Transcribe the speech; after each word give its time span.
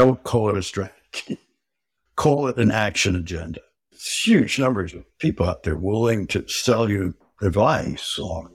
Don't 0.00 0.24
call 0.24 0.48
it 0.48 0.56
a 0.56 0.62
strategy. 0.62 1.38
call 2.16 2.48
it 2.48 2.56
an 2.56 2.70
action 2.70 3.16
agenda. 3.16 3.60
It's 3.92 4.26
huge 4.26 4.58
numbers 4.58 4.94
of 4.94 5.04
people 5.18 5.44
out 5.44 5.62
there 5.62 5.76
willing 5.76 6.26
to 6.28 6.48
sell 6.48 6.88
you 6.88 7.14
advice 7.42 8.18
on 8.18 8.48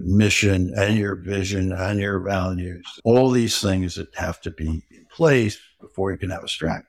mission 0.00 0.72
and 0.76 0.98
your 0.98 1.14
vision 1.14 1.70
and 1.70 2.00
your 2.00 2.18
values, 2.18 2.84
all 3.04 3.30
these 3.30 3.60
things 3.60 3.94
that 3.94 4.12
have 4.16 4.40
to 4.40 4.50
be 4.50 4.82
in 4.90 5.06
place 5.12 5.60
before 5.80 6.10
you 6.10 6.18
can 6.18 6.30
have 6.30 6.42
a 6.42 6.48
strategy. 6.48 6.88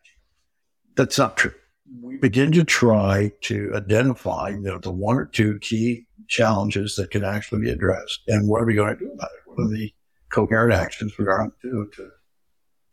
That's 0.95 1.19
not 1.19 1.37
true. 1.37 1.53
We 2.01 2.17
begin 2.17 2.53
to 2.53 2.63
try 2.63 3.33
to 3.41 3.71
identify 3.75 4.49
you 4.49 4.61
know, 4.61 4.79
the 4.79 4.89
one 4.89 5.17
or 5.17 5.25
two 5.25 5.59
key 5.59 6.07
challenges 6.27 6.95
that 6.95 7.11
can 7.11 7.23
actually 7.23 7.61
be 7.61 7.69
addressed. 7.69 8.21
And 8.27 8.49
what 8.49 8.63
are 8.63 8.65
we 8.65 8.73
going 8.73 8.97
to 8.97 9.05
do 9.05 9.11
about 9.11 9.29
it? 9.29 9.41
What 9.45 9.65
are 9.65 9.69
the 9.69 9.93
coherent 10.31 10.73
actions 10.73 11.13
we're 11.19 11.25
going 11.25 11.51
to 11.51 11.69
do 11.69 11.91
to, 11.97 12.09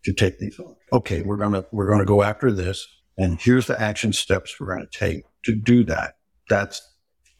to 0.04 0.12
take 0.12 0.38
these 0.38 0.58
on? 0.58 0.74
Okay, 0.92 1.22
we're 1.22 1.36
to, 1.36 1.66
we're 1.72 1.86
to 1.98 2.04
go 2.04 2.22
after 2.22 2.50
this. 2.50 2.86
And 3.18 3.40
here's 3.40 3.66
the 3.66 3.80
action 3.80 4.12
steps 4.12 4.58
we're 4.58 4.78
to 4.78 4.86
take 4.86 5.24
to 5.44 5.54
do 5.54 5.84
that. 5.84 6.14
That's 6.48 6.80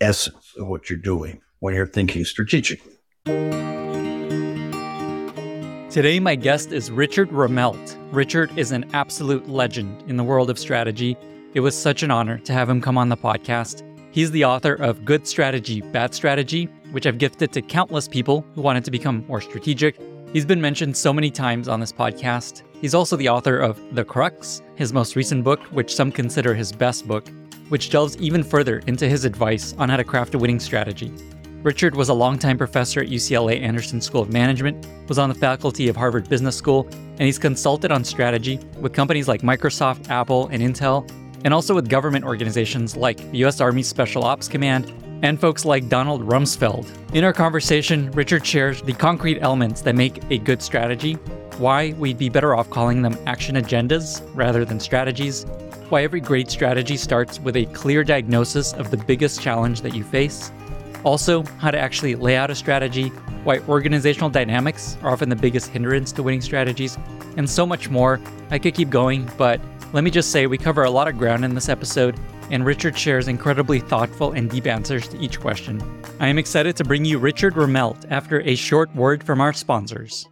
essence 0.00 0.52
of 0.58 0.68
what 0.68 0.90
you're 0.90 0.98
doing 0.98 1.40
when 1.60 1.74
you're 1.74 1.86
thinking 1.86 2.24
strategically. 2.24 2.92
Today, 5.90 6.20
my 6.20 6.34
guest 6.34 6.72
is 6.72 6.90
Richard 6.90 7.28
Rumelt. 7.30 7.96
Richard 8.12 8.56
is 8.58 8.72
an 8.72 8.88
absolute 8.94 9.48
legend 9.48 10.02
in 10.08 10.16
the 10.16 10.24
world 10.24 10.48
of 10.48 10.58
strategy. 10.58 11.16
It 11.54 11.60
was 11.60 11.76
such 11.76 12.02
an 12.02 12.10
honor 12.10 12.38
to 12.38 12.52
have 12.52 12.68
him 12.68 12.80
come 12.80 12.96
on 12.96 13.10
the 13.10 13.16
podcast. 13.16 13.82
He's 14.10 14.30
the 14.30 14.44
author 14.44 14.74
of 14.74 15.04
Good 15.04 15.26
Strategy, 15.26 15.82
Bad 15.82 16.14
Strategy, 16.14 16.64
which 16.92 17.06
I've 17.06 17.18
gifted 17.18 17.52
to 17.52 17.62
countless 17.62 18.08
people 18.08 18.44
who 18.54 18.62
wanted 18.62 18.84
to 18.86 18.90
become 18.90 19.26
more 19.28 19.40
strategic. 19.40 19.98
He's 20.32 20.46
been 20.46 20.62
mentioned 20.62 20.96
so 20.96 21.12
many 21.12 21.30
times 21.30 21.68
on 21.68 21.78
this 21.78 21.92
podcast. 21.92 22.62
He's 22.80 22.94
also 22.94 23.16
the 23.16 23.28
author 23.28 23.58
of 23.58 23.78
The 23.94 24.02
Crux, 24.02 24.62
his 24.76 24.90
most 24.90 25.14
recent 25.14 25.44
book, 25.44 25.60
which 25.64 25.94
some 25.94 26.10
consider 26.10 26.54
his 26.54 26.72
best 26.72 27.06
book, 27.06 27.28
which 27.68 27.90
delves 27.90 28.16
even 28.16 28.42
further 28.42 28.78
into 28.86 29.06
his 29.06 29.26
advice 29.26 29.74
on 29.76 29.90
how 29.90 29.98
to 29.98 30.04
craft 30.04 30.34
a 30.34 30.38
winning 30.38 30.58
strategy. 30.58 31.12
Richard 31.62 31.94
was 31.94 32.08
a 32.08 32.14
longtime 32.14 32.56
professor 32.56 33.00
at 33.00 33.08
UCLA 33.08 33.60
Anderson 33.60 34.00
School 34.00 34.22
of 34.22 34.32
Management, 34.32 34.86
was 35.06 35.18
on 35.18 35.28
the 35.28 35.34
faculty 35.34 35.88
of 35.88 35.96
Harvard 35.96 36.30
Business 36.30 36.56
School, 36.56 36.88
and 36.92 37.20
he's 37.20 37.38
consulted 37.38 37.92
on 37.92 38.02
strategy 38.02 38.58
with 38.80 38.94
companies 38.94 39.28
like 39.28 39.42
Microsoft, 39.42 40.08
Apple, 40.08 40.48
and 40.48 40.62
Intel, 40.62 41.06
and 41.44 41.52
also 41.52 41.74
with 41.74 41.90
government 41.90 42.24
organizations 42.24 42.96
like 42.96 43.18
the 43.32 43.38
U.S. 43.38 43.60
Army 43.60 43.82
Special 43.82 44.24
Ops 44.24 44.48
Command 44.48 44.90
and 45.22 45.40
folks 45.40 45.64
like 45.64 45.88
Donald 45.88 46.22
Rumsfeld. 46.26 46.86
In 47.14 47.24
our 47.24 47.32
conversation, 47.32 48.10
Richard 48.10 48.44
shares 48.46 48.82
the 48.82 48.92
concrete 48.92 49.40
elements 49.40 49.80
that 49.82 49.94
make 49.94 50.22
a 50.30 50.38
good 50.38 50.60
strategy, 50.60 51.14
why 51.58 51.92
we'd 51.94 52.18
be 52.18 52.28
better 52.28 52.54
off 52.54 52.68
calling 52.70 53.02
them 53.02 53.16
action 53.26 53.56
agendas 53.56 54.22
rather 54.34 54.64
than 54.64 54.78
strategies, 54.78 55.44
why 55.88 56.02
every 56.02 56.20
great 56.20 56.50
strategy 56.50 56.96
starts 56.96 57.40
with 57.40 57.56
a 57.56 57.66
clear 57.66 58.04
diagnosis 58.04 58.72
of 58.72 58.90
the 58.90 58.96
biggest 58.96 59.40
challenge 59.40 59.80
that 59.82 59.94
you 59.94 60.04
face, 60.04 60.50
also, 61.04 61.42
how 61.58 61.70
to 61.70 61.78
actually 61.78 62.14
lay 62.14 62.36
out 62.36 62.50
a 62.50 62.54
strategy, 62.54 63.08
why 63.44 63.58
organizational 63.60 64.30
dynamics 64.30 64.96
are 65.02 65.10
often 65.10 65.28
the 65.28 65.36
biggest 65.36 65.68
hindrance 65.68 66.12
to 66.12 66.22
winning 66.22 66.40
strategies, 66.40 66.96
and 67.36 67.48
so 67.48 67.66
much 67.66 67.90
more. 67.90 68.20
I 68.50 68.58
could 68.58 68.74
keep 68.74 68.88
going, 68.88 69.28
but 69.36 69.60
let 69.92 70.04
me 70.04 70.10
just 70.10 70.30
say 70.30 70.46
we 70.46 70.58
cover 70.58 70.84
a 70.84 70.90
lot 70.90 71.08
of 71.08 71.18
ground 71.18 71.44
in 71.44 71.54
this 71.54 71.68
episode, 71.68 72.18
and 72.52 72.64
Richard 72.64 72.96
shares 72.96 73.26
incredibly 73.26 73.80
thoughtful 73.80 74.32
and 74.32 74.48
deep 74.48 74.66
answers 74.66 75.08
to 75.08 75.18
each 75.18 75.40
question. 75.40 75.82
I 76.20 76.28
am 76.28 76.38
excited 76.38 76.76
to 76.76 76.84
bring 76.84 77.04
you 77.04 77.18
Richard 77.18 77.54
Rumelt 77.54 78.06
after 78.10 78.42
a 78.42 78.54
short 78.54 78.94
word 78.94 79.24
from 79.24 79.40
our 79.40 79.52
sponsors. 79.52 80.28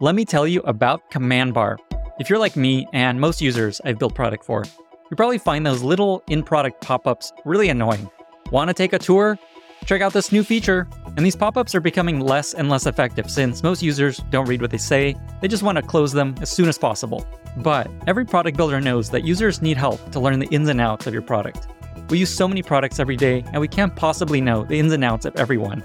Let 0.00 0.14
me 0.14 0.24
tell 0.24 0.46
you 0.46 0.60
about 0.60 1.10
CommandBar. 1.10 1.76
If 2.20 2.30
you're 2.30 2.38
like 2.38 2.56
me 2.56 2.86
and 2.92 3.20
most 3.20 3.42
users 3.42 3.80
I've 3.84 3.98
built 3.98 4.14
product 4.14 4.44
for, 4.44 4.64
you 5.10 5.16
probably 5.16 5.38
find 5.38 5.66
those 5.66 5.82
little 5.82 6.22
in 6.28 6.44
product 6.44 6.80
pop 6.80 7.06
ups 7.06 7.32
really 7.44 7.68
annoying. 7.68 8.08
Want 8.52 8.68
to 8.68 8.74
take 8.74 8.92
a 8.92 8.98
tour? 8.98 9.36
Check 9.84 10.00
out 10.00 10.12
this 10.12 10.30
new 10.30 10.44
feature. 10.44 10.86
And 11.18 11.26
these 11.26 11.34
pop 11.34 11.56
ups 11.56 11.74
are 11.74 11.80
becoming 11.80 12.20
less 12.20 12.54
and 12.54 12.68
less 12.68 12.86
effective 12.86 13.28
since 13.28 13.64
most 13.64 13.82
users 13.82 14.18
don't 14.30 14.46
read 14.46 14.62
what 14.62 14.70
they 14.70 14.78
say, 14.78 15.16
they 15.40 15.48
just 15.48 15.64
want 15.64 15.74
to 15.74 15.82
close 15.82 16.12
them 16.12 16.36
as 16.40 16.48
soon 16.48 16.68
as 16.68 16.78
possible. 16.78 17.26
But 17.56 17.90
every 18.06 18.24
product 18.24 18.56
builder 18.56 18.80
knows 18.80 19.10
that 19.10 19.24
users 19.24 19.60
need 19.60 19.76
help 19.76 20.12
to 20.12 20.20
learn 20.20 20.38
the 20.38 20.46
ins 20.52 20.68
and 20.68 20.80
outs 20.80 21.08
of 21.08 21.12
your 21.12 21.22
product. 21.22 21.66
We 22.08 22.20
use 22.20 22.30
so 22.30 22.46
many 22.46 22.62
products 22.62 23.00
every 23.00 23.16
day, 23.16 23.42
and 23.52 23.60
we 23.60 23.66
can't 23.66 23.96
possibly 23.96 24.40
know 24.40 24.62
the 24.62 24.78
ins 24.78 24.92
and 24.92 25.02
outs 25.02 25.24
of 25.24 25.34
everyone. 25.34 25.82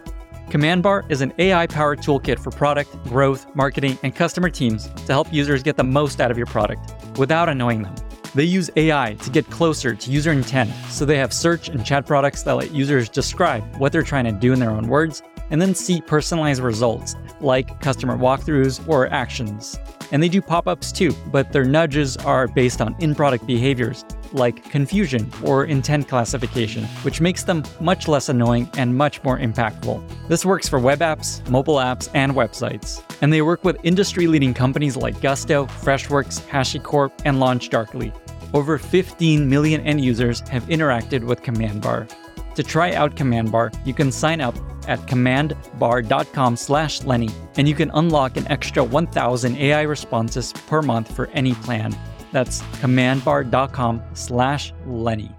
CommandBar 0.49 1.09
is 1.09 1.21
an 1.21 1.33
AI 1.39 1.65
powered 1.65 1.97
toolkit 1.97 2.37
for 2.37 2.51
product, 2.51 2.91
growth, 3.05 3.47
marketing, 3.55 3.97
and 4.03 4.13
customer 4.13 4.51
teams 4.51 4.87
to 4.87 5.13
help 5.13 5.33
users 5.33 5.63
get 5.63 5.77
the 5.77 5.83
most 5.83 6.21
out 6.21 6.29
of 6.29 6.37
your 6.37 6.45
product 6.45 6.93
without 7.17 7.49
annoying 7.49 7.81
them. 7.81 7.95
They 8.35 8.45
use 8.45 8.69
AI 8.75 9.13
to 9.21 9.29
get 9.29 9.47
closer 9.49 9.93
to 9.93 10.11
user 10.11 10.31
intent, 10.31 10.71
so 10.89 11.05
they 11.05 11.17
have 11.17 11.31
search 11.31 11.69
and 11.69 11.85
chat 11.85 12.07
products 12.07 12.41
that 12.43 12.53
let 12.53 12.71
users 12.71 13.07
describe 13.07 13.63
what 13.77 13.91
they're 13.91 14.01
trying 14.01 14.25
to 14.25 14.31
do 14.31 14.53
in 14.53 14.59
their 14.59 14.71
own 14.71 14.87
words 14.87 15.21
and 15.51 15.61
then 15.61 15.75
see 15.75 16.01
personalized 16.01 16.61
results 16.61 17.15
like 17.41 17.79
customer 17.79 18.17
walkthroughs 18.17 18.85
or 18.87 19.07
actions. 19.13 19.77
And 20.11 20.23
they 20.23 20.29
do 20.29 20.41
pop 20.41 20.67
ups 20.67 20.91
too, 20.91 21.13
but 21.31 21.51
their 21.51 21.65
nudges 21.65 22.17
are 22.17 22.47
based 22.47 22.81
on 22.81 22.95
in 22.99 23.13
product 23.13 23.45
behaviors 23.45 24.03
like 24.33 24.63
confusion 24.69 25.31
or 25.43 25.65
intent 25.65 26.07
classification, 26.07 26.85
which 27.03 27.21
makes 27.21 27.43
them 27.43 27.63
much 27.79 28.07
less 28.07 28.29
annoying 28.29 28.69
and 28.77 28.95
much 28.95 29.23
more 29.23 29.37
impactful. 29.37 30.03
This 30.27 30.43
works 30.43 30.67
for 30.67 30.79
web 30.79 30.99
apps, 30.99 31.47
mobile 31.49 31.75
apps, 31.75 32.09
and 32.13 32.33
websites. 32.33 33.03
And 33.21 33.31
they 33.31 33.41
work 33.41 33.63
with 33.63 33.77
industry 33.83 34.27
leading 34.27 34.53
companies 34.53 34.97
like 34.97 35.21
Gusto, 35.21 35.65
Freshworks, 35.67 36.41
HashiCorp, 36.47 37.11
and 37.25 37.37
LaunchDarkly. 37.37 38.22
Over 38.53 38.77
15 38.77 39.49
million 39.49 39.81
end 39.81 40.01
users 40.01 40.41
have 40.49 40.63
interacted 40.65 41.23
with 41.23 41.41
CommandBar. 41.41 42.07
To 42.55 42.63
try 42.63 42.93
out 42.93 43.15
CommandBar, 43.15 43.85
you 43.85 43.95
can 43.95 44.11
sign 44.11 44.39
up 44.39 44.55
at 44.87 45.05
commandbar.com 45.07 46.55
slash 46.55 47.03
Lenny, 47.03 47.29
and 47.57 47.67
you 47.67 47.73
can 47.73 47.89
unlock 47.95 48.37
an 48.37 48.47
extra 48.51 48.83
1,000 48.83 49.57
AI 49.57 49.81
responses 49.81 50.53
per 50.67 50.83
month 50.83 51.15
for 51.15 51.27
any 51.29 51.55
plan. 51.55 51.97
That's 52.31 52.61
commandbar.com 52.79 54.03
slash 54.13 54.71
Lenny. 54.85 55.31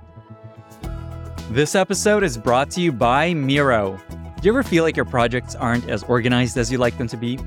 This 1.50 1.74
episode 1.76 2.24
is 2.24 2.36
brought 2.36 2.70
to 2.72 2.80
you 2.80 2.90
by 2.90 3.32
Miro. 3.32 4.00
Do 4.40 4.48
you 4.48 4.52
ever 4.52 4.62
feel 4.64 4.82
like 4.82 4.96
your 4.96 5.04
projects 5.04 5.54
aren't 5.54 5.88
as 5.88 6.02
organized 6.04 6.56
as 6.56 6.72
you 6.72 6.78
like 6.78 6.98
them 6.98 7.06
to 7.08 7.16
be? 7.16 7.38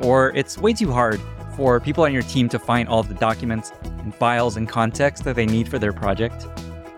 Or 0.00 0.30
it's 0.34 0.58
way 0.58 0.74
too 0.74 0.92
hard 0.92 1.20
for 1.56 1.80
people 1.80 2.04
on 2.04 2.12
your 2.12 2.22
team 2.22 2.48
to 2.50 2.58
find 2.58 2.88
all 2.88 3.02
the 3.02 3.14
documents 3.14 3.72
and 3.82 4.14
files 4.14 4.56
and 4.56 4.68
context 4.68 5.24
that 5.24 5.36
they 5.36 5.46
need 5.46 5.68
for 5.68 5.78
their 5.78 5.92
project. 5.92 6.46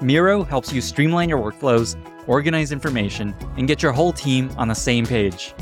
Miro 0.00 0.43
helps 0.43 0.72
you 0.72 0.81
streamline 0.81 1.28
your 1.28 1.39
workflows, 1.39 1.97
organize 2.27 2.72
information, 2.72 3.34
and 3.56 3.67
get 3.67 3.83
your 3.83 3.93
whole 3.93 4.12
team 4.12 4.50
on 4.59 4.69
the 4.69 4.75
same 4.75 5.06
page. 5.06 5.55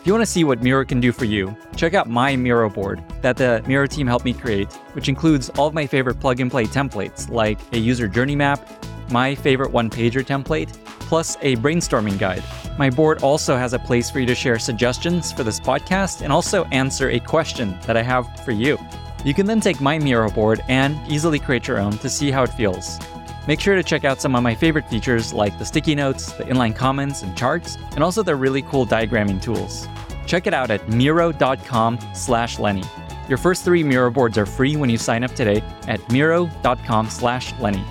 If 0.00 0.06
you 0.06 0.12
want 0.14 0.22
to 0.22 0.30
see 0.30 0.44
what 0.44 0.62
Miro 0.62 0.84
can 0.84 1.00
do 1.00 1.12
for 1.12 1.26
you, 1.26 1.54
check 1.76 1.92
out 1.92 2.08
my 2.08 2.34
Miro 2.34 2.70
board 2.70 3.02
that 3.20 3.36
the 3.36 3.62
Miro 3.66 3.86
team 3.86 4.06
helped 4.06 4.24
me 4.24 4.32
create, 4.32 4.72
which 4.94 5.08
includes 5.08 5.50
all 5.50 5.66
of 5.66 5.74
my 5.74 5.86
favorite 5.86 6.20
plug 6.20 6.40
and 6.40 6.50
play 6.50 6.64
templates 6.64 7.28
like 7.28 7.58
a 7.74 7.78
user 7.78 8.08
journey 8.08 8.34
map, 8.34 8.66
my 9.10 9.34
favorite 9.34 9.72
one 9.72 9.90
pager 9.90 10.24
template, 10.24 10.74
plus 11.10 11.36
a 11.42 11.56
brainstorming 11.56 12.16
guide. 12.16 12.44
My 12.78 12.88
board 12.88 13.24
also 13.24 13.56
has 13.56 13.72
a 13.72 13.80
place 13.80 14.08
for 14.08 14.20
you 14.20 14.26
to 14.26 14.34
share 14.34 14.60
suggestions 14.60 15.32
for 15.32 15.42
this 15.42 15.58
podcast 15.58 16.22
and 16.22 16.32
also 16.32 16.66
answer 16.66 17.10
a 17.10 17.18
question 17.18 17.76
that 17.84 17.96
I 17.96 18.02
have 18.02 18.24
for 18.44 18.52
you. 18.52 18.78
You 19.24 19.34
can 19.34 19.44
then 19.44 19.60
take 19.60 19.80
my 19.80 19.98
Miro 19.98 20.30
board 20.30 20.62
and 20.68 20.96
easily 21.10 21.40
create 21.40 21.66
your 21.66 21.78
own 21.78 21.98
to 21.98 22.08
see 22.08 22.30
how 22.30 22.44
it 22.44 22.50
feels. 22.50 23.00
Make 23.48 23.58
sure 23.58 23.74
to 23.74 23.82
check 23.82 24.04
out 24.04 24.20
some 24.20 24.36
of 24.36 24.44
my 24.44 24.54
favorite 24.54 24.88
features 24.88 25.32
like 25.32 25.58
the 25.58 25.64
sticky 25.64 25.96
notes, 25.96 26.30
the 26.30 26.44
inline 26.44 26.76
comments 26.76 27.22
and 27.22 27.36
charts, 27.36 27.76
and 27.96 28.04
also 28.04 28.22
the 28.22 28.36
really 28.36 28.62
cool 28.62 28.86
diagramming 28.86 29.42
tools. 29.42 29.88
Check 30.26 30.46
it 30.46 30.54
out 30.54 30.70
at 30.70 30.88
miro.com 30.88 31.98
slash 32.14 32.60
Lenny. 32.60 32.84
Your 33.28 33.38
first 33.38 33.64
three 33.64 33.82
Miro 33.82 34.12
boards 34.12 34.38
are 34.38 34.46
free 34.46 34.76
when 34.76 34.88
you 34.88 34.96
sign 34.96 35.24
up 35.24 35.32
today 35.32 35.60
at 35.88 36.08
miro.com 36.08 37.10
slash 37.10 37.52
Lenny. 37.58 37.82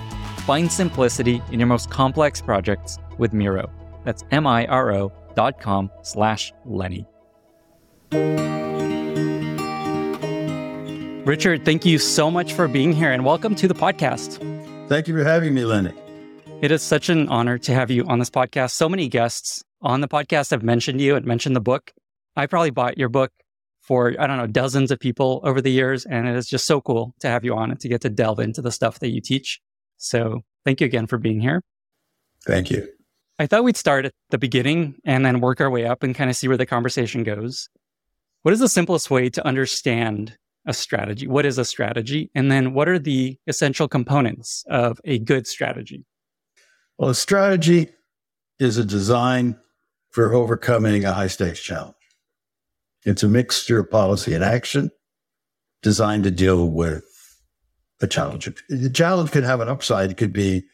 Find 0.46 0.72
simplicity 0.72 1.42
in 1.52 1.60
your 1.60 1.66
most 1.66 1.90
complex 1.90 2.40
projects 2.40 2.98
with 3.20 3.32
Miro. 3.32 3.70
That's 4.04 4.24
M-I-R-O 4.32 5.12
dot 5.36 5.60
com 5.60 5.90
slash 6.02 6.52
Lenny. 6.64 7.06
Richard, 11.24 11.64
thank 11.64 11.84
you 11.84 11.98
so 11.98 12.30
much 12.30 12.54
for 12.54 12.66
being 12.66 12.92
here 12.92 13.12
and 13.12 13.24
welcome 13.24 13.54
to 13.54 13.68
the 13.68 13.74
podcast. 13.74 14.38
Thank 14.88 15.06
you 15.06 15.14
for 15.14 15.22
having 15.22 15.54
me, 15.54 15.64
Lenny. 15.64 15.92
It 16.62 16.72
is 16.72 16.82
such 16.82 17.08
an 17.08 17.28
honor 17.28 17.58
to 17.58 17.72
have 17.72 17.90
you 17.90 18.04
on 18.06 18.18
this 18.18 18.30
podcast. 18.30 18.72
So 18.72 18.88
many 18.88 19.06
guests 19.06 19.62
on 19.82 20.00
the 20.00 20.08
podcast 20.08 20.50
have 20.50 20.62
mentioned 20.62 21.00
you 21.00 21.14
and 21.14 21.24
mentioned 21.24 21.54
the 21.54 21.60
book. 21.60 21.92
I 22.36 22.46
probably 22.46 22.70
bought 22.70 22.98
your 22.98 23.08
book 23.08 23.30
for, 23.80 24.14
I 24.18 24.26
don't 24.26 24.36
know, 24.38 24.46
dozens 24.46 24.90
of 24.90 24.98
people 24.98 25.40
over 25.44 25.60
the 25.60 25.70
years. 25.70 26.04
And 26.06 26.26
it 26.26 26.36
is 26.36 26.48
just 26.48 26.66
so 26.66 26.80
cool 26.80 27.14
to 27.20 27.28
have 27.28 27.44
you 27.44 27.54
on 27.54 27.70
and 27.70 27.78
to 27.80 27.88
get 27.88 28.00
to 28.00 28.10
delve 28.10 28.40
into 28.40 28.62
the 28.62 28.72
stuff 28.72 28.98
that 28.98 29.10
you 29.10 29.20
teach. 29.20 29.60
So 29.98 30.40
thank 30.64 30.80
you 30.80 30.86
again 30.86 31.06
for 31.06 31.18
being 31.18 31.40
here. 31.40 31.62
Thank 32.46 32.70
you. 32.70 32.88
I 33.40 33.46
thought 33.46 33.64
we'd 33.64 33.78
start 33.78 34.04
at 34.04 34.12
the 34.28 34.36
beginning 34.36 34.96
and 35.02 35.24
then 35.24 35.40
work 35.40 35.62
our 35.62 35.70
way 35.70 35.86
up 35.86 36.02
and 36.02 36.14
kind 36.14 36.28
of 36.28 36.36
see 36.36 36.46
where 36.46 36.58
the 36.58 36.66
conversation 36.66 37.24
goes. 37.24 37.70
What 38.42 38.52
is 38.52 38.60
the 38.60 38.68
simplest 38.68 39.10
way 39.10 39.30
to 39.30 39.46
understand 39.46 40.36
a 40.66 40.74
strategy? 40.74 41.26
What 41.26 41.46
is 41.46 41.56
a 41.56 41.64
strategy? 41.64 42.30
And 42.34 42.52
then 42.52 42.74
what 42.74 42.86
are 42.86 42.98
the 42.98 43.38
essential 43.46 43.88
components 43.88 44.62
of 44.68 45.00
a 45.06 45.18
good 45.20 45.46
strategy? 45.46 46.04
Well, 46.98 47.08
a 47.08 47.14
strategy 47.14 47.88
is 48.58 48.76
a 48.76 48.84
design 48.84 49.58
for 50.10 50.34
overcoming 50.34 51.06
a 51.06 51.14
high 51.14 51.28
stakes 51.28 51.62
challenge. 51.62 51.94
It's 53.06 53.22
a 53.22 53.28
mixture 53.28 53.80
of 53.80 53.90
policy 53.90 54.34
and 54.34 54.44
action 54.44 54.90
designed 55.82 56.24
to 56.24 56.30
deal 56.30 56.68
with 56.68 57.06
a 58.02 58.06
challenge. 58.06 58.50
The 58.68 58.90
challenge 58.90 59.30
could 59.30 59.44
have 59.44 59.60
an 59.60 59.68
upside. 59.70 60.10
It 60.10 60.18
could 60.18 60.34
be, 60.34 60.64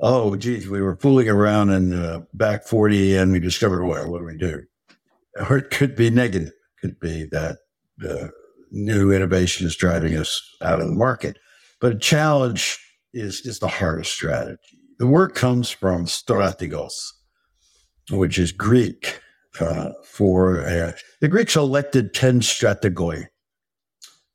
oh, 0.00 0.36
geez, 0.36 0.68
we 0.68 0.80
were 0.80 0.96
fooling 0.96 1.28
around 1.28 1.70
in 1.70 1.90
the 1.90 2.26
back 2.34 2.66
40 2.66 3.16
and 3.16 3.32
we 3.32 3.40
discovered 3.40 3.84
oil. 3.84 4.10
What 4.10 4.18
do 4.18 4.24
we 4.24 4.36
do? 4.36 4.62
Or 5.48 5.58
it 5.58 5.70
could 5.70 5.96
be 5.96 6.10
negative. 6.10 6.48
It 6.48 6.80
could 6.80 7.00
be 7.00 7.26
that 7.32 7.58
the 7.98 8.30
new 8.70 9.12
innovation 9.12 9.66
is 9.66 9.76
driving 9.76 10.16
us 10.16 10.40
out 10.62 10.80
of 10.80 10.86
the 10.86 10.94
market. 10.94 11.38
But 11.80 11.92
a 11.92 11.98
challenge 11.98 12.78
is, 13.12 13.40
is 13.42 13.58
the 13.58 13.68
hardest 13.68 14.12
strategy. 14.12 14.58
The 14.98 15.06
word 15.06 15.34
comes 15.34 15.70
from 15.70 16.06
strategos, 16.06 16.92
which 18.10 18.38
is 18.38 18.52
Greek 18.52 19.20
uh, 19.60 19.90
for 20.04 20.60
uh, 20.60 20.92
the 21.20 21.28
Greeks 21.28 21.56
elected 21.56 22.14
10 22.14 22.40
strategoi 22.40 23.26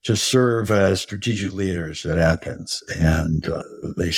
to 0.04 0.16
serve 0.16 0.72
as 0.72 1.02
strategic 1.02 1.54
leaders 1.54 2.06
at 2.06 2.18
Athens. 2.18 2.82
And 2.98 3.48
uh, 3.48 3.64
they, 3.98 4.12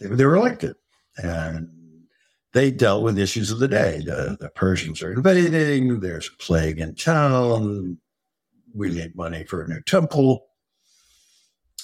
they 0.00 0.24
were 0.24 0.36
elected. 0.36 0.76
And 1.16 1.68
they 2.52 2.70
dealt 2.70 3.02
with 3.02 3.18
issues 3.18 3.50
of 3.50 3.58
the 3.58 3.68
day. 3.68 4.00
The, 4.04 4.36
the 4.38 4.48
Persians 4.48 5.02
are 5.02 5.12
invading, 5.12 6.00
there's 6.00 6.28
a 6.28 6.42
plague 6.42 6.78
in 6.78 6.94
town, 6.94 7.98
we 8.74 8.90
need 8.90 9.16
money 9.16 9.44
for 9.44 9.62
a 9.62 9.68
new 9.68 9.80
temple. 9.82 10.46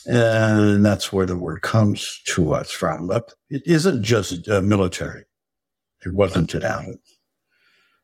And 0.07 0.85
that's 0.85 1.13
where 1.13 1.27
the 1.27 1.37
word 1.37 1.63
comes 1.63 2.23
to 2.29 2.55
us 2.55 2.71
from. 2.71 3.07
But 3.07 3.35
it 3.51 3.63
isn't 3.67 4.03
just 4.03 4.49
uh, 4.49 4.63
military. 4.63 5.25
It 6.05 6.15
wasn't 6.15 6.55
at 6.55 6.65
Athens. 6.65 7.19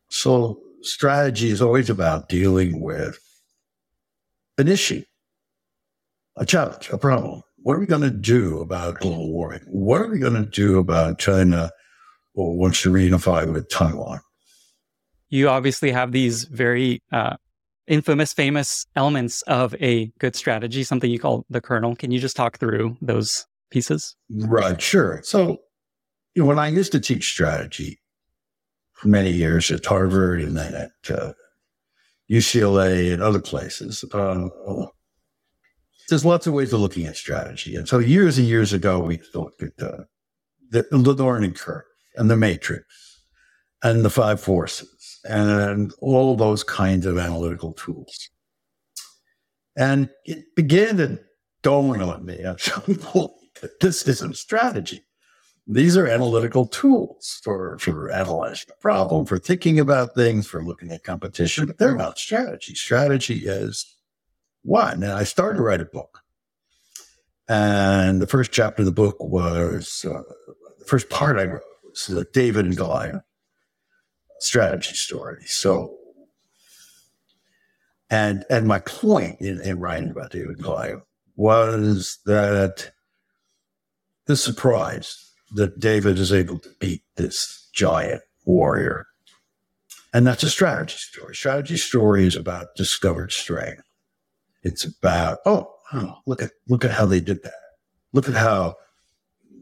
So 0.09 0.59
strategy 0.81 1.49
is 1.49 1.61
always 1.61 1.89
about 1.89 2.29
dealing 2.29 2.81
with 2.81 3.19
an 4.57 4.67
issue, 4.67 5.03
a 6.37 6.45
challenge, 6.45 6.89
a 6.91 6.97
problem. 6.97 7.41
What 7.57 7.73
are 7.73 7.79
we 7.79 7.85
going 7.85 8.03
to 8.03 8.11
do 8.11 8.59
about 8.61 8.99
global 8.99 9.31
warming? 9.31 9.61
What 9.67 10.01
are 10.01 10.07
we 10.07 10.19
going 10.19 10.35
to 10.35 10.49
do 10.49 10.77
about 10.77 11.19
China 11.19 11.71
or 12.33 12.55
wants 12.55 12.81
to 12.83 12.91
reunify 12.91 13.51
with 13.51 13.69
Taiwan? 13.69 14.21
You 15.29 15.49
obviously 15.49 15.91
have 15.91 16.13
these 16.13 16.45
very 16.45 17.01
uh, 17.11 17.35
infamous, 17.87 18.31
famous 18.31 18.85
elements 18.95 19.41
of 19.43 19.75
a 19.81 20.11
good 20.19 20.35
strategy, 20.35 20.83
something 20.83 21.11
you 21.11 21.19
call 21.19 21.45
the 21.49 21.59
kernel. 21.59 21.95
Can 21.95 22.11
you 22.11 22.19
just 22.19 22.35
talk 22.35 22.57
through 22.57 22.95
those 23.01 23.45
pieces? 23.69 24.15
Right, 24.29 24.81
sure. 24.81 25.19
So, 25.23 25.57
you 26.35 26.43
know, 26.43 26.45
when 26.45 26.59
I 26.59 26.69
used 26.69 26.93
to 26.93 26.99
teach 26.99 27.29
strategy 27.29 27.99
for 28.93 29.09
many 29.09 29.31
years 29.31 29.69
at 29.71 29.85
Harvard 29.85 30.41
and 30.41 30.55
then 30.55 30.73
at 30.73 31.11
uh, 31.11 31.33
UCLA 32.31 33.11
and 33.11 33.21
other 33.21 33.41
places, 33.41 34.05
uh, 34.13 34.47
there's 36.09 36.25
lots 36.25 36.47
of 36.47 36.53
ways 36.53 36.73
of 36.73 36.79
looking 36.79 37.05
at 37.05 37.15
strategy. 37.15 37.75
And 37.75 37.87
so, 37.87 37.99
years 37.99 38.37
and 38.37 38.47
years 38.47 38.73
ago, 38.73 38.99
we 38.99 39.19
looked 39.33 39.63
at 39.63 39.81
uh, 39.81 40.03
the, 40.69 40.85
the 40.91 41.13
learning 41.13 41.53
curve 41.53 41.83
and 42.15 42.29
the 42.29 42.37
matrix 42.37 42.85
and 43.83 44.03
the 44.03 44.09
five 44.09 44.39
forces 44.39 45.19
and 45.23 45.93
all 45.99 46.35
those 46.35 46.63
kinds 46.63 47.05
of 47.05 47.17
analytical 47.17 47.73
tools. 47.73 48.29
And 49.75 50.09
it 50.25 50.55
began 50.55 50.97
to 50.97 51.19
dawn 51.61 52.01
on 52.01 52.25
me 52.25 52.39
at 52.39 52.61
some 52.61 52.95
point 52.95 53.31
that 53.61 53.79
this 53.79 54.07
isn't 54.07 54.37
strategy. 54.37 55.03
These 55.69 55.97
are 55.97 56.07
analytical 56.07 56.65
tools 56.65 57.41
for, 57.43 57.77
for 57.79 58.09
analyzing 58.09 58.69
a 58.71 58.81
problem, 58.81 59.25
for 59.25 59.37
thinking 59.37 59.79
about 59.79 60.15
things, 60.15 60.47
for 60.47 60.63
looking 60.63 60.91
at 60.91 61.03
competition, 61.03 61.65
but 61.65 61.77
they're 61.77 61.95
not 61.95 62.17
strategy. 62.17 62.73
Strategy 62.73 63.45
is 63.45 63.96
one. 64.63 65.03
And 65.03 65.11
I 65.11 65.23
started 65.23 65.57
to 65.57 65.63
write 65.63 65.81
a 65.81 65.85
book. 65.85 66.23
And 67.49 68.21
the 68.21 68.27
first 68.27 68.51
chapter 68.51 68.81
of 68.81 68.85
the 68.85 68.91
book 68.91 69.15
was 69.19 70.05
uh, 70.07 70.21
the 70.79 70.85
first 70.85 71.09
part 71.09 71.39
I 71.39 71.45
wrote 71.45 71.61
was 71.83 72.09
uh, 72.09 72.23
David 72.33 72.65
and 72.65 72.75
Goliath 72.75 73.21
strategy 74.39 74.95
story. 74.95 75.43
So, 75.45 75.95
and 78.09 78.45
and 78.49 78.67
my 78.67 78.79
point 78.79 79.41
in, 79.41 79.61
in 79.61 79.79
writing 79.79 80.09
about 80.09 80.31
David 80.31 80.57
and 80.57 80.63
Goliath 80.63 81.01
was 81.35 82.19
that 82.25 82.91
the 84.25 84.35
surprise 84.35 85.31
that 85.55 85.79
David 85.79 86.19
is 86.19 86.33
able 86.33 86.59
to 86.59 86.69
beat 86.79 87.03
this 87.15 87.69
giant 87.73 88.21
warrior. 88.45 89.07
And 90.13 90.25
that's 90.25 90.43
a 90.43 90.49
strategy 90.49 90.97
story. 90.97 91.35
Strategy 91.35 91.77
story 91.77 92.25
is 92.25 92.35
about 92.35 92.75
discovered 92.75 93.31
strength. 93.31 93.83
It's 94.67 94.85
about, 94.85 95.39
oh, 95.45 95.73
oh 95.93 96.17
look 96.25 96.41
at 96.41 96.51
look 96.67 96.85
at 96.85 96.91
how 96.91 97.05
they 97.05 97.19
did 97.19 97.43
that. 97.43 97.53
Look 98.13 98.27
at 98.27 98.35
how 98.35 98.75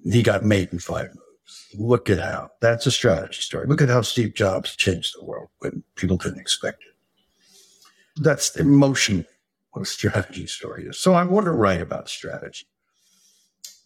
he 0.03 0.23
got 0.23 0.43
made 0.43 0.71
in 0.71 0.79
five 0.79 1.09
moves. 1.09 1.67
Look 1.77 2.09
at 2.09 2.19
how 2.19 2.49
that's 2.61 2.85
a 2.85 2.91
strategy 2.91 3.41
story. 3.41 3.67
Look 3.67 3.81
at 3.81 3.89
how 3.89 4.01
Steve 4.01 4.33
Jobs 4.33 4.75
changed 4.75 5.15
the 5.17 5.23
world 5.23 5.49
when 5.59 5.83
people 5.95 6.17
didn't 6.17 6.39
expect 6.39 6.83
it. 6.83 8.23
That's 8.23 8.49
the 8.51 8.61
emotion 8.61 9.25
what 9.75 9.81
a 9.81 9.85
strategy 9.85 10.47
story 10.47 10.85
is. 10.85 10.97
So 10.97 11.13
I 11.13 11.23
want 11.23 11.45
to 11.45 11.51
write 11.51 11.81
about 11.81 12.07
strategy. 12.07 12.65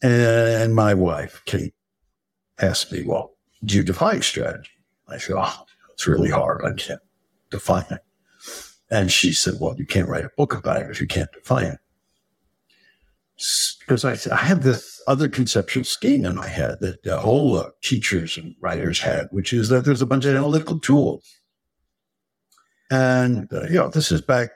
And 0.01 0.75
my 0.75 0.93
wife, 0.93 1.41
Kate, 1.45 1.73
asked 2.59 2.91
me, 2.91 3.03
Well, 3.03 3.31
do 3.65 3.75
you 3.75 3.83
define 3.83 4.21
strategy? 4.21 4.69
I 5.07 5.17
said, 5.17 5.35
Oh, 5.37 5.65
it's 5.91 6.07
really 6.07 6.29
hard. 6.29 6.63
I 6.63 6.73
can't 6.73 7.01
define 7.49 7.85
it. 7.89 8.01
And 8.91 9.11
she 9.11 9.33
said, 9.33 9.55
Well, 9.59 9.75
you 9.77 9.85
can't 9.85 10.09
write 10.09 10.25
a 10.25 10.31
book 10.37 10.53
about 10.53 10.81
it 10.81 10.89
if 10.89 10.99
you 10.99 11.07
can't 11.07 11.31
define 11.31 11.65
it 11.65 11.79
because 13.79 14.03
I, 14.03 14.17
I 14.33 14.37
had 14.37 14.63
this 14.63 15.01
other 15.07 15.29
conceptual 15.29 15.83
scheme 15.83 16.25
in 16.25 16.35
my 16.35 16.47
head 16.47 16.79
that 16.81 17.07
uh, 17.07 17.21
all 17.21 17.57
uh, 17.57 17.69
teachers 17.81 18.37
and 18.37 18.53
writers 18.59 18.99
had, 18.99 19.27
which 19.31 19.53
is 19.53 19.69
that 19.69 19.85
there's 19.85 20.01
a 20.01 20.05
bunch 20.05 20.25
of 20.25 20.35
analytical 20.35 20.79
tools. 20.79 21.25
And, 22.91 23.51
uh, 23.53 23.63
you 23.63 23.75
know, 23.75 23.89
this 23.89 24.11
is 24.11 24.21
back 24.21 24.49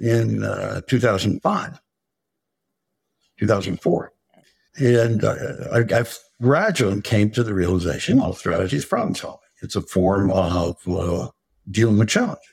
in 0.00 0.42
uh, 0.42 0.80
2005, 0.86 1.80
2004. 3.38 4.12
And 4.76 5.24
uh, 5.24 5.34
I, 5.72 5.78
I, 5.80 6.04
gradually 6.40 7.02
came 7.02 7.30
to 7.32 7.42
the 7.42 7.52
realization 7.52 8.18
all 8.18 8.32
strategy 8.32 8.76
is 8.76 8.84
problem 8.86 9.14
solving. 9.14 9.40
It's 9.62 9.76
a 9.76 9.82
form 9.82 10.30
of 10.30 10.76
uh, 10.88 11.28
dealing 11.70 11.98
with 11.98 12.08
challenges. 12.08 12.49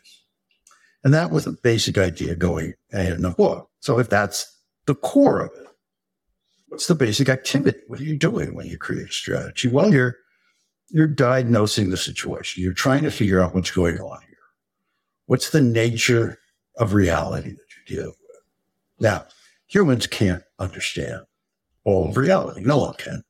And 1.04 1.14
that 1.14 1.32
was 1.32 1.48
a 1.48 1.52
basic 1.52 1.98
idea 1.98 2.36
going 2.36 2.74
in 2.92 3.22
the 3.22 3.32
book. 3.32 3.70
So 3.80 4.00
if 4.00 4.10
that's 4.10 4.60
the 4.86 4.96
core 4.96 5.42
of 5.42 5.52
it, 5.56 5.68
what's 6.68 6.88
the 6.88 6.96
basic 6.96 7.30
activity? 7.30 7.80
What 7.88 8.00
are 8.00 8.04
you 8.04 8.18
doing 8.18 8.56
when 8.56 8.68
you 8.68 8.78
create 8.78 9.12
strategy? 9.12 9.68
Well, 9.68 9.94
you're 9.94 10.18
you're 10.90 11.08
diagnosing 11.08 11.90
the 11.90 11.98
situation. 11.98 12.64
You're 12.64 12.74
trying 12.74 13.04
to 13.04 13.12
figure 13.12 13.42
out 13.42 13.54
what's 13.54 13.72
going 13.72 14.00
on 14.00 14.22
here. 14.22 14.38
What's 15.26 15.50
the 15.50 15.62
nature 15.62 16.40
of 16.78 16.94
reality 16.94 17.50
that 17.50 17.66
you're 17.90 17.98
dealing 17.98 18.16
with? 18.22 18.42
Now, 19.00 19.26
humans 19.68 20.08
can't 20.08 20.44
understand 20.60 21.24
all 21.84 22.08
of 22.10 22.16
reality. 22.16 22.62
No 22.62 22.78
one 22.78 22.94
can. 22.94 23.24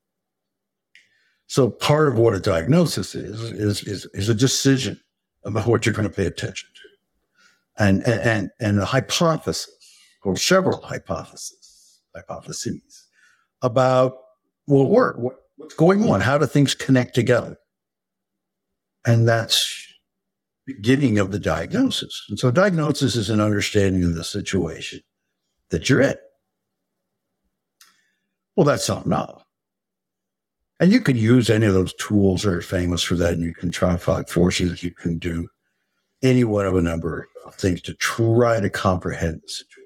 So 1.48 1.70
part 1.70 2.08
of 2.08 2.18
what 2.18 2.34
a 2.34 2.40
diagnosis 2.40 3.14
is, 3.14 3.40
is, 3.40 3.82
is, 3.84 4.06
is 4.12 4.28
a 4.28 4.34
decision 4.34 5.00
about 5.44 5.66
what 5.66 5.86
you're 5.86 5.94
going 5.94 6.08
to 6.08 6.14
pay 6.14 6.26
attention 6.26 6.68
to. 6.74 6.77
And, 7.78 8.02
and, 8.06 8.50
and 8.58 8.80
a 8.80 8.84
hypothesis 8.84 9.70
or 10.24 10.36
several 10.36 10.80
hypotheses, 10.80 12.00
hypotheses 12.14 13.06
about 13.62 14.16
well, 14.66 14.86
work, 14.86 15.16
what, 15.18 15.36
what's 15.56 15.74
going 15.74 16.08
on, 16.08 16.20
how 16.20 16.38
do 16.38 16.46
things 16.46 16.74
connect 16.74 17.14
together, 17.14 17.56
and 19.06 19.26
that's 19.26 19.86
beginning 20.66 21.18
of 21.18 21.30
the 21.30 21.38
diagnosis. 21.38 22.26
And 22.28 22.38
so, 22.38 22.50
diagnosis 22.50 23.16
is 23.16 23.30
an 23.30 23.40
understanding 23.40 24.04
of 24.04 24.14
the 24.14 24.24
situation 24.24 25.00
that 25.70 25.88
you're 25.88 26.02
in. 26.02 26.16
Well, 28.56 28.66
that's 28.66 28.88
not 28.88 29.06
enough. 29.06 29.44
And 30.80 30.92
you 30.92 31.00
can 31.00 31.16
use 31.16 31.50
any 31.50 31.66
of 31.66 31.74
those 31.74 31.94
tools 31.94 32.42
that 32.42 32.52
are 32.52 32.60
famous 32.60 33.02
for 33.02 33.14
that, 33.16 33.32
and 33.32 33.42
you 33.42 33.54
can 33.54 33.70
try 33.70 33.96
five 33.96 34.28
forces. 34.28 34.82
You 34.82 34.92
can 34.92 35.18
do 35.18 35.48
any 36.22 36.44
one 36.44 36.66
of 36.66 36.74
a 36.74 36.82
number 36.82 37.28
of 37.46 37.54
things 37.54 37.80
to 37.82 37.94
try 37.94 38.60
to 38.60 38.70
comprehend 38.70 39.40
the 39.42 39.48
situation. 39.48 39.84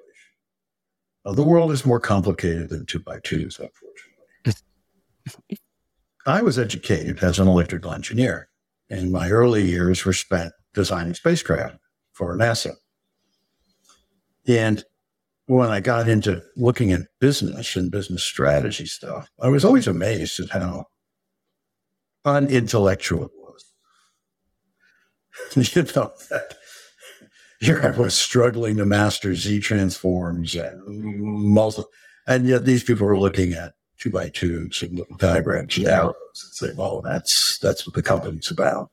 Uh, 1.24 1.32
the 1.32 1.42
world 1.42 1.70
is 1.70 1.86
more 1.86 2.00
complicated 2.00 2.68
than 2.68 2.86
two 2.86 2.98
by 2.98 3.18
twos, 3.20 3.58
unfortunately. 3.58 4.62
I 6.26 6.42
was 6.42 6.58
educated 6.58 7.22
as 7.22 7.38
an 7.38 7.48
electrical 7.48 7.92
engineer, 7.92 8.48
and 8.90 9.12
my 9.12 9.30
early 9.30 9.62
years 9.62 10.04
were 10.04 10.12
spent 10.12 10.52
designing 10.72 11.14
spacecraft 11.14 11.76
for 12.12 12.36
NASA. 12.36 12.74
And 14.46 14.84
when 15.46 15.70
I 15.70 15.80
got 15.80 16.08
into 16.08 16.42
looking 16.56 16.92
at 16.92 17.02
business 17.20 17.76
and 17.76 17.90
business 17.90 18.22
strategy 18.22 18.86
stuff, 18.86 19.28
I 19.40 19.48
was 19.48 19.64
always 19.64 19.86
amazed 19.86 20.40
at 20.40 20.50
how 20.50 20.86
unintellectual. 22.24 23.30
you 25.56 25.82
know, 25.82 26.12
that 26.30 26.56
here 27.60 27.80
I 27.82 27.90
was 27.90 28.14
struggling 28.14 28.76
to 28.78 28.86
master 28.86 29.34
Z 29.34 29.60
transforms 29.60 30.54
and 30.54 30.82
multi, 30.86 31.82
and 32.26 32.46
yet 32.46 32.64
these 32.64 32.82
people 32.84 33.06
were 33.06 33.18
looking 33.18 33.52
at 33.52 33.74
two 33.98 34.10
by 34.10 34.28
twos 34.28 34.82
and 34.82 34.98
little 34.98 35.16
diagrams 35.16 35.76
and 35.76 35.86
arrows 35.86 36.14
and 36.42 36.54
saying, 36.54 36.74
"Oh, 36.78 37.00
that's 37.02 37.58
that's 37.62 37.86
what 37.86 37.94
the 37.94 38.02
company's 38.02 38.50
about." 38.50 38.90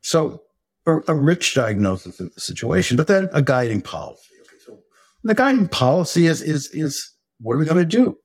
So, 0.00 0.42
a, 0.86 1.00
a 1.08 1.14
rich 1.14 1.54
diagnosis 1.54 2.18
of 2.18 2.34
the 2.34 2.40
situation, 2.40 2.96
but 2.96 3.08
then 3.08 3.28
a 3.32 3.42
guiding 3.42 3.82
policy. 3.82 4.22
Okay, 4.40 4.56
so 4.64 4.78
the 5.22 5.34
guiding 5.34 5.68
policy 5.68 6.26
is 6.26 6.40
is 6.40 6.68
is 6.72 7.12
what 7.40 7.54
are 7.54 7.58
we 7.58 7.66
going 7.66 7.76
to 7.76 7.84
do? 7.84 8.16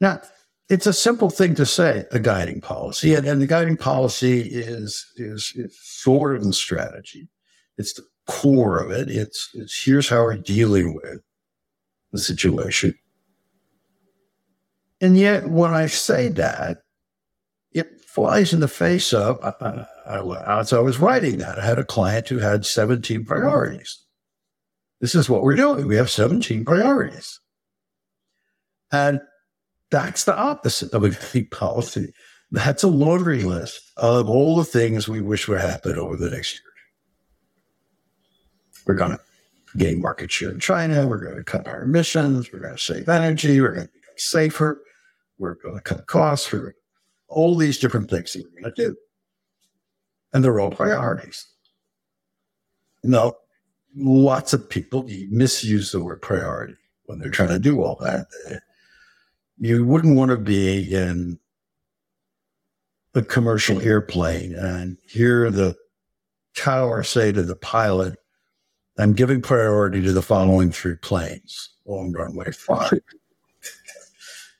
Now, 0.00 0.20
it's 0.68 0.86
a 0.86 0.92
simple 0.92 1.30
thing 1.30 1.54
to 1.54 1.64
say, 1.64 2.04
a 2.12 2.18
guiding 2.18 2.60
policy, 2.60 3.14
and, 3.14 3.26
and 3.26 3.40
the 3.40 3.46
guiding 3.46 3.76
policy 3.76 4.40
is 4.40 5.12
is, 5.16 5.52
is 5.54 5.78
sort 5.80 6.36
of 6.36 6.44
the 6.44 6.52
strategy. 6.52 7.28
It's 7.78 7.94
the 7.94 8.04
core 8.26 8.78
of 8.78 8.90
it. 8.90 9.08
It's, 9.08 9.50
it's 9.54 9.84
here's 9.84 10.08
how 10.08 10.22
we're 10.22 10.36
dealing 10.36 10.94
with 10.94 11.22
the 12.12 12.18
situation. 12.18 12.94
And 15.00 15.16
yet, 15.16 15.48
when 15.48 15.72
I 15.72 15.86
say 15.86 16.28
that, 16.28 16.82
it 17.72 18.00
flies 18.00 18.52
in 18.52 18.60
the 18.60 18.68
face 18.68 19.12
of, 19.12 19.38
uh, 19.42 19.84
I, 20.06 20.60
as 20.60 20.72
I 20.72 20.80
was 20.80 20.98
writing 20.98 21.38
that, 21.38 21.58
I 21.58 21.64
had 21.64 21.78
a 21.78 21.84
client 21.84 22.28
who 22.28 22.38
had 22.38 22.66
17 22.66 23.24
priorities. 23.24 24.04
This 25.00 25.14
is 25.14 25.30
what 25.30 25.42
we're 25.42 25.54
doing. 25.54 25.86
We 25.86 25.96
have 25.96 26.10
17 26.10 26.64
priorities. 26.64 27.40
And 28.90 29.20
that's 29.90 30.24
the 30.24 30.36
opposite 30.36 30.92
of 30.92 31.04
a 31.04 31.44
policy. 31.44 32.12
That's 32.50 32.82
a 32.82 32.88
laundry 32.88 33.42
list 33.42 33.92
of 33.96 34.28
all 34.28 34.56
the 34.56 34.64
things 34.64 35.08
we 35.08 35.20
wish 35.20 35.48
would 35.48 35.60
happen 35.60 35.98
over 35.98 36.16
the 36.16 36.30
next 36.30 36.54
year. 36.54 36.62
We're 38.86 38.94
going 38.94 39.12
to 39.12 39.20
gain 39.76 40.00
market 40.00 40.30
share 40.30 40.50
in 40.50 40.60
China. 40.60 41.06
We're 41.06 41.22
going 41.22 41.36
to 41.36 41.44
cut 41.44 41.68
our 41.68 41.82
emissions. 41.82 42.50
We're 42.52 42.60
going 42.60 42.76
to 42.76 42.82
save 42.82 43.08
energy. 43.08 43.60
We're 43.60 43.74
going 43.74 43.86
to 43.86 43.92
become 43.92 44.14
safer. 44.16 44.82
We're 45.38 45.56
going 45.56 45.74
to 45.74 45.82
cut 45.82 46.06
costs. 46.06 46.50
We're 46.50 46.74
all 47.28 47.54
these 47.54 47.78
different 47.78 48.08
things 48.08 48.32
that 48.32 48.44
we're 48.44 48.62
going 48.62 48.74
to 48.74 48.82
do. 48.88 48.96
And 50.32 50.42
they're 50.42 50.58
all 50.58 50.70
priorities. 50.70 51.46
Now, 53.04 53.34
lots 53.94 54.52
of 54.52 54.68
people 54.68 55.06
misuse 55.30 55.92
the 55.92 56.02
word 56.02 56.22
priority 56.22 56.74
when 57.04 57.18
they're 57.18 57.30
trying 57.30 57.48
to 57.50 57.58
do 57.58 57.82
all 57.82 57.96
that. 58.00 58.26
You 59.60 59.84
wouldn't 59.84 60.16
want 60.16 60.30
to 60.30 60.36
be 60.36 60.94
in 60.94 61.38
a 63.14 63.22
commercial 63.22 63.80
airplane 63.80 64.54
and 64.54 64.96
hear 65.08 65.50
the 65.50 65.76
tower 66.54 67.02
say 67.02 67.32
to 67.32 67.42
the 67.42 67.56
pilot, 67.56 68.18
I'm 68.98 69.12
giving 69.12 69.42
priority 69.42 70.02
to 70.02 70.12
the 70.12 70.22
following 70.22 70.70
three 70.70 70.96
planes 70.96 71.70
on 71.86 72.12
runway 72.12 72.50
five 72.52 73.00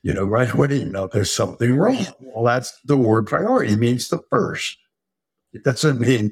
you 0.01 0.13
know, 0.13 0.23
right 0.23 0.51
away, 0.53 0.67
you 0.75 0.85
know, 0.85 1.07
there's 1.07 1.31
something 1.31 1.75
wrong. 1.75 2.05
Well, 2.21 2.45
that's 2.45 2.79
the 2.85 2.97
word 2.97 3.27
priority. 3.27 3.73
It 3.73 3.79
means 3.79 4.09
the 4.09 4.19
first. 4.29 4.77
It 5.51 5.63
doesn't 5.63 5.99
mean 5.99 6.31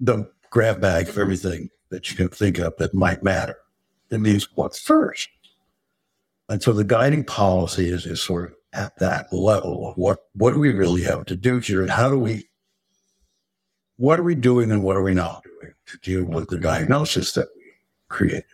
the 0.00 0.30
grab 0.50 0.80
bag 0.80 1.08
of 1.08 1.18
everything 1.18 1.70
that 1.90 2.10
you 2.10 2.16
can 2.16 2.28
think 2.28 2.58
of 2.58 2.76
that 2.76 2.92
might 2.92 3.22
matter. 3.22 3.56
It 4.10 4.18
means 4.18 4.48
what's 4.54 4.78
first. 4.78 5.28
And 6.48 6.62
so 6.62 6.72
the 6.72 6.84
guiding 6.84 7.24
policy 7.24 7.88
is, 7.88 8.06
is 8.06 8.22
sort 8.22 8.50
of 8.50 8.56
at 8.72 8.98
that 8.98 9.32
level 9.32 9.88
of 9.88 9.96
what, 9.96 10.20
what 10.34 10.52
do 10.52 10.60
we 10.60 10.72
really 10.72 11.02
have 11.02 11.24
to 11.26 11.36
do 11.36 11.58
here 11.58 11.82
and 11.82 11.90
how 11.90 12.08
do 12.08 12.18
we, 12.18 12.48
what 13.96 14.20
are 14.20 14.24
we 14.24 14.34
doing 14.34 14.70
and 14.70 14.82
what 14.82 14.96
are 14.96 15.02
we 15.02 15.14
not 15.14 15.42
doing 15.42 15.72
to 15.86 15.98
deal 15.98 16.24
with 16.24 16.48
the 16.48 16.58
diagnosis 16.58 17.32
that 17.32 17.48
we 17.56 17.62
created? 18.08 18.44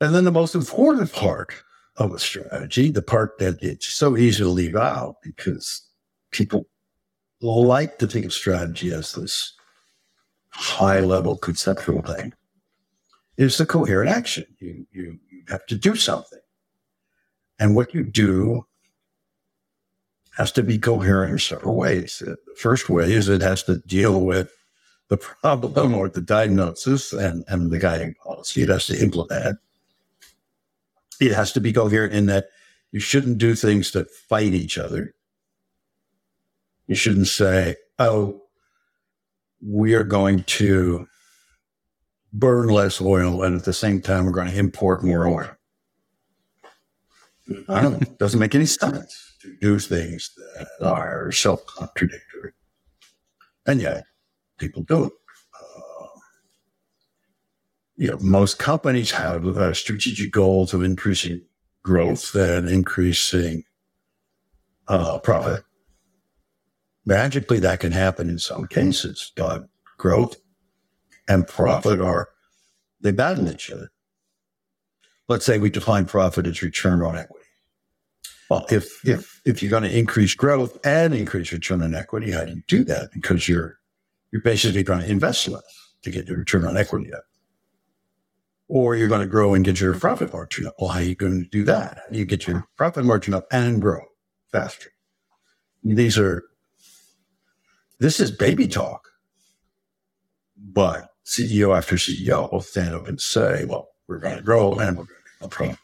And 0.00 0.14
then 0.14 0.24
the 0.24 0.30
most 0.30 0.54
important 0.54 1.12
part 1.12 1.54
of 1.96 2.12
a 2.12 2.18
strategy, 2.18 2.90
the 2.90 3.02
part 3.02 3.38
that 3.38 3.62
it's 3.62 3.86
so 3.86 4.16
easy 4.16 4.44
to 4.44 4.48
leave 4.48 4.76
out 4.76 5.16
because 5.22 5.82
people 6.30 6.66
like 7.40 7.98
to 7.98 8.06
think 8.06 8.26
of 8.26 8.32
strategy 8.32 8.92
as 8.92 9.12
this 9.12 9.54
high 10.50 11.00
level 11.00 11.36
conceptual 11.36 12.02
thing, 12.02 12.34
is 13.36 13.58
the 13.58 13.66
coherent 13.66 14.10
action. 14.10 14.44
You, 14.58 14.86
you, 14.92 15.18
you 15.30 15.42
have 15.48 15.66
to 15.66 15.74
do 15.74 15.96
something. 15.96 16.38
And 17.58 17.74
what 17.74 17.94
you 17.94 18.04
do 18.04 18.66
has 20.36 20.52
to 20.52 20.62
be 20.62 20.78
coherent 20.78 21.32
in 21.32 21.38
several 21.38 21.76
ways. 21.76 22.22
The 22.24 22.36
first 22.58 22.90
way 22.90 23.12
is 23.12 23.28
it 23.28 23.40
has 23.40 23.62
to 23.64 23.78
deal 23.86 24.20
with 24.20 24.52
the 25.08 25.16
problem 25.16 25.94
or 25.94 26.08
the 26.08 26.20
diagnosis 26.20 27.12
and, 27.12 27.44
and 27.48 27.70
the 27.70 27.78
guiding 27.78 28.14
policy. 28.22 28.62
It 28.62 28.68
has 28.68 28.86
to 28.86 29.02
implement 29.02 29.58
it 31.20 31.32
has 31.32 31.52
to 31.52 31.60
be 31.60 31.72
coherent 31.72 32.12
in 32.12 32.26
that 32.26 32.48
you 32.92 33.00
shouldn't 33.00 33.38
do 33.38 33.54
things 33.54 33.92
that 33.92 34.10
fight 34.10 34.54
each 34.54 34.78
other. 34.78 35.14
You 36.86 36.94
shouldn't 36.94 37.28
say, 37.28 37.76
oh, 37.98 38.42
we 39.60 39.94
are 39.94 40.04
going 40.04 40.44
to 40.44 41.06
burn 42.32 42.68
less 42.68 43.00
oil 43.00 43.42
and 43.42 43.56
at 43.56 43.64
the 43.64 43.72
same 43.72 44.00
time 44.00 44.26
we're 44.26 44.32
going 44.32 44.50
to 44.50 44.58
import 44.58 45.02
more 45.02 45.26
oil. 45.26 45.55
I 47.68 47.80
don't 47.80 47.92
know. 47.92 47.98
It 48.00 48.18
doesn't 48.18 48.40
make 48.40 48.54
any 48.54 48.66
sense 48.66 49.34
to 49.42 49.56
do 49.60 49.78
things 49.78 50.30
that 50.56 50.68
are 50.86 51.30
self 51.32 51.64
contradictory. 51.66 52.52
And 53.66 53.80
yet, 53.80 54.04
people 54.58 54.82
do 54.82 55.04
it 55.06 55.12
you 57.96 58.10
know, 58.10 58.18
most 58.20 58.58
companies 58.58 59.10
have 59.12 59.46
uh, 59.46 59.72
strategic 59.72 60.30
goals 60.30 60.74
of 60.74 60.82
increasing 60.82 61.42
growth 61.82 62.34
and 62.34 62.68
increasing 62.68 63.64
uh, 64.88 65.18
profit. 65.18 65.64
Magically, 67.06 67.58
that 67.60 67.80
can 67.80 67.92
happen 67.92 68.28
in 68.28 68.38
some 68.38 68.66
cases, 68.66 69.32
but 69.36 69.68
growth 69.96 70.36
and 71.28 71.46
profit 71.46 72.00
are, 72.00 72.28
they 73.00 73.12
battle 73.12 73.50
each 73.50 73.70
other. 73.70 73.90
Let's 75.28 75.44
say 75.44 75.58
we 75.58 75.70
define 75.70 76.04
profit 76.04 76.46
as 76.46 76.62
return 76.62 77.02
on 77.02 77.16
equity. 77.16 77.44
Well, 78.48 78.64
if, 78.70 79.04
if, 79.04 79.40
if 79.44 79.62
you're 79.62 79.70
going 79.70 79.82
to 79.82 79.98
increase 79.98 80.34
growth 80.34 80.78
and 80.86 81.12
increase 81.14 81.52
return 81.52 81.82
on 81.82 81.94
equity, 81.94 82.30
how 82.30 82.44
do 82.44 82.52
you 82.52 82.62
do 82.68 82.84
that? 82.84 83.10
Because 83.12 83.48
you're, 83.48 83.78
you're 84.30 84.42
basically 84.42 84.84
trying 84.84 85.00
to 85.00 85.10
invest 85.10 85.48
less 85.48 85.62
to 86.02 86.10
get 86.10 86.28
your 86.28 86.38
return 86.38 86.64
on 86.64 86.76
equity 86.76 87.12
up 87.12 87.24
or 88.68 88.96
you're 88.96 89.08
going 89.08 89.20
to 89.20 89.26
grow 89.26 89.54
and 89.54 89.64
get 89.64 89.80
your 89.80 89.94
profit 89.94 90.32
margin 90.32 90.66
up. 90.66 90.74
Well, 90.78 90.90
how 90.90 90.98
are 90.98 91.02
you 91.02 91.14
going 91.14 91.42
to 91.44 91.48
do 91.48 91.64
that? 91.64 92.02
You 92.10 92.24
get 92.24 92.46
your 92.46 92.66
profit 92.76 93.04
margin 93.04 93.34
up 93.34 93.46
and 93.52 93.80
grow 93.80 94.00
faster. 94.50 94.90
These 95.84 96.18
are, 96.18 96.42
this 98.00 98.18
is 98.18 98.30
baby 98.30 98.66
talk. 98.66 99.08
But 100.56 101.10
CEO 101.24 101.76
after 101.76 101.96
CEO 101.96 102.50
will 102.52 102.60
stand 102.60 102.94
up 102.94 103.06
and 103.06 103.20
say, 103.20 103.64
well, 103.64 103.88
we're 104.08 104.18
going 104.18 104.36
to 104.36 104.42
grow 104.42 104.72
and 104.74 104.96
we're 104.96 105.04
going 105.04 105.20
to 105.40 105.40
get 105.40 105.50
profit. 105.50 105.78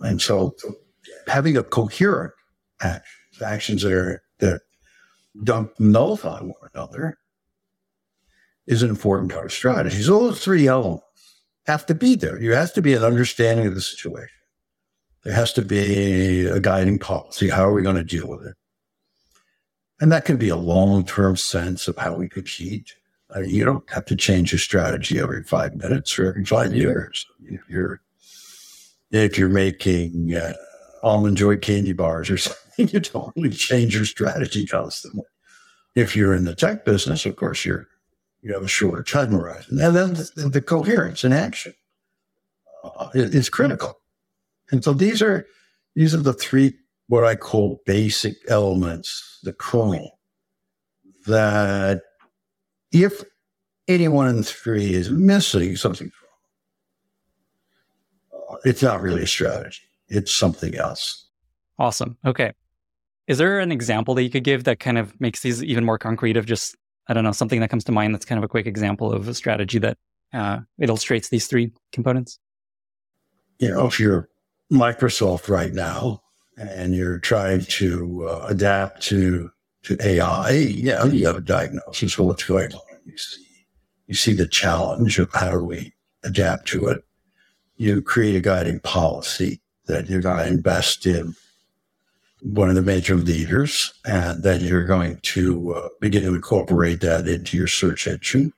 And 0.00 0.20
so, 0.20 0.54
having 1.26 1.56
a 1.56 1.62
coherent 1.62 2.34
action, 2.80 3.44
actions 3.44 3.82
that 3.82 3.92
are, 3.92 4.22
that 4.38 4.60
don't 5.42 5.70
nullify 5.80 6.40
one 6.40 6.54
another 6.74 7.18
is 8.66 8.82
an 8.82 8.90
important 8.90 9.32
part 9.32 9.46
of 9.46 9.52
strategy. 9.52 10.02
So 10.02 10.18
those 10.20 10.42
three 10.42 10.66
elements 10.66 11.04
have 11.66 11.86
to 11.86 11.94
be 11.94 12.14
there. 12.14 12.38
There 12.38 12.54
has 12.54 12.72
to 12.72 12.82
be 12.82 12.94
an 12.94 13.04
understanding 13.04 13.66
of 13.66 13.74
the 13.74 13.80
situation. 13.80 14.28
There 15.24 15.34
has 15.34 15.52
to 15.54 15.62
be 15.62 16.46
a 16.46 16.60
guiding 16.60 16.98
policy. 16.98 17.48
How 17.48 17.68
are 17.68 17.72
we 17.72 17.82
going 17.82 17.96
to 17.96 18.04
deal 18.04 18.28
with 18.28 18.46
it? 18.46 18.56
And 20.00 20.12
that 20.12 20.24
can 20.24 20.36
be 20.36 20.50
a 20.50 20.56
long-term 20.56 21.36
sense 21.36 21.88
of 21.88 21.96
how 21.96 22.14
we 22.14 22.28
compete. 22.28 22.94
I 23.34 23.40
you 23.40 23.64
don't 23.64 23.88
have 23.90 24.04
to 24.06 24.16
change 24.16 24.52
your 24.52 24.58
strategy 24.58 25.18
every 25.18 25.42
five 25.42 25.74
minutes 25.76 26.18
or 26.18 26.28
every 26.28 26.44
five 26.44 26.74
years. 26.74 27.26
If 27.44 27.60
you're 27.68 28.00
if 29.10 29.38
you're 29.38 29.48
making 29.48 30.34
uh, 30.34 30.52
almond 31.02 31.36
joy 31.36 31.56
candy 31.56 31.92
bars 31.92 32.30
or 32.30 32.38
something, 32.38 32.88
you 32.88 33.00
don't 33.00 33.34
really 33.36 33.50
change 33.50 33.94
your 33.94 34.04
strategy 34.04 34.66
constantly. 34.66 35.24
If 35.94 36.14
you're 36.14 36.34
in 36.34 36.44
the 36.44 36.54
tech 36.54 36.84
business, 36.84 37.26
of 37.26 37.36
course, 37.36 37.64
you're 37.64 37.88
you 38.42 38.52
have 38.52 38.62
a 38.62 38.68
shorter 38.68 39.02
time 39.02 39.32
horizon. 39.32 39.80
And 39.80 39.96
then 39.96 40.14
the, 40.14 40.48
the 40.52 40.62
coherence 40.62 41.24
in 41.24 41.32
action 41.32 41.74
uh, 42.84 43.08
is 43.14 43.48
critical. 43.48 43.98
And 44.70 44.84
so 44.84 44.92
these 44.92 45.20
are 45.20 45.46
these 45.94 46.14
are 46.14 46.18
the 46.18 46.32
three 46.32 46.74
what 47.08 47.24
I 47.24 47.36
call 47.36 47.80
basic 47.86 48.34
elements, 48.48 49.38
the 49.42 49.52
kernel, 49.52 50.18
that 51.26 52.02
if 52.92 53.24
81 53.88 54.28
and 54.28 54.46
3 54.46 54.94
is 54.94 55.10
missing 55.10 55.76
something. 55.76 56.10
Uh, 58.32 58.56
it's 58.64 58.82
not 58.82 59.00
really 59.00 59.22
a 59.22 59.26
strategy, 59.26 59.82
it's 60.08 60.32
something 60.32 60.74
else. 60.74 61.28
Awesome. 61.78 62.16
Okay. 62.24 62.52
Is 63.26 63.38
there 63.38 63.58
an 63.58 63.72
example 63.72 64.14
that 64.14 64.22
you 64.22 64.30
could 64.30 64.44
give 64.44 64.64
that 64.64 64.78
kind 64.78 64.98
of 64.98 65.20
makes 65.20 65.40
these 65.40 65.62
even 65.62 65.84
more 65.84 65.98
concrete 65.98 66.36
of 66.36 66.46
just, 66.46 66.76
I 67.08 67.14
don't 67.14 67.24
know, 67.24 67.32
something 67.32 67.60
that 67.60 67.70
comes 67.70 67.84
to 67.84 67.92
mind 67.92 68.14
that's 68.14 68.24
kind 68.24 68.38
of 68.38 68.44
a 68.44 68.48
quick 68.48 68.66
example 68.66 69.12
of 69.12 69.28
a 69.28 69.34
strategy 69.34 69.78
that 69.80 69.98
uh, 70.32 70.60
illustrates 70.80 71.28
these 71.28 71.46
three 71.46 71.72
components? 71.92 72.38
You 73.58 73.70
know, 73.70 73.86
if 73.86 73.98
you're 73.98 74.28
Microsoft 74.72 75.48
right 75.48 75.72
now 75.72 76.22
and 76.56 76.94
you're 76.94 77.18
trying 77.18 77.62
to 77.62 78.28
uh, 78.28 78.46
adapt 78.48 79.02
to 79.04 79.50
to 79.86 79.96
AI, 80.04 80.50
yeah, 80.50 81.04
you 81.04 81.26
have 81.26 81.36
a 81.36 81.40
diagnosis 81.40 82.18
of 82.18 82.26
what's 82.26 82.44
going 82.44 82.72
on. 82.74 82.80
You 83.04 83.16
see, 83.16 83.46
you 84.08 84.14
see 84.14 84.32
the 84.32 84.48
challenge 84.48 85.18
of 85.18 85.32
how 85.32 85.52
do 85.52 85.64
we 85.64 85.92
adapt 86.24 86.66
to 86.68 86.88
it. 86.88 87.04
You 87.76 88.02
create 88.02 88.34
a 88.34 88.40
guiding 88.40 88.80
policy 88.80 89.60
that 89.86 90.08
you're 90.08 90.20
going 90.20 90.38
to 90.38 90.48
invest 90.48 91.06
in 91.06 91.36
one 92.42 92.68
of 92.68 92.74
the 92.74 92.82
major 92.82 93.14
leaders, 93.14 93.94
and 94.04 94.42
then 94.42 94.60
you're 94.60 94.86
going 94.86 95.18
to 95.22 95.74
uh, 95.74 95.88
begin 96.00 96.22
to 96.22 96.34
incorporate 96.34 97.00
that 97.02 97.28
into 97.28 97.56
your 97.56 97.68
search 97.68 98.08
engine. 98.08 98.52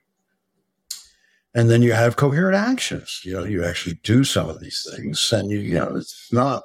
And 1.54 1.68
then 1.68 1.82
you 1.82 1.92
have 1.92 2.16
coherent 2.16 2.56
actions. 2.56 3.20
You 3.24 3.34
know, 3.34 3.44
you 3.44 3.64
actually 3.64 3.98
do 4.02 4.24
some 4.24 4.48
of 4.48 4.60
these 4.60 4.86
things, 4.94 5.30
and 5.32 5.50
you, 5.50 5.58
you 5.58 5.74
know, 5.74 5.96
it's 5.96 6.32
not 6.32 6.62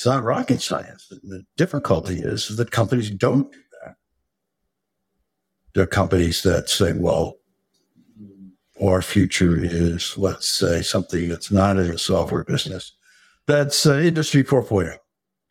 it's 0.00 0.06
not 0.06 0.24
rocket 0.24 0.62
science. 0.62 1.08
The 1.08 1.44
difficulty 1.58 2.20
is 2.20 2.56
that 2.56 2.70
companies 2.70 3.10
don't 3.10 3.52
do 3.52 3.58
that. 3.84 3.96
There 5.74 5.84
are 5.84 5.86
companies 5.86 6.42
that 6.42 6.70
say, 6.70 6.94
well, 6.94 7.36
our 8.82 9.02
future 9.02 9.62
is, 9.62 10.16
let's 10.16 10.48
say, 10.48 10.80
something 10.80 11.28
that's 11.28 11.50
not 11.52 11.76
in 11.76 11.88
the 11.88 11.98
software 11.98 12.44
business. 12.44 12.96
That's 13.46 13.84
uh, 13.84 13.98
Industry 13.98 14.42
4.0 14.42 14.96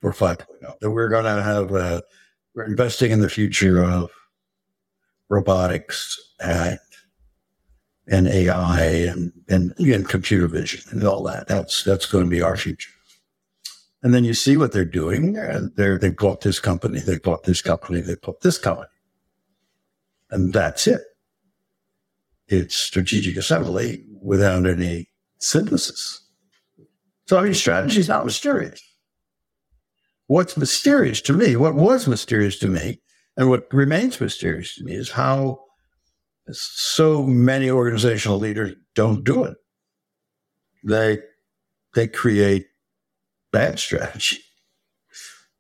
or 0.02 0.14
5.0. 0.14 0.80
That 0.82 0.90
we're 0.90 1.10
going 1.10 1.26
to 1.26 1.44
have, 1.44 1.72
uh, 1.72 2.02
we're 2.56 2.64
investing 2.64 3.12
in 3.12 3.22
the 3.22 3.30
future 3.30 3.84
of 3.84 4.10
robotics 5.30 6.20
and 6.42 6.80
and 8.08 8.28
AI 8.28 8.82
and, 8.82 9.32
and, 9.48 9.76
and 9.78 10.10
computer 10.10 10.48
vision 10.48 10.82
and 10.90 11.04
all 11.04 11.22
that. 11.26 11.48
That's 11.48 11.84
that's 11.84 12.08
going 12.08 12.24
to 12.24 12.30
be 12.32 12.42
our 12.42 12.58
future. 12.58 12.90
And 14.02 14.14
then 14.14 14.24
you 14.24 14.34
see 14.34 14.56
what 14.56 14.72
they're 14.72 14.86
doing. 14.86 15.34
They're, 15.76 15.98
they 15.98 16.10
bought 16.10 16.42
this 16.42 16.60
company, 16.60 17.00
they 17.00 17.20
bought 17.20 17.44
this 17.44 17.62
company, 17.62 18.02
they 18.02 18.16
bought 18.16 18.42
this 18.42 18.58
company. 18.58 18.88
And 20.32 20.54
that's 20.54 20.88
it. 20.88 21.02
It's 22.48 22.76
strategic 22.76 23.36
assembly 23.36 24.06
without 24.22 24.66
any 24.66 25.10
synthesis. 25.40 26.22
So, 27.28 27.38
I 27.38 27.44
mean, 27.44 27.54
strategy 27.54 28.00
is 28.00 28.08
not 28.08 28.26
mysterious. 28.26 28.82
What's 30.28 30.58
mysterious 30.58 31.22
to 31.22 31.34
me, 31.34 31.56
what 31.56 31.76
was 31.76 32.08
mysterious 32.08 32.58
to 32.60 32.68
me, 32.68 33.02
and 33.36 33.50
what 33.50 33.72
remains 33.74 34.22
mysterious 34.22 34.76
to 34.76 34.84
me 34.84 34.94
is 34.94 35.12
how 35.12 35.60
so 36.52 37.24
many 37.24 37.70
organizational 37.70 38.40
leaders 38.40 38.76
don't 38.96 39.24
do 39.24 39.44
it. 39.44 39.58
They, 40.84 41.20
they 41.94 42.08
create 42.08 42.68
bad 43.52 43.80
strategy. 43.80 44.40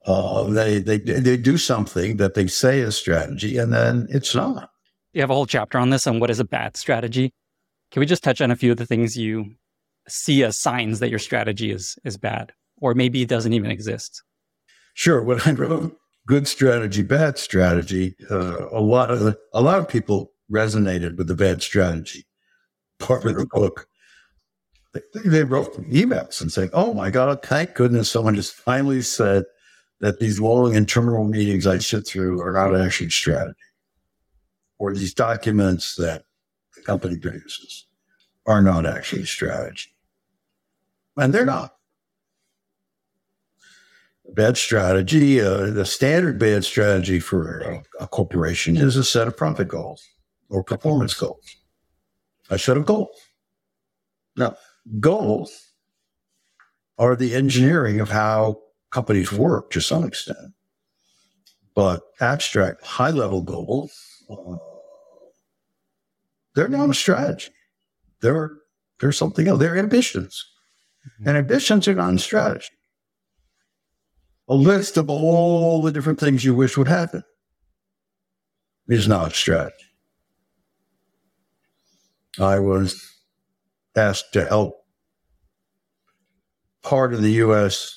Uh, 0.05 0.43
they, 0.43 0.79
they, 0.79 0.97
they 0.97 1.37
do 1.37 1.57
something 1.57 2.17
that 2.17 2.33
they 2.33 2.47
say 2.47 2.79
is 2.79 2.95
strategy 2.95 3.57
and 3.57 3.73
then 3.73 4.07
it's 4.09 4.33
not. 4.33 4.71
You 5.13 5.21
have 5.21 5.29
a 5.29 5.33
whole 5.33 5.45
chapter 5.45 5.77
on 5.77 5.89
this 5.89 6.07
on 6.07 6.19
what 6.19 6.29
is 6.29 6.39
a 6.39 6.45
bad 6.45 6.77
strategy. 6.77 7.33
Can 7.91 7.99
we 7.99 8.05
just 8.05 8.23
touch 8.23 8.41
on 8.41 8.51
a 8.51 8.55
few 8.55 8.71
of 8.71 8.77
the 8.77 8.85
things 8.85 9.17
you 9.17 9.55
see 10.07 10.43
as 10.43 10.57
signs 10.57 10.99
that 10.99 11.09
your 11.09 11.19
strategy 11.19 11.71
is, 11.71 11.97
is 12.05 12.17
bad 12.17 12.53
or 12.77 12.93
maybe 12.93 13.21
it 13.21 13.29
doesn't 13.29 13.53
even 13.53 13.71
exist? 13.71 14.23
Sure. 14.93 15.21
When 15.21 15.39
I 15.45 15.51
wrote 15.51 15.97
good 16.27 16.47
strategy, 16.47 17.01
bad 17.01 17.37
strategy, 17.37 18.15
uh, 18.29 18.67
a 18.69 18.81
lot 18.81 19.11
of 19.11 19.35
a 19.53 19.61
lot 19.61 19.79
of 19.79 19.87
people 19.87 20.31
resonated 20.51 21.17
with 21.17 21.27
the 21.27 21.35
bad 21.35 21.61
strategy 21.61 22.25
part 22.99 23.25
of 23.25 23.35
the 23.35 23.45
book 23.45 23.87
they, 24.93 25.43
wrote 25.43 25.75
emails 25.89 26.41
and 26.41 26.51
saying, 26.51 26.69
"Oh 26.73 26.93
my 26.93 27.09
God, 27.11 27.43
thank 27.43 27.75
goodness 27.75 28.09
someone 28.09 28.35
just 28.35 28.53
finally 28.53 29.01
said 29.01 29.43
that 29.99 30.19
these 30.19 30.39
long 30.39 30.75
internal 30.75 31.23
meetings 31.25 31.67
I 31.67 31.77
sit 31.77 32.07
through 32.07 32.41
are 32.41 32.53
not 32.53 32.79
actually 32.79 33.09
strategy, 33.09 33.55
or 34.77 34.93
these 34.93 35.13
documents 35.13 35.95
that 35.95 36.23
the 36.75 36.81
company 36.81 37.17
produces 37.17 37.85
are 38.45 38.61
not 38.61 38.85
actually 38.85 39.25
strategy, 39.25 39.89
and 41.17 41.33
they're 41.33 41.45
not." 41.45 41.75
Bad 44.33 44.57
strategy, 44.57 45.41
uh, 45.41 45.71
the 45.71 45.85
standard 45.85 46.37
bad 46.37 46.63
strategy 46.63 47.19
for 47.19 47.59
a, 47.61 48.03
a 48.03 48.07
corporation 48.07 48.77
is 48.77 48.95
a 48.95 49.03
set 49.03 49.27
of 49.27 49.35
profit 49.35 49.67
goals 49.67 50.03
or 50.49 50.63
performance 50.63 51.15
goals, 51.15 51.55
a 52.49 52.59
set 52.59 52.77
of 52.77 52.85
goals. 52.85 53.09
Now, 54.35 54.55
goals 54.99 55.73
are 56.97 57.15
the 57.15 57.35
engineering 57.35 57.99
of 57.99 58.09
how 58.09 58.59
companies 58.91 59.31
work 59.31 59.71
to 59.71 59.79
some 59.79 60.03
extent. 60.03 60.53
But 61.75 62.01
abstract, 62.19 62.85
high 62.85 63.11
level 63.11 63.41
goals, 63.41 63.91
uh, 64.29 64.57
they're 66.55 66.67
not 66.67 66.89
a 66.89 66.93
strategy. 66.93 67.51
They're, 68.21 68.51
they're 68.99 69.11
something 69.11 69.47
else. 69.47 69.59
They're 69.59 69.77
ambitions. 69.77 70.43
Mm-hmm. 71.05 71.29
And 71.29 71.37
ambitions 71.37 71.87
are 71.87 71.95
not 71.95 72.15
a 72.15 72.19
strategy. 72.19 72.67
A 74.49 74.55
list 74.55 74.97
of 74.97 75.09
all 75.09 75.81
the 75.81 75.91
different 75.91 76.19
things 76.19 76.43
you 76.43 76.55
wish 76.55 76.75
would 76.75 76.87
happen 76.87 77.23
is 78.87 79.07
not 79.07 79.31
a 79.31 79.35
strategy. 79.35 79.85
I 82.39 82.59
was 82.59 83.18
asked 83.99 84.33
to 84.33 84.45
help 84.45 84.75
part 86.81 87.13
of 87.13 87.21
the 87.21 87.33
U.S. 87.43 87.95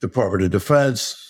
Department 0.00 0.44
of 0.44 0.50
Defense 0.50 1.22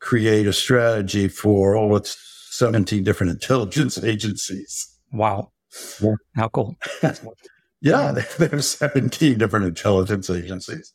create 0.00 0.46
a 0.46 0.52
strategy 0.52 1.28
for 1.28 1.76
all 1.76 1.96
its 1.96 2.16
17 2.50 3.04
different 3.04 3.32
intelligence 3.32 3.96
agencies. 4.04 4.98
Wow. 5.12 5.52
Yeah. 6.00 6.14
How 6.34 6.48
cool. 6.48 6.76
yeah, 7.80 8.12
there 8.38 8.54
are 8.54 8.62
17 8.62 9.38
different 9.38 9.66
intelligence 9.66 10.30
agencies. 10.30 10.92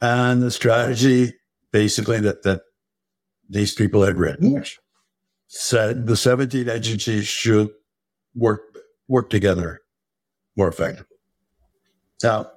And 0.00 0.42
the 0.42 0.50
strategy 0.50 1.32
basically 1.72 2.20
that, 2.20 2.42
that 2.42 2.62
these 3.48 3.74
people 3.74 4.02
had 4.02 4.18
written 4.18 4.64
said 5.48 6.06
the 6.06 6.16
17 6.16 6.68
agencies 6.68 7.26
should 7.26 7.70
work 8.34 8.62
work 9.06 9.30
together 9.30 9.80
more 10.56 10.68
effectively. 10.68 11.13
Now, 12.24 12.50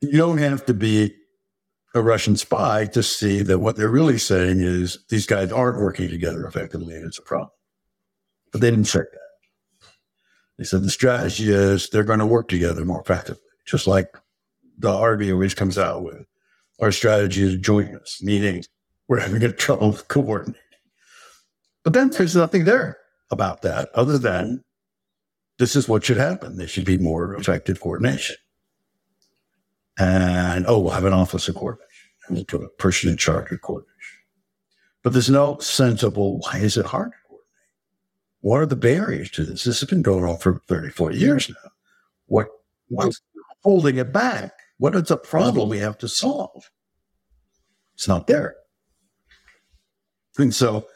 you 0.00 0.16
don't 0.16 0.38
have 0.38 0.64
to 0.66 0.74
be 0.74 1.14
a 1.94 2.00
Russian 2.00 2.34
spy 2.36 2.86
to 2.86 3.02
see 3.02 3.42
that 3.42 3.58
what 3.58 3.76
they're 3.76 3.90
really 3.90 4.16
saying 4.16 4.60
is 4.60 5.04
these 5.10 5.26
guys 5.26 5.52
aren't 5.52 5.80
working 5.80 6.08
together 6.08 6.46
effectively 6.46 6.94
and 6.94 7.04
it's 7.04 7.18
a 7.18 7.22
problem. 7.22 7.50
But 8.50 8.62
they 8.62 8.70
didn't 8.70 8.86
say 8.86 9.00
that. 9.00 9.88
They 10.56 10.64
said 10.64 10.82
the 10.82 10.90
strategy 10.90 11.52
is 11.52 11.90
they're 11.90 12.04
going 12.04 12.20
to 12.20 12.26
work 12.26 12.48
together 12.48 12.84
more 12.86 13.02
effectively, 13.02 13.42
just 13.66 13.86
like 13.86 14.16
the 14.78 14.90
Army 14.90 15.30
always 15.30 15.54
comes 15.54 15.76
out 15.76 16.02
with. 16.02 16.24
Our 16.80 16.90
strategy 16.90 17.42
is 17.42 17.56
jointness, 17.56 18.22
meaning 18.22 18.64
we're 19.08 19.20
having 19.20 19.42
a 19.42 19.52
trouble 19.52 19.92
coordinating. 20.08 20.58
But 21.84 21.92
then 21.92 22.08
there's 22.08 22.36
nothing 22.36 22.64
there 22.64 22.96
about 23.30 23.60
that 23.62 23.90
other 23.94 24.16
than 24.16 24.64
this 25.58 25.76
is 25.76 25.86
what 25.86 26.04
should 26.04 26.16
happen. 26.16 26.56
There 26.56 26.66
should 26.66 26.86
be 26.86 26.96
more 26.96 27.34
effective 27.34 27.78
coordination. 27.80 28.36
And 30.00 30.64
oh, 30.66 30.78
we'll 30.78 30.92
have 30.92 31.04
an 31.04 31.12
office 31.12 31.46
of 31.48 31.56
coordination. 31.56 31.86
And 32.26 32.36
we'll 32.36 32.46
put 32.46 32.62
a 32.62 32.68
person 32.68 33.10
in 33.10 33.18
charge 33.18 33.52
of 33.52 33.60
coordination. 33.60 34.18
But 35.02 35.12
there's 35.12 35.28
no 35.28 35.58
sense 35.58 36.02
of, 36.02 36.16
well, 36.16 36.38
why 36.38 36.58
is 36.58 36.78
it 36.78 36.86
hard 36.86 37.12
to 37.12 37.18
coordinate? 37.28 37.46
What 38.40 38.60
are 38.60 38.66
the 38.66 38.76
barriers 38.76 39.30
to 39.32 39.44
this? 39.44 39.64
This 39.64 39.80
has 39.80 39.88
been 39.88 40.02
going 40.02 40.24
on 40.24 40.38
for 40.38 40.62
34 40.68 41.12
years 41.12 41.50
now. 41.50 41.70
What, 42.26 42.46
what's 42.88 43.20
holding 43.62 43.98
it 43.98 44.10
back? 44.12 44.52
What 44.78 44.94
is 44.94 45.08
the 45.08 45.18
problem 45.18 45.68
we 45.68 45.78
have 45.78 45.98
to 45.98 46.08
solve? 46.08 46.70
It's 47.94 48.08
not 48.08 48.26
there. 48.26 48.56
And 50.38 50.54
so 50.54 50.86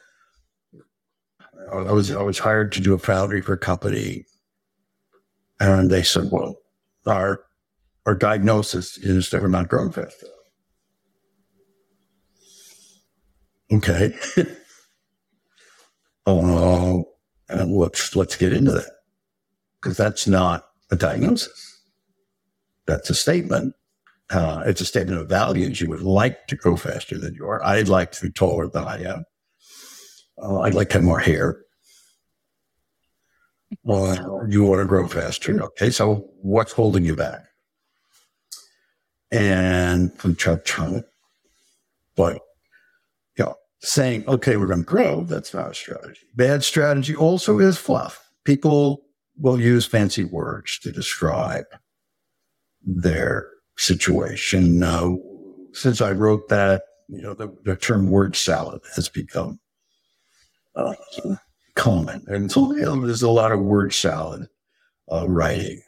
I 1.71 1.93
was 1.93 2.11
I 2.11 2.23
was 2.23 2.39
hired 2.39 2.73
to 2.73 2.81
do 2.81 2.95
a 2.95 2.99
foundry 2.99 3.41
for 3.41 3.55
a 3.55 3.59
company, 3.59 4.25
and 5.61 5.91
they 5.91 6.03
said, 6.03 6.31
"Well, 6.31 6.57
our 7.07 7.45
our 8.07 8.15
diagnosis 8.15 8.99
is 8.99 9.31
that 9.31 9.43
we're 9.43 9.49
not 9.49 9.69
growing 9.69 9.91
fast 9.93 10.23
enough. 10.23 10.35
Okay. 13.85 14.15
oh, 16.27 17.05
and 17.49 17.73
let's 17.77 18.15
let's 18.17 18.37
get 18.37 18.53
into 18.53 18.73
that. 18.73 18.91
because 19.81 19.97
that's 19.97 20.27
not 20.27 20.67
a 20.91 20.97
diagnosis. 20.97 21.83
That's 22.87 23.11
a 23.11 23.15
statement. 23.15 23.75
Uh, 24.31 24.63
it's 24.67 24.81
a 24.81 24.87
statement 24.87 25.21
of 25.21 25.29
values. 25.29 25.81
You 25.81 25.89
would 25.91 26.03
like 26.03 26.47
to 26.49 26.57
grow 26.57 26.77
faster 26.77 27.19
than 27.19 27.35
you 27.35 27.47
are. 27.47 27.63
I'd 27.65 27.89
like 27.89 28.13
to 28.13 28.23
be 28.23 28.31
taller 28.31 28.69
than 28.69 28.85
I 28.85 29.03
am. 29.03 29.25
Uh, 30.43 30.61
I'd 30.61 30.75
like 30.75 30.89
to 30.91 30.95
have 30.95 31.05
more 31.05 31.21
hair. 31.21 31.61
Well, 33.83 34.47
you 34.49 34.65
want 34.65 34.81
to 34.81 34.87
grow 34.87 35.07
faster. 35.09 35.63
Okay, 35.63 35.91
so 35.91 36.31
what's 36.41 36.73
holding 36.73 37.05
you 37.05 37.17
back? 37.17 37.45
And 39.35 40.13
I'm 40.23 40.37
trying 40.37 41.03
but 42.17 42.39
you 43.37 43.45
know, 43.45 43.57
saying, 43.81 44.25
okay, 44.29 44.57
we're 44.57 44.69
going 44.69 44.85
to 44.85 44.85
grow, 44.85 45.25
that's 45.25 45.53
not 45.53 45.73
a 45.73 45.75
strategy. 45.75 46.21
Bad 46.37 46.63
strategy 46.63 47.17
also 47.17 47.59
is 47.59 47.77
fluff. 47.77 48.31
People 48.45 49.03
will 49.37 49.61
use 49.61 49.87
fancy 49.87 50.23
words 50.23 50.79
to 50.81 50.93
describe 50.93 51.65
their 52.87 53.49
situation. 53.77 54.79
Now, 54.79 55.19
since 55.73 56.01
I 56.01 56.13
wrote 56.13 56.49
that, 56.51 56.83
you 57.09 57.21
know, 57.21 57.35
the, 57.35 57.53
the 57.65 57.75
term 57.75 58.11
word 58.11 58.37
salad 58.37 58.83
has 58.95 59.09
become 59.09 59.59
uh, 60.77 60.95
common. 61.75 62.25
And 62.29 62.53
so 62.53 62.73
you 62.73 62.83
know, 62.83 63.05
there's 63.05 63.23
a 63.23 63.31
lot 63.31 63.51
of 63.51 63.59
word 63.61 63.93
salad 63.93 64.47
uh, 65.11 65.29
writing 65.29 65.83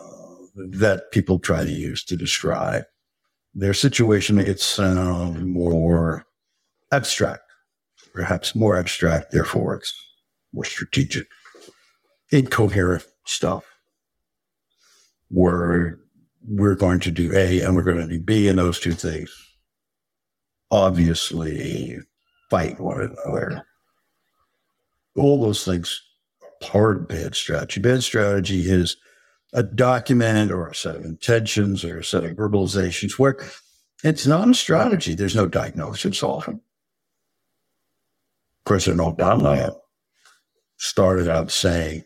uh, 0.00 0.34
that 0.54 1.10
people 1.10 1.40
try 1.40 1.64
to 1.64 1.70
use 1.70 2.04
to 2.04 2.16
describe 2.16 2.84
their 3.54 3.74
situation. 3.74 4.56
Sound 4.56 5.46
more 5.46 6.26
abstract, 6.90 7.42
perhaps 8.12 8.54
more 8.54 8.76
abstract. 8.76 9.30
Therefore, 9.30 9.76
it's 9.76 9.94
more 10.52 10.64
strategic, 10.64 11.26
incoherent 12.30 13.04
stuff. 13.26 13.64
Where 15.28 15.98
we're 16.46 16.74
going 16.74 17.00
to 17.00 17.10
do 17.10 17.32
A 17.34 17.60
and 17.60 17.74
we're 17.74 17.82
going 17.82 18.06
to 18.06 18.06
do 18.06 18.20
B, 18.20 18.48
and 18.48 18.58
those 18.58 18.78
two 18.78 18.92
things 18.92 19.30
obviously 20.70 21.98
fight 22.50 22.78
one 22.80 23.00
another 23.00 23.64
all 25.16 25.40
those 25.40 25.64
things 25.64 26.00
are 26.42 26.50
part 26.60 26.96
of 26.96 27.08
bad 27.08 27.34
strategy. 27.34 27.80
Bad 27.80 28.02
strategy 28.02 28.70
is 28.70 28.96
a 29.52 29.62
document 29.62 30.50
or 30.50 30.68
a 30.68 30.74
set 30.74 30.96
of 30.96 31.04
intentions 31.04 31.84
or 31.84 31.98
a 31.98 32.04
set 32.04 32.24
of 32.24 32.36
verbalizations 32.36 33.18
where 33.18 33.38
it's 34.02 34.26
not 34.26 34.48
a 34.48 34.54
strategy. 34.54 35.14
There's 35.14 35.36
no 35.36 35.46
diagnosis 35.46 36.22
often. 36.22 36.60
President 38.64 39.00
Obama 39.00 39.74
started 40.76 41.28
out 41.28 41.50
saying, 41.50 42.04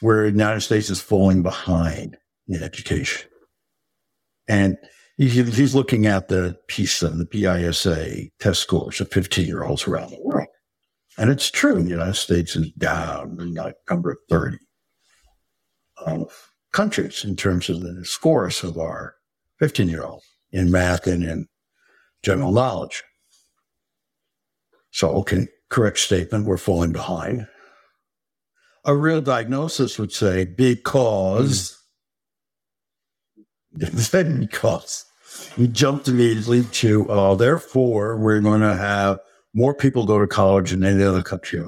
where 0.00 0.24
the 0.24 0.30
United 0.30 0.60
States 0.62 0.90
is 0.90 1.00
falling 1.00 1.42
behind 1.42 2.16
in 2.48 2.62
education. 2.62 3.28
And 4.48 4.76
he's 5.16 5.74
looking 5.74 6.06
at 6.06 6.28
the 6.28 6.58
PISA, 6.66 7.10
the 7.10 7.26
PISA 7.26 8.30
test 8.40 8.60
scores 8.60 9.00
of 9.00 9.10
15 9.12 9.46
year 9.46 9.64
olds 9.64 9.86
around 9.86 10.10
the 10.10 10.20
world. 10.22 10.48
And 11.18 11.30
it's 11.30 11.50
true, 11.50 11.82
the 11.82 11.90
United 11.90 12.16
States 12.16 12.56
is 12.56 12.70
down 12.72 13.36
in 13.40 13.54
like 13.54 13.76
number 13.88 14.16
30 14.28 14.56
of 15.98 16.49
countries 16.72 17.24
in 17.24 17.36
terms 17.36 17.68
of 17.68 17.80
the 17.80 18.04
scores 18.04 18.62
of 18.62 18.78
our 18.78 19.14
15 19.58 19.88
year 19.88 20.02
olds 20.02 20.26
in 20.52 20.70
math 20.70 21.06
and 21.06 21.22
in 21.22 21.46
general 22.22 22.52
knowledge. 22.52 23.02
So, 24.90 25.10
okay, 25.18 25.48
correct 25.68 25.98
statement, 25.98 26.46
we're 26.46 26.56
falling 26.56 26.92
behind. 26.92 27.46
A 28.84 28.96
real 28.96 29.20
diagnosis 29.20 29.98
would 29.98 30.12
say 30.12 30.44
because, 30.44 31.78
mm. 33.76 34.40
because 34.40 35.04
you 35.56 35.68
jumped 35.68 36.08
immediately 36.08 36.64
to, 36.64 37.08
uh, 37.10 37.34
therefore, 37.34 38.16
we're 38.16 38.40
going 38.40 38.62
to 38.62 38.74
have 38.74 39.20
more 39.54 39.74
people 39.74 40.06
go 40.06 40.18
to 40.18 40.26
college 40.26 40.70
than 40.70 40.84
any 40.84 41.04
other 41.04 41.22
country. 41.22 41.62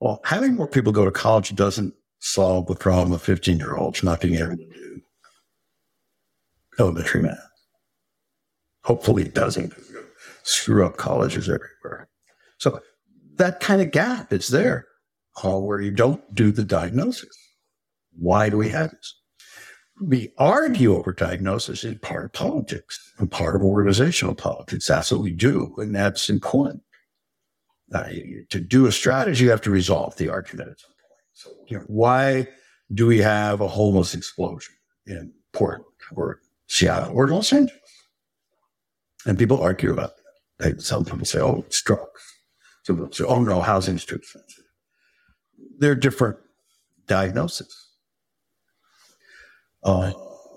Well, 0.00 0.20
having 0.24 0.54
more 0.54 0.68
people 0.68 0.92
go 0.92 1.04
to 1.04 1.10
college 1.10 1.54
doesn't 1.54 1.94
solve 2.20 2.66
the 2.66 2.74
problem 2.74 3.12
of 3.12 3.22
15 3.22 3.58
year 3.58 3.76
olds 3.76 4.02
not 4.02 4.20
being 4.20 4.36
able 4.36 4.56
to 4.56 4.56
do 4.56 5.00
elementary 6.78 7.22
math. 7.22 7.38
Hopefully 8.84 9.24
it 9.24 9.34
doesn't 9.34 9.74
screw 10.42 10.86
up 10.86 10.96
colleges 10.96 11.48
everywhere. 11.48 12.08
So 12.58 12.80
that 13.36 13.60
kind 13.60 13.82
of 13.82 13.90
gap 13.90 14.32
is 14.32 14.48
there 14.48 14.86
uh, 15.44 15.58
where 15.58 15.80
you 15.80 15.90
don't 15.90 16.34
do 16.34 16.50
the 16.50 16.64
diagnosis. 16.64 17.36
Why 18.18 18.48
do 18.48 18.56
we 18.56 18.68
have 18.70 18.90
this? 18.90 19.20
we 20.00 20.32
argue 20.38 20.96
over 20.96 21.12
diagnosis 21.12 21.84
is 21.84 21.98
part 21.98 22.24
of 22.24 22.32
politics 22.32 22.98
and 23.18 23.30
part 23.30 23.54
of 23.54 23.62
organizational 23.62 24.34
politics. 24.34 24.86
That's 24.86 25.12
what 25.12 25.20
we 25.20 25.32
do, 25.32 25.74
and 25.76 25.94
that's 25.94 26.30
important. 26.30 26.82
Uh, 27.92 28.08
to 28.50 28.60
do 28.60 28.86
a 28.86 28.92
strategy, 28.92 29.44
you 29.44 29.50
have 29.50 29.60
to 29.62 29.70
resolve 29.70 30.16
the 30.16 30.28
argument. 30.28 30.80
So, 31.32 31.50
you 31.66 31.78
know, 31.78 31.84
why 31.86 32.48
do 32.92 33.06
we 33.06 33.18
have 33.18 33.60
a 33.60 33.68
homeless 33.68 34.14
explosion 34.14 34.74
in 35.06 35.32
Portland 35.52 35.84
or 36.14 36.40
Seattle 36.66 37.14
or 37.14 37.28
Los 37.28 37.52
Angeles? 37.52 37.80
And 39.26 39.38
people 39.38 39.60
argue 39.60 39.92
about 39.92 40.12
that. 40.58 40.74
They, 40.74 40.80
some 40.80 41.04
people 41.04 41.24
say, 41.24 41.40
"Oh, 41.40 41.64
it's 41.66 41.82
drugs." 41.82 42.22
Some 42.84 42.96
people 42.96 43.12
say, 43.12 43.24
"Oh 43.24 43.42
no, 43.42 43.60
housing's 43.60 44.04
too 44.04 44.16
expensive." 44.16 44.64
They're 45.78 45.94
different 45.94 46.38
diagnoses. 47.06 47.74
Uh, 49.82 50.12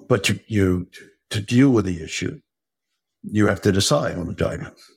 but 0.07 0.29
you, 0.29 0.39
you, 0.47 0.87
to 1.29 1.41
deal 1.41 1.69
with 1.69 1.85
the 1.85 2.03
issue, 2.03 2.41
you 3.23 3.47
have 3.47 3.61
to 3.61 3.71
decide 3.71 4.17
on 4.17 4.27
the 4.27 4.33
diagnosis. 4.33 4.92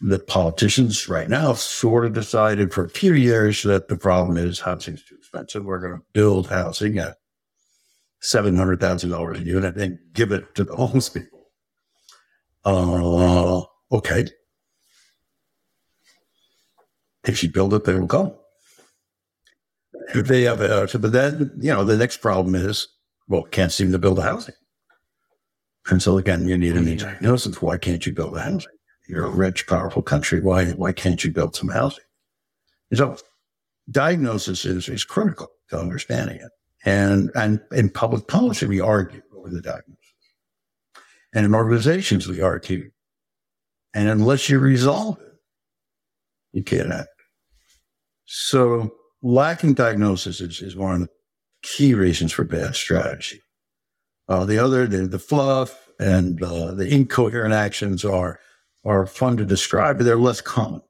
The 0.00 0.18
politicians 0.20 1.08
right 1.08 1.28
now 1.28 1.54
sort 1.54 2.06
of 2.06 2.12
decided 2.12 2.72
for 2.72 2.84
a 2.84 2.90
few 2.90 3.14
years 3.14 3.62
that 3.64 3.88
the 3.88 3.96
problem 3.96 4.36
is 4.36 4.60
housing's 4.60 5.04
too 5.04 5.16
expensive. 5.16 5.64
We're 5.64 5.80
going 5.80 5.98
to 5.98 6.04
build 6.12 6.48
housing 6.48 6.98
at 6.98 7.16
seven 8.20 8.56
hundred 8.56 8.80
thousand 8.80 9.10
dollars 9.10 9.40
a 9.40 9.44
unit 9.44 9.76
and 9.76 9.98
give 10.12 10.30
it 10.32 10.54
to 10.54 10.64
the 10.64 10.76
homeless 10.76 11.08
people. 11.08 11.46
Uh, 12.64 13.62
okay. 13.92 14.26
If 17.26 17.42
you 17.42 17.50
build 17.50 17.74
it, 17.74 17.84
they 17.84 17.94
will 17.94 18.06
come 18.06 18.34
If 20.14 20.28
they 20.28 20.42
have, 20.42 20.60
uh, 20.60 20.86
but 20.98 21.12
then, 21.12 21.52
you 21.60 21.72
know, 21.72 21.84
the 21.84 21.96
next 21.96 22.18
problem 22.18 22.54
is, 22.54 22.88
well, 23.26 23.42
can't 23.42 23.72
seem 23.72 23.92
to 23.92 23.98
build 23.98 24.18
a 24.18 24.22
housing. 24.22 24.54
And 25.90 26.02
so 26.02 26.18
again, 26.18 26.46
you 26.46 26.56
need 26.56 26.76
an 26.76 26.96
diagnosis. 26.96 27.60
Why 27.60 27.78
can't 27.78 28.04
you 28.06 28.12
build 28.12 28.36
a 28.36 28.40
housing? 28.40 28.77
You're 29.08 29.24
a 29.24 29.30
rich, 29.30 29.66
powerful 29.66 30.02
country. 30.02 30.40
Why, 30.40 30.66
why 30.72 30.92
can't 30.92 31.24
you 31.24 31.32
build 31.32 31.56
some 31.56 31.68
housing? 31.68 32.04
And 32.90 32.98
so 32.98 33.16
diagnosis 33.90 34.64
is, 34.64 34.88
is 34.88 35.04
critical 35.04 35.48
to 35.70 35.78
understanding 35.78 36.36
it. 36.36 36.50
And, 36.84 37.30
and 37.34 37.60
in 37.72 37.88
public 37.88 38.28
policy, 38.28 38.66
we 38.66 38.80
argue 38.80 39.22
over 39.36 39.48
the 39.48 39.62
diagnosis. 39.62 39.94
And 41.34 41.46
in 41.46 41.54
organizations, 41.54 42.28
we 42.28 42.40
argue. 42.40 42.90
And 43.94 44.08
unless 44.08 44.48
you 44.48 44.58
resolve 44.58 45.18
it, 45.20 45.32
you 46.52 46.62
can't 46.62 46.92
act. 46.92 47.08
So 48.26 48.94
lacking 49.22 49.74
diagnosis 49.74 50.40
is, 50.40 50.60
is 50.60 50.76
one 50.76 50.94
of 50.94 51.00
the 51.00 51.08
key 51.62 51.94
reasons 51.94 52.32
for 52.32 52.44
bad 52.44 52.74
strategy. 52.74 53.40
Uh, 54.28 54.44
the 54.44 54.58
other, 54.58 54.86
the, 54.86 55.06
the 55.06 55.18
fluff 55.18 55.88
and 55.98 56.42
uh, 56.42 56.72
the 56.74 56.86
incoherent 56.86 57.54
actions 57.54 58.04
are, 58.04 58.38
are 58.84 59.06
fun 59.06 59.36
to 59.36 59.44
describe, 59.44 59.98
but 59.98 60.04
they're 60.04 60.16
less 60.16 60.40
common. 60.40 60.82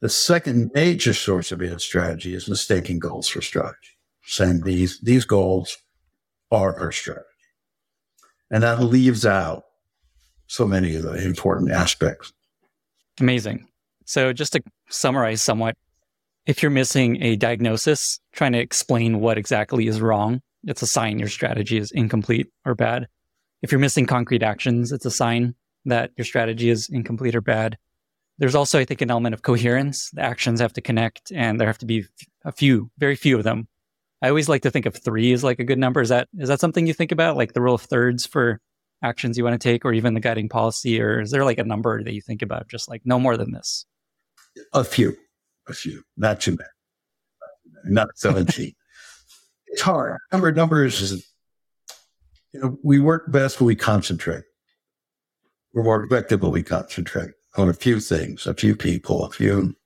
The 0.00 0.08
second 0.08 0.70
major 0.74 1.14
source 1.14 1.52
of 1.52 1.58
bad 1.58 1.80
strategy 1.80 2.34
is 2.34 2.48
mistaking 2.48 2.98
goals 2.98 3.28
for 3.28 3.40
strategy, 3.40 3.96
saying 4.24 4.62
these, 4.62 5.00
these 5.00 5.24
goals 5.24 5.78
are 6.50 6.78
our 6.78 6.92
strategy. 6.92 7.24
And 8.50 8.62
that 8.62 8.82
leaves 8.82 9.26
out 9.26 9.64
so 10.46 10.66
many 10.66 10.94
of 10.94 11.02
the 11.02 11.24
important 11.24 11.72
aspects. 11.72 12.32
Amazing. 13.20 13.66
So, 14.04 14.32
just 14.32 14.52
to 14.52 14.62
summarize 14.88 15.42
somewhat, 15.42 15.76
if 16.46 16.62
you're 16.62 16.70
missing 16.70 17.20
a 17.22 17.34
diagnosis, 17.34 18.20
trying 18.32 18.52
to 18.52 18.60
explain 18.60 19.18
what 19.20 19.38
exactly 19.38 19.88
is 19.88 20.00
wrong, 20.00 20.42
it's 20.64 20.82
a 20.82 20.86
sign 20.86 21.18
your 21.18 21.28
strategy 21.28 21.78
is 21.78 21.90
incomplete 21.90 22.48
or 22.64 22.74
bad. 22.74 23.08
If 23.62 23.72
you're 23.72 23.80
missing 23.80 24.06
concrete 24.06 24.42
actions, 24.42 24.92
it's 24.92 25.06
a 25.06 25.10
sign 25.10 25.54
that 25.90 26.10
your 26.16 26.24
strategy 26.24 26.70
is 26.70 26.88
incomplete 26.88 27.34
or 27.34 27.40
bad. 27.40 27.78
There's 28.38 28.54
also, 28.54 28.78
I 28.78 28.84
think, 28.84 29.00
an 29.00 29.10
element 29.10 29.34
of 29.34 29.42
coherence. 29.42 30.10
The 30.10 30.22
actions 30.22 30.60
have 30.60 30.74
to 30.74 30.80
connect 30.80 31.32
and 31.32 31.58
there 31.58 31.66
have 31.66 31.78
to 31.78 31.86
be 31.86 32.04
a 32.44 32.52
few, 32.52 32.90
very 32.98 33.16
few 33.16 33.38
of 33.38 33.44
them. 33.44 33.68
I 34.22 34.28
always 34.28 34.48
like 34.48 34.62
to 34.62 34.70
think 34.70 34.86
of 34.86 34.96
three 34.96 35.32
as 35.32 35.44
like 35.44 35.58
a 35.58 35.64
good 35.64 35.78
number. 35.78 36.00
Is 36.00 36.08
that 36.08 36.28
is 36.38 36.48
that 36.48 36.60
something 36.60 36.86
you 36.86 36.94
think 36.94 37.12
about, 37.12 37.36
like 37.36 37.52
the 37.52 37.60
rule 37.60 37.74
of 37.74 37.82
thirds 37.82 38.26
for 38.26 38.60
actions 39.02 39.36
you 39.36 39.44
want 39.44 39.60
to 39.60 39.68
take, 39.68 39.84
or 39.84 39.92
even 39.92 40.14
the 40.14 40.20
guiding 40.20 40.48
policy, 40.48 41.00
or 41.00 41.20
is 41.20 41.30
there 41.30 41.44
like 41.44 41.58
a 41.58 41.64
number 41.64 42.02
that 42.02 42.14
you 42.14 42.22
think 42.22 42.42
about, 42.42 42.66
just 42.68 42.88
like 42.88 43.02
no 43.04 43.18
more 43.18 43.36
than 43.36 43.52
this? 43.52 43.84
A 44.72 44.84
few 44.84 45.16
a 45.68 45.72
few, 45.72 46.02
not 46.16 46.40
too 46.40 46.52
many. 46.52 46.70
not 47.84 48.08
17. 48.16 48.72
it's 49.66 49.82
hard. 49.82 50.18
Number 50.32 50.52
numbers 50.52 51.00
is, 51.00 51.26
you 52.52 52.60
know, 52.60 52.78
we 52.82 52.98
work 52.98 53.30
best 53.30 53.60
when 53.60 53.66
we 53.66 53.76
concentrate. 53.76 54.44
We're 55.76 55.82
more 55.82 56.02
effective 56.02 56.42
when 56.42 56.52
we 56.52 56.62
concentrate 56.62 57.32
on 57.58 57.68
a 57.68 57.74
few 57.74 58.00
things, 58.00 58.46
a 58.46 58.54
few 58.54 58.74
people, 58.74 59.26
a 59.26 59.30
few 59.30 59.76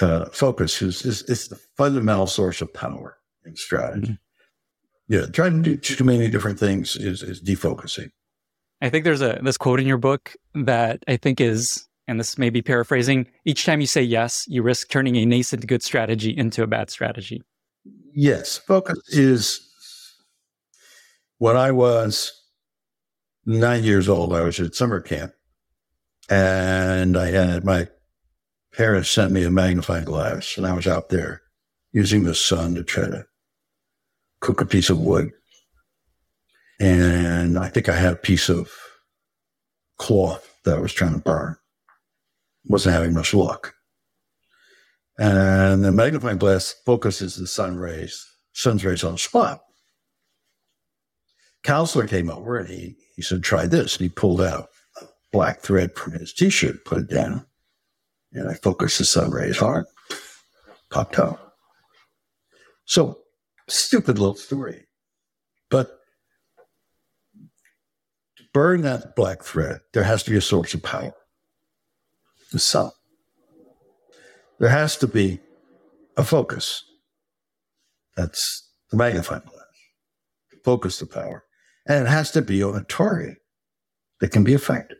uh, 0.00 0.24
focus 0.30 0.82
is, 0.82 1.06
is, 1.06 1.22
is 1.22 1.46
the 1.46 1.60
fundamental 1.76 2.26
source 2.26 2.60
of 2.60 2.74
power 2.74 3.16
in 3.44 3.54
strategy. 3.54 4.18
Mm-hmm. 5.08 5.14
Yeah, 5.14 5.26
trying 5.26 5.62
to 5.62 5.70
do 5.70 5.76
too 5.76 6.02
many 6.02 6.28
different 6.28 6.58
things 6.58 6.96
is, 6.96 7.22
is 7.22 7.40
defocusing. 7.40 8.10
I 8.80 8.90
think 8.90 9.04
there's 9.04 9.22
a 9.22 9.38
this 9.40 9.56
quote 9.56 9.78
in 9.78 9.86
your 9.86 9.98
book 9.98 10.34
that 10.56 11.04
I 11.06 11.16
think 11.16 11.40
is, 11.40 11.86
and 12.08 12.18
this 12.18 12.36
may 12.36 12.50
be 12.50 12.60
paraphrasing, 12.60 13.28
each 13.44 13.64
time 13.64 13.80
you 13.80 13.86
say 13.86 14.02
yes, 14.02 14.46
you 14.48 14.64
risk 14.64 14.90
turning 14.90 15.14
a 15.14 15.24
nascent 15.24 15.68
good 15.68 15.84
strategy 15.84 16.36
into 16.36 16.64
a 16.64 16.66
bad 16.66 16.90
strategy. 16.90 17.40
Yes. 18.12 18.58
Focus 18.58 18.98
is 19.10 19.60
what 21.38 21.54
I 21.54 21.70
was 21.70 22.35
nine 23.46 23.84
years 23.84 24.08
old, 24.08 24.34
I 24.34 24.42
was 24.42 24.60
at 24.60 24.74
summer 24.74 25.00
camp 25.00 25.32
and 26.28 27.16
I 27.16 27.30
had 27.30 27.64
my 27.64 27.88
parents 28.72 29.08
sent 29.08 29.32
me 29.32 29.44
a 29.44 29.50
magnifying 29.50 30.04
glass 30.04 30.56
and 30.56 30.66
I 30.66 30.74
was 30.74 30.86
out 30.86 31.08
there 31.08 31.42
using 31.92 32.24
the 32.24 32.34
sun 32.34 32.74
to 32.74 32.82
try 32.82 33.06
to 33.06 33.26
cook 34.40 34.60
a 34.60 34.66
piece 34.66 34.90
of 34.90 35.00
wood. 35.00 35.30
And 36.78 37.58
I 37.58 37.68
think 37.68 37.88
I 37.88 37.96
had 37.96 38.12
a 38.12 38.16
piece 38.16 38.50
of 38.50 38.70
cloth 39.96 40.54
that 40.64 40.76
I 40.76 40.80
was 40.80 40.92
trying 40.92 41.14
to 41.14 41.20
burn. 41.20 41.56
Wasn't 42.66 42.94
having 42.94 43.14
much 43.14 43.32
luck. 43.32 43.74
And 45.18 45.82
the 45.82 45.92
magnifying 45.92 46.36
glass 46.36 46.74
focuses 46.84 47.36
the 47.36 47.46
sun 47.46 47.76
rays, 47.76 48.26
sun's 48.52 48.84
rays 48.84 49.04
on 49.04 49.12
the 49.12 49.18
spot. 49.18 49.62
Counselor 51.62 52.06
came 52.06 52.28
over 52.28 52.58
and 52.58 52.68
he, 52.68 52.96
he 53.16 53.22
said, 53.22 53.42
try 53.42 53.66
this. 53.66 53.96
And 53.96 54.04
he 54.04 54.08
pulled 54.08 54.40
out 54.40 54.68
a 55.00 55.06
black 55.32 55.60
thread 55.60 55.96
from 55.96 56.12
his 56.12 56.32
t-shirt, 56.32 56.84
put 56.84 56.98
it 56.98 57.10
down. 57.10 57.46
And 58.32 58.48
I 58.48 58.54
focused 58.54 58.98
the 58.98 59.04
sun 59.04 59.30
rays 59.30 59.58
hard, 59.58 59.86
popped 60.90 61.18
out. 61.18 61.54
So 62.84 63.18
stupid 63.68 64.18
little 64.18 64.36
story. 64.36 64.86
But 65.70 65.98
to 68.36 68.44
burn 68.52 68.82
that 68.82 69.16
black 69.16 69.42
thread, 69.42 69.80
there 69.94 70.04
has 70.04 70.22
to 70.24 70.30
be 70.30 70.36
a 70.36 70.42
source 70.42 70.74
of 70.74 70.82
power. 70.82 71.14
The 72.52 72.58
sun. 72.58 72.90
There 74.60 74.68
has 74.68 74.96
to 74.98 75.08
be 75.08 75.40
a 76.16 76.22
focus. 76.22 76.84
That's 78.16 78.70
the 78.90 78.96
magnifying 78.96 79.42
glass. 79.42 79.64
Focus 80.64 80.98
the 80.98 81.06
power. 81.06 81.45
And 81.86 82.06
it 82.06 82.10
has 82.10 82.30
to 82.32 82.42
be 82.42 82.60
a 82.60 82.80
target 82.88 83.38
that 84.20 84.32
can 84.32 84.44
be 84.44 84.54
affected. 84.54 84.98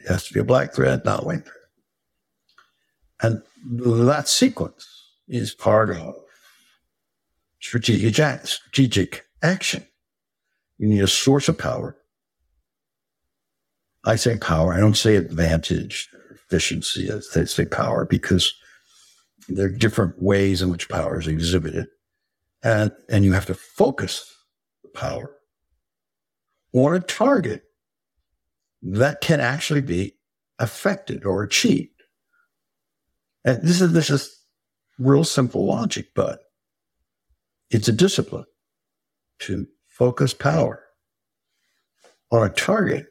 It 0.00 0.08
has 0.08 0.26
to 0.26 0.34
be 0.34 0.40
a 0.40 0.44
black 0.44 0.74
thread, 0.74 1.04
not 1.04 1.22
a 1.22 1.26
white 1.26 1.44
thread. 1.44 1.54
And 3.22 3.42
that 4.06 4.28
sequence 4.28 4.86
is 5.28 5.54
part 5.54 5.90
of 5.90 6.14
strategic, 7.60 8.46
strategic 8.46 9.24
action. 9.42 9.86
You 10.78 10.88
need 10.88 11.02
a 11.02 11.08
source 11.08 11.48
of 11.48 11.56
power. 11.56 11.96
I 14.04 14.16
say 14.16 14.36
power. 14.36 14.74
I 14.74 14.80
don't 14.80 14.96
say 14.96 15.16
advantage 15.16 16.10
or 16.12 16.34
efficiency. 16.34 17.10
I 17.10 17.44
say 17.44 17.64
power 17.64 18.04
because 18.04 18.52
there 19.48 19.66
are 19.66 19.70
different 19.70 20.20
ways 20.20 20.60
in 20.60 20.70
which 20.70 20.88
power 20.88 21.18
is 21.18 21.28
exhibited. 21.28 21.86
And, 22.62 22.92
and 23.08 23.24
you 23.24 23.32
have 23.32 23.46
to 23.46 23.54
focus 23.54 24.30
the 24.82 24.88
power 24.88 25.33
on 26.74 26.94
a 26.94 27.00
target 27.00 27.62
that 28.82 29.20
can 29.20 29.40
actually 29.40 29.80
be 29.80 30.16
affected 30.58 31.24
or 31.24 31.42
achieved. 31.42 32.02
And 33.44 33.62
this 33.62 33.80
is, 33.80 33.92
this 33.92 34.10
is 34.10 34.42
real 34.98 35.24
simple 35.24 35.66
logic, 35.66 36.08
but 36.14 36.40
it's 37.70 37.88
a 37.88 37.92
discipline 37.92 38.44
to 39.40 39.66
focus 39.86 40.34
power 40.34 40.84
on 42.30 42.46
a 42.46 42.50
target 42.50 43.06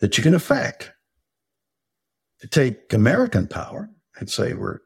that 0.00 0.16
you 0.18 0.22
can 0.22 0.34
affect. 0.34 0.92
To 2.40 2.48
take 2.48 2.92
American 2.92 3.48
power 3.48 3.88
and 4.18 4.28
say 4.28 4.52
we're 4.52 4.80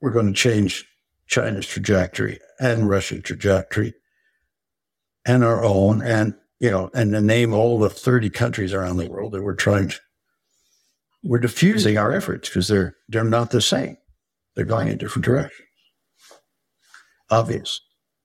we're 0.00 0.12
going 0.12 0.26
to 0.26 0.32
change 0.32 0.86
China's 1.26 1.66
trajectory 1.66 2.38
and 2.58 2.88
Russia's 2.88 3.22
trajectory 3.22 3.92
and 5.26 5.44
our 5.44 5.64
own, 5.64 6.02
and 6.02 6.34
you 6.60 6.70
know, 6.70 6.90
and 6.94 7.12
to 7.12 7.20
name 7.20 7.52
all 7.52 7.78
the 7.78 7.90
30 7.90 8.30
countries 8.30 8.72
around 8.72 8.96
the 8.96 9.08
world 9.08 9.32
that 9.32 9.42
we're 9.42 9.54
trying 9.54 9.88
to 9.88 9.98
we're 11.22 11.38
diffusing 11.38 11.96
our 11.96 12.12
efforts 12.12 12.48
because 12.48 12.68
they're 12.68 12.96
they're 13.08 13.24
not 13.24 13.50
the 13.50 13.60
same. 13.60 13.96
They're 14.54 14.64
going 14.64 14.88
in 14.88 14.98
different 14.98 15.24
directions 15.24 15.64
obvious 17.30 17.80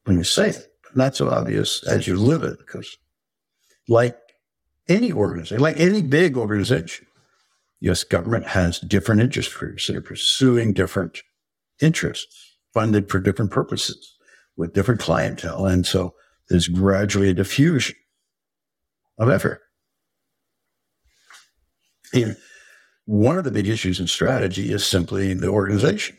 when 0.06 0.18
you 0.18 0.24
say 0.24 0.50
it, 0.50 0.68
not 0.96 1.16
so 1.16 1.30
obvious 1.30 1.84
as 1.88 2.08
you 2.08 2.16
live 2.16 2.44
it, 2.44 2.58
because 2.60 2.98
like 3.88 4.18
any 4.88 5.12
organization, 5.12 5.62
like 5.62 5.80
any 5.80 6.02
big 6.02 6.38
organization, 6.38 7.06
U.S. 7.82 8.04
government 8.04 8.48
has 8.48 8.80
different 8.80 9.22
interest 9.22 9.54
groups 9.54 9.88
that 9.88 9.96
are 9.96 10.02
pursuing 10.02 10.74
different 10.74 11.22
interests, 11.82 12.58
funded 12.74 13.10
for 13.10 13.20
different 13.20 13.52
purposes, 13.52 14.16
with 14.58 14.74
different 14.74 15.00
clientele. 15.00 15.66
And 15.66 15.86
so 15.86 16.14
there's 16.50 16.68
gradually 16.68 17.30
a 17.30 17.34
diffusion 17.34 17.96
of 19.18 19.30
effort. 19.30 19.62
And 22.14 22.38
one 23.06 23.38
of 23.38 23.44
the 23.44 23.52
big 23.52 23.68
issues 23.68 24.00
in 24.00 24.08
strategy 24.08 24.72
is 24.72 24.86
simply 24.86 25.34
the 25.34 25.48
organization. 25.48 26.18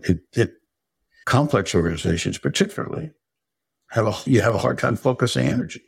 It, 0.00 0.20
it 0.32 0.52
complex 1.26 1.74
organizations, 1.74 2.38
particularly, 2.38 3.10
have 3.90 4.06
a, 4.06 4.14
you 4.24 4.40
have 4.40 4.54
a 4.54 4.58
hard 4.58 4.78
time 4.78 4.96
focusing 4.96 5.46
energy 5.46 5.82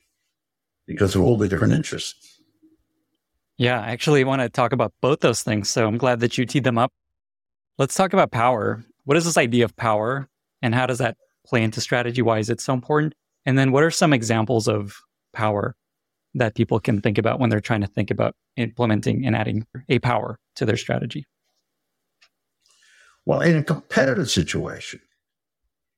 because 0.87 1.15
of 1.15 1.23
all 1.23 1.37
the 1.37 1.49
different 1.49 1.73
interests. 1.73 2.41
Yeah, 3.57 3.81
I 3.81 3.89
actually 3.89 4.25
want 4.25 4.43
to 4.43 4.49
talk 4.49 4.73
about 4.73 4.93
both 5.01 5.21
those 5.21 5.43
things. 5.43 5.69
So 5.69 5.87
I'm 5.87 5.99
glad 5.99 6.21
that 6.21 6.39
you 6.39 6.47
teed 6.47 6.65
them 6.65 6.79
up. 6.79 6.93
Let's 7.79 7.95
talk 7.95 8.13
about 8.13 8.31
power. 8.31 8.83
What 9.05 9.17
is 9.17 9.25
this 9.25 9.37
idea 9.37 9.65
of 9.65 9.77
power 9.77 10.29
and 10.63 10.75
how 10.75 10.87
does 10.87 10.99
that 10.99 11.17
play 11.47 11.63
into 11.63 11.81
strategy? 11.81 12.23
Why 12.23 12.39
is 12.39 12.51
it 12.51 12.61
so 12.61 12.73
important? 12.73 13.15
And 13.47 13.59
then 13.59 13.73
what 13.73 13.83
are 13.83 13.91
some 13.91 14.13
examples 14.13 14.69
of 14.69 14.97
power 15.33 15.75
that 16.35 16.55
people 16.55 16.79
can 16.79 17.01
think 17.01 17.19
about 17.19 17.41
when 17.41 17.51
they're 17.51 17.61
trying 17.61 17.81
to 17.81 17.87
think 17.87 18.11
about 18.11 18.35
implementing 18.57 19.27
and 19.27 19.35
adding 19.35 19.67
a 19.89 19.99
power 19.99 20.39
to 20.57 20.65
their 20.65 20.77
strategy? 20.77 21.27
Well, 23.27 23.41
in 23.41 23.57
a 23.57 23.65
competitive 23.65 24.31
situation, 24.31 25.01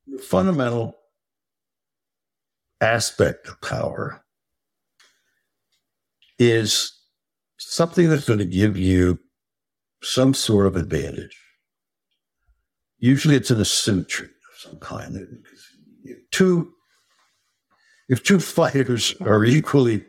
the 0.07 0.19
fundamental 0.19 0.97
aspect 2.81 3.49
of 3.49 3.61
power 3.61 4.25
is 6.39 6.93
something 7.59 8.09
that's 8.09 8.27
going 8.27 8.41
to 8.41 8.45
give 8.45 8.77
you 8.77 9.19
some 10.03 10.35
sort 10.35 10.67
of 10.67 10.77
advantage. 10.77 11.39
Usually 12.99 13.37
it's 13.37 13.51
an 13.51 13.61
asymmetry 13.61 14.27
of 14.27 14.59
some 14.59 14.79
kind. 14.79 15.45
Two, 16.33 16.73
if 18.09 18.23
two 18.23 18.41
fighters 18.59 19.15
are 19.21 19.45
equally 19.45 20.05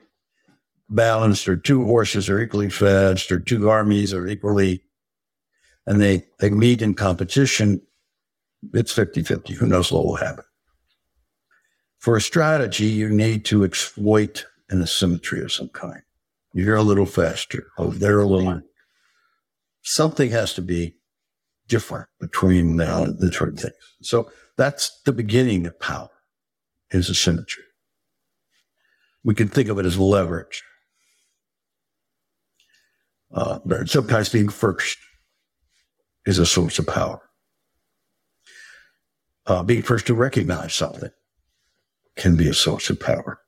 balanced, 0.89 1.47
or 1.47 1.55
two 1.55 1.85
horses 1.85 2.29
are 2.29 2.39
equally 2.39 2.69
fast, 2.69 3.31
or 3.31 3.39
two 3.39 3.69
armies 3.69 4.13
are 4.13 4.27
equally, 4.27 4.83
and 5.85 5.99
they, 5.99 6.25
they 6.39 6.49
meet 6.49 6.81
in 6.81 6.93
competition, 6.93 7.81
it's 8.73 8.93
50 8.93 9.23
50. 9.23 9.53
Who 9.53 9.67
knows 9.67 9.91
what 9.91 10.05
will 10.05 10.15
happen? 10.15 10.45
For 11.99 12.15
a 12.15 12.21
strategy, 12.21 12.85
you 12.87 13.09
need 13.09 13.45
to 13.45 13.63
exploit 13.63 14.45
an 14.69 14.81
asymmetry 14.81 15.41
of 15.41 15.51
some 15.51 15.69
kind. 15.69 16.01
You're 16.53 16.75
a 16.75 16.83
little 16.83 17.05
faster. 17.05 17.67
Oh, 17.77 17.91
they're 17.91 18.19
a 18.19 18.27
little. 18.27 18.61
Something 19.81 20.31
has 20.31 20.53
to 20.53 20.61
be 20.61 20.95
different 21.67 22.07
between 22.19 22.79
uh, 22.79 23.05
the, 23.05 23.11
the 23.13 23.31
two 23.31 23.51
things. 23.51 23.73
So 24.01 24.31
that's 24.57 25.01
the 25.05 25.11
beginning 25.11 25.65
of 25.65 25.79
power 25.79 26.09
is 26.91 27.09
asymmetry. 27.09 27.63
We 29.23 29.35
can 29.35 29.47
think 29.47 29.69
of 29.69 29.79
it 29.79 29.85
as 29.85 29.97
leverage. 29.97 30.63
Uh, 33.33 33.59
sometimes 33.85 34.29
being 34.29 34.49
first 34.49 34.97
is 36.25 36.37
a 36.37 36.45
source 36.45 36.77
of 36.77 36.87
power 36.87 37.21
uh, 39.45 39.63
being 39.63 39.81
first 39.81 40.07
to 40.07 40.13
recognize 40.13 40.73
something 40.73 41.09
can 42.15 42.35
be 42.35 42.47
a 42.47 42.53
source 42.53 42.89
of 42.89 42.99
power. 42.99 43.39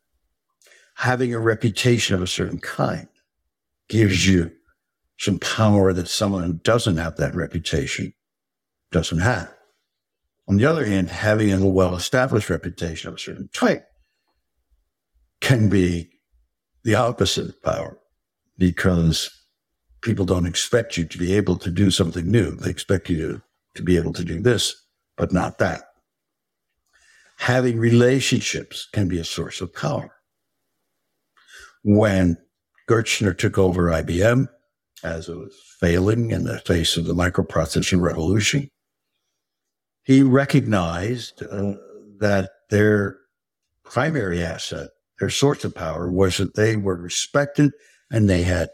Having 0.96 1.34
a 1.34 1.40
reputation 1.40 2.16
of 2.16 2.22
a 2.22 2.28
certain 2.28 2.60
kind 2.60 3.08
gives 3.90 4.28
you 4.28 4.52
some 5.18 5.40
power 5.40 5.94
that 5.94 6.08
someone 6.08 6.44
who 6.44 6.54
doesn't 6.54 6.98
have 6.98 7.18
that 7.18 7.36
reputation 7.36 8.14
doesn't 8.92 9.20
have. 9.20 9.54
On 10.48 10.58
the 10.58 10.66
other 10.66 10.86
hand, 10.86 11.10
having 11.10 11.52
a 11.52 11.68
well 11.68 11.96
established 11.96 12.50
reputation 12.50 13.10
of 13.10 13.16
a 13.16 13.20
certain 13.20 13.50
type 13.54 13.86
can 15.42 15.70
be 15.70 16.10
the 16.84 16.96
opposite 16.96 17.62
power 17.64 17.98
because 18.58 19.30
people 20.02 20.26
don't 20.26 20.46
expect 20.46 20.98
you 20.98 21.06
to 21.06 21.18
be 21.18 21.34
able 21.34 21.58
to 21.58 21.72
do 21.72 21.92
something 21.92 22.30
new. 22.30 22.52
They 22.52 22.70
expect 22.70 23.10
you 23.10 23.18
to, 23.18 23.42
to 23.76 23.84
be 23.84 23.98
able 23.98 24.14
to 24.14 24.24
do 24.24 24.42
this, 24.42 24.76
but 25.18 25.34
not 25.34 25.58
that. 25.58 25.82
Having 27.38 27.80
relationships 27.80 28.88
can 28.94 29.08
be 29.08 29.20
a 29.20 29.26
source 29.26 29.62
of 29.62 29.74
power. 29.74 30.12
When 31.84 32.38
Gerstner 32.90 33.38
took 33.38 33.58
over 33.58 33.88
IBM, 33.90 34.48
as 35.04 35.30
it 35.30 35.36
was 35.36 35.54
failing 35.80 36.32
in 36.32 36.46
the 36.46 36.60
face 36.60 36.98
of 36.98 37.06
the 37.06 37.14
microprocessor 37.14 38.00
revolution, 38.00 38.70
he 40.04 40.22
recognized 40.22 41.44
uh, 41.44 41.74
that 42.20 42.52
their 42.70 43.18
primary 43.84 44.44
asset, 44.44 44.90
their 45.20 45.30
source 45.30 45.64
of 45.64 45.74
power, 45.74 46.12
was 46.12 46.38
that 46.38 46.56
they 46.56 46.76
were 46.76 46.96
respected 46.96 47.72
and 48.12 48.30
they 48.30 48.44
had 48.44 48.70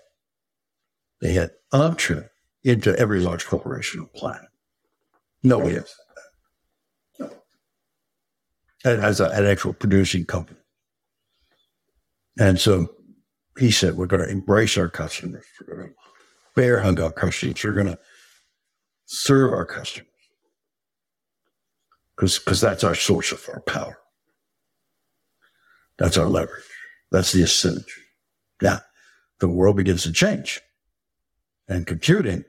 they 1.21 1.33
had 1.33 1.51
entree 1.71 2.27
into 2.63 2.97
every 2.97 3.19
large 3.19 3.45
corporation 3.45 3.99
on 3.99 4.09
the 4.11 4.19
planet. 4.19 4.49
Nobody 5.43 5.77
else 5.77 5.95
had 7.19 7.29
that. 7.29 7.35
No. 8.85 9.03
As 9.03 9.19
a, 9.19 9.29
an 9.29 9.45
actual 9.45 9.73
producing 9.73 10.25
company. 10.25 10.59
And 12.39 12.59
so 12.59 12.95
he 13.59 13.69
said, 13.71 13.97
we're 13.97 14.07
going 14.07 14.23
to 14.23 14.29
embrace 14.29 14.77
our 14.77 14.89
customers. 14.89 15.45
We're 15.67 15.75
going 15.75 15.89
to 15.89 15.95
bear 16.55 16.81
hug 16.81 16.99
our 16.99 17.11
customers. 17.11 17.63
We're 17.63 17.73
going 17.73 17.87
to 17.87 17.99
serve 19.05 19.53
our 19.53 19.65
customers. 19.65 20.07
Because 22.17 22.61
that's 22.61 22.83
our 22.83 22.95
source 22.95 23.31
of 23.31 23.47
our 23.49 23.61
power. 23.61 23.97
That's 26.01 26.17
our 26.17 26.25
leverage. 26.25 26.63
That's 27.11 27.31
the 27.31 27.43
asymmetry. 27.43 28.03
Now, 28.59 28.79
the 29.39 29.47
world 29.47 29.77
begins 29.77 30.01
to 30.03 30.11
change 30.11 30.59
and 31.67 31.85
computing 31.85 32.43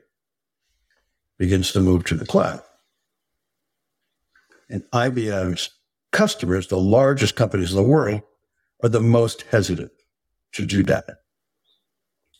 begins 1.37 1.71
to 1.73 1.79
move 1.79 2.03
to 2.05 2.15
the 2.15 2.25
cloud. 2.25 2.61
And 4.69 4.83
IBM's 4.91 5.69
customers, 6.11 6.67
the 6.67 6.79
largest 6.79 7.35
companies 7.35 7.69
in 7.69 7.77
the 7.77 7.83
world, 7.83 8.21
are 8.81 8.89
the 8.89 8.99
most 8.99 9.43
hesitant 9.43 9.91
to 10.53 10.65
do 10.65 10.81
that 10.83 11.05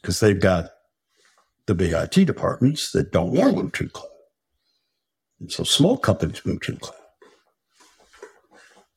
because 0.02 0.20
they've 0.20 0.40
got 0.40 0.72
the 1.68 1.76
big 1.76 1.94
IT 1.94 2.26
departments 2.26 2.92
that 2.92 3.12
don't 3.12 3.34
want 3.34 3.56
to 3.56 3.64
move 3.64 3.72
to 3.74 3.84
the 3.84 3.90
cloud. 3.92 4.10
And 5.40 5.52
so 5.52 5.64
small 5.64 5.96
companies 5.96 6.44
move 6.44 6.62
to 6.62 6.72
the 6.72 6.80
cloud. 6.80 7.03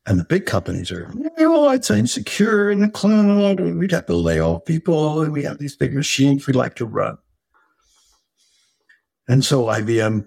And 0.07 0.21
the 0.21 0.25
big 0.25 0.47
companies 0.47 0.93
are, 0.93 1.13
oh, 1.41 1.71
it's 1.71 1.91
insecure 1.91 2.71
in 2.71 2.81
the 2.81 2.89
cloud. 2.89 3.59
We'd 3.59 3.91
have 3.91 4.07
to 4.07 4.15
lay 4.15 4.41
off 4.41 4.65
people. 4.65 5.23
And 5.23 5.33
we 5.33 5.43
have 5.43 5.59
these 5.59 5.75
big 5.75 5.95
machines 5.95 6.47
we 6.47 6.53
like 6.53 6.77
to 6.77 6.87
run. 6.87 7.19
And 9.29 9.45
so 9.45 9.65
IBM 9.65 10.25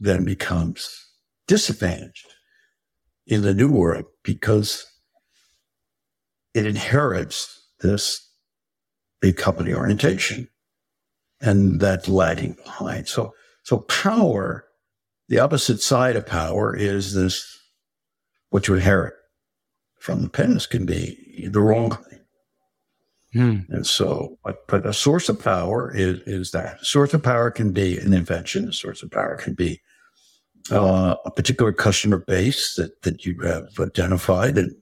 then 0.00 0.24
becomes 0.24 1.06
disadvantaged 1.46 2.26
in 3.28 3.42
the 3.42 3.54
new 3.54 3.70
world 3.70 4.06
because 4.24 4.84
it 6.52 6.66
inherits 6.66 7.62
this 7.80 8.28
big 9.20 9.36
company 9.36 9.72
orientation 9.72 10.48
and 11.40 11.80
that 11.80 12.08
lagging 12.08 12.56
behind. 12.64 13.06
So, 13.06 13.34
so 13.62 13.78
power, 13.78 14.64
the 15.28 15.38
opposite 15.38 15.80
side 15.80 16.16
of 16.16 16.26
power 16.26 16.74
is 16.74 17.14
this 17.14 17.55
what 18.50 18.68
you 18.68 18.74
inherit 18.74 19.14
from 19.98 20.22
the 20.22 20.28
parents 20.28 20.66
can 20.66 20.86
be 20.86 21.48
the 21.50 21.60
wrong 21.60 21.90
thing. 21.90 22.20
Hmm. 23.32 23.58
And 23.68 23.86
so, 23.86 24.38
but, 24.44 24.66
but 24.66 24.86
a 24.86 24.92
source 24.92 25.28
of 25.28 25.42
power 25.42 25.94
is, 25.94 26.20
is 26.26 26.52
that. 26.52 26.80
A 26.80 26.84
source 26.84 27.12
of 27.12 27.22
power 27.22 27.50
can 27.50 27.72
be 27.72 27.98
an 27.98 28.12
invention. 28.12 28.68
A 28.68 28.72
source 28.72 29.02
of 29.02 29.10
power 29.10 29.36
can 29.36 29.54
be 29.54 29.80
uh, 30.70 31.16
a 31.24 31.30
particular 31.30 31.72
customer 31.72 32.18
base 32.18 32.74
that, 32.76 33.02
that 33.02 33.26
you 33.26 33.38
have 33.40 33.68
identified. 33.78 34.56
And 34.56 34.76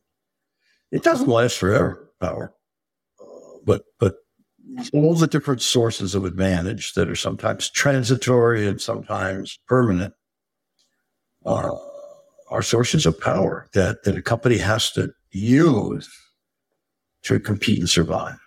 it 0.93 1.03
doesn't 1.03 1.29
last 1.29 1.59
forever, 1.59 2.13
power. 2.21 2.55
Uh, 3.21 3.25
but, 3.65 3.83
but 3.99 4.17
all 4.93 5.15
the 5.15 5.27
different 5.27 5.63
sources 5.63 6.15
of 6.15 6.25
advantage 6.25 6.93
that 6.95 7.09
are 7.09 7.17
sometimes 7.17 7.71
transitory 7.71 8.69
and 8.69 8.81
sometimes 8.81 9.59
permanent 9.67 10.15
uh, 11.45 11.71
are 12.51 12.63
sources 12.63 13.07
of 13.07 13.21
power 13.21 13.69
that, 13.73 14.05
that 14.05 14.17
a 14.17 14.23
company 14.23 14.59
has 14.59 14.91
to 14.93 15.13
use 15.31 16.09
to 17.23 17.41
compete 17.41 17.79
and 17.79 17.89
survive. 17.89 18.39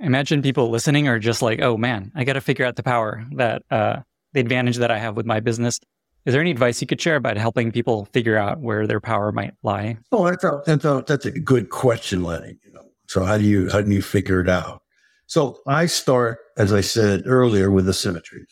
Imagine 0.00 0.42
people 0.42 0.70
listening 0.70 1.06
are 1.06 1.18
just 1.18 1.42
like, 1.42 1.60
oh 1.62 1.76
man, 1.76 2.10
I 2.14 2.24
got 2.24 2.32
to 2.32 2.40
figure 2.40 2.64
out 2.64 2.76
the 2.76 2.82
power 2.82 3.24
that, 3.36 3.62
uh, 3.70 4.00
the 4.32 4.40
advantage 4.40 4.78
that 4.78 4.90
I 4.90 4.98
have 4.98 5.16
with 5.16 5.26
my 5.26 5.40
business. 5.40 5.78
Is 6.24 6.32
there 6.32 6.40
any 6.40 6.50
advice 6.50 6.80
you 6.80 6.86
could 6.86 7.00
share 7.00 7.16
about 7.16 7.36
helping 7.36 7.72
people 7.72 8.06
figure 8.12 8.36
out 8.36 8.60
where 8.60 8.86
their 8.86 9.00
power 9.00 9.32
might 9.32 9.54
lie? 9.62 9.98
Oh, 10.10 10.24
that's 10.24 10.44
a, 10.44 10.62
that's 10.64 10.84
a, 10.84 11.04
that's 11.06 11.26
a 11.26 11.32
good 11.32 11.70
question, 11.70 12.22
Lenny. 12.22 12.58
You 12.64 12.72
know, 12.72 12.84
so 13.06 13.24
how 13.24 13.38
do 13.38 13.44
you 13.44 13.68
how 13.70 13.80
do 13.80 13.90
you 13.90 14.02
figure 14.02 14.40
it 14.40 14.48
out? 14.48 14.82
So 15.26 15.60
I 15.66 15.86
start, 15.86 16.38
as 16.56 16.72
I 16.72 16.80
said 16.80 17.22
earlier, 17.26 17.70
with 17.70 17.86
the 17.86 17.94
symmetries. 17.94 18.46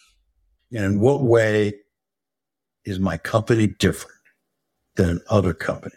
And 0.72 0.84
in 0.84 1.00
what 1.00 1.22
way 1.22 1.74
is 2.90 2.98
my 2.98 3.16
company 3.16 3.68
different 3.68 4.16
than 4.96 5.20
other 5.30 5.54
companies? 5.54 5.96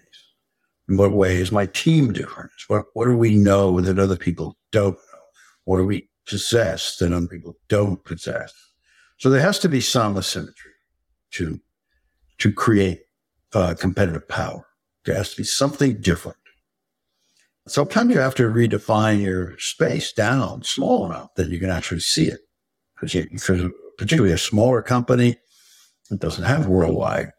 In 0.87 0.97
what 0.97 1.11
way 1.11 1.37
is 1.37 1.51
my 1.51 1.65
team 1.65 2.13
different? 2.13 2.51
What, 2.67 2.85
what 2.93 3.05
do 3.05 3.17
we 3.17 3.35
know 3.35 3.81
that 3.81 3.99
other 3.99 4.17
people 4.17 4.57
don't 4.71 4.95
know? 4.95 5.19
What 5.65 5.77
do 5.77 5.85
we 5.85 6.09
possess 6.27 6.97
that 6.97 7.11
other 7.11 7.27
people 7.27 7.57
don't 7.67 8.03
possess? 8.03 8.53
So 9.17 9.29
there 9.29 9.41
has 9.41 9.59
to 9.59 9.69
be 9.69 9.81
some 9.81 10.17
asymmetry 10.17 10.71
to, 11.31 11.59
to 12.39 12.51
create 12.51 13.01
uh, 13.53 13.75
competitive 13.77 14.27
power. 14.27 14.65
There 15.05 15.15
has 15.15 15.31
to 15.31 15.37
be 15.37 15.43
something 15.43 16.01
different. 16.01 16.37
Sometimes 17.67 18.13
you 18.13 18.19
have 18.19 18.35
to 18.35 18.43
redefine 18.43 19.21
your 19.21 19.57
space 19.57 20.11
down 20.11 20.63
small 20.63 21.05
enough 21.05 21.33
that 21.35 21.49
you 21.49 21.59
can 21.59 21.69
actually 21.69 22.01
see 22.01 22.27
it. 22.27 22.41
Because 22.99 23.71
particularly 23.97 24.33
a 24.33 24.37
smaller 24.37 24.81
company 24.81 25.37
that 26.09 26.19
doesn't 26.19 26.43
have 26.43 26.67
worldwide 26.67 27.31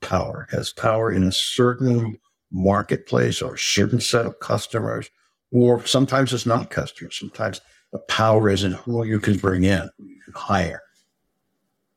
power, 0.00 0.46
it 0.50 0.56
has 0.56 0.72
power 0.72 1.10
in 1.10 1.24
a 1.24 1.32
certain 1.32 2.18
marketplace 2.52 3.42
or 3.42 3.54
a 3.54 3.58
certain 3.58 4.00
set 4.00 4.26
of 4.26 4.38
customers, 4.40 5.10
or 5.50 5.84
sometimes 5.86 6.32
it's 6.32 6.46
not 6.46 6.70
customers. 6.70 7.18
Sometimes 7.18 7.60
the 7.92 7.98
power 8.00 8.48
is 8.48 8.64
in 8.64 8.72
who 8.72 9.04
you 9.04 9.18
can 9.18 9.36
bring 9.38 9.64
in, 9.64 9.88
you 9.98 10.20
can 10.24 10.34
hire. 10.34 10.82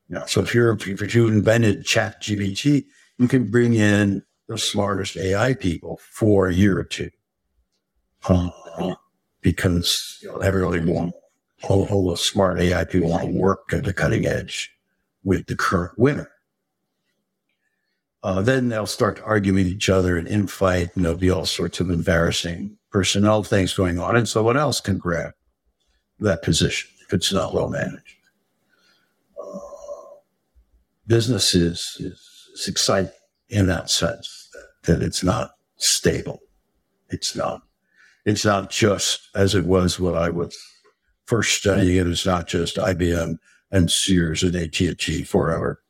You 0.08 0.20
so 0.26 0.40
if 0.40 0.54
you're 0.54 0.76
if 0.80 1.14
you 1.14 1.28
invented 1.28 1.84
Chat 1.84 2.22
GPT, 2.22 2.84
you 3.18 3.28
can 3.28 3.50
bring 3.50 3.74
in 3.74 4.22
the 4.48 4.56
smartest 4.56 5.16
AI 5.16 5.54
people 5.54 6.00
for 6.10 6.48
a 6.48 6.54
year 6.54 6.78
or 6.78 6.84
two, 6.84 7.10
uh, 8.28 8.94
because 9.42 10.18
you 10.22 10.28
know, 10.28 10.38
everybody 10.38 10.80
want 10.80 11.14
all, 11.64 11.86
all 11.88 12.10
the 12.10 12.16
smart 12.16 12.58
AI 12.58 12.84
people 12.84 13.10
want 13.10 13.24
to 13.24 13.38
work 13.38 13.72
at 13.72 13.84
the 13.84 13.92
cutting 13.92 14.24
edge 14.24 14.70
with 15.24 15.46
the 15.46 15.56
current 15.56 15.98
winner 15.98 16.30
uh, 18.22 18.42
then 18.42 18.68
they'll 18.68 18.86
start 18.86 19.20
arguing 19.24 19.56
with 19.56 19.66
each 19.66 19.88
other 19.88 20.16
and 20.16 20.26
infight, 20.26 20.94
and 20.94 21.04
there'll 21.04 21.18
be 21.18 21.30
all 21.30 21.46
sorts 21.46 21.80
of 21.80 21.90
embarrassing 21.90 22.76
personnel 22.90 23.42
things 23.42 23.74
going 23.74 23.98
on, 23.98 24.16
and 24.16 24.28
someone 24.28 24.56
else 24.56 24.80
can 24.80 24.98
grab 24.98 25.32
that 26.18 26.42
position 26.42 26.90
if 27.00 27.12
it's 27.12 27.32
not 27.32 27.54
well 27.54 27.68
managed. 27.68 28.16
Uh, 29.40 29.58
business 31.06 31.54
is, 31.54 31.96
is, 32.00 32.48
is, 32.54 32.68
exciting 32.68 33.12
in 33.50 33.66
that 33.66 33.88
sense 33.88 34.48
that, 34.52 34.98
that 34.98 35.02
it's 35.02 35.22
not 35.22 35.52
stable. 35.76 36.40
It's 37.10 37.36
not. 37.36 37.62
It's 38.24 38.44
not 38.44 38.68
just 38.68 39.28
as 39.36 39.54
it 39.54 39.64
was 39.64 40.00
when 40.00 40.16
I 40.16 40.28
was 40.28 40.56
first 41.26 41.56
studying 41.58 41.96
it. 41.96 42.06
It's 42.08 42.26
not 42.26 42.48
just 42.48 42.76
IBM 42.76 43.36
and 43.70 43.90
Sears 43.90 44.42
and 44.42 44.56
AT&T 44.56 45.24
forever 45.24 45.82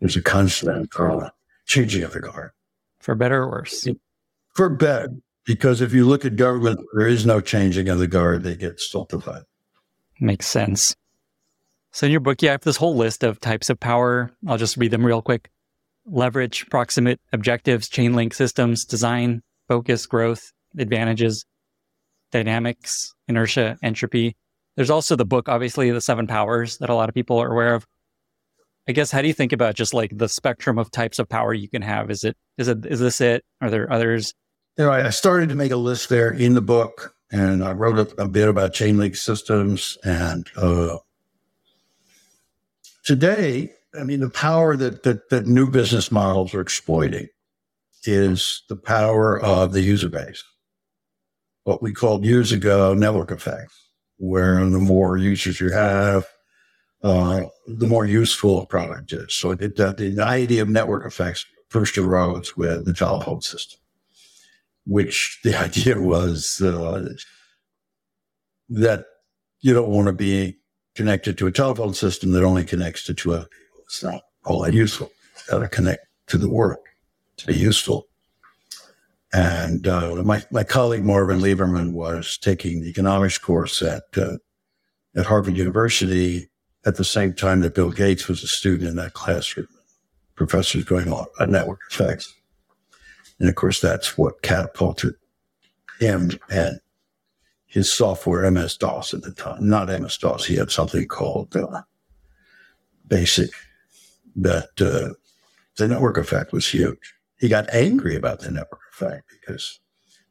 there's 0.00 0.16
a 0.16 0.22
constant 0.22 0.88
uh, 0.98 1.30
changing 1.66 2.02
of 2.02 2.12
the 2.12 2.20
guard. 2.20 2.50
For 2.98 3.14
better 3.14 3.42
or 3.42 3.50
worse? 3.50 3.86
For 4.54 4.68
better. 4.68 5.10
Because 5.44 5.80
if 5.80 5.92
you 5.92 6.06
look 6.06 6.24
at 6.24 6.36
government, 6.36 6.80
there 6.94 7.06
is 7.06 7.24
no 7.24 7.40
changing 7.40 7.88
of 7.88 7.98
the 7.98 8.06
guard. 8.06 8.42
They 8.42 8.56
get 8.56 8.80
stultified. 8.80 9.42
Makes 10.20 10.46
sense. 10.46 10.94
So 11.92 12.06
in 12.06 12.12
your 12.12 12.20
book, 12.20 12.42
you 12.42 12.48
have 12.48 12.60
this 12.60 12.76
whole 12.76 12.96
list 12.96 13.24
of 13.24 13.40
types 13.40 13.70
of 13.70 13.80
power. 13.80 14.30
I'll 14.46 14.58
just 14.58 14.76
read 14.76 14.90
them 14.90 15.04
real 15.04 15.22
quick. 15.22 15.50
Leverage, 16.06 16.66
proximate, 16.70 17.20
objectives, 17.32 17.88
chain 17.88 18.14
link 18.14 18.32
systems, 18.34 18.84
design, 18.84 19.42
focus, 19.68 20.06
growth, 20.06 20.52
advantages, 20.78 21.44
dynamics, 22.30 23.14
inertia, 23.28 23.76
entropy. 23.82 24.36
There's 24.76 24.90
also 24.90 25.16
the 25.16 25.24
book, 25.24 25.48
obviously, 25.48 25.90
The 25.90 26.00
Seven 26.00 26.26
Powers 26.26 26.78
that 26.78 26.90
a 26.90 26.94
lot 26.94 27.08
of 27.08 27.14
people 27.14 27.38
are 27.38 27.50
aware 27.50 27.74
of. 27.74 27.86
I 28.88 28.92
guess 28.92 29.10
how 29.10 29.22
do 29.22 29.28
you 29.28 29.34
think 29.34 29.52
about 29.52 29.74
just 29.74 29.94
like 29.94 30.16
the 30.16 30.28
spectrum 30.28 30.78
of 30.78 30.90
types 30.90 31.18
of 31.18 31.28
power 31.28 31.52
you 31.54 31.68
can 31.68 31.82
have? 31.82 32.10
Is 32.10 32.24
it 32.24 32.36
is 32.56 32.66
it 32.66 32.86
is 32.86 32.98
this 32.98 33.20
it? 33.20 33.44
Are 33.60 33.70
there 33.70 33.92
others? 33.92 34.34
You 34.76 34.86
know, 34.86 34.92
I 34.92 35.10
started 35.10 35.48
to 35.50 35.54
make 35.54 35.70
a 35.70 35.76
list 35.76 36.08
there 36.08 36.30
in 36.30 36.54
the 36.54 36.62
book, 36.62 37.14
and 37.30 37.62
I 37.62 37.72
wrote 37.72 37.98
a, 37.98 38.22
a 38.22 38.28
bit 38.28 38.48
about 38.48 38.72
chain 38.72 38.96
link 38.96 39.14
systems. 39.16 39.98
And 40.02 40.48
uh, 40.56 40.98
today, 43.04 43.70
I 43.98 44.04
mean, 44.04 44.20
the 44.20 44.30
power 44.30 44.76
that, 44.76 45.02
that 45.02 45.28
that 45.28 45.46
new 45.46 45.70
business 45.70 46.10
models 46.10 46.54
are 46.54 46.60
exploiting 46.60 47.28
is 48.04 48.62
the 48.68 48.76
power 48.76 49.38
of 49.38 49.72
the 49.72 49.82
user 49.82 50.08
base. 50.08 50.42
What 51.64 51.82
we 51.82 51.92
called 51.92 52.24
years 52.24 52.50
ago 52.50 52.94
network 52.94 53.30
effects, 53.30 53.89
where 54.20 54.62
the 54.68 54.78
more 54.78 55.16
users 55.16 55.60
you 55.60 55.70
have, 55.72 56.26
uh, 57.02 57.44
the 57.66 57.86
more 57.86 58.04
useful 58.04 58.60
a 58.60 58.66
product 58.66 59.12
is. 59.12 59.34
So 59.34 59.52
it, 59.52 59.76
the, 59.76 59.92
the 59.92 60.22
idea 60.22 60.60
of 60.60 60.68
network 60.68 61.06
effects 61.06 61.46
first 61.70 61.96
arose 61.96 62.54
with 62.54 62.84
the 62.84 62.92
telephone 62.92 63.40
system, 63.40 63.80
which 64.84 65.40
the 65.42 65.54
idea 65.64 65.98
was 65.98 66.60
uh, 66.60 67.08
that 68.68 69.06
you 69.60 69.72
don't 69.72 69.88
want 69.88 70.08
to 70.08 70.12
be 70.12 70.58
connected 70.94 71.38
to 71.38 71.46
a 71.46 71.52
telephone 71.52 71.94
system 71.94 72.32
that 72.32 72.44
only 72.44 72.64
connects 72.64 73.04
to 73.04 73.14
two 73.14 73.32
other 73.32 73.48
people. 73.48 73.82
It's 73.84 74.02
not 74.02 74.20
all 74.44 74.62
that 74.62 74.74
useful. 74.74 75.10
It's 75.32 75.46
got 75.46 75.60
to 75.60 75.68
connect 75.68 76.06
to 76.26 76.36
the 76.36 76.50
world 76.50 76.84
to 77.38 77.46
be 77.46 77.54
useful. 77.54 78.09
And 79.32 79.86
uh, 79.86 80.22
my, 80.24 80.42
my 80.50 80.64
colleague 80.64 81.04
Marvin 81.04 81.40
Lieberman 81.40 81.92
was 81.92 82.36
taking 82.36 82.80
the 82.80 82.88
economics 82.88 83.38
course 83.38 83.80
at 83.80 84.02
uh, 84.16 84.38
at 85.16 85.26
Harvard 85.26 85.56
University 85.56 86.48
at 86.86 86.96
the 86.96 87.04
same 87.04 87.32
time 87.34 87.60
that 87.60 87.74
Bill 87.74 87.90
Gates 87.90 88.28
was 88.28 88.42
a 88.42 88.48
student 88.48 88.88
in 88.88 88.96
that 88.96 89.14
classroom. 89.14 89.68
Professors 90.34 90.84
going 90.84 91.12
on 91.12 91.26
at 91.38 91.48
network 91.48 91.80
effects. 91.90 92.34
And 93.38 93.48
of 93.48 93.54
course, 93.54 93.80
that's 93.80 94.16
what 94.16 94.42
catapulted 94.42 95.14
him 95.98 96.30
and 96.48 96.80
his 97.66 97.92
software, 97.92 98.50
MS 98.50 98.76
DOS 98.76 99.14
at 99.14 99.22
the 99.22 99.32
time. 99.32 99.68
Not 99.68 99.88
MS 99.88 100.16
DOS, 100.18 100.44
he 100.44 100.56
had 100.56 100.70
something 100.70 101.06
called 101.06 101.54
uh, 101.54 101.82
BASIC, 103.06 103.50
that 104.36 104.70
uh, 104.80 105.14
the 105.76 105.88
network 105.88 106.16
effect 106.16 106.52
was 106.52 106.66
huge. 106.66 107.14
He 107.38 107.48
got 107.48 107.72
angry 107.72 108.16
about 108.16 108.40
the 108.40 108.50
network 108.50 108.79
because 109.00 109.80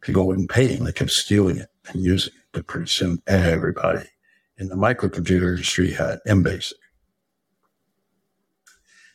people 0.01 0.25
wouldn't 0.27 0.49
pay 0.49 0.67
him. 0.67 0.85
They 0.85 0.91
kept 0.91 1.11
stealing 1.11 1.57
it 1.57 1.69
and 1.87 2.01
using 2.01 2.33
it. 2.33 2.39
But 2.51 2.67
pretty 2.67 2.87
soon, 2.87 3.21
everybody 3.27 4.07
in 4.57 4.69
the 4.69 4.75
microcomputer 4.75 5.51
industry 5.51 5.91
had 5.91 6.19
MBasic. 6.27 6.73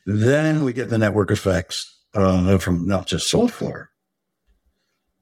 Then 0.07 0.65
we 0.65 0.73
get 0.73 0.91
the 0.91 0.99
network 0.99 1.31
effects 1.31 2.03
uh, 2.15 2.59
from 2.59 2.87
not 2.87 3.07
just 3.07 3.29
software, 3.29 3.91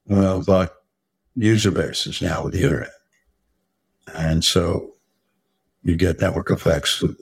but 0.07 0.75
user 1.35 1.71
bases 1.71 2.21
now 2.21 2.45
with 2.45 2.53
the 2.53 2.63
internet. 2.63 2.91
And 4.15 4.45
so 4.45 4.93
you 5.83 5.97
get 5.97 6.21
network 6.21 6.51
effects 6.51 7.01
with 7.01 7.17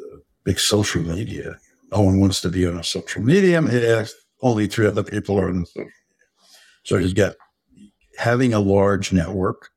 big 0.44 0.58
social 0.58 1.02
media. 1.02 1.58
No 1.92 2.00
one 2.00 2.20
wants 2.20 2.40
to 2.42 2.48
be 2.48 2.66
on 2.66 2.78
a 2.78 2.84
social 2.84 3.22
media. 3.22 3.62
It 3.62 4.11
only 4.42 4.66
three 4.66 4.86
other 4.86 5.02
people 5.02 5.38
are 5.38 5.48
on 5.48 5.61
the 5.61 5.66
social. 5.66 5.90
So 6.83 6.97
you 6.97 7.12
get 7.12 7.37
having 8.18 8.53
a 8.53 8.61
large 8.61 9.12
network. 9.12 9.70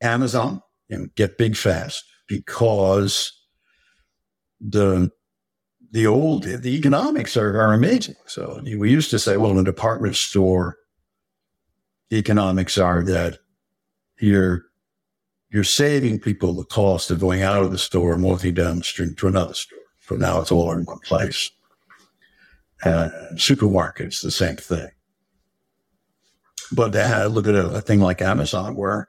Amazon, 0.00 0.62
you 0.88 0.98
know, 0.98 1.06
get 1.16 1.38
big 1.38 1.56
fast 1.56 2.04
because 2.26 3.32
the 4.60 5.10
the 5.90 6.06
old 6.06 6.44
the 6.44 6.76
economics 6.76 7.36
are, 7.36 7.60
are 7.60 7.74
amazing. 7.74 8.16
So 8.26 8.60
we 8.78 8.90
used 8.90 9.10
to 9.10 9.18
say, 9.18 9.36
well, 9.36 9.50
in 9.52 9.58
a 9.58 9.64
department 9.64 10.16
store, 10.16 10.76
the 12.10 12.16
economics 12.16 12.78
are 12.78 13.02
that 13.04 13.38
you're 14.18 14.64
you're 15.50 15.64
saving 15.64 16.18
people 16.18 16.54
the 16.54 16.64
cost 16.64 17.10
of 17.10 17.20
going 17.20 17.42
out 17.42 17.62
of 17.62 17.70
the 17.70 17.78
store 17.78 18.14
and 18.14 18.22
walking 18.22 18.54
down 18.54 18.78
the 18.78 18.84
street 18.84 19.18
to 19.18 19.28
another 19.28 19.54
store. 19.54 19.78
So 20.00 20.16
now 20.16 20.40
it's 20.40 20.50
all 20.50 20.72
in 20.72 20.84
one 20.84 20.98
place. 21.00 21.50
And 22.84 23.12
supermarkets, 23.38 24.22
the 24.22 24.30
same 24.30 24.56
thing. 24.56 24.88
But 26.70 26.94
look 27.32 27.46
at 27.46 27.54
a, 27.54 27.66
a 27.68 27.80
thing 27.80 28.00
like 28.00 28.22
Amazon, 28.22 28.76
where 28.76 29.08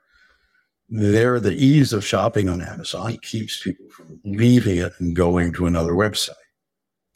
there, 0.89 1.39
the 1.39 1.54
ease 1.54 1.93
of 1.93 2.06
shopping 2.06 2.49
on 2.49 2.62
Amazon 2.62 3.18
keeps 3.22 3.62
people 3.62 3.88
from 3.89 4.20
leaving 4.24 4.78
it 4.78 4.93
and 4.99 5.16
going 5.16 5.54
to 5.54 5.66
another 5.66 5.93
website. 5.93 6.32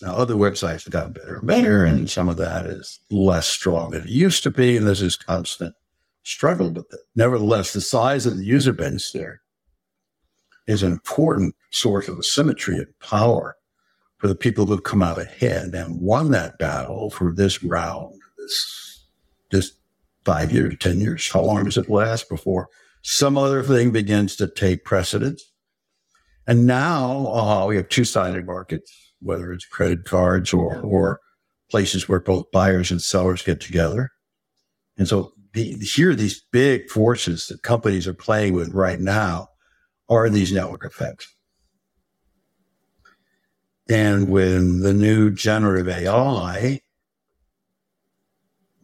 Now, 0.01 0.15
other 0.15 0.35
websites 0.35 0.83
have 0.83 0.93
gotten 0.93 1.13
better 1.13 1.38
and 1.38 1.47
better, 1.47 1.85
and 1.85 2.09
some 2.09 2.29
of 2.29 2.38
that 2.38 2.65
is 2.65 2.99
less 3.09 3.47
strong 3.47 3.91
than 3.91 4.03
it 4.03 4.09
used 4.09 4.43
to 4.43 4.51
be, 4.51 4.77
and 4.77 4.88
this 4.88 5.15
constant 5.15 5.73
struggle 6.23 6.71
with 6.71 6.93
it. 6.93 6.99
Nevertheless, 7.15 7.73
the 7.73 7.81
size 7.81 8.25
of 8.25 8.38
the 8.38 8.45
user 8.45 8.73
base 8.73 9.11
there 9.11 9.41
is 10.67 10.83
an 10.83 10.91
important 10.91 11.55
source 11.71 12.07
of 12.07 12.23
symmetry 12.25 12.75
and 12.75 12.99
power 12.99 13.55
for 14.17 14.27
the 14.27 14.35
people 14.35 14.65
who've 14.65 14.83
come 14.83 15.01
out 15.01 15.19
ahead 15.19 15.73
and 15.73 16.01
won 16.01 16.31
that 16.31 16.57
battle 16.57 17.09
for 17.09 17.31
this 17.31 17.63
round, 17.63 18.19
this, 18.38 19.05
this 19.51 19.71
five 20.28 20.51
years, 20.51 20.75
10 20.78 20.99
years. 20.99 21.32
How 21.32 21.41
long 21.41 21.63
does 21.63 21.78
it 21.78 21.89
last 21.89 22.28
before 22.28 22.67
some 23.01 23.38
other 23.38 23.63
thing 23.63 23.91
begins 23.91 24.36
to 24.36 24.47
take 24.47 24.84
precedence. 24.84 25.41
And 26.45 26.67
now 26.67 27.28
uh, 27.28 27.65
we 27.65 27.78
have 27.78 27.88
two 27.88 28.03
sided 28.03 28.45
markets, 28.45 28.91
whether 29.21 29.53
it's 29.53 29.65
credit 29.65 30.03
cards 30.03 30.51
or, 30.51 30.82
or 30.82 31.21
places 31.71 32.09
where 32.09 32.19
both 32.19 32.51
buyers 32.51 32.91
and 32.91 33.01
sellers 33.01 33.41
get 33.41 33.61
together. 33.61 34.09
And 34.97 35.07
so 35.07 35.32
the, 35.53 35.75
here, 35.75 36.15
these 36.15 36.43
big 36.51 36.89
forces 36.89 37.47
that 37.47 37.63
companies 37.63 38.07
are 38.07 38.13
playing 38.13 38.53
with 38.53 38.73
right 38.73 38.99
now 38.99 39.47
are 40.09 40.30
these 40.30 40.51
network 40.51 40.84
effects. 40.84 41.34
And 43.89 44.28
when 44.28 44.82
the 44.82 44.93
new 44.93 45.32
generative 45.32 45.88
AI, 45.88 46.82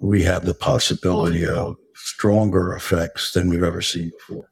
we 0.04 0.22
have 0.22 0.44
the 0.44 0.54
possibility 0.54 1.48
oh, 1.48 1.70
of 1.70 1.78
stronger 1.96 2.74
effects 2.74 3.32
than 3.32 3.50
we've 3.50 3.64
ever 3.64 3.82
seen 3.82 4.12
before. 4.12 4.52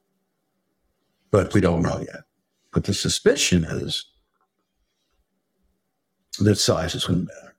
But 1.29 1.53
we 1.53 1.59
don't 1.59 1.81
know 1.81 1.99
yet. 1.99 2.21
But 2.71 2.85
the 2.85 2.93
suspicion 2.93 3.65
is 3.65 4.05
that 6.39 6.55
size 6.55 6.95
is 6.95 7.03
going 7.03 7.19
to 7.19 7.33
matter, 7.33 7.55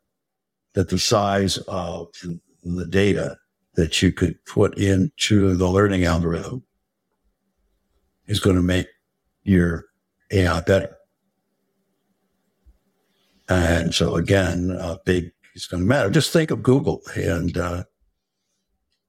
that 0.72 0.88
the 0.88 0.98
size 0.98 1.58
of 1.68 2.08
the 2.64 2.86
data 2.86 3.36
that 3.74 4.00
you 4.00 4.10
could 4.10 4.42
put 4.46 4.78
into 4.78 5.54
the 5.54 5.68
learning 5.68 6.04
algorithm 6.04 6.64
is 8.26 8.40
going 8.40 8.56
to 8.56 8.62
make 8.62 8.86
your 9.42 9.84
AI 10.30 10.62
better. 10.62 10.96
And 13.50 13.94
so 13.94 14.14
again, 14.14 14.70
a 14.80 14.98
big 15.04 15.32
is 15.54 15.66
going 15.66 15.82
to 15.82 15.88
matter. 15.88 16.10
Just 16.10 16.32
think 16.32 16.50
of 16.50 16.62
Google 16.62 17.02
and 17.14 17.56
uh, 17.56 17.84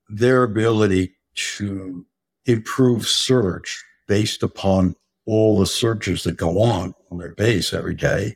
their 0.10 0.44
ability 0.44 1.16
to 1.36 2.06
improve 2.46 3.08
search 3.08 3.84
based 4.08 4.44
upon 4.44 4.96
all 5.26 5.58
the 5.58 5.66
searches 5.66 6.24
that 6.24 6.38
go 6.38 6.62
on 6.62 6.94
on 7.12 7.18
their 7.18 7.34
base 7.34 7.74
every 7.74 7.96
day, 7.96 8.36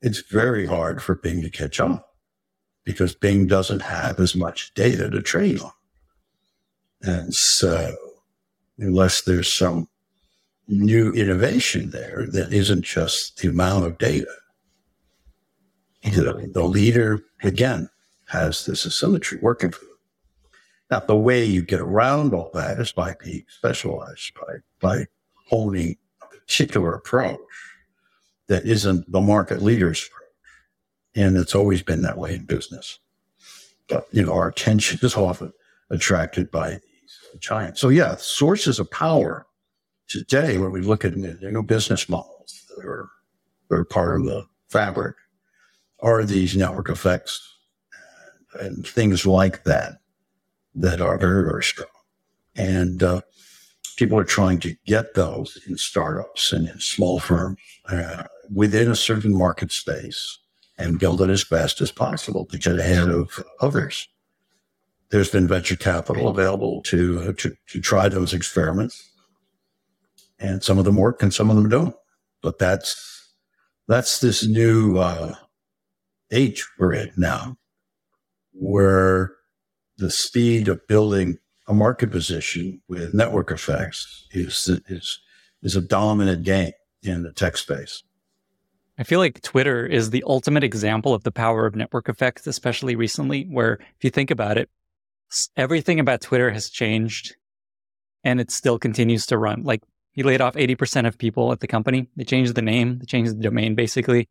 it's 0.00 0.20
very 0.20 0.66
hard 0.66 1.02
for 1.02 1.14
Bing 1.14 1.42
to 1.42 1.50
catch 1.50 1.80
up 1.80 2.14
because 2.84 3.14
Bing 3.14 3.46
doesn't 3.46 3.82
have 3.82 4.20
as 4.20 4.34
much 4.34 4.72
data 4.74 5.10
to 5.10 5.22
train 5.22 5.58
on. 5.60 5.72
And 7.02 7.34
so, 7.34 7.94
unless 8.78 9.22
there's 9.22 9.52
some 9.52 9.88
new 10.68 11.12
innovation 11.12 11.90
there 11.90 12.26
that 12.32 12.52
isn't 12.52 12.84
just 12.84 13.38
the 13.38 13.48
amount 13.48 13.84
of 13.84 13.98
data, 13.98 14.32
the, 16.04 16.50
the 16.52 16.64
leader, 16.64 17.20
again, 17.42 17.88
has 18.28 18.66
this 18.66 18.86
asymmetry 18.86 19.38
working 19.40 19.70
for 19.70 19.80
them. 19.80 19.88
Now, 20.90 21.00
the 21.00 21.16
way 21.16 21.44
you 21.44 21.62
get 21.62 21.80
around 21.80 22.34
all 22.34 22.50
that 22.54 22.78
is 22.78 22.92
by 22.92 23.14
being 23.22 23.44
specialized, 23.48 24.32
by, 24.34 24.56
by 24.80 25.06
honing 25.48 25.96
a 26.22 26.26
particular 26.26 26.94
approach 26.94 27.38
that 28.48 28.64
isn't 28.64 29.10
the 29.10 29.20
market 29.20 29.62
leader's 29.62 30.06
approach. 30.06 30.20
And 31.16 31.36
it's 31.36 31.54
always 31.54 31.82
been 31.82 32.02
that 32.02 32.18
way 32.18 32.34
in 32.34 32.44
business. 32.44 32.98
But, 33.88 34.06
you 34.12 34.24
know, 34.24 34.32
our 34.34 34.48
attention 34.48 34.98
is 35.02 35.16
often 35.16 35.52
attracted 35.90 36.50
by 36.50 36.70
these 36.70 37.40
giants. 37.40 37.80
So, 37.80 37.88
yeah, 37.88 38.16
sources 38.16 38.78
of 38.78 38.90
power 38.90 39.46
today, 40.08 40.58
when 40.58 40.72
we 40.72 40.80
look 40.80 41.04
at 41.04 41.16
new 41.16 41.62
business 41.62 42.08
models 42.08 42.64
that 42.76 42.84
are, 42.84 43.08
that 43.70 43.76
are 43.76 43.84
part 43.84 44.20
of 44.20 44.26
the 44.26 44.46
fabric, 44.68 45.16
are 46.04 46.22
these 46.22 46.54
network 46.54 46.90
effects 46.90 47.40
and 48.60 48.86
things 48.86 49.26
like 49.26 49.64
that 49.64 49.94
that 50.74 51.00
are 51.00 51.18
very, 51.18 51.44
very 51.44 51.62
strong. 51.62 51.88
And 52.54 53.02
uh, 53.02 53.22
people 53.96 54.18
are 54.18 54.24
trying 54.24 54.60
to 54.60 54.76
get 54.86 55.14
those 55.14 55.58
in 55.66 55.76
startups 55.76 56.52
and 56.52 56.68
in 56.68 56.78
small 56.78 57.18
firms 57.18 57.58
uh, 57.88 58.24
within 58.52 58.90
a 58.90 58.96
certain 58.96 59.36
market 59.36 59.72
space 59.72 60.38
and 60.76 60.98
build 60.98 61.22
it 61.22 61.30
as 61.30 61.42
fast 61.42 61.80
as 61.80 61.90
possible 61.90 62.44
to 62.46 62.58
get 62.58 62.78
ahead 62.78 63.08
of 63.08 63.42
others. 63.60 64.06
There's 65.10 65.30
been 65.30 65.48
venture 65.48 65.76
capital 65.76 66.28
available 66.28 66.82
to, 66.82 67.20
uh, 67.20 67.32
to, 67.38 67.56
to 67.68 67.80
try 67.80 68.08
those 68.08 68.34
experiments. 68.34 69.10
And 70.38 70.62
some 70.62 70.78
of 70.78 70.84
them 70.84 70.96
work 70.96 71.22
and 71.22 71.32
some 71.32 71.48
of 71.48 71.56
them 71.56 71.68
don't. 71.68 71.94
But 72.42 72.58
that's, 72.58 73.32
that's 73.88 74.20
this 74.20 74.46
new, 74.46 74.98
uh, 74.98 75.34
age 76.32 76.66
we're 76.78 76.92
in 76.92 77.10
now 77.16 77.56
where 78.52 79.32
the 79.98 80.10
speed 80.10 80.68
of 80.68 80.86
building 80.86 81.38
a 81.66 81.74
market 81.74 82.10
position 82.10 82.80
with 82.88 83.14
network 83.14 83.50
effects 83.50 84.26
is, 84.30 84.68
is, 84.88 85.20
is 85.62 85.76
a 85.76 85.80
dominant 85.80 86.44
game 86.44 86.72
in 87.02 87.22
the 87.22 87.32
tech 87.32 87.56
space. 87.56 88.02
I 88.96 89.02
feel 89.02 89.18
like 89.18 89.42
Twitter 89.42 89.84
is 89.86 90.10
the 90.10 90.22
ultimate 90.26 90.62
example 90.62 91.14
of 91.14 91.24
the 91.24 91.32
power 91.32 91.66
of 91.66 91.74
network 91.74 92.08
effects, 92.08 92.46
especially 92.46 92.94
recently, 92.94 93.44
where 93.44 93.74
if 93.74 94.04
you 94.04 94.10
think 94.10 94.30
about 94.30 94.56
it, 94.56 94.70
everything 95.56 95.98
about 95.98 96.20
Twitter 96.20 96.50
has 96.52 96.70
changed 96.70 97.34
and 98.22 98.40
it 98.40 98.50
still 98.50 98.78
continues 98.78 99.26
to 99.26 99.38
run. 99.38 99.62
Like 99.64 99.82
he 100.12 100.22
laid 100.22 100.40
off 100.40 100.54
80% 100.54 101.08
of 101.08 101.18
people 101.18 101.50
at 101.50 101.58
the 101.58 101.66
company. 101.66 102.08
They 102.14 102.24
changed 102.24 102.54
the 102.54 102.62
name, 102.62 102.98
they 103.00 103.06
changed 103.06 103.36
the 103.36 103.42
domain 103.42 103.74
basically. 103.74 104.28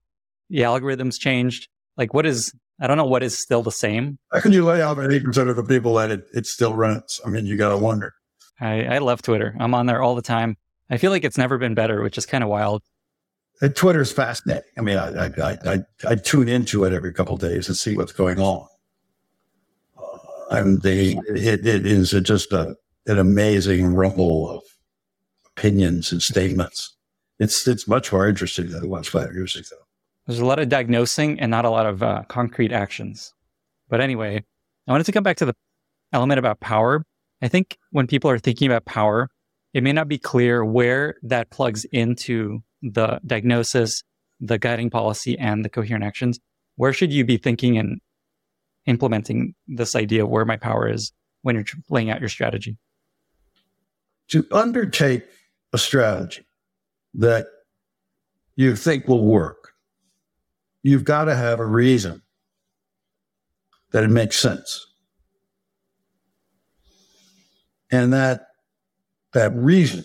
The 0.49 0.59
algorithms 0.59 1.19
changed. 1.19 1.67
Like 1.97 2.13
what 2.13 2.25
is 2.25 2.53
I 2.79 2.87
don't 2.87 2.97
know 2.97 3.05
what 3.05 3.23
is 3.23 3.37
still 3.37 3.63
the 3.63 3.71
same. 3.71 4.17
How 4.31 4.41
can 4.41 4.51
you 4.51 4.65
lay 4.65 4.81
off 4.81 4.97
80% 4.97 5.49
of 5.49 5.55
the 5.55 5.63
people 5.63 5.93
that 5.95 6.11
it, 6.11 6.25
it 6.33 6.45
still 6.45 6.73
runs? 6.73 7.21
I 7.25 7.29
mean, 7.29 7.45
you 7.45 7.55
got 7.55 7.69
to 7.69 7.77
wonder. 7.77 8.13
I, 8.59 8.83
I 8.85 8.97
love 8.97 9.21
Twitter. 9.21 9.55
I'm 9.59 9.73
on 9.73 9.85
there 9.85 10.01
all 10.01 10.15
the 10.15 10.21
time. 10.21 10.57
I 10.89 10.97
feel 10.97 11.11
like 11.11 11.23
it's 11.23 11.37
never 11.37 11.57
been 11.57 11.75
better, 11.75 12.01
which 12.01 12.17
is 12.17 12.25
kind 12.25 12.43
of 12.43 12.49
wild. 12.49 12.81
And 13.61 13.75
Twitter's 13.75 14.11
fascinating. 14.11 14.63
I 14.77 14.81
mean, 14.81 14.97
I, 14.97 15.27
I, 15.27 15.57
I, 15.65 15.79
I, 16.07 16.15
tune 16.15 16.49
into 16.49 16.83
it 16.83 16.91
every 16.91 17.13
couple 17.13 17.37
days 17.37 17.67
and 17.67 17.77
see 17.77 17.95
what's 17.95 18.11
going 18.11 18.39
on. 18.39 18.67
Uh, 19.97 20.17
and 20.49 20.81
they, 20.81 21.17
it, 21.27 21.65
it 21.65 21.85
is 21.85 22.11
just 22.23 22.51
a, 22.51 22.75
an 23.05 23.19
amazing 23.19 23.93
rumble 23.93 24.49
of 24.49 24.63
opinions 25.55 26.11
and 26.11 26.21
statements. 26.21 26.95
It's, 27.39 27.67
it's 27.67 27.87
much 27.87 28.11
more 28.11 28.27
interesting 28.27 28.69
than 28.69 28.83
it 28.83 28.89
was 28.89 29.07
five 29.07 29.33
years 29.33 29.55
ago. 29.55 29.82
There's 30.27 30.39
a 30.39 30.45
lot 30.45 30.59
of 30.59 30.69
diagnosing 30.69 31.39
and 31.39 31.51
not 31.51 31.65
a 31.65 31.69
lot 31.69 31.85
of 31.85 32.01
uh, 32.01 32.23
concrete 32.27 32.71
actions. 32.71 33.33
But 33.89 33.99
anyway, 33.99 34.43
I 34.87 34.91
wanted 34.91 35.05
to 35.05 35.11
come 35.11 35.23
back 35.23 35.37
to 35.37 35.45
the 35.45 35.55
element 36.13 36.39
about 36.39 36.59
power. 36.59 37.03
I 37.41 37.47
think 37.49 37.77
when 37.91 38.07
people 38.07 38.29
are 38.29 38.39
thinking 38.39 38.67
about 38.67 38.85
power, 38.85 39.29
it 39.73 39.83
may 39.83 39.91
not 39.91 40.07
be 40.07 40.17
clear 40.17 40.63
where 40.63 41.15
that 41.23 41.49
plugs 41.49 41.83
into 41.85 42.63
the 42.81 43.19
diagnosis, 43.25 44.03
the 44.39 44.57
guiding 44.57 44.89
policy, 44.89 45.37
and 45.37 45.65
the 45.65 45.69
coherent 45.69 46.05
actions. 46.05 46.39
Where 46.75 46.93
should 46.93 47.11
you 47.11 47.25
be 47.25 47.37
thinking 47.37 47.77
and 47.77 47.99
implementing 48.85 49.55
this 49.67 49.95
idea 49.95 50.23
of 50.23 50.29
where 50.29 50.45
my 50.45 50.57
power 50.57 50.87
is 50.87 51.11
when 51.41 51.55
you're 51.55 51.65
laying 51.89 52.09
out 52.09 52.19
your 52.19 52.29
strategy? 52.29 52.77
To 54.29 54.45
undertake 54.51 55.23
a 55.73 55.77
strategy 55.77 56.45
that 57.13 57.47
you 58.55 58.75
think 58.75 59.07
will 59.07 59.25
work, 59.25 59.62
you've 60.83 61.05
got 61.05 61.25
to 61.25 61.35
have 61.35 61.59
a 61.59 61.65
reason 61.65 62.21
that 63.91 64.03
it 64.03 64.09
makes 64.09 64.37
sense. 64.37 64.85
And 67.91 68.13
that 68.13 68.47
that 69.33 69.53
reason 69.55 70.03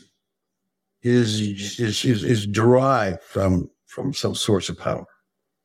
is 1.03 1.41
is 1.79 2.05
is, 2.05 2.25
is 2.25 2.47
derived 2.47 3.23
from 3.23 3.71
from 3.87 4.13
some 4.15 4.35
source 4.35 4.69
of 4.69 4.79
power, 4.79 5.07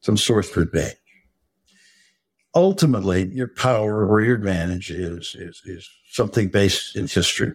some 0.01 0.18
source 0.18 0.49
of 0.51 0.64
advantage. 0.64 0.97
Ultimately, 2.55 3.28
your 3.34 3.47
power 3.49 4.07
or 4.07 4.22
your 4.22 4.36
advantage 4.36 4.89
is 4.89 5.36
is 5.36 5.61
is 5.66 5.89
something 6.11 6.47
based 6.47 6.95
in 6.95 7.07
history 7.07 7.53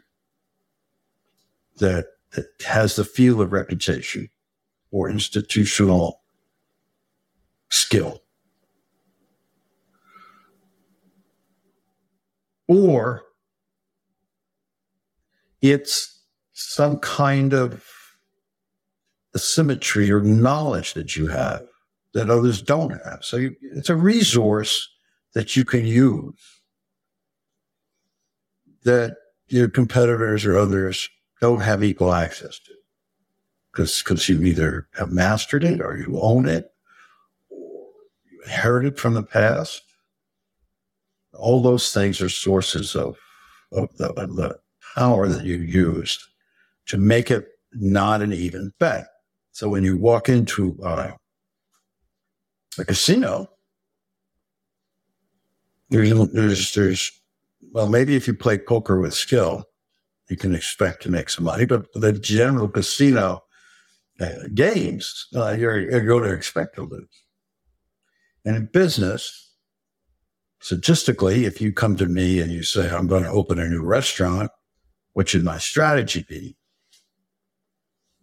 that, 1.78 2.06
that 2.32 2.46
has 2.66 2.96
the 2.96 3.04
feel 3.04 3.40
of 3.40 3.52
reputation 3.52 4.28
or 4.90 5.08
institutional 5.08 6.20
skill. 7.70 8.22
Or 12.66 13.22
it's 15.62 16.22
some 16.52 16.98
kind 16.98 17.52
of 17.54 17.84
asymmetry 19.34 20.10
or 20.10 20.20
knowledge 20.20 20.94
that 20.94 21.16
you 21.16 21.28
have 21.28 21.62
that 22.14 22.30
others 22.30 22.62
don't 22.62 22.90
have. 23.04 23.20
So 23.22 23.36
you, 23.36 23.56
it's 23.74 23.90
a 23.90 23.96
resource 23.96 24.88
that 25.34 25.56
you 25.56 25.64
can 25.64 25.86
use 25.86 26.62
that 28.84 29.16
your 29.48 29.68
competitors 29.68 30.44
or 30.44 30.58
others 30.58 31.08
don't 31.40 31.60
have 31.60 31.84
equal 31.84 32.12
access 32.12 32.58
to 32.58 32.72
because 33.72 34.02
because 34.02 34.28
you 34.28 34.42
either 34.42 34.88
have 34.94 35.12
mastered 35.12 35.64
it 35.64 35.80
or 35.80 35.96
you 35.96 36.18
own 36.20 36.48
it 36.48 36.72
inherited 38.48 38.98
from 38.98 39.12
the 39.14 39.22
past. 39.22 39.82
All 41.34 41.62
those 41.62 41.92
things 41.92 42.20
are 42.22 42.30
sources 42.30 42.96
of, 42.96 43.18
of, 43.72 43.94
the, 43.98 44.10
of 44.14 44.36
the 44.36 44.58
power 44.94 45.28
that 45.28 45.44
you 45.44 45.56
used 45.56 46.22
to 46.86 46.96
make 46.96 47.30
it 47.30 47.46
not 47.72 48.22
an 48.22 48.32
even 48.32 48.72
bet. 48.80 49.06
So 49.52 49.68
when 49.68 49.84
you 49.84 49.98
walk 49.98 50.30
into 50.30 50.78
uh, 50.82 51.12
a 52.78 52.84
casino, 52.84 53.50
there's, 55.90 56.10
there's, 56.32 56.74
there's, 56.74 57.12
well, 57.72 57.88
maybe 57.88 58.16
if 58.16 58.26
you 58.26 58.34
play 58.34 58.56
poker 58.56 58.98
with 58.98 59.12
skill, 59.12 59.64
you 60.30 60.36
can 60.36 60.54
expect 60.54 61.02
to 61.02 61.10
make 61.10 61.28
some 61.28 61.44
money, 61.44 61.66
but 61.66 61.92
the 61.92 62.12
general 62.12 62.68
casino 62.68 63.42
uh, 64.20 64.48
games, 64.54 65.26
uh, 65.36 65.50
you're, 65.50 65.78
you're 65.78 66.06
going 66.06 66.24
to 66.24 66.32
expect 66.32 66.76
to 66.76 66.82
lose. 66.82 67.24
And 68.44 68.56
in 68.56 68.66
business, 68.66 69.52
statistically, 70.60 71.44
if 71.44 71.60
you 71.60 71.72
come 71.72 71.96
to 71.96 72.06
me 72.06 72.40
and 72.40 72.50
you 72.50 72.62
say, 72.62 72.90
I'm 72.90 73.06
going 73.06 73.24
to 73.24 73.30
open 73.30 73.58
a 73.58 73.68
new 73.68 73.82
restaurant, 73.82 74.50
what 75.12 75.28
should 75.28 75.44
my 75.44 75.58
strategy 75.58 76.24
be? 76.28 76.56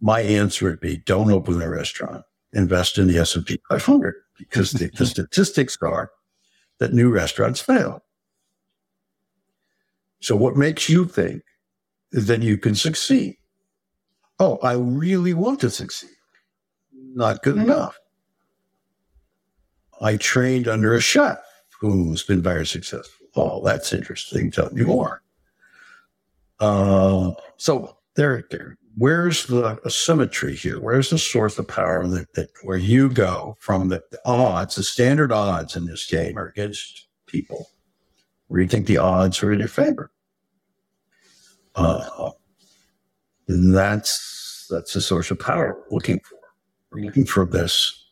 My 0.00 0.20
answer 0.20 0.66
would 0.66 0.80
be 0.80 0.98
don't 0.98 1.30
open 1.30 1.60
a 1.60 1.68
restaurant. 1.68 2.24
Invest 2.52 2.98
in 2.98 3.08
the 3.08 3.18
S&P 3.18 3.60
500 3.68 4.14
because 4.38 4.72
the, 4.72 4.90
the 4.96 5.06
statistics 5.06 5.76
are 5.82 6.10
that 6.78 6.92
new 6.92 7.10
restaurants 7.10 7.60
fail. 7.60 8.02
So 10.20 10.36
what 10.36 10.56
makes 10.56 10.88
you 10.88 11.04
think 11.04 11.42
that 12.12 12.42
you 12.42 12.56
can 12.56 12.74
succeed? 12.74 13.36
Oh, 14.38 14.58
I 14.62 14.72
really 14.72 15.34
want 15.34 15.60
to 15.60 15.70
succeed. 15.70 16.10
Not 16.92 17.42
good 17.42 17.56
mm-hmm. 17.56 17.70
enough. 17.70 17.98
I 20.00 20.16
trained 20.16 20.68
under 20.68 20.94
a 20.94 21.00
chef 21.00 21.38
who's 21.80 22.22
been 22.22 22.42
very 22.42 22.66
successful. 22.66 23.26
Oh, 23.36 23.62
that's 23.64 23.92
interesting. 23.92 24.50
Tell 24.50 24.70
me 24.72 24.82
more. 24.82 25.22
Uh, 26.58 27.32
so 27.56 27.98
there, 28.14 28.44
there. 28.50 28.78
Where's 28.96 29.46
the 29.46 29.78
asymmetry 29.84 30.56
here? 30.56 30.80
Where's 30.80 31.10
the 31.10 31.18
source 31.18 31.58
of 31.58 31.68
power 31.68 32.06
that, 32.06 32.32
that 32.32 32.48
where 32.62 32.78
you 32.78 33.10
go 33.10 33.56
from 33.60 33.88
the, 33.88 34.02
the 34.10 34.18
odds, 34.24 34.76
the 34.76 34.82
standard 34.82 35.32
odds 35.32 35.76
in 35.76 35.84
this 35.84 36.06
game 36.06 36.38
are 36.38 36.48
against 36.48 37.06
people, 37.26 37.68
where 38.48 38.62
you 38.62 38.68
think 38.68 38.86
the 38.86 38.96
odds 38.96 39.42
are 39.42 39.52
in 39.52 39.58
your 39.58 39.68
favor? 39.68 40.10
Uh, 41.74 42.30
that's 43.46 44.66
that's 44.70 44.94
the 44.94 45.00
source 45.02 45.30
of 45.30 45.38
power 45.38 45.76
we're 45.90 45.94
looking 45.94 46.20
for. 46.20 46.38
We're 46.90 47.04
looking 47.04 47.26
for 47.26 47.44
this 47.44 48.05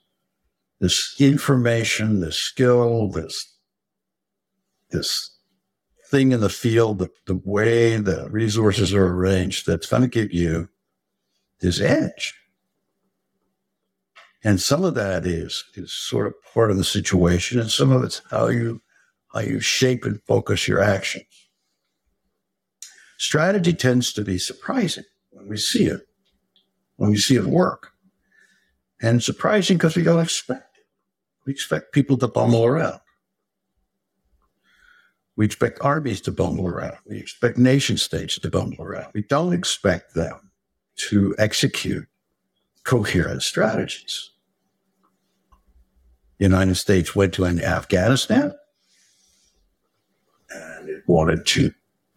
this 0.81 1.17
information, 1.19 2.21
this 2.21 2.37
skill, 2.37 3.09
this 3.09 3.53
this 4.91 5.31
thing 6.09 6.33
in 6.33 6.41
the 6.41 6.49
field, 6.49 6.99
the, 6.99 7.11
the 7.27 7.41
way 7.45 7.97
the 7.97 8.29
resources 8.31 8.95
are 8.95 9.07
arranged 9.07 9.67
that's 9.67 9.89
going 9.89 10.03
to 10.03 10.09
give 10.09 10.33
you 10.33 10.69
this 11.61 11.81
edge. 11.81 12.35
And 14.45 14.61
some 14.61 14.85
of 14.85 14.95
that 14.95 15.27
is 15.27 15.65
is 15.75 15.93
sort 15.93 16.27
of 16.27 16.35
part 16.53 16.71
of 16.71 16.77
the 16.77 16.85
situation, 16.85 17.59
and 17.59 17.71
some 17.71 17.91
of 17.91 18.05
it's 18.05 18.21
how 18.31 18.49
you 18.49 18.83
how 19.33 19.41
you 19.41 19.59
shape 19.59 20.05
and 20.05 20.23
focus 20.23 20.69
your 20.69 20.81
actions. 20.81 21.25
Strategy 23.17 23.73
tends 23.73 24.13
to 24.13 24.23
be 24.23 24.39
surprising 24.39 25.05
when 25.31 25.49
we 25.49 25.57
see 25.57 25.87
it, 25.87 26.03
when 26.97 27.11
we 27.11 27.17
see 27.17 27.37
it 27.37 27.47
work. 27.47 27.94
And 29.05 29.23
surprising 29.23 29.77
because 29.77 29.97
we 29.97 30.03
don't 30.03 30.23
expect 30.23 30.75
we 31.45 31.53
expect 31.53 31.93
people 31.93 32.17
to 32.19 32.29
bumble 32.29 32.65
around. 32.65 33.01
We 35.37 35.45
expect 35.45 35.79
armies 35.83 36.21
to 36.23 36.33
bumble 36.33 36.67
around. 36.67 36.97
We 37.07 37.19
expect 37.19 37.59
nation 37.59 37.99
states 37.99 38.39
to 38.39 38.51
bumble 38.51 38.83
around. 38.83 39.09
We 39.13 39.23
don't 39.23 39.53
expect 39.53 40.15
them 40.15 40.53
to 41.11 41.35
execute 41.39 42.07
coherent 42.85 43.43
strategies. 43.43 44.31
The 46.39 46.45
United 46.45 46.77
States 46.77 47.15
went 47.15 47.35
to 47.35 47.45
Afghanistan 47.45 48.55
and 50.51 50.89
it 50.89 51.03
wanted 51.07 51.45
to 51.47 51.73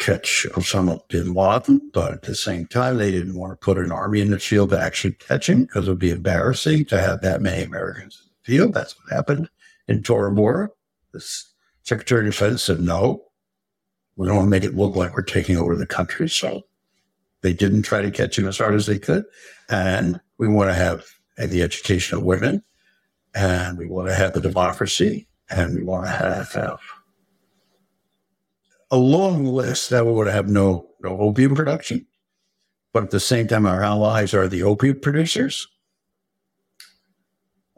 catch 0.07 0.47
Osama 0.51 1.05
bin 1.09 1.33
Laden, 1.33 1.81
but 1.93 2.13
at 2.13 2.21
the 2.21 2.33
same 2.33 2.65
time, 2.65 2.95
they 2.95 3.11
didn't 3.11 3.35
want 3.35 3.51
to 3.51 3.57
put 3.57 3.77
an 3.77 3.91
army 3.91 4.21
in 4.21 4.31
the 4.31 4.39
field 4.39 4.69
to 4.69 4.79
actually 4.79 5.11
catch 5.13 5.49
him 5.49 5.63
because 5.63 5.85
it 5.85 5.91
would 5.91 5.99
be 5.99 6.11
embarrassing 6.11 6.85
to 6.85 7.01
have 7.01 7.19
that 7.21 7.41
many 7.41 7.63
Americans 7.63 8.21
in 8.23 8.29
the 8.29 8.57
field. 8.57 8.73
That's 8.73 8.95
what 8.97 9.13
happened 9.13 9.49
in 9.89 10.03
Tora 10.03 10.31
Bora. 10.31 10.69
The 11.11 11.21
Secretary 11.83 12.25
of 12.25 12.33
Defense 12.33 12.63
said, 12.63 12.79
no, 12.79 13.25
we 14.15 14.27
don't 14.27 14.37
want 14.37 14.45
to 14.45 14.49
make 14.49 14.63
it 14.63 14.77
look 14.77 14.95
like 14.95 15.13
we're 15.13 15.23
taking 15.23 15.57
over 15.57 15.75
the 15.75 15.85
country. 15.85 16.29
So 16.29 16.61
they 17.41 17.51
didn't 17.51 17.81
try 17.81 18.01
to 18.01 18.09
catch 18.09 18.39
him 18.39 18.47
as 18.47 18.59
hard 18.59 18.75
as 18.75 18.85
they 18.85 18.99
could. 18.99 19.25
And 19.67 20.21
we 20.37 20.47
want 20.47 20.69
to 20.69 20.73
have 20.73 21.05
the 21.37 21.61
education 21.61 22.17
of 22.17 22.23
women 22.23 22.63
and 23.35 23.77
we 23.77 23.87
want 23.87 24.07
to 24.07 24.15
have 24.15 24.33
the 24.33 24.39
democracy 24.39 25.27
and 25.49 25.75
we 25.75 25.83
want 25.83 26.05
to 26.05 26.11
have, 26.11 26.53
have 26.53 26.79
a 28.91 28.97
long 28.97 29.45
list 29.45 29.89
that 29.89 30.05
would 30.05 30.27
have 30.27 30.49
no, 30.49 30.87
no 31.01 31.19
opium 31.19 31.55
production. 31.55 32.05
But 32.93 33.03
at 33.03 33.11
the 33.11 33.19
same 33.19 33.47
time, 33.47 33.65
our 33.65 33.83
allies 33.83 34.33
are 34.33 34.47
the 34.47 34.63
opium 34.63 34.99
producers. 34.99 35.67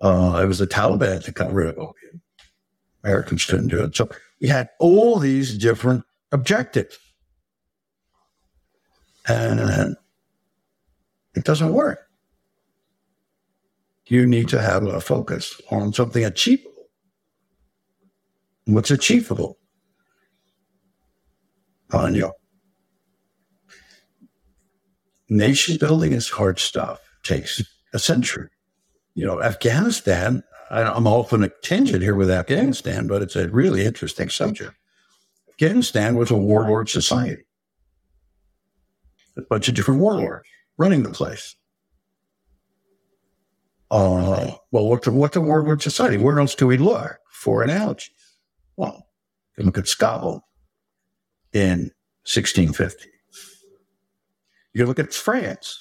Uh, 0.01 0.39
it 0.41 0.47
was 0.47 0.59
the 0.59 0.67
Taliban 0.67 1.23
that 1.23 1.33
got 1.33 1.51
rid 1.51 1.67
of 1.67 1.77
opium. 1.77 2.21
Americans 3.03 3.45
couldn't 3.45 3.67
do 3.67 3.83
it. 3.83 3.95
So 3.95 4.09
we 4.39 4.47
had 4.47 4.69
all 4.79 5.19
these 5.19 5.57
different 5.57 6.03
objectives. 6.31 6.97
And 9.27 9.95
it 11.35 11.43
doesn't 11.43 11.73
work. 11.73 11.99
You 14.07 14.25
need 14.25 14.47
to 14.49 14.61
have 14.61 14.85
a 14.85 14.99
focus 14.99 15.61
on 15.69 15.93
something 15.93 16.25
achievable. 16.25 16.87
What's 18.65 18.89
achievable? 18.89 19.58
On 21.91 22.13
you. 22.13 22.31
Nation 25.29 25.77
building 25.77 26.13
is 26.13 26.29
hard 26.29 26.59
stuff. 26.59 26.99
Takes 27.23 27.63
a 27.93 27.99
century. 27.99 28.49
You 29.15 29.25
know, 29.25 29.41
Afghanistan, 29.41 30.43
I'm 30.71 31.07
off 31.07 31.33
on 31.33 31.43
a 31.43 31.49
tangent 31.63 32.01
here 32.01 32.15
with 32.15 32.29
Afghanistan, 32.29 33.07
but 33.07 33.21
it's 33.21 33.35
a 33.35 33.47
really 33.49 33.85
interesting 33.85 34.29
subject. 34.29 34.73
Afghanistan 35.49 36.15
was 36.15 36.31
a 36.31 36.37
warlord 36.37 36.89
society. 36.89 37.43
A 39.37 39.41
bunch 39.41 39.67
of 39.67 39.75
different 39.75 39.99
warlords 39.99 40.47
running 40.77 41.03
the 41.03 41.09
place. 41.09 41.55
Uh, 43.91 44.51
well, 44.71 44.87
what's 44.87 45.07
a, 45.07 45.11
what's 45.11 45.35
a 45.35 45.41
warlord 45.41 45.81
society? 45.81 46.17
Where 46.17 46.39
else 46.39 46.53
do 46.55 46.67
we 46.67 46.77
look 46.77 47.17
for 47.31 47.63
analogies? 47.63 48.11
Well, 48.77 49.07
you 49.57 49.65
look 49.65 49.77
at 49.77 49.87
Scotland 49.87 50.41
in 51.53 51.91
1650. 52.25 53.09
You 54.73 54.79
can 54.79 54.87
look 54.87 54.99
at 54.99 55.13
France 55.13 55.77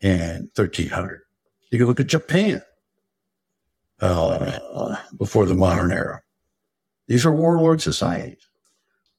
in 0.00 0.50
1300. 0.54 1.20
You 1.70 1.78
can 1.78 1.86
look 1.86 2.00
at 2.00 2.06
Japan 2.06 2.62
uh, 4.00 4.96
before 5.16 5.46
the 5.46 5.54
modern 5.54 5.92
era. 5.92 6.22
These 7.06 7.24
are 7.24 7.32
warlord 7.32 7.80
societies. 7.80 8.46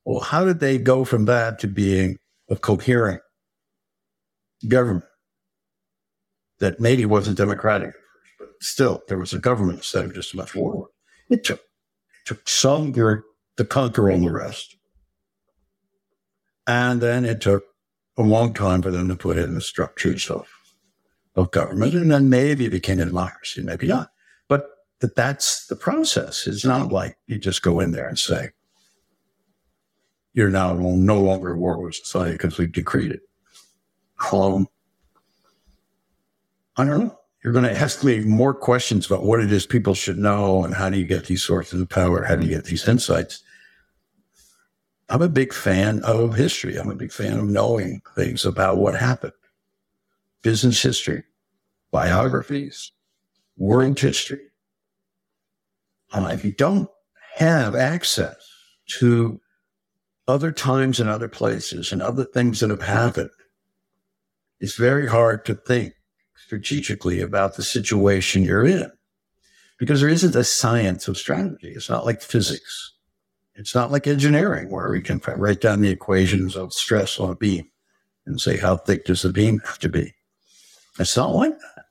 Well, 0.06 0.22
how 0.22 0.46
did 0.46 0.60
they 0.60 0.78
go 0.78 1.04
from 1.06 1.26
that 1.26 1.60
to 1.60 1.68
being 1.68 2.18
a 2.50 2.56
coherent 2.56 3.22
government 4.68 5.06
that 6.60 6.80
maybe 6.80 7.06
wasn't 7.06 7.38
democratic, 7.38 7.94
but 8.40 8.50
still 8.62 9.02
there 9.08 9.18
was 9.18 9.34
a 9.34 9.40
government 9.40 9.80
instead 9.80 10.06
of 10.06 10.14
just 10.14 10.34
of 10.34 10.56
warlords? 10.56 10.94
It 11.30 11.44
took, 11.44 11.60
it 11.60 12.26
took 12.26 12.48
some 12.48 12.92
to 13.58 13.66
conquer 13.66 14.10
all 14.10 14.20
the 14.20 14.32
rest. 14.32 14.76
And 16.70 17.02
then 17.02 17.26
it 17.26 17.42
took 17.42 17.64
a 18.16 18.22
long 18.22 18.54
time 18.54 18.84
for 18.84 18.92
them 18.92 19.08
to 19.08 19.16
put 19.16 19.40
in 19.40 19.56
the 19.56 19.62
structures 19.62 20.30
of, 20.30 20.48
of 21.36 21.50
government. 21.50 21.96
And 21.96 22.12
then 22.12 22.30
maybe 22.30 22.66
it 22.66 22.70
became 22.70 23.00
a 23.00 23.06
democracy, 23.06 23.64
maybe 23.64 23.88
not. 23.88 24.12
But 24.48 24.70
that 25.00 25.16
that's 25.16 25.66
the 25.66 25.76
process. 25.76 26.46
It's 26.46 26.64
not 26.64 26.92
like 26.92 27.18
you 27.26 27.40
just 27.40 27.64
go 27.64 27.80
in 27.80 27.92
there 27.92 28.08
and 28.08 28.20
say, 28.20 28.52
you're 30.34 30.52
now 30.52 30.74
no 30.74 31.20
longer 31.20 31.54
a 31.54 31.58
warlord 31.58 31.96
society 31.96 32.34
because 32.34 32.60
we've 32.60 32.72
decreed 32.72 33.14
it. 33.14 33.22
Um, 34.32 34.68
I 36.78 36.86
don't 36.86 37.00
know. 37.00 37.20
You're 37.44 37.54
going 37.54 37.66
to 37.66 37.76
ask 37.76 38.04
me 38.04 38.20
more 38.20 38.54
questions 38.54 39.08
about 39.08 39.24
what 39.24 39.40
it 39.40 39.52
is 39.52 39.66
people 39.66 39.96
should 39.96 40.20
know 40.20 40.64
and 40.64 40.76
how 40.76 40.92
do 40.92 41.00
you 41.00 41.06
get 41.08 41.26
these 41.26 41.42
sources 41.42 41.82
of 41.82 41.90
power? 41.90 42.26
How 42.26 42.36
do 42.36 42.46
you 42.46 42.54
get 42.54 42.66
these 42.66 42.88
insights? 42.88 43.42
I'm 45.10 45.22
a 45.24 45.30
big 45.30 45.54
fan 45.54 46.04
of 46.04 46.36
history. 46.36 46.76
I'm 46.76 46.92
a 46.92 46.96
big 46.96 47.12
fan 47.12 47.40
of 47.40 47.46
knowing 47.46 48.02
things 48.16 48.46
about 48.46 48.78
what 48.78 48.96
happened. 48.96 49.34
Business 50.44 50.82
history, 50.82 51.24
biographies, 51.92 52.92
world 53.58 54.00
history. 54.00 54.42
Uh, 56.14 56.30
if 56.32 56.46
you 56.46 56.52
don't 56.52 56.90
have 57.36 57.76
access 57.76 58.36
to 59.00 59.42
other 60.28 60.52
times 60.52 61.00
and 61.00 61.10
other 61.10 61.28
places 61.28 61.92
and 61.92 62.02
other 62.02 62.24
things 62.24 62.60
that 62.60 62.70
have 62.70 62.84
happened, 62.84 63.32
it's 64.60 64.76
very 64.76 65.08
hard 65.08 65.44
to 65.46 65.56
think 65.56 65.94
strategically 66.36 67.20
about 67.20 67.56
the 67.56 67.64
situation 67.64 68.44
you're 68.44 68.66
in 68.66 68.92
because 69.80 70.02
there 70.02 70.10
isn't 70.10 70.36
a 70.36 70.44
science 70.44 71.08
of 71.08 71.18
strategy. 71.18 71.70
It's 71.70 71.90
not 71.90 72.06
like 72.06 72.22
physics. 72.22 72.94
It's 73.60 73.76
not 73.76 73.92
like 73.92 74.08
engineering 74.08 74.70
where 74.70 74.90
we 74.90 75.02
can 75.02 75.22
write 75.36 75.60
down 75.60 75.82
the 75.82 75.90
equations 75.90 76.56
of 76.56 76.72
stress 76.72 77.20
on 77.20 77.30
a 77.30 77.36
beam 77.36 77.70
and 78.26 78.40
say, 78.40 78.56
how 78.56 78.78
thick 78.78 79.04
does 79.04 79.24
the 79.24 79.34
beam 79.34 79.60
have 79.66 79.78
to 79.80 79.90
be? 79.90 80.14
It's 80.98 81.18
not 81.18 81.36
like 81.36 81.60
that. 81.60 81.86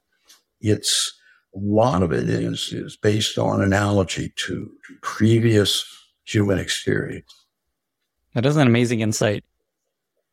It's 0.63 1.21
a 1.55 1.59
lot 1.59 2.03
of 2.03 2.11
it 2.11 2.31
is, 2.31 2.73
is 2.73 2.97
based 2.97 3.37
on 3.37 3.61
analogy 3.61 4.33
to, 4.47 4.71
to 4.87 4.95
previous 5.03 5.85
human 6.25 6.59
experience. 6.59 7.35
That 8.33 8.47
is 8.47 8.57
an 8.57 8.67
amazing 8.67 9.01
insight. 9.01 9.45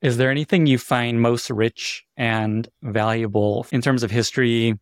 Is 0.01 0.15
there 0.15 0.31
anything 0.31 0.67
you 0.67 0.77
find 0.77 1.21
most 1.21 1.49
rich 1.49 2.05
and 2.15 2.65
valuable 2.81 3.67
in 3.73 3.81
terms 3.81 4.03
of 4.03 4.11
history, 4.11 4.79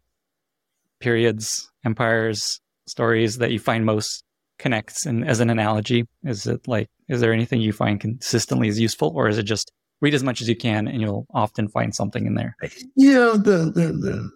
periods, 0.99 1.71
empires, 1.83 2.61
stories 2.85 3.39
that 3.39 3.51
you 3.51 3.57
find 3.57 3.87
most 3.87 4.23
connects 4.63 5.05
and 5.05 5.27
as 5.27 5.41
an 5.41 5.49
analogy? 5.49 6.07
Is 6.23 6.47
it 6.47 6.65
like, 6.67 6.89
is 7.09 7.19
there 7.19 7.33
anything 7.33 7.59
you 7.59 7.73
find 7.73 7.99
consistently 7.99 8.69
is 8.69 8.79
useful 8.79 9.11
or 9.13 9.27
is 9.27 9.37
it 9.37 9.43
just 9.43 9.73
read 9.99 10.13
as 10.13 10.23
much 10.23 10.41
as 10.41 10.47
you 10.47 10.55
can 10.55 10.87
and 10.87 11.01
you'll 11.01 11.27
often 11.33 11.67
find 11.67 11.93
something 11.93 12.25
in 12.25 12.35
there? 12.35 12.55
Yeah, 12.95 13.33
the, 13.35 13.71
the, 13.75 13.87
the, 13.91 14.31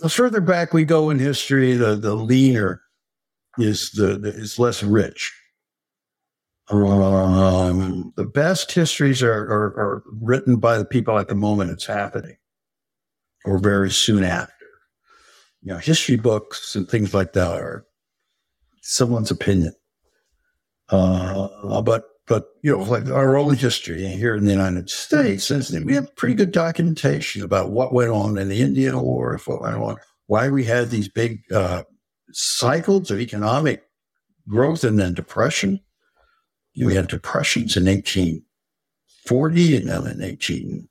the 0.00 0.08
further 0.08 0.40
back 0.40 0.72
we 0.72 0.86
go 0.86 1.10
in 1.10 1.18
history, 1.18 1.74
the, 1.74 1.96
the 1.96 2.14
leaner 2.14 2.80
is 3.58 3.90
the, 3.90 4.18
the 4.18 4.30
is 4.30 4.58
less 4.58 4.82
rich. 4.82 5.34
Um, 6.70 8.12
the 8.16 8.24
best 8.24 8.72
histories 8.72 9.22
are, 9.22 9.44
are, 9.44 9.66
are 9.78 10.02
written 10.20 10.56
by 10.56 10.78
the 10.78 10.84
people 10.84 11.18
at 11.18 11.28
the 11.28 11.34
moment 11.34 11.70
it's 11.70 11.86
happening 11.86 12.36
or 13.44 13.58
very 13.58 13.90
soon 13.90 14.24
after. 14.24 14.54
You 15.62 15.74
know, 15.74 15.78
history 15.78 16.16
books 16.16 16.74
and 16.74 16.88
things 16.88 17.12
like 17.12 17.34
that 17.34 17.60
are 17.60 17.84
someone's 18.82 19.30
opinion. 19.30 19.72
Uh, 20.88 21.82
but 21.82 22.04
but 22.26 22.44
you 22.62 22.76
know, 22.76 22.82
like 22.84 23.08
our 23.08 23.36
own 23.36 23.56
history 23.56 24.06
here 24.06 24.36
in 24.36 24.44
the 24.44 24.52
United 24.52 24.90
States, 24.90 25.50
we 25.50 25.94
have 25.94 26.14
pretty 26.14 26.34
good 26.34 26.52
documentation 26.52 27.42
about 27.42 27.70
what 27.70 27.94
went 27.94 28.10
on 28.10 28.36
in 28.36 28.48
the 28.48 28.60
Indian 28.60 29.00
War, 29.00 29.40
what 29.46 29.62
went 29.62 29.76
on, 29.76 29.96
why 30.26 30.50
we 30.50 30.64
had 30.64 30.90
these 30.90 31.08
big 31.08 31.40
uh, 31.52 31.84
cycles 32.32 33.10
of 33.10 33.20
economic 33.20 33.82
growth 34.46 34.84
and 34.84 34.98
then 34.98 35.14
depression. 35.14 35.80
We 36.76 36.94
had 36.94 37.08
depressions 37.08 37.76
in 37.76 37.86
1840 37.86 39.76
and 39.76 39.88
then 39.88 40.06
in 40.06 40.22
18 40.22 40.88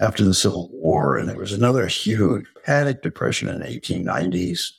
after 0.00 0.24
the 0.24 0.34
Civil 0.34 0.70
War, 0.72 1.16
and 1.16 1.28
there 1.28 1.36
was 1.36 1.52
another 1.52 1.86
huge 1.86 2.46
panic 2.64 3.02
depression 3.02 3.48
in 3.48 3.60
the 3.60 3.66
1890s. 3.66 4.70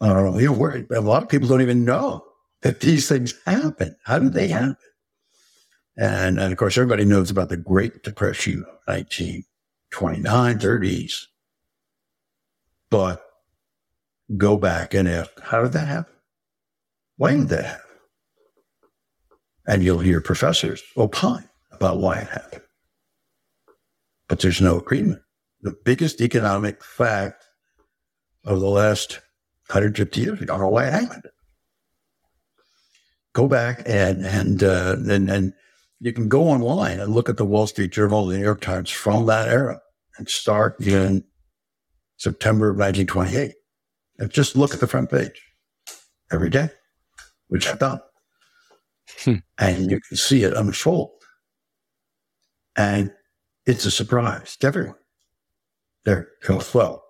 Uh, 0.00 0.32
you 0.36 0.54
know, 0.54 0.84
a 0.92 1.00
lot 1.00 1.22
of 1.22 1.28
people 1.28 1.48
don't 1.48 1.60
even 1.60 1.84
know 1.84 2.24
that 2.62 2.80
these 2.80 3.08
things 3.08 3.34
happen. 3.46 3.96
How 4.04 4.18
did 4.18 4.32
they 4.32 4.48
happen? 4.48 4.76
And, 5.96 6.38
and 6.40 6.52
of 6.52 6.58
course, 6.58 6.78
everybody 6.78 7.04
knows 7.04 7.30
about 7.30 7.50
the 7.50 7.56
Great 7.56 8.02
Depression 8.02 8.64
of 8.64 8.78
1929, 8.86 10.58
30s. 10.58 11.26
But 12.90 13.22
go 14.36 14.56
back 14.56 14.94
and 14.94 15.08
ask, 15.08 15.30
how 15.40 15.62
did 15.62 15.72
that 15.72 15.88
happen? 15.88 16.14
When 17.16 17.40
did 17.40 17.48
that 17.50 17.64
happen? 17.64 17.80
And 19.66 19.82
you'll 19.82 19.98
hear 19.98 20.20
professors 20.20 20.82
opine 20.96 21.48
about 21.70 21.98
why 21.98 22.16
it 22.20 22.28
happened. 22.28 22.62
But 24.28 24.40
there's 24.40 24.60
no 24.60 24.78
agreement. 24.78 25.20
The 25.60 25.76
biggest 25.84 26.20
economic 26.20 26.82
fact 26.82 27.44
of 28.44 28.60
the 28.60 28.68
last 28.68 29.20
150 29.70 30.20
years, 30.20 30.40
we 30.40 30.46
don't 30.46 30.60
know 30.60 30.68
why 30.68 30.86
it 30.86 30.92
happened. 30.92 31.22
Go 33.32 33.46
back 33.46 33.82
and 33.86 34.26
and 34.26 34.62
uh, 34.62 34.96
and, 34.98 35.30
and 35.30 35.52
you 36.00 36.12
can 36.12 36.28
go 36.28 36.48
online 36.48 36.98
and 36.98 37.14
look 37.14 37.28
at 37.28 37.36
the 37.36 37.44
Wall 37.44 37.66
Street 37.68 37.92
Journal, 37.92 38.26
the 38.26 38.36
New 38.36 38.42
York 38.42 38.60
Times 38.60 38.90
from 38.90 39.26
that 39.26 39.48
era, 39.48 39.80
and 40.18 40.28
start 40.28 40.80
in 40.84 41.24
September 42.16 42.70
of 42.70 42.76
1928, 42.76 43.52
and 44.18 44.30
just 44.30 44.56
look 44.56 44.74
at 44.74 44.80
the 44.80 44.88
front 44.88 45.10
page 45.10 45.40
every 46.32 46.50
day, 46.50 46.70
which 47.48 47.68
I've 47.68 47.78
done. 47.78 48.00
Hmm. 49.20 49.36
And 49.58 49.90
you 49.90 50.00
can 50.00 50.16
see 50.16 50.42
it 50.42 50.54
unfold. 50.54 51.12
And 52.76 53.12
it's 53.66 53.84
a 53.84 53.90
surprise 53.90 54.56
to 54.58 54.66
everyone. 54.66 54.94
They're, 56.04 56.28
well, 56.74 57.04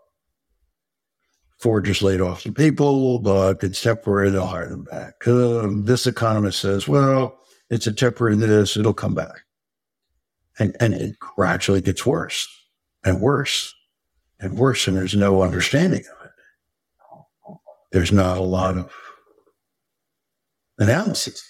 Ford 1.61 1.85
just 1.85 2.03
laid 2.03 2.23
off 2.23 2.41
some 2.41 2.55
people, 2.55 3.19
but 3.19 3.63
it's 3.63 3.83
temporary. 3.83 4.31
They'll 4.31 4.47
hire 4.47 4.69
them 4.69 4.85
back. 4.85 5.27
Um, 5.29 5.85
this 5.85 6.07
economist 6.07 6.59
says, 6.59 6.89
well, 6.89 7.39
it's 7.69 7.87
a 7.87 7.93
temporary 7.93 8.37
this, 8.37 8.77
it'll 8.77 8.95
come 8.95 9.15
back. 9.15 9.43
And, 10.59 10.75
and 10.81 10.95
it 10.95 11.19
gradually 11.19 11.83
gets 11.83 12.05
worse 12.05 12.49
and 13.05 13.21
worse 13.21 13.75
and 14.41 14.59
worse. 14.59 14.89
And 14.89 14.97
there's 14.97 15.15
no 15.15 15.43
understanding 15.43 16.01
of 16.01 16.27
it. 16.27 16.33
There's 17.93 18.13
not 18.13 18.39
a 18.39 18.43
lot 18.43 18.79
of 18.79 18.93
analysis. 20.79 21.45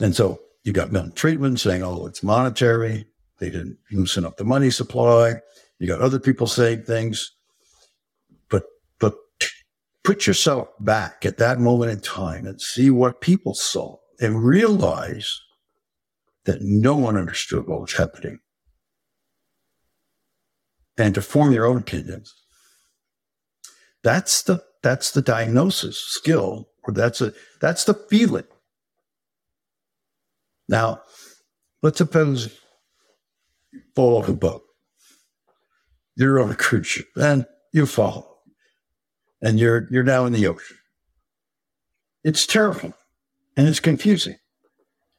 And 0.00 0.16
so 0.16 0.40
you 0.64 0.72
got 0.72 0.90
Milton 0.90 1.12
Friedman 1.12 1.58
saying, 1.58 1.82
oh, 1.82 2.06
it's 2.06 2.22
monetary. 2.22 3.06
They 3.38 3.50
didn't 3.50 3.78
loosen 3.92 4.24
up 4.24 4.38
the 4.38 4.44
money 4.44 4.70
supply. 4.70 5.34
You 5.78 5.86
got 5.86 6.00
other 6.00 6.18
people 6.18 6.46
saying 6.46 6.84
things. 6.84 7.35
Put 10.06 10.26
yourself 10.26 10.68
back 10.80 11.26
at 11.26 11.36
that 11.38 11.58
moment 11.58 11.90
in 11.90 12.00
time 12.00 12.46
and 12.46 12.60
see 12.60 12.90
what 12.90 13.20
people 13.20 13.54
saw 13.54 13.96
and 14.20 14.42
realize 14.42 15.40
that 16.44 16.62
no 16.62 16.96
one 16.96 17.16
understood 17.16 17.66
what 17.66 17.80
was 17.80 17.94
happening. 17.94 18.38
And 20.96 21.14
to 21.14 21.20
form 21.20 21.52
your 21.52 21.66
own 21.66 21.78
opinions. 21.78 22.32
That's 24.02 24.42
the 24.42 24.62
that's 24.82 25.10
the 25.10 25.20
diagnosis 25.20 25.98
skill, 25.98 26.68
or 26.84 26.94
that's 26.94 27.20
a 27.20 27.32
that's 27.60 27.84
the 27.84 27.94
feeling 27.94 28.44
now, 30.68 31.02
let's 31.82 31.98
suppose 31.98 32.58
you 33.72 33.80
fall 33.94 34.18
off 34.18 34.28
a 34.28 34.32
boat. 34.32 34.62
You're 36.16 36.42
on 36.42 36.50
a 36.50 36.56
cruise 36.56 36.86
ship 36.86 37.08
and 37.16 37.46
you 37.72 37.86
fall 37.86 38.35
and 39.42 39.58
you're, 39.58 39.86
you're 39.90 40.02
now 40.02 40.24
in 40.24 40.32
the 40.32 40.46
ocean. 40.46 40.76
It's 42.24 42.46
terrifying 42.46 42.94
and 43.56 43.68
it's 43.68 43.80
confusing. 43.80 44.36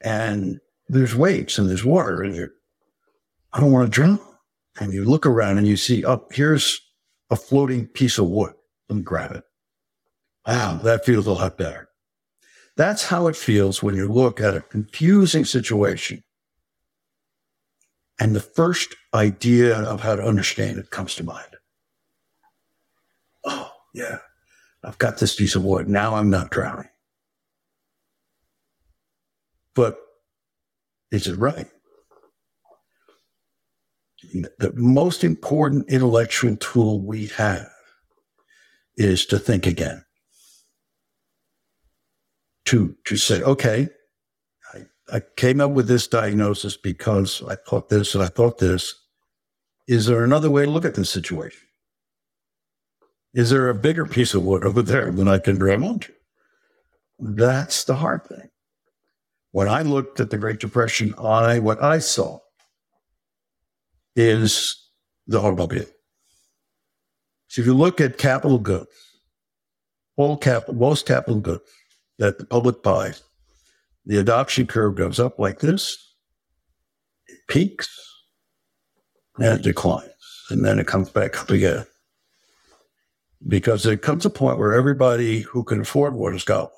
And 0.01 0.59
there's 0.87 1.15
waves 1.15 1.57
and 1.57 1.69
there's 1.69 1.85
water 1.85 2.21
and 2.21 2.35
you're, 2.35 2.51
I 3.53 3.59
don't 3.59 3.71
want 3.71 3.85
to 3.87 3.91
drown. 3.91 4.19
And 4.79 4.93
you 4.93 5.03
look 5.03 5.25
around 5.25 5.57
and 5.57 5.67
you 5.67 5.75
see, 5.75 6.05
up 6.05 6.25
oh, 6.25 6.27
here's 6.31 6.79
a 7.29 7.35
floating 7.35 7.87
piece 7.87 8.17
of 8.17 8.27
wood. 8.27 8.53
Let 8.89 8.97
me 8.97 9.01
grab 9.01 9.31
it. 9.31 9.43
Wow, 10.45 10.79
that 10.83 11.05
feels 11.05 11.27
a 11.27 11.33
lot 11.33 11.57
better. 11.57 11.89
That's 12.77 13.05
how 13.05 13.27
it 13.27 13.35
feels 13.35 13.81
when 13.81 13.95
you 13.95 14.07
look 14.07 14.39
at 14.39 14.55
a 14.55 14.61
confusing 14.61 15.45
situation. 15.45 16.23
And 18.19 18.35
the 18.35 18.39
first 18.39 18.95
idea 19.13 19.77
of 19.77 20.01
how 20.01 20.15
to 20.15 20.23
understand 20.23 20.77
it 20.77 20.89
comes 20.89 21.15
to 21.15 21.23
mind. 21.23 21.56
Yeah, 23.93 24.19
I've 24.83 24.97
got 24.97 25.17
this 25.17 25.35
piece 25.35 25.55
of 25.55 25.63
wood. 25.63 25.89
Now 25.89 26.15
I'm 26.15 26.29
not 26.29 26.51
drowning. 26.51 26.89
But 29.75 29.97
is 31.11 31.27
it 31.27 31.37
right? 31.37 31.67
The 34.59 34.73
most 34.75 35.23
important 35.23 35.89
intellectual 35.89 36.55
tool 36.57 37.01
we 37.01 37.27
have 37.27 37.69
is 38.97 39.25
to 39.27 39.39
think 39.39 39.67
again 39.67 40.03
to 42.65 42.95
to 43.05 43.15
say, 43.17 43.41
okay, 43.43 43.89
I, 44.73 44.85
I 45.13 45.21
came 45.37 45.61
up 45.61 45.71
with 45.71 45.87
this 45.87 46.07
diagnosis 46.07 46.75
because 46.77 47.41
I 47.47 47.55
thought 47.55 47.89
this 47.89 48.13
and 48.13 48.23
I 48.23 48.27
thought 48.27 48.57
this. 48.57 48.93
Is 49.87 50.07
there 50.07 50.23
another 50.23 50.49
way 50.49 50.65
to 50.65 50.71
look 50.71 50.85
at 50.85 50.95
this 50.95 51.09
situation? 51.09 51.66
Is 53.37 53.51
there 53.51 53.69
a 53.69 53.75
bigger 53.75 54.07
piece 54.07 54.33
of 54.33 54.43
wood 54.43 54.65
over 54.65 54.81
there 54.81 55.11
than 55.11 55.27
I 55.27 55.37
can 55.37 55.59
grab 55.59 55.83
onto? 55.83 56.11
That's 57.19 57.83
the 57.83 57.93
hard 57.93 58.25
thing. 58.25 58.49
When 59.51 59.69
I 59.69 59.83
looked 59.83 60.19
at 60.19 60.31
the 60.31 60.39
Great 60.39 60.59
Depression, 60.59 61.13
I 61.19 61.59
what 61.59 61.83
I 61.83 61.99
saw 61.99 62.39
is 64.15 64.75
the 65.27 65.39
automobile. 65.39 65.85
So 67.49 67.61
if 67.61 67.67
you 67.67 67.75
look 67.75 68.01
at 68.01 68.17
capital 68.17 68.57
goods, 68.57 68.89
all 70.15 70.35
capital, 70.35 70.73
most 70.73 71.05
capital 71.05 71.39
goods 71.39 71.69
that 72.17 72.39
the 72.39 72.45
public 72.45 72.81
buys, 72.81 73.21
the 74.07 74.17
adoption 74.17 74.65
curve 74.65 74.95
goes 74.95 75.19
up 75.19 75.37
like 75.37 75.59
this, 75.59 75.95
it 77.27 77.37
peaks, 77.47 77.87
and 79.37 79.59
it 79.59 79.61
declines, 79.61 80.09
and 80.49 80.65
then 80.65 80.79
it 80.79 80.87
comes 80.87 81.11
back 81.11 81.39
up 81.39 81.51
again. 81.51 81.85
Because 83.45 83.83
there 83.83 83.97
comes 83.97 84.25
a 84.25 84.29
point 84.29 84.57
where 84.57 84.73
everybody 84.73 85.41
who 85.41 85.63
can 85.63 85.81
afford 85.81 86.13
one 86.13 86.33
has 86.33 86.43
got 86.43 86.63
one. 86.63 86.71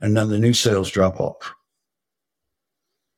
And 0.00 0.16
then 0.16 0.28
the 0.28 0.38
new 0.38 0.52
sales 0.52 0.90
drop 0.90 1.20
off. 1.20 1.54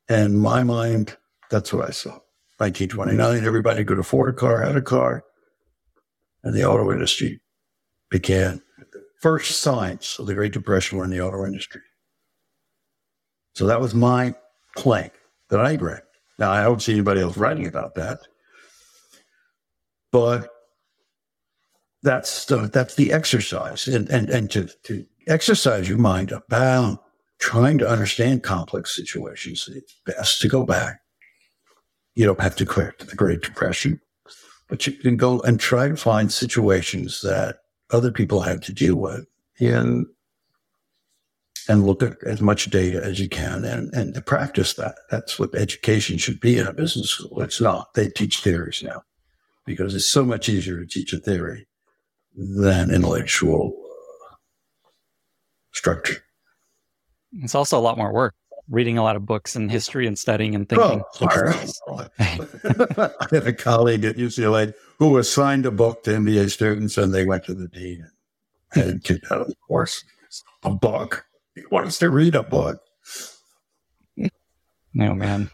And 0.08 0.40
my 0.40 0.62
mind, 0.62 1.16
that's 1.50 1.72
what 1.72 1.88
I 1.88 1.92
saw. 1.92 2.18
1929, 2.58 3.44
everybody 3.44 3.84
could 3.84 3.98
afford 3.98 4.34
a 4.34 4.36
car, 4.36 4.60
had 4.62 4.76
a 4.76 4.82
car, 4.82 5.24
and 6.42 6.54
the 6.54 6.64
auto 6.64 6.92
industry 6.92 7.40
began 8.10 8.62
The 8.92 9.02
first 9.20 9.60
signs 9.60 10.16
of 10.18 10.26
the 10.26 10.34
Great 10.34 10.52
Depression 10.52 10.98
were 10.98 11.04
in 11.04 11.10
the 11.10 11.20
auto 11.20 11.44
industry. 11.46 11.82
So 13.54 13.66
that 13.66 13.80
was 13.80 13.94
my 13.94 14.34
plank 14.76 15.12
that 15.48 15.60
I 15.60 15.76
read. 15.76 16.02
Now, 16.38 16.50
I 16.50 16.62
don't 16.64 16.82
see 16.82 16.92
anybody 16.92 17.20
else 17.20 17.36
writing 17.36 17.66
about 17.66 17.94
that, 17.96 18.20
but 20.10 20.50
that's 22.02 22.46
the, 22.46 22.68
that's 22.68 22.94
the 22.94 23.12
exercise. 23.12 23.86
And, 23.86 24.08
and, 24.08 24.30
and 24.30 24.50
to, 24.52 24.68
to 24.84 25.04
exercise 25.26 25.88
your 25.88 25.98
mind 25.98 26.32
about 26.32 27.04
trying 27.38 27.78
to 27.78 27.88
understand 27.88 28.42
complex 28.42 28.94
situations, 28.94 29.68
it's 29.72 29.94
best 30.06 30.40
to 30.40 30.48
go 30.48 30.64
back. 30.64 31.00
You 32.14 32.26
don't 32.26 32.40
have 32.40 32.56
to 32.56 32.64
go 32.64 32.90
to 32.90 33.06
the 33.06 33.16
Great 33.16 33.42
Depression, 33.42 34.00
but 34.68 34.86
you 34.86 34.92
can 34.92 35.16
go 35.16 35.40
and 35.40 35.58
try 35.58 35.88
to 35.88 35.96
find 35.96 36.32
situations 36.32 37.20
that 37.22 37.58
other 37.90 38.12
people 38.12 38.40
have 38.40 38.60
to 38.62 38.72
deal 38.72 38.96
with 38.96 39.26
and 39.58 40.06
and 41.68 41.86
look 41.86 42.02
at 42.02 42.16
as 42.24 42.40
much 42.40 42.70
data 42.70 43.00
as 43.04 43.20
you 43.20 43.28
can 43.28 43.64
and, 43.64 43.94
and 43.94 44.26
practice 44.26 44.74
that. 44.74 44.96
That's 45.08 45.38
what 45.38 45.54
education 45.54 46.18
should 46.18 46.40
be 46.40 46.58
in 46.58 46.66
a 46.66 46.72
business 46.72 47.10
school. 47.10 47.42
It's 47.42 47.60
not. 47.60 47.94
They 47.94 48.08
teach 48.08 48.40
theories 48.40 48.82
now 48.82 49.02
because 49.66 49.94
it's 49.94 50.10
so 50.10 50.24
much 50.24 50.48
easier 50.48 50.80
to 50.80 50.86
teach 50.86 51.12
a 51.12 51.18
theory 51.18 51.68
than 52.36 52.90
intellectual 52.90 53.72
uh, 54.30 54.34
structure. 55.72 56.22
It's 57.42 57.54
also 57.54 57.78
a 57.78 57.80
lot 57.80 57.96
more 57.96 58.12
work 58.12 58.34
reading 58.70 58.96
a 58.96 59.02
lot 59.02 59.16
of 59.16 59.26
books 59.26 59.56
and 59.56 59.70
history 59.70 60.06
and 60.06 60.18
studying 60.18 60.54
and 60.54 60.68
thinking. 60.68 61.02
Oh, 61.20 62.06
I 62.18 63.26
had 63.30 63.46
a 63.46 63.52
colleague 63.52 64.04
at 64.04 64.16
UCLA 64.16 64.72
who 64.98 65.18
assigned 65.18 65.66
a 65.66 65.70
book 65.70 66.04
to 66.04 66.10
MBA 66.10 66.50
students 66.50 66.96
and 66.96 67.12
they 67.12 67.24
went 67.24 67.44
to 67.44 67.54
the 67.54 67.68
dean 67.68 68.08
and 68.74 69.02
kicked 69.02 69.30
out 69.30 69.42
of 69.42 69.48
the 69.48 69.56
course. 69.66 70.04
A 70.62 70.70
book. 70.70 71.26
He 71.54 71.62
wants 71.70 71.98
to 71.98 72.10
read 72.10 72.34
a 72.34 72.42
book. 72.42 72.80
No, 74.94 75.14
man. 75.14 75.50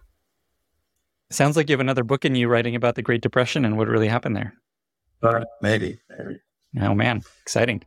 Sounds 1.31 1.57
like 1.57 1.69
you 1.69 1.73
have 1.75 1.81
another 1.81 2.05
book 2.05 2.25
in 2.25 2.35
you 2.35 2.49
writing 2.49 2.75
about 2.75 2.95
the 2.95 3.03
Great 3.03 3.21
Depression 3.21 3.65
and 3.65 3.77
what 3.77 3.89
really 3.89 4.09
happened 4.09 4.37
there. 4.37 4.55
Uh, 5.23 5.45
maybe. 5.63 5.99
maybe. 6.11 6.41
Oh, 6.81 6.95
man. 6.95 7.23
Exciting. 7.43 7.83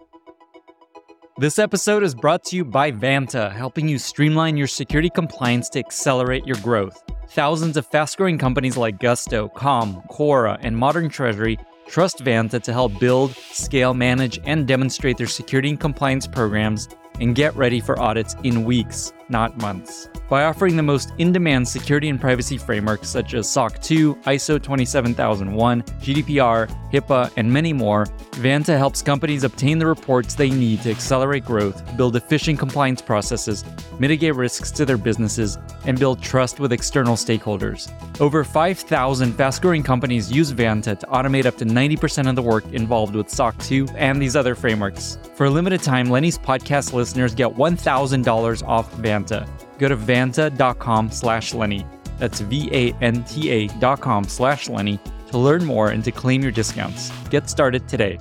This 1.38 1.58
episode 1.58 2.04
is 2.04 2.16
brought 2.16 2.44
to 2.46 2.56
you 2.56 2.66
by 2.66 2.92
Vanta, 2.92 3.52
helping 3.52 3.88
you 3.88 3.98
streamline 3.98 4.58
your 4.58 4.68
security 4.68 5.10
compliance 5.10 5.70
to 5.70 5.80
accelerate 5.80 6.46
your 6.46 6.58
growth. 6.58 7.02
Thousands 7.30 7.78
of 7.78 7.88
fast 7.88 8.18
growing 8.18 8.38
companies 8.38 8.76
like 8.76 9.00
Gusto, 9.00 9.48
Calm, 9.50 10.02
Quora, 10.10 10.58
and 10.62 10.76
Modern 10.76 11.08
Treasury 11.08 11.58
trust 11.88 12.24
Vanta 12.24 12.62
to 12.62 12.74
help 12.74 13.00
build, 13.00 13.34
scale, 13.36 13.94
manage, 13.94 14.40
and 14.44 14.68
demonstrate 14.68 15.18
their 15.18 15.28
security 15.28 15.70
and 15.70 15.80
compliance 15.80 16.28
programs 16.28 16.90
and 17.20 17.36
get 17.36 17.56
ready 17.56 17.80
for 17.80 18.00
audits 18.00 18.36
in 18.44 18.64
weeks. 18.64 19.14
Not 19.30 19.58
months. 19.58 20.10
By 20.30 20.44
offering 20.44 20.76
the 20.76 20.84
most 20.84 21.12
in 21.18 21.32
demand 21.32 21.68
security 21.68 22.10
and 22.10 22.22
privacy 22.22 22.58
frameworks 22.58 23.10
such 23.10 23.34
as 23.34 23.50
SOC 23.50 23.82
2, 23.82 24.16
ISO 24.16 24.62
27001, 24.62 25.82
GDPR, 25.82 26.70
HIPAA, 26.92 27.32
and 27.36 27.52
many 27.52 27.74
more, 27.74 28.06
Vanta 28.34 28.78
helps 28.78 29.02
companies 29.02 29.44
obtain 29.44 29.80
the 29.80 29.88
reports 29.88 30.36
they 30.36 30.50
need 30.50 30.82
to 30.84 30.92
accelerate 30.92 31.46
growth, 31.46 31.82
build 31.98 32.16
efficient 32.16 32.60
compliance 32.60 33.02
processes, 33.02 33.66
mitigate 34.00 34.36
risks 34.36 34.70
to 34.72 34.86
their 34.86 34.98
businesses, 34.98 35.58
and 35.86 36.00
build 36.00 36.22
trust 36.22 36.60
with 36.60 36.72
external 36.72 37.16
stakeholders. 37.16 37.92
Over 38.20 38.44
5,000 38.44 39.34
fast 39.34 39.62
growing 39.62 39.84
companies 39.84 40.32
use 40.32 40.52
Vanta 40.52 40.98
to 41.00 41.06
automate 41.08 41.46
up 41.46 41.58
to 41.58 41.66
90% 41.66 42.30
of 42.30 42.36
the 42.36 42.42
work 42.42 42.66
involved 42.74 43.16
with 43.16 43.30
SOC 43.30 43.58
2 43.60 43.88
and 43.96 44.22
these 44.22 44.36
other 44.36 44.56
frameworks. 44.56 45.18
For 45.36 45.46
a 45.46 45.50
limited 45.50 45.82
time, 45.82 46.10
Lenny's 46.10 46.38
podcast 46.38 46.94
listeners 46.94 47.34
get 47.36 47.50
$1,000 47.50 48.68
off 48.68 48.94
Vanta. 48.96 49.48
Go 49.78 49.88
to 49.88 49.98
vanta.com 49.98 51.12
slash 51.12 51.54
Lenny. 51.54 51.86
That's 52.18 52.42
V-A-N-T-A 52.42 53.68
dot 53.80 54.02
com 54.02 54.26
slash 54.26 54.68
Lenny 54.68 55.00
to 55.32 55.38
learn 55.38 55.64
more 55.64 55.90
and 55.90 56.04
to 56.04 56.12
claim 56.12 56.42
your 56.42 56.52
discounts. 56.52 57.12
Get 57.30 57.50
started 57.50 57.88
today. 57.88 58.20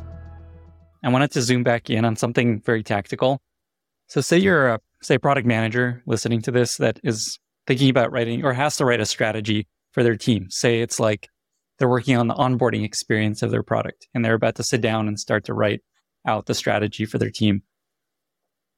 I 1.02 1.09
wanted 1.09 1.30
to 1.32 1.42
zoom 1.42 1.62
back 1.62 1.90
in 1.90 2.04
on 2.04 2.16
something 2.16 2.61
very 2.61 2.82
tactical. 2.82 3.40
So 4.06 4.20
say 4.20 4.38
you're 4.38 4.68
a 4.68 4.80
say 5.02 5.18
product 5.18 5.46
manager 5.46 6.02
listening 6.06 6.42
to 6.42 6.50
this 6.50 6.76
that 6.78 6.98
is 7.04 7.38
thinking 7.68 7.90
about 7.90 8.10
writing 8.10 8.44
or 8.44 8.54
has 8.54 8.78
to 8.78 8.84
write 8.86 8.98
a 8.98 9.06
strategy 9.06 9.68
for 9.92 10.02
their 10.02 10.16
team. 10.16 10.46
Say 10.48 10.80
it's 10.80 10.98
like 10.98 11.28
they're 11.78 11.88
working 11.88 12.16
on 12.16 12.26
the 12.26 12.34
onboarding 12.34 12.82
experience 12.82 13.42
of 13.42 13.50
their 13.50 13.62
product 13.62 14.08
and 14.14 14.24
they're 14.24 14.34
about 14.34 14.54
to 14.56 14.62
sit 14.62 14.80
down 14.80 15.06
and 15.06 15.20
start 15.20 15.44
to 15.44 15.54
write 15.54 15.82
out 16.26 16.46
the 16.46 16.54
strategy 16.54 17.04
for 17.04 17.18
their 17.18 17.30
team. 17.30 17.62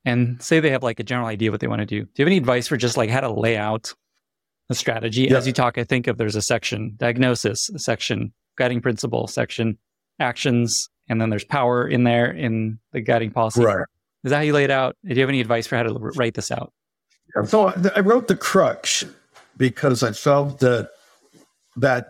And 0.04 0.42
say 0.42 0.58
they 0.58 0.70
have 0.70 0.82
like 0.82 0.98
a 0.98 1.04
general 1.04 1.28
idea 1.28 1.50
of 1.50 1.52
what 1.52 1.60
they 1.60 1.68
want 1.68 1.80
to 1.80 1.86
do. 1.86 2.02
Do 2.02 2.10
you 2.16 2.24
have 2.24 2.28
any 2.28 2.36
advice 2.36 2.66
for 2.66 2.76
just 2.76 2.96
like 2.96 3.10
how 3.10 3.20
to 3.20 3.30
lay 3.30 3.56
out 3.56 3.94
a 4.70 4.74
strategy? 4.74 5.28
Yeah. 5.30 5.36
As 5.36 5.46
you 5.46 5.52
talk, 5.52 5.78
I 5.78 5.84
think 5.84 6.08
of 6.08 6.18
there's 6.18 6.36
a 6.36 6.42
section 6.42 6.94
diagnosis, 6.96 7.68
a 7.68 7.78
section 7.78 8.32
guiding 8.58 8.80
principle, 8.80 9.28
section 9.28 9.78
actions, 10.18 10.88
and 11.08 11.20
then 11.20 11.30
there's 11.30 11.44
power 11.44 11.86
in 11.86 12.02
there 12.02 12.30
in 12.30 12.80
the 12.92 13.00
guiding 13.00 13.30
policy. 13.30 13.62
Right. 13.62 13.84
Is 14.24 14.30
that 14.30 14.36
how 14.36 14.42
you 14.42 14.52
lay 14.52 14.64
it 14.64 14.70
out? 14.70 14.96
Do 15.04 15.14
you 15.14 15.20
have 15.20 15.28
any 15.28 15.40
advice 15.40 15.66
for 15.66 15.76
how 15.76 15.84
to 15.84 15.94
write 16.16 16.34
this 16.34 16.50
out? 16.50 16.72
So 17.44 17.72
I 17.94 18.00
wrote 18.00 18.28
the 18.28 18.36
crux 18.36 19.04
because 19.56 20.02
I 20.02 20.12
felt 20.12 20.60
that 20.60 20.90
that 21.76 22.08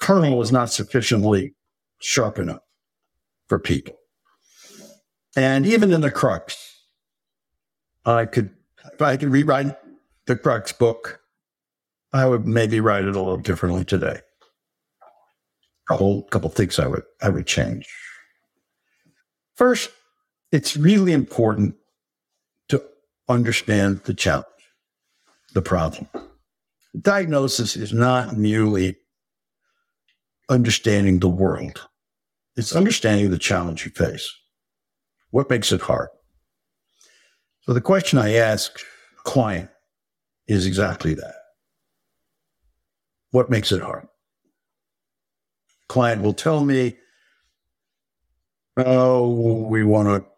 kernel 0.00 0.36
was 0.38 0.52
not 0.52 0.70
sufficiently 0.70 1.54
sharp 2.00 2.38
enough 2.38 2.62
for 3.48 3.58
people. 3.58 3.96
And 5.36 5.66
even 5.66 5.92
in 5.92 6.00
the 6.00 6.10
crux, 6.10 6.76
I 8.04 8.26
could, 8.26 8.50
if 8.92 9.00
I 9.00 9.16
could 9.16 9.30
rewrite 9.30 9.76
the 10.26 10.36
crux 10.36 10.72
book, 10.72 11.20
I 12.12 12.26
would 12.26 12.46
maybe 12.46 12.80
write 12.80 13.04
it 13.04 13.16
a 13.16 13.18
little 13.18 13.38
differently 13.38 13.84
today. 13.84 14.20
A 15.90 15.96
whole 15.96 16.24
couple 16.24 16.50
things 16.50 16.78
I 16.78 16.86
would 16.86 17.02
I 17.20 17.28
would 17.28 17.46
change. 17.46 17.88
First, 19.56 19.90
it's 20.50 20.76
really 20.76 21.12
important 21.12 21.74
understand 23.32 24.02
the 24.04 24.14
challenge, 24.14 24.46
the 25.54 25.62
problem. 25.62 26.08
Diagnosis 27.00 27.76
is 27.76 27.92
not 27.92 28.36
merely 28.36 28.96
understanding 30.48 31.18
the 31.18 31.28
world, 31.28 31.88
it's 32.56 32.76
understanding 32.76 33.30
the 33.30 33.38
challenge 33.38 33.84
you 33.84 33.90
face. 33.90 34.30
What 35.30 35.48
makes 35.48 35.72
it 35.72 35.80
hard? 35.80 36.08
So 37.62 37.72
the 37.72 37.80
question 37.80 38.18
I 38.18 38.34
ask 38.34 38.78
client 39.24 39.70
is 40.46 40.66
exactly 40.66 41.14
that. 41.14 41.34
What 43.30 43.48
makes 43.48 43.72
it 43.72 43.80
hard? 43.80 44.08
Client 45.88 46.22
will 46.22 46.34
tell 46.34 46.64
me, 46.64 46.98
oh, 48.76 49.66
we 49.68 49.84
want 49.84 50.08
to 50.08 50.28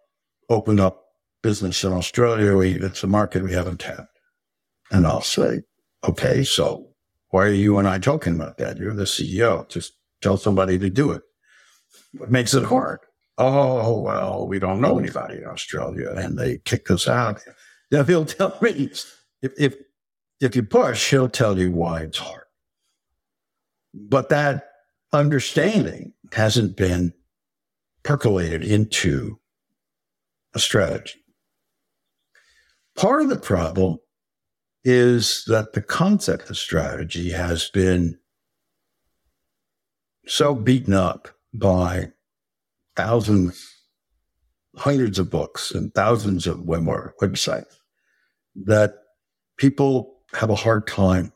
open 0.49 0.79
up 0.79 1.04
business 1.45 1.85
in 1.85 1.93
Australia. 1.93 2.57
We, 2.57 2.73
it's 2.73 3.05
a 3.05 3.07
market 3.07 3.45
we 3.45 3.53
haven't 3.53 3.81
tapped. 3.81 4.19
And 4.91 5.07
I'll 5.07 5.21
say, 5.21 5.61
okay, 6.03 6.43
so 6.43 6.89
why 7.29 7.45
are 7.45 7.51
you 7.51 7.77
and 7.77 7.87
I 7.87 7.99
talking 7.99 8.35
about 8.35 8.57
that? 8.57 8.79
You're 8.79 8.95
the 8.95 9.05
CEO. 9.05 9.69
Just 9.69 9.93
tell 10.23 10.39
somebody 10.39 10.79
to 10.79 10.89
do 10.89 11.13
it. 11.13 11.21
What 12.17 12.31
makes 12.31 12.55
it 12.55 12.65
hard? 12.65 13.01
Oh, 13.37 14.01
well, 14.01 14.49
we 14.49 14.59
don't 14.59 14.81
know 14.81 14.99
anybody 14.99 15.37
in 15.37 15.45
Australia 15.45 16.15
and 16.17 16.39
they 16.39 16.59
kicked 16.65 16.91
us 16.91 17.07
out. 17.07 17.43
Then 17.91 18.07
he'll 18.07 18.25
tell 18.25 18.57
me, 18.63 18.91
if, 19.43 19.53
if, 19.59 19.75
if 20.41 20.57
you 20.57 20.63
push, 20.63 21.11
he'll 21.11 21.29
tell 21.29 21.59
you 21.59 21.71
why 21.71 22.01
it's 22.01 22.19
hard. 22.19 22.45
But 23.93 24.31
that 24.31 24.71
understanding 25.13 26.15
hasn't 26.33 26.75
been 26.75 27.13
percolated 28.03 28.65
into 28.65 29.39
a 30.55 30.59
strategy. 30.59 31.24
Part 32.97 33.23
of 33.23 33.29
the 33.29 33.37
problem 33.37 33.99
is 34.85 35.45
that 35.47 35.73
the 35.73 35.83
concept 35.83 36.51
of 36.51 36.57
strategy 36.57 37.31
has 37.31 37.71
been 37.71 38.19
so 40.27 40.55
beaten 40.55 40.95
up 40.95 41.29
by 41.53 42.13
thousands, 42.97 43.67
hundreds 44.77 45.19
of 45.19 45.31
books 45.31 45.71
and 45.73 45.93
thousands 45.95 46.47
of 46.47 46.63
web- 46.63 46.85
websites 47.21 47.77
that 48.55 48.95
people 49.57 50.21
have 50.33 50.51
a 50.51 50.55
hard 50.55 50.87
time 50.87 51.33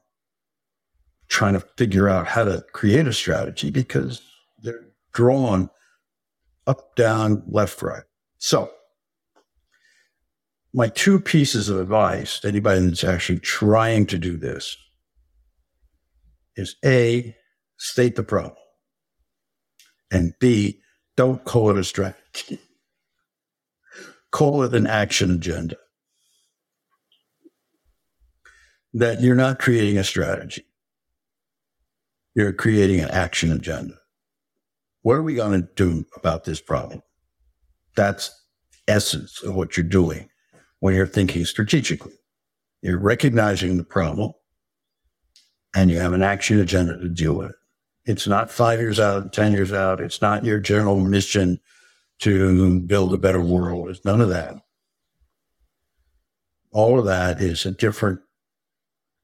trying 1.28 1.54
to 1.54 1.60
figure 1.76 2.08
out 2.08 2.26
how 2.26 2.44
to 2.44 2.64
create 2.72 3.06
a 3.06 3.12
strategy 3.12 3.70
because 3.70 4.22
they're 4.62 4.86
drawn 5.12 5.68
up, 6.66 6.94
down, 6.96 7.42
left, 7.46 7.82
right. 7.82 8.02
So, 8.38 8.70
my 10.74 10.88
two 10.88 11.18
pieces 11.18 11.68
of 11.68 11.80
advice 11.80 12.40
to 12.40 12.48
anybody 12.48 12.80
that's 12.86 13.04
actually 13.04 13.38
trying 13.38 14.06
to 14.06 14.18
do 14.18 14.36
this 14.36 14.76
is 16.56 16.76
A, 16.84 17.34
state 17.78 18.16
the 18.16 18.22
problem, 18.22 18.56
and 20.10 20.34
B, 20.40 20.80
don't 21.16 21.44
call 21.44 21.70
it 21.70 21.78
a 21.78 21.84
strategy. 21.84 22.60
call 24.30 24.62
it 24.62 24.74
an 24.74 24.86
action 24.86 25.30
agenda. 25.30 25.76
That 28.92 29.20
you're 29.20 29.36
not 29.36 29.58
creating 29.58 29.98
a 29.98 30.04
strategy, 30.04 30.64
you're 32.34 32.52
creating 32.52 33.00
an 33.00 33.10
action 33.10 33.52
agenda. 33.52 33.94
What 35.02 35.14
are 35.14 35.22
we 35.22 35.34
going 35.34 35.62
to 35.62 35.68
do 35.76 36.04
about 36.16 36.44
this 36.44 36.60
problem? 36.60 37.02
That's 37.96 38.30
essence 38.86 39.42
of 39.42 39.54
what 39.54 39.76
you're 39.76 39.84
doing 39.84 40.28
when 40.80 40.94
you're 40.94 41.06
thinking 41.06 41.44
strategically. 41.44 42.12
You're 42.82 42.98
recognizing 42.98 43.76
the 43.76 43.84
problem 43.84 44.32
and 45.74 45.90
you 45.90 45.98
have 45.98 46.12
an 46.12 46.22
action 46.22 46.60
agenda 46.60 46.96
to 46.98 47.08
deal 47.08 47.34
with 47.34 47.50
it. 47.50 47.56
It's 48.04 48.26
not 48.26 48.50
five 48.50 48.80
years 48.80 48.98
out, 48.98 49.32
10 49.32 49.52
years 49.52 49.72
out. 49.72 50.00
It's 50.00 50.22
not 50.22 50.44
your 50.44 50.60
general 50.60 51.00
mission 51.00 51.60
to 52.20 52.80
build 52.80 53.12
a 53.12 53.18
better 53.18 53.40
world. 53.40 53.90
It's 53.90 54.04
none 54.04 54.20
of 54.20 54.28
that. 54.30 54.54
All 56.72 56.98
of 56.98 57.04
that 57.06 57.40
is 57.40 57.66
a 57.66 57.70
different 57.70 58.20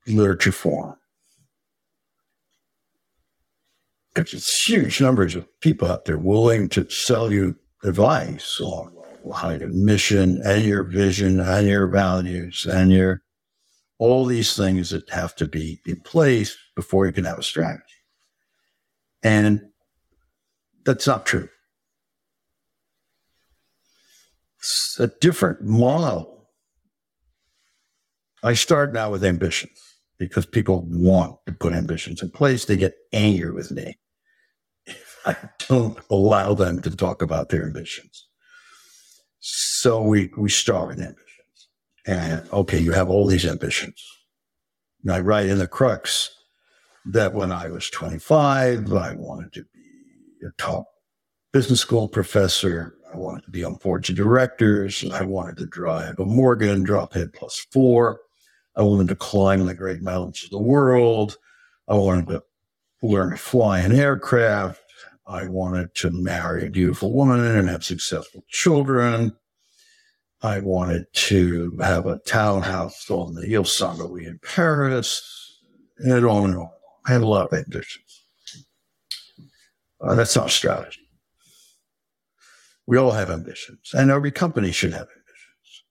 literature 0.06 0.52
form. 0.52 0.96
There's 4.14 4.62
huge 4.62 5.00
numbers 5.00 5.34
of 5.34 5.48
people 5.60 5.90
out 5.90 6.04
there 6.04 6.18
willing 6.18 6.68
to 6.70 6.88
sell 6.88 7.32
you 7.32 7.56
advice 7.82 8.60
on 8.60 8.93
your 9.24 9.68
mission 9.68 10.40
and 10.44 10.64
your 10.64 10.84
vision 10.84 11.40
and 11.40 11.66
your 11.66 11.86
values 11.86 12.66
and 12.66 12.92
your 12.92 13.22
all 13.98 14.24
these 14.24 14.56
things 14.56 14.90
that 14.90 15.08
have 15.10 15.34
to 15.36 15.46
be 15.46 15.80
in 15.86 16.00
place 16.00 16.56
before 16.74 17.06
you 17.06 17.12
can 17.12 17.24
have 17.24 17.38
a 17.38 17.42
strategy. 17.42 17.82
And 19.22 19.62
that's 20.84 21.06
not 21.06 21.24
true. 21.24 21.48
It's 24.58 24.96
a 24.98 25.08
different 25.20 25.62
model. 25.62 26.48
I 28.42 28.54
start 28.54 28.92
now 28.92 29.10
with 29.10 29.24
ambitions 29.24 29.78
because 30.18 30.44
people 30.44 30.84
want 30.88 31.36
to 31.46 31.52
put 31.52 31.72
ambitions 31.72 32.22
in 32.22 32.30
place. 32.30 32.64
They 32.64 32.76
get 32.76 32.94
angry 33.12 33.52
with 33.52 33.70
me 33.70 33.98
if 34.86 35.18
I 35.24 35.36
don't 35.68 35.98
allow 36.10 36.54
them 36.54 36.82
to 36.82 36.94
talk 36.94 37.22
about 37.22 37.48
their 37.48 37.64
ambitions. 37.64 38.23
So 39.84 40.00
we, 40.00 40.30
we 40.38 40.48
start 40.48 40.88
with 40.88 40.98
ambitions. 40.98 41.68
And 42.06 42.50
okay, 42.54 42.78
you 42.78 42.92
have 42.92 43.10
all 43.10 43.26
these 43.26 43.44
ambitions. 43.44 44.02
And 45.02 45.12
I 45.12 45.20
write 45.20 45.44
in 45.44 45.58
the 45.58 45.66
crux 45.66 46.34
that 47.04 47.34
when 47.34 47.52
I 47.52 47.68
was 47.68 47.90
25, 47.90 48.90
I 48.94 49.14
wanted 49.14 49.52
to 49.52 49.66
be 49.74 50.46
a 50.46 50.52
top 50.56 50.86
business 51.52 51.80
school 51.80 52.08
professor. 52.08 52.94
I 53.12 53.18
wanted 53.18 53.44
to 53.44 53.50
be 53.50 53.62
on 53.62 53.74
boards 53.74 54.08
of 54.08 54.16
directors. 54.16 55.04
I 55.12 55.22
wanted 55.22 55.58
to 55.58 55.66
drive 55.66 56.18
a 56.18 56.24
Morgan 56.24 56.86
Drophead 56.86 57.34
plus 57.34 57.66
four. 57.70 58.20
I 58.76 58.80
wanted 58.80 59.08
to 59.08 59.16
climb 59.16 59.66
the 59.66 59.74
great 59.74 60.00
mountains 60.00 60.44
of 60.44 60.50
the 60.50 60.62
world. 60.62 61.36
I 61.88 61.94
wanted 61.96 62.28
to 62.28 62.42
learn 63.02 63.32
to 63.32 63.36
fly 63.36 63.80
an 63.80 63.92
aircraft. 63.92 64.80
I 65.26 65.46
wanted 65.46 65.94
to 65.96 66.10
marry 66.10 66.68
a 66.68 66.70
beautiful 66.70 67.12
woman 67.12 67.44
and 67.44 67.68
have 67.68 67.84
successful 67.84 68.44
children. 68.48 69.36
I 70.44 70.60
wanted 70.60 71.06
to 71.14 71.74
have 71.80 72.04
a 72.04 72.18
townhouse 72.18 73.10
on 73.10 73.34
the 73.34 73.56
Ile 73.56 73.64
Saint 73.64 73.96
Louis 73.96 74.26
in 74.26 74.38
Paris, 74.40 75.58
and 75.96 76.12
on 76.26 76.50
and 76.50 76.58
on. 76.58 76.68
I 77.06 77.12
had 77.12 77.22
a 77.22 77.26
lot 77.26 77.50
of 77.50 77.58
ambitions. 77.58 78.26
Uh, 80.02 80.14
that's 80.14 80.36
not 80.36 80.50
strategy. 80.50 81.00
We 82.86 82.98
all 82.98 83.12
have 83.12 83.30
ambitions, 83.30 83.92
and 83.94 84.10
every 84.10 84.30
company 84.30 84.70
should 84.70 84.92
have 84.92 85.08
ambitions. 85.08 85.84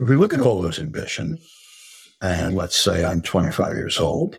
If 0.00 0.08
we 0.10 0.16
look 0.16 0.34
at 0.34 0.42
all 0.42 0.60
those 0.60 0.78
ambitions, 0.78 1.40
and 2.20 2.54
let's 2.54 2.76
say 2.76 3.06
I'm 3.06 3.22
25 3.22 3.74
years 3.74 3.98
old, 3.98 4.38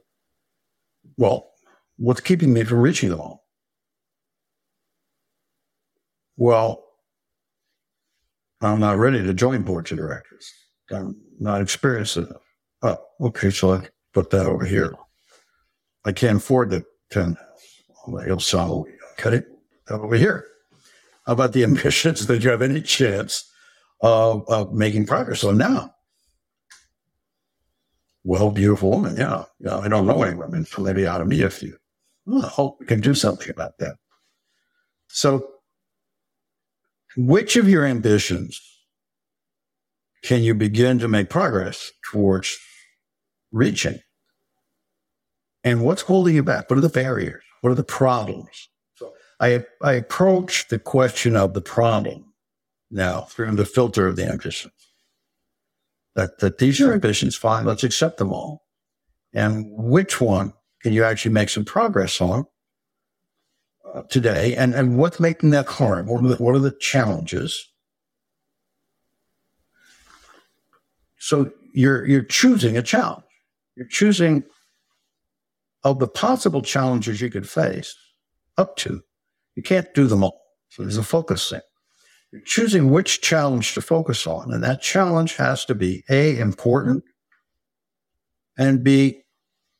well, 1.18 1.50
what's 1.98 2.22
keeping 2.22 2.54
me 2.54 2.66
from 2.66 2.78
reaching 2.78 3.10
them 3.10 3.20
all? 3.20 3.48
Well, 6.38 6.91
I'm 8.62 8.80
not 8.80 8.98
ready 8.98 9.24
to 9.24 9.34
join 9.34 9.64
boards 9.64 9.92
of 9.92 9.98
directors. 9.98 10.52
I'm 10.92 11.16
not 11.40 11.62
experienced 11.62 12.18
enough. 12.18 12.44
Oh, 12.84 12.98
okay, 13.22 13.50
so 13.50 13.74
I 13.74 13.88
put 14.14 14.30
that 14.32 14.46
over 14.46 14.66
here. 14.66 14.94
I 16.06 16.12
can't 16.12 16.38
afford 16.38 16.70
the 16.70 16.84
10 17.12 17.38
I'll 18.08 18.40
solve 18.40 18.88
cut 19.18 19.34
it 19.34 19.46
over 19.90 20.16
here. 20.16 20.46
How 21.26 21.34
about 21.34 21.54
the 21.54 21.64
ambitions 21.70 22.26
that 22.28 22.44
you 22.44 22.50
have 22.50 22.62
any 22.62 22.82
chance 22.82 23.50
of, 24.02 24.44
of 24.48 24.74
making 24.74 25.06
progress 25.06 25.44
on 25.44 25.58
now? 25.58 25.94
Well, 28.24 28.52
beautiful 28.52 28.92
woman, 28.92 29.16
yeah. 29.18 29.46
yeah. 29.60 29.78
I 29.78 29.88
don't 29.88 30.06
know 30.06 30.22
any 30.22 30.36
women, 30.36 30.66
so 30.66 30.82
maybe 30.82 31.08
out 31.08 31.22
of 31.22 31.28
me 31.28 31.42
a 31.42 31.50
few. 31.50 31.76
Well, 32.26 32.46
I 32.46 32.48
hope 32.48 32.78
we 32.80 32.86
can 32.86 33.00
do 33.00 33.16
something 33.16 33.50
about 33.50 33.78
that. 33.80 33.96
So, 35.08 35.51
which 37.18 37.56
of 37.56 37.68
your 37.68 37.86
ambitions 37.86 38.60
can 40.24 40.44
you 40.44 40.54
begin 40.54 41.00
to 41.00 41.08
make 41.08 41.30
progress 41.30 41.92
towards 42.12 42.58
reaching? 43.52 44.00
And 45.64 45.84
what's 45.84 46.04
holding 46.04 46.36
you 46.36 46.44
back? 46.44 46.70
What 46.70 46.78
are 46.78 46.82
the 46.82 46.90
barriers? 46.90 47.44
What 47.62 47.72
are 47.72 47.76
the 47.76 47.84
problems? 47.84 48.70
So 48.96 49.14
I, 49.40 49.64
I 49.82 49.94
approach 49.94 50.68
the 50.70 50.80
question 50.80 51.36
of 51.36 51.54
the 51.54 51.62
problem 51.62 52.34
now 52.90 53.22
through 53.22 53.56
the 53.56 53.66
filter 53.66 54.08
of 54.08 54.16
the 54.16 54.28
ambitions. 54.28 54.74
That, 56.16 56.40
that 56.40 56.58
these 56.58 56.82
are 56.82 56.94
ambitions, 56.94 57.36
fine, 57.36 57.66
let's 57.66 57.84
accept 57.84 58.18
them 58.18 58.34
all. 58.34 58.64
And 59.34 59.66
which 59.70 60.20
one 60.20 60.54
can 60.82 60.92
you 60.92 61.04
actually 61.04 61.32
make 61.32 61.50
some 61.50 61.64
progress 61.64 62.20
on 62.20 62.46
today? 64.10 64.56
And, 64.56 64.74
and 64.74 64.98
what's 64.98 65.20
making 65.20 65.52
that 65.52 65.68
hard? 65.68 66.08
What 66.08 66.24
are, 66.24 66.28
the, 66.30 66.36
what 66.36 66.56
are 66.56 66.60
the 66.60 66.76
challenges? 66.80 67.68
So 71.18 71.52
you're, 71.74 72.06
you're 72.08 72.24
choosing 72.24 72.78
a 72.78 72.82
challenge. 72.82 73.24
You're 73.76 73.88
choosing 73.88 74.44
of 75.84 76.00
the 76.00 76.08
possible 76.08 76.62
challenges 76.62 77.22
you 77.22 77.30
could 77.30 77.50
face 77.50 77.96
up 78.58 78.76
to. 78.78 79.02
You 79.56 79.64
can't 79.64 79.94
do 79.94 80.08
them 80.08 80.24
all. 80.24 80.42
So 80.70 80.84
there's 80.84 80.98
a 80.98 81.04
focus 81.04 81.50
thing. 81.50 81.62
You're 82.32 82.42
choosing 82.42 82.92
which 82.92 83.22
challenge 83.22 83.74
to 83.74 83.82
focus 83.82 84.26
on. 84.26 84.54
And 84.54 84.64
that 84.64 84.82
challenge 84.82 85.36
has 85.36 85.66
to 85.66 85.76
be 85.76 86.04
A, 86.10 86.38
important, 86.40 87.04
and 88.58 88.84
B, 88.84 89.24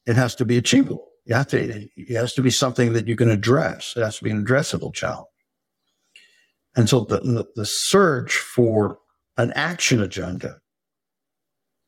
it 0.06 0.16
has 0.16 0.36
to 0.36 0.46
be 0.46 0.58
achievable. 0.58 1.11
You 1.26 1.36
have 1.36 1.48
to, 1.48 1.88
it 1.96 2.16
has 2.16 2.34
to 2.34 2.42
be 2.42 2.50
something 2.50 2.94
that 2.94 3.08
you 3.08 3.16
can 3.16 3.30
address. 3.30 3.94
It 3.96 4.02
has 4.02 4.18
to 4.18 4.24
be 4.24 4.32
an 4.32 4.44
addressable 4.44 4.94
challenge. 4.94 5.28
And 6.76 6.90
so 6.90 7.02
the, 7.02 7.20
the, 7.20 7.46
the 7.56 7.66
search 7.66 8.38
for 8.38 8.98
an 9.38 9.52
action 9.54 10.02
agenda, 10.02 10.60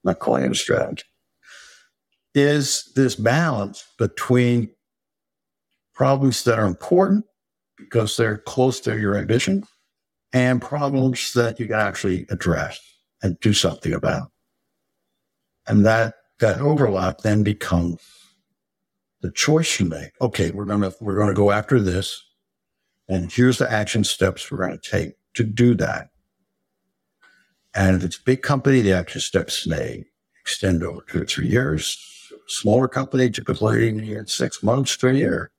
not 0.04 0.20
calling 0.20 0.46
it 0.46 0.52
a 0.52 0.56
strategy, 0.56 1.04
is 2.36 2.92
this 2.96 3.16
balance 3.16 3.86
between 3.98 4.70
problems 5.94 6.44
that 6.44 6.60
are 6.60 6.66
important 6.66 7.26
because 7.78 8.18
they're 8.18 8.40
close 8.40 8.80
to 8.82 9.00
your 9.00 9.16
ambition 9.16 9.64
and 10.34 10.62
problems 10.62 11.34
that 11.34 11.60
you 11.60 11.68
can 11.68 11.76
actually 11.76 12.26
address 12.30 12.80
and 13.22 13.40
do 13.40 13.54
something 13.54 13.94
about. 13.94 14.32
And 15.68 15.86
that, 15.86 16.16
that 16.40 16.60
overlap 16.60 17.20
then 17.20 17.44
becomes 17.44 18.02
the 19.24 19.32
choice 19.32 19.80
you 19.80 19.88
make. 19.88 20.12
Okay, 20.22 20.52
we're 20.52 20.66
to, 20.82 20.94
we're 21.02 21.16
to 21.30 21.34
go 21.34 21.50
after 21.50 21.80
this. 21.80 22.24
And 23.10 23.32
here's 23.32 23.58
the 23.58 23.72
action 23.72 24.04
steps 24.04 24.52
we're 24.52 24.60
going 24.60 24.78
to 24.78 24.90
take 24.90 25.14
to 25.34 25.44
do 25.44 25.74
that. 25.76 26.10
And 27.74 27.96
if 27.96 28.04
it's 28.04 28.18
a 28.20 28.24
big 28.24 28.44
company, 28.44 28.82
the 28.82 28.94
action 28.94 29.22
steps 29.22 29.66
may 29.66 30.06
extend 30.42 30.84
over 30.84 31.02
two 31.08 31.24
or 31.24 31.26
three 31.26 31.48
years 31.48 31.98
smaller 32.48 32.88
company 32.88 33.30
typically 33.30 33.88
in 33.88 34.28
six 34.28 34.62
months 34.64 34.98
to 34.98 35.08
a 35.08 35.14
year. 35.14 35.52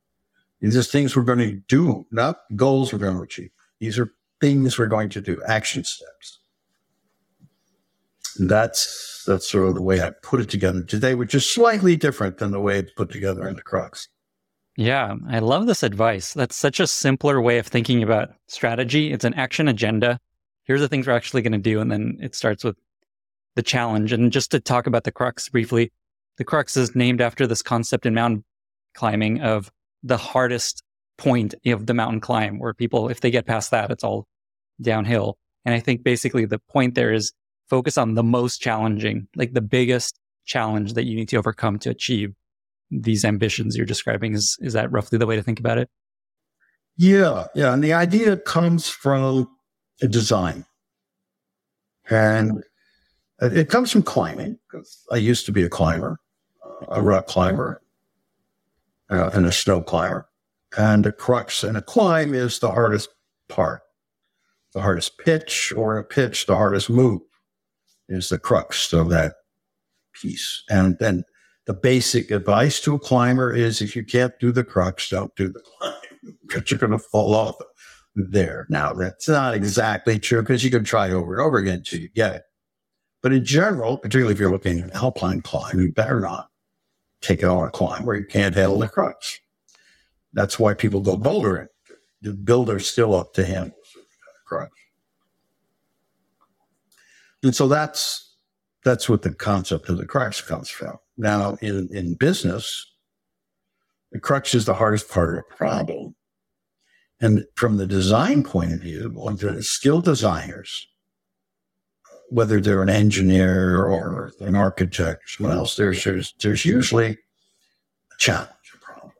These 0.60 0.76
are 0.76 0.82
things 0.82 1.16
we're 1.16 1.22
going 1.22 1.38
to 1.38 1.60
do, 1.68 2.06
not 2.10 2.40
goals 2.56 2.92
we're 2.92 2.98
going 2.98 3.16
to 3.16 3.22
achieve. 3.22 3.50
These 3.80 3.98
are 3.98 4.10
things 4.40 4.78
we're 4.78 4.86
going 4.86 5.08
to 5.10 5.20
do, 5.20 5.42
action 5.46 5.84
steps. 5.84 6.40
That's 8.38 9.24
that's 9.26 9.48
sort 9.48 9.68
of 9.68 9.74
the 9.74 9.82
way 9.82 10.02
I 10.02 10.10
put 10.22 10.40
it 10.40 10.50
together 10.50 10.82
today, 10.82 11.14
which 11.14 11.34
is 11.34 11.46
slightly 11.48 11.96
different 11.96 12.38
than 12.38 12.50
the 12.50 12.60
way 12.60 12.78
it's 12.78 12.92
put 12.92 13.10
together 13.10 13.48
in 13.48 13.56
the 13.56 13.62
crux. 13.62 14.08
Yeah, 14.76 15.14
I 15.28 15.38
love 15.38 15.66
this 15.66 15.82
advice. 15.82 16.32
That's 16.32 16.56
such 16.56 16.80
a 16.80 16.86
simpler 16.86 17.40
way 17.40 17.58
of 17.58 17.66
thinking 17.66 18.02
about 18.02 18.30
strategy. 18.48 19.12
It's 19.12 19.24
an 19.24 19.34
action 19.34 19.68
agenda. 19.68 20.18
Here's 20.64 20.80
the 20.80 20.88
things 20.88 21.06
we're 21.06 21.12
actually 21.12 21.42
going 21.42 21.52
to 21.52 21.58
do. 21.58 21.80
And 21.80 21.92
then 21.92 22.18
it 22.20 22.34
starts 22.34 22.64
with 22.64 22.76
the 23.54 23.62
challenge. 23.62 24.12
And 24.12 24.32
just 24.32 24.50
to 24.50 24.58
talk 24.58 24.86
about 24.86 25.04
the 25.04 25.12
crux 25.12 25.48
briefly, 25.48 25.92
the 26.38 26.44
crux 26.44 26.76
is 26.76 26.96
named 26.96 27.20
after 27.20 27.46
this 27.46 27.62
concept 27.62 28.04
in 28.04 28.14
mountain 28.14 28.44
climbing 28.94 29.40
of 29.42 29.70
the 30.02 30.16
hardest 30.16 30.82
point 31.18 31.54
of 31.66 31.86
the 31.86 31.94
mountain 31.94 32.20
climb, 32.20 32.58
where 32.58 32.74
people, 32.74 33.08
if 33.08 33.20
they 33.20 33.30
get 33.30 33.46
past 33.46 33.70
that, 33.70 33.92
it's 33.92 34.02
all 34.02 34.26
downhill. 34.80 35.38
And 35.64 35.74
I 35.74 35.78
think 35.78 36.02
basically 36.02 36.46
the 36.46 36.58
point 36.58 36.96
there 36.96 37.12
is 37.12 37.32
focus 37.68 37.98
on 37.98 38.14
the 38.14 38.22
most 38.22 38.60
challenging, 38.60 39.28
like 39.36 39.52
the 39.52 39.60
biggest 39.60 40.18
challenge 40.44 40.94
that 40.94 41.04
you 41.04 41.16
need 41.16 41.28
to 41.30 41.36
overcome 41.36 41.78
to 41.80 41.90
achieve 41.90 42.34
these 42.90 43.24
ambitions 43.24 43.76
you're 43.76 43.86
describing. 43.86 44.34
Is 44.34 44.56
is 44.60 44.72
that 44.74 44.92
roughly 44.92 45.18
the 45.18 45.26
way 45.26 45.36
to 45.36 45.42
think 45.42 45.60
about 45.60 45.78
it? 45.78 45.88
Yeah, 46.96 47.46
yeah. 47.54 47.72
And 47.72 47.82
the 47.82 47.92
idea 47.92 48.36
comes 48.36 48.88
from 48.88 49.48
a 50.00 50.06
design. 50.06 50.64
And 52.08 52.62
it 53.40 53.70
comes 53.70 53.90
from 53.90 54.02
climbing 54.02 54.58
because 54.70 55.04
I 55.10 55.16
used 55.16 55.46
to 55.46 55.52
be 55.52 55.62
a 55.62 55.68
climber 55.68 56.18
a 56.88 57.02
rock 57.02 57.26
climber 57.26 57.82
uh, 59.10 59.30
and 59.32 59.46
a 59.46 59.52
snow 59.52 59.80
climber. 59.80 60.28
And 60.76 61.06
a 61.06 61.12
crux 61.12 61.62
in 61.62 61.76
a 61.76 61.82
climb 61.82 62.34
is 62.34 62.58
the 62.58 62.72
hardest 62.72 63.08
part. 63.48 63.82
The 64.72 64.80
hardest 64.80 65.18
pitch 65.18 65.72
or 65.76 65.98
a 65.98 66.04
pitch, 66.04 66.46
the 66.46 66.56
hardest 66.56 66.90
move 66.90 67.20
is 68.08 68.28
the 68.28 68.38
crux 68.38 68.92
of 68.92 69.08
that 69.10 69.34
piece. 70.20 70.62
And 70.68 70.98
then 70.98 71.24
the 71.66 71.74
basic 71.74 72.30
advice 72.30 72.80
to 72.82 72.94
a 72.94 72.98
climber 72.98 73.52
is 73.52 73.80
if 73.80 73.96
you 73.96 74.04
can't 74.04 74.38
do 74.38 74.52
the 74.52 74.64
crux, 74.64 75.08
don't 75.08 75.34
do 75.36 75.48
the 75.48 75.60
climb 75.60 76.36
because 76.46 76.70
you're 76.70 76.80
going 76.80 76.92
to 76.92 76.98
fall 76.98 77.34
off 77.34 77.56
there. 78.14 78.66
Now, 78.68 78.92
that's 78.92 79.28
not 79.28 79.54
exactly 79.54 80.18
true 80.18 80.42
because 80.42 80.62
you 80.62 80.70
can 80.70 80.84
try 80.84 81.10
over 81.10 81.34
and 81.34 81.42
over 81.42 81.58
again 81.58 81.78
until 81.78 82.00
you 82.00 82.08
get 82.08 82.34
it. 82.34 82.42
But 83.22 83.32
in 83.32 83.44
general, 83.44 83.96
particularly 83.96 84.34
if 84.34 84.38
you're 84.38 84.50
looking 84.50 84.80
at 84.80 84.84
an 84.84 84.92
alpine 84.92 85.40
climb, 85.40 85.80
you 85.80 85.92
better 85.92 86.20
not 86.20 86.48
take 87.22 87.40
it 87.40 87.46
on 87.46 87.66
a 87.66 87.70
climb 87.70 88.04
where 88.04 88.16
you 88.16 88.26
can't 88.26 88.54
handle 88.54 88.78
the 88.78 88.88
crux. 88.88 89.40
That's 90.34 90.58
why 90.58 90.74
people 90.74 91.00
go 91.00 91.16
bouldering. 91.16 91.68
The 92.20 92.34
builder's 92.34 92.86
still 92.86 93.14
up 93.14 93.32
to 93.34 93.46
handle 93.46 93.76
crux. 94.46 94.70
And 97.44 97.54
so 97.54 97.68
that's 97.68 98.34
that's 98.84 99.08
what 99.08 99.22
the 99.22 99.34
concept 99.34 99.88
of 99.88 99.98
the 99.98 100.06
crux 100.06 100.40
comes 100.40 100.68
from. 100.68 100.96
Now, 101.16 101.56
in, 101.60 101.88
in 101.92 102.14
business, 102.14 102.92
the 104.12 104.18
crux 104.18 104.54
is 104.54 104.64
the 104.64 104.74
hardest 104.74 105.08
part 105.08 105.30
of 105.30 105.36
the 105.36 105.54
problem. 105.54 106.16
And 107.20 107.44
from 107.54 107.76
the 107.76 107.86
design 107.86 108.42
point 108.42 108.72
of 108.72 108.80
view, 108.80 109.10
when 109.14 109.36
the 109.36 109.62
skilled 109.62 110.04
designers, 110.04 110.86
whether 112.28 112.60
they're 112.60 112.82
an 112.82 112.90
engineer 112.90 113.84
or 113.84 114.32
an 114.40 114.54
architect 114.56 115.24
or 115.24 115.28
someone 115.28 115.56
else, 115.56 115.76
there's, 115.76 116.02
there's, 116.04 116.34
there's 116.40 116.64
usually 116.64 117.12
a 117.12 118.18
challenge, 118.18 118.50
a 118.74 118.78
problem. 118.78 119.12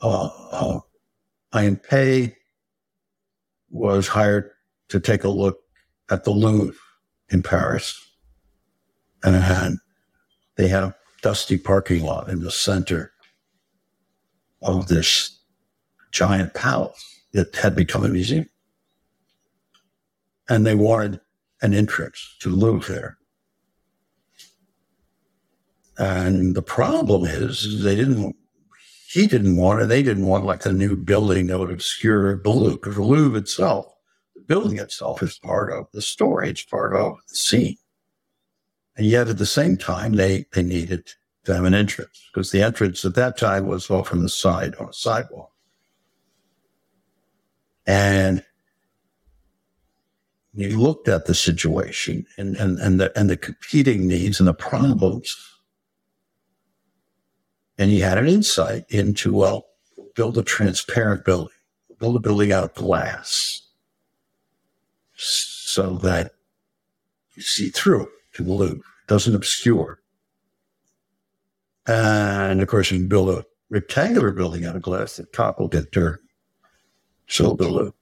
Uh, 0.00 0.30
uh, 0.52 0.80
I. 1.52 1.66
M. 1.66 1.76
Pei 1.76 2.36
was 3.70 4.08
hired 4.08 4.50
to 4.90 5.00
take 5.00 5.24
a 5.24 5.28
look 5.28 5.58
at 6.10 6.24
the 6.24 6.30
Louvre 6.30 6.76
in 7.30 7.42
Paris. 7.42 7.98
And 9.22 9.78
they 10.56 10.68
had 10.68 10.82
a 10.82 10.96
dusty 11.22 11.58
parking 11.58 12.04
lot 12.04 12.28
in 12.28 12.40
the 12.40 12.50
center 12.50 13.12
of 14.62 14.88
this 14.88 15.38
giant 16.12 16.54
palace 16.54 17.02
that 17.32 17.54
had 17.56 17.74
become 17.74 18.04
a 18.04 18.08
museum. 18.08 18.46
And 20.48 20.66
they 20.66 20.74
wanted 20.74 21.20
an 21.62 21.74
entrance 21.74 22.36
to 22.40 22.48
Louvre 22.48 22.92
there. 22.92 23.18
And 25.98 26.54
the 26.54 26.62
problem 26.62 27.24
is 27.24 27.84
they 27.84 27.94
didn't, 27.94 28.34
he 29.08 29.26
didn't 29.26 29.56
want 29.56 29.82
it. 29.82 29.86
They 29.86 30.02
didn't 30.02 30.26
want 30.26 30.46
like 30.46 30.64
a 30.64 30.72
new 30.72 30.96
building 30.96 31.48
that 31.48 31.58
would 31.58 31.70
obscure 31.70 32.42
the 32.42 32.50
Louvre 32.50 32.92
the 32.92 33.02
Louvre 33.02 33.38
itself, 33.38 33.86
building 34.50 34.80
itself 34.80 35.22
is 35.22 35.38
part 35.38 35.72
of 35.72 35.86
the 35.92 36.02
story. 36.02 36.50
It's 36.50 36.64
part 36.64 36.96
of 36.96 37.18
the 37.28 37.36
scene. 37.36 37.76
And 38.96 39.06
yet 39.06 39.28
at 39.28 39.38
the 39.38 39.46
same 39.46 39.76
time, 39.76 40.14
they, 40.14 40.44
they 40.52 40.64
needed 40.64 41.08
to 41.44 41.54
have 41.54 41.64
an 41.64 41.72
entrance 41.72 42.28
because 42.34 42.50
the 42.50 42.60
entrance 42.60 43.04
at 43.04 43.14
that 43.14 43.38
time 43.38 43.68
was 43.68 43.88
off 43.88 44.08
from 44.08 44.24
the 44.24 44.28
side 44.28 44.74
on 44.74 44.88
a 44.88 44.92
sidewalk. 44.92 45.52
And 47.86 48.44
you 50.52 50.80
looked 50.80 51.06
at 51.06 51.26
the 51.26 51.34
situation 51.34 52.26
and, 52.36 52.56
and, 52.56 52.80
and, 52.80 52.98
the, 52.98 53.16
and 53.16 53.30
the 53.30 53.36
competing 53.36 54.08
needs 54.08 54.40
and 54.40 54.48
the 54.48 54.54
problems 54.54 55.36
and 57.78 57.88
he 57.88 58.00
had 58.00 58.18
an 58.18 58.26
insight 58.26 58.84
into, 58.88 59.32
well, 59.32 59.66
build 60.16 60.36
a 60.36 60.42
transparent 60.42 61.24
building, 61.24 61.54
build 62.00 62.16
a 62.16 62.20
building 62.20 62.50
out 62.50 62.64
of 62.64 62.74
glass 62.74 63.68
so 65.20 65.98
that 65.98 66.32
you 67.34 67.42
see 67.42 67.68
through 67.68 68.08
to 68.34 68.42
the. 68.42 68.76
It 68.76 69.08
doesn't 69.08 69.34
obscure. 69.34 70.00
And 71.86 72.62
of 72.62 72.68
course, 72.68 72.90
you 72.90 72.98
can 72.98 73.08
build 73.08 73.28
a 73.30 73.44
rectangular 73.68 74.32
building 74.32 74.64
out 74.64 74.76
of 74.76 74.82
glass. 74.82 75.16
The 75.16 75.24
top 75.26 75.60
will 75.60 75.68
get 75.68 75.92
dirt. 75.92 76.20
So 77.26 77.54
build 77.54 77.80
a 77.80 77.92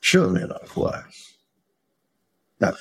surely 0.00 0.42
out 0.42 0.50
of 0.50 0.68
glass. 0.68 1.34
Now, 2.60 2.74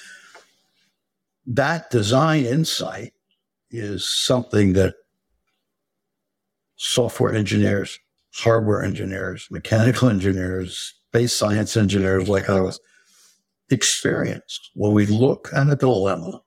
that 1.48 1.90
design 1.90 2.46
insight 2.46 3.14
is 3.72 4.08
something 4.08 4.74
that 4.74 4.96
software 6.76 7.34
engineers, 7.34 8.00
hardware 8.36 8.84
engineers, 8.84 9.48
mechanical 9.50 10.10
engineers, 10.10 10.94
space 11.08 11.34
science 11.34 11.76
engineers 11.76 12.30
like 12.30 12.50
I 12.50 12.62
was 12.62 12.80
experienced 13.72 14.72
when 14.74 14.94
we 14.94 15.06
look 15.06 15.50
at 15.54 15.70
a 15.70 15.76
dilemma 15.76 16.42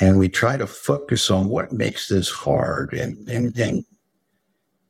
and 0.00 0.18
we 0.18 0.28
try 0.28 0.56
to 0.56 0.66
focus 0.66 1.30
on 1.30 1.48
what 1.48 1.72
makes 1.72 2.08
this 2.08 2.30
hard 2.30 2.92
and, 2.92 3.28
and, 3.28 3.56
and, 3.58 3.84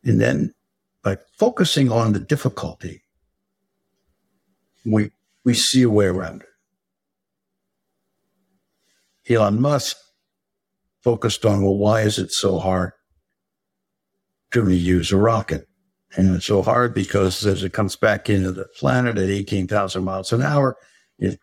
and 0.05 0.21
then 0.21 0.55
by 1.03 1.17
focusing 1.39 1.91
on 1.91 2.13
the 2.13 2.21
difficulty, 2.21 3.03
we, 4.85 5.11
we 5.45 5.55
see 5.55 5.83
a 5.83 5.91
way 5.91 6.07
around 6.07 6.43
it. 9.23 9.35
Elon 9.35 9.61
Musk 9.61 9.97
focused 11.03 11.45
on, 11.45 11.63
well, 11.63 11.77
why 11.77 12.03
is 12.03 12.19
it 12.19 12.33
so 12.33 12.59
hard? 12.59 12.93
to 14.53 14.69
use 14.71 15.13
a 15.13 15.17
rocket. 15.17 15.70
And 16.17 16.35
it's 16.35 16.47
so 16.47 16.63
hard 16.63 16.93
because 16.93 17.47
as 17.47 17.63
it 17.63 17.73
comes 17.73 17.95
back 17.97 18.29
into 18.29 18.51
the 18.53 18.67
planet 18.77 19.17
at 19.17 19.29
18,000 19.29 20.03
miles 20.03 20.33
an 20.33 20.43
hour, 20.43 20.77
it 21.19 21.39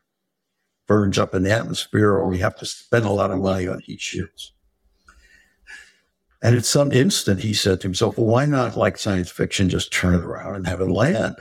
burns 0.88 1.18
up 1.18 1.34
in 1.34 1.44
the 1.44 1.52
atmosphere, 1.52 2.12
or 2.12 2.28
we 2.28 2.40
have 2.40 2.56
to 2.58 2.66
spend 2.66 3.06
a 3.06 3.12
lot 3.12 3.32
of 3.32 3.40
money 3.40 3.68
on 3.68 3.80
heat 3.80 4.02
shields. 4.02 4.54
And 6.44 6.56
at 6.56 6.66
some 6.66 6.92
instant, 6.92 7.40
he 7.40 7.54
said 7.54 7.82
to 7.82 7.88
himself, 7.88 8.18
well, 8.18 8.28
why 8.28 8.46
not, 8.46 8.78
like 8.78 8.98
science 8.98 9.32
fiction, 9.32 9.70
just 9.70 9.92
turn 9.92 10.14
it 10.14 10.24
around 10.24 10.56
and 10.56 10.68
have 10.68 10.82
it 10.82 10.90
land 10.90 11.36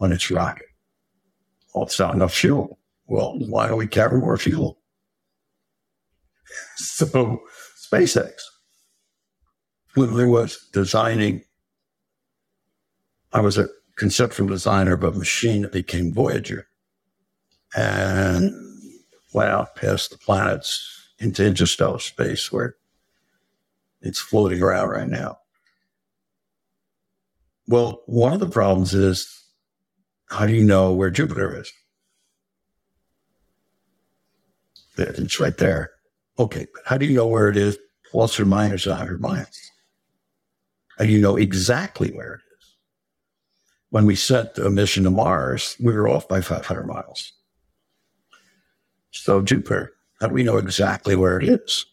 on 0.00 0.12
its 0.12 0.30
rocket? 0.30 0.66
Well, 1.74 1.84
it's 1.84 1.98
not 1.98 2.14
enough 2.14 2.32
fuel. 2.32 2.78
Well, 3.06 3.38
why 3.38 3.68
don't 3.68 3.78
we 3.78 3.86
carry 3.86 4.18
more 4.20 4.36
fuel? 4.38 4.78
So, 6.76 7.40
SpaceX 7.90 8.32
when 9.94 10.18
I 10.18 10.26
was 10.26 10.68
designing, 10.72 11.44
I 13.32 13.40
was 13.40 13.58
a 13.58 13.68
conceptual 13.96 14.48
designer 14.48 14.94
of 14.94 15.04
a 15.04 15.12
machine 15.12 15.62
that 15.62 15.72
became 15.72 16.12
Voyager 16.12 16.66
and 17.74 18.52
went 19.32 19.50
out 19.50 19.76
past 19.76 20.10
the 20.10 20.18
planets 20.18 21.10
into 21.18 21.46
interstellar 21.46 21.98
space 21.98 22.52
where 22.52 22.76
it's 24.00 24.20
floating 24.20 24.62
around 24.62 24.88
right 24.88 25.08
now. 25.08 25.38
Well, 27.68 28.02
one 28.06 28.32
of 28.32 28.40
the 28.40 28.48
problems 28.48 28.92
is 28.94 29.44
how 30.30 30.46
do 30.46 30.52
you 30.52 30.64
know 30.64 30.92
where 30.92 31.10
Jupiter 31.10 31.60
is? 31.60 31.72
It's 34.98 35.40
right 35.40 35.56
there. 35.56 35.92
Okay, 36.38 36.66
but 36.74 36.82
how 36.86 36.98
do 36.98 37.06
you 37.06 37.14
know 37.14 37.26
where 37.26 37.48
it 37.48 37.56
is 37.56 37.78
plus 38.10 38.38
or 38.38 38.44
minus 38.44 38.86
100 38.86 39.20
miles? 39.20 39.72
and 40.98 41.10
you 41.10 41.20
know 41.20 41.36
exactly 41.36 42.10
where 42.10 42.34
it 42.34 42.40
is. 42.51 42.51
When 43.92 44.06
we 44.06 44.16
sent 44.16 44.56
a 44.56 44.70
mission 44.70 45.04
to 45.04 45.10
Mars, 45.10 45.76
we 45.78 45.92
were 45.92 46.08
off 46.08 46.26
by 46.26 46.40
500 46.40 46.86
miles. 46.86 47.30
So 49.10 49.42
Jupiter, 49.42 49.92
how 50.18 50.28
do 50.28 50.32
we 50.32 50.44
know 50.44 50.56
exactly 50.56 51.14
where 51.14 51.38
it 51.38 51.46
is? 51.46 51.84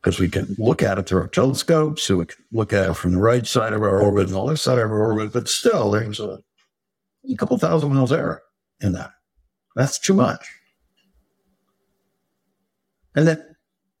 Because 0.00 0.18
we 0.18 0.30
can 0.30 0.56
look 0.56 0.82
at 0.82 0.96
it 0.96 1.06
through 1.06 1.20
our 1.20 1.28
telescopes, 1.28 2.04
so 2.04 2.16
we 2.16 2.24
can 2.24 2.42
look 2.50 2.72
at 2.72 2.88
it 2.88 2.94
from 2.94 3.12
the 3.12 3.20
right 3.20 3.46
side 3.46 3.74
of 3.74 3.82
our 3.82 4.00
orbit 4.00 4.28
and 4.28 4.34
the 4.34 4.40
left 4.40 4.60
side 4.60 4.78
of 4.78 4.90
our 4.90 5.02
orbit, 5.02 5.34
but 5.34 5.48
still 5.48 5.90
there's 5.90 6.18
a, 6.18 6.38
a 7.30 7.36
couple 7.36 7.58
thousand 7.58 7.92
miles 7.92 8.10
error 8.10 8.42
in 8.80 8.92
that. 8.92 9.10
That's 9.74 9.98
too 9.98 10.14
much. 10.14 10.46
And 13.14 13.28
then 13.28 13.44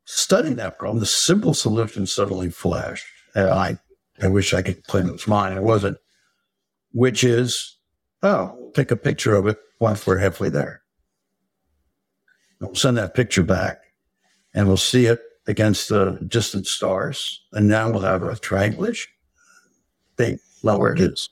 studying 0.06 0.56
that 0.56 0.78
problem, 0.78 1.00
the 1.00 1.04
simple 1.04 1.52
solution 1.52 2.06
suddenly 2.06 2.48
flashed. 2.48 3.04
And 3.34 3.50
I, 3.50 3.78
I 4.22 4.28
wish 4.28 4.54
I 4.54 4.62
could 4.62 4.82
claim 4.86 5.08
it 5.08 5.12
was 5.12 5.28
mine. 5.28 5.54
It 5.54 5.62
wasn't, 5.62 5.98
which 6.96 7.22
is, 7.22 7.76
oh, 8.22 8.72
take 8.74 8.90
a 8.90 8.96
picture 8.96 9.34
of 9.34 9.46
it 9.46 9.58
once 9.80 10.06
we're 10.06 10.16
halfway 10.16 10.48
there. 10.48 10.80
We'll 12.58 12.74
send 12.74 12.96
that 12.96 13.14
picture 13.14 13.42
back 13.42 13.82
and 14.54 14.66
we'll 14.66 14.78
see 14.78 15.04
it 15.04 15.20
against 15.46 15.90
the 15.90 16.18
distant 16.26 16.66
stars. 16.66 17.42
And 17.52 17.68
now 17.68 17.90
we'll 17.90 18.00
have 18.00 18.22
a 18.22 18.34
triangulation. 18.36 19.12
They 20.16 20.38
know 20.62 20.78
where 20.78 20.94
it 20.94 21.00
is. 21.00 21.28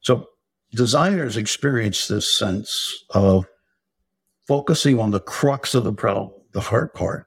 So 0.00 0.28
designers 0.70 1.36
experience 1.36 2.06
this 2.06 2.38
sense 2.38 3.04
of 3.10 3.46
focusing 4.46 5.00
on 5.00 5.10
the 5.10 5.18
crux 5.18 5.74
of 5.74 5.82
the 5.82 5.92
problem 5.92 6.40
the 6.52 6.60
hard 6.60 6.94
part, 6.94 7.26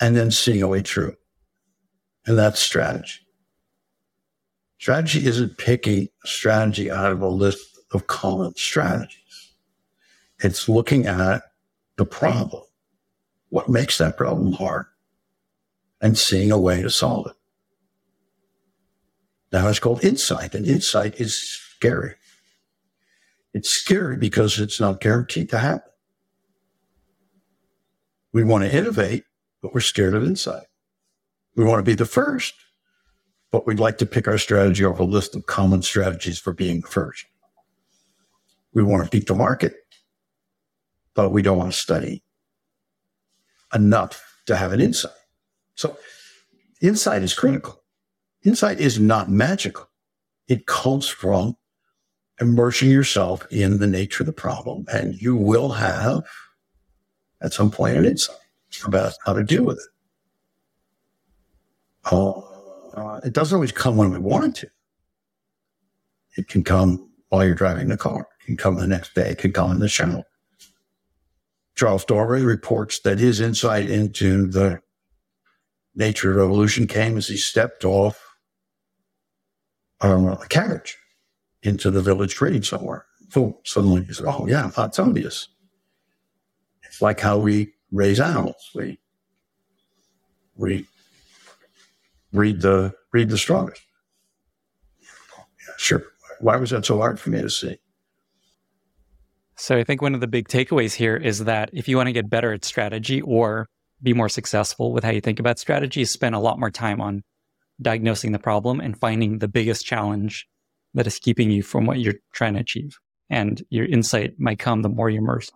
and 0.00 0.16
then 0.16 0.30
seeing 0.30 0.62
a 0.62 0.68
way 0.68 0.82
through. 0.82 1.16
And 2.26 2.38
that's 2.38 2.60
strategy. 2.60 3.23
Strategy 4.84 5.26
isn't 5.26 5.56
picking 5.56 6.08
strategy 6.26 6.90
out 6.90 7.10
of 7.10 7.22
a 7.22 7.28
list 7.28 7.78
of 7.92 8.06
common 8.06 8.54
strategies. 8.54 9.54
It's 10.40 10.68
looking 10.68 11.06
at 11.06 11.40
the 11.96 12.04
problem, 12.04 12.64
what 13.48 13.70
makes 13.70 13.96
that 13.96 14.18
problem 14.18 14.52
hard, 14.52 14.84
and 16.02 16.18
seeing 16.18 16.52
a 16.52 16.60
way 16.60 16.82
to 16.82 16.90
solve 16.90 17.28
it. 17.28 17.36
Now 19.50 19.68
it's 19.68 19.78
called 19.78 20.04
insight, 20.04 20.54
and 20.54 20.66
insight 20.66 21.18
is 21.18 21.34
scary. 21.34 22.16
It's 23.54 23.70
scary 23.70 24.18
because 24.18 24.58
it's 24.58 24.80
not 24.80 25.00
guaranteed 25.00 25.48
to 25.48 25.60
happen. 25.60 25.92
We 28.34 28.44
want 28.44 28.64
to 28.64 28.76
innovate, 28.76 29.24
but 29.62 29.72
we're 29.72 29.80
scared 29.80 30.12
of 30.12 30.24
insight. 30.24 30.66
We 31.56 31.64
want 31.64 31.78
to 31.78 31.90
be 31.90 31.94
the 31.94 32.04
first, 32.04 32.52
but 33.54 33.68
we'd 33.68 33.78
like 33.78 33.98
to 33.98 34.04
pick 34.04 34.26
our 34.26 34.36
strategy 34.36 34.84
off 34.84 34.98
a 34.98 35.04
list 35.04 35.36
of 35.36 35.46
common 35.46 35.80
strategies 35.80 36.40
for 36.40 36.52
being 36.52 36.82
first. 36.82 37.24
We 38.72 38.82
want 38.82 39.04
to 39.04 39.10
beat 39.16 39.28
the 39.28 39.34
market, 39.36 39.76
but 41.14 41.30
we 41.30 41.40
don't 41.40 41.58
want 41.58 41.70
to 41.70 41.78
study 41.78 42.24
enough 43.72 44.42
to 44.46 44.56
have 44.56 44.72
an 44.72 44.80
insight. 44.80 45.12
So 45.76 45.96
insight 46.82 47.22
is 47.22 47.32
critical. 47.32 47.80
Insight 48.42 48.80
is 48.80 48.98
not 48.98 49.30
magical. 49.30 49.88
It 50.48 50.66
comes 50.66 51.06
from 51.06 51.56
immersing 52.40 52.90
yourself 52.90 53.46
in 53.52 53.78
the 53.78 53.86
nature 53.86 54.24
of 54.24 54.26
the 54.26 54.32
problem 54.32 54.84
and 54.92 55.14
you 55.22 55.36
will 55.36 55.68
have 55.68 56.24
at 57.40 57.52
some 57.52 57.70
point 57.70 57.98
an 57.98 58.04
insight 58.04 58.34
about 58.84 59.12
how 59.24 59.32
to 59.32 59.44
deal 59.44 59.62
with 59.62 59.78
it. 59.78 59.92
Oh, 62.10 62.53
Uh, 62.94 63.20
it 63.24 63.32
doesn't 63.32 63.56
always 63.56 63.72
come 63.72 63.96
when 63.96 64.10
we 64.12 64.18
want 64.18 64.46
it 64.46 64.54
to. 64.60 64.70
It 66.36 66.48
can 66.48 66.64
come 66.64 67.10
while 67.28 67.44
you're 67.44 67.54
driving 67.54 67.88
the 67.88 67.96
car. 67.96 68.28
It 68.40 68.46
can 68.46 68.56
come 68.56 68.76
the 68.76 68.86
next 68.86 69.14
day, 69.14 69.30
It 69.30 69.38
can 69.38 69.52
come 69.52 69.72
in 69.72 69.80
the 69.80 69.88
shower. 69.88 70.24
Charles 71.76 72.04
Darwin 72.04 72.44
reports 72.44 73.00
that 73.00 73.18
his 73.18 73.40
insight 73.40 73.90
into 73.90 74.46
the 74.46 74.80
nature 75.94 76.32
of 76.32 76.38
evolution 76.44 76.86
came 76.86 77.16
as 77.16 77.28
he 77.28 77.36
stepped 77.36 77.84
off 77.84 78.20
um, 80.00 80.26
a 80.28 80.46
carriage 80.48 80.96
into 81.62 81.90
the 81.90 82.02
village 82.02 82.36
green 82.36 82.62
somewhere. 82.62 83.06
So 83.30 83.60
suddenly 83.64 84.04
he 84.04 84.12
said, 84.12 84.26
Oh, 84.28 84.46
yeah, 84.46 84.70
that's 84.76 84.98
obvious. 84.98 85.48
It's 86.84 87.02
like 87.02 87.20
how 87.20 87.38
we 87.38 87.72
raise 87.90 88.20
animals. 88.20 88.70
We, 88.74 88.98
we 90.56 90.86
read 92.34 92.60
the, 92.60 92.94
read 93.12 93.30
the 93.30 93.38
strongest. 93.38 93.82
Yeah, 95.00 95.74
sure. 95.78 96.04
Why 96.40 96.56
was 96.56 96.70
that 96.70 96.84
so 96.84 96.98
hard 96.98 97.18
for 97.18 97.30
me 97.30 97.40
to 97.40 97.48
see? 97.48 97.78
So 99.56 99.78
I 99.78 99.84
think 99.84 100.02
one 100.02 100.14
of 100.14 100.20
the 100.20 100.26
big 100.26 100.48
takeaways 100.48 100.94
here 100.94 101.16
is 101.16 101.44
that 101.44 101.70
if 101.72 101.88
you 101.88 101.96
want 101.96 102.08
to 102.08 102.12
get 102.12 102.28
better 102.28 102.52
at 102.52 102.64
strategy 102.64 103.20
or 103.22 103.68
be 104.02 104.12
more 104.12 104.28
successful 104.28 104.92
with 104.92 105.04
how 105.04 105.10
you 105.10 105.20
think 105.20 105.38
about 105.38 105.58
strategy, 105.58 106.04
spend 106.04 106.34
a 106.34 106.40
lot 106.40 106.58
more 106.58 106.70
time 106.70 107.00
on 107.00 107.22
diagnosing 107.80 108.32
the 108.32 108.38
problem 108.38 108.80
and 108.80 108.98
finding 108.98 109.38
the 109.38 109.48
biggest 109.48 109.86
challenge 109.86 110.46
that 110.94 111.06
is 111.06 111.18
keeping 111.18 111.50
you 111.50 111.62
from 111.62 111.86
what 111.86 111.98
you're 111.98 112.14
trying 112.32 112.54
to 112.54 112.60
achieve. 112.60 112.98
And 113.30 113.62
your 113.70 113.86
insight 113.86 114.38
might 114.38 114.58
come 114.58 114.82
the 114.82 114.88
more 114.88 115.08
you 115.08 115.18
immerse. 115.18 115.50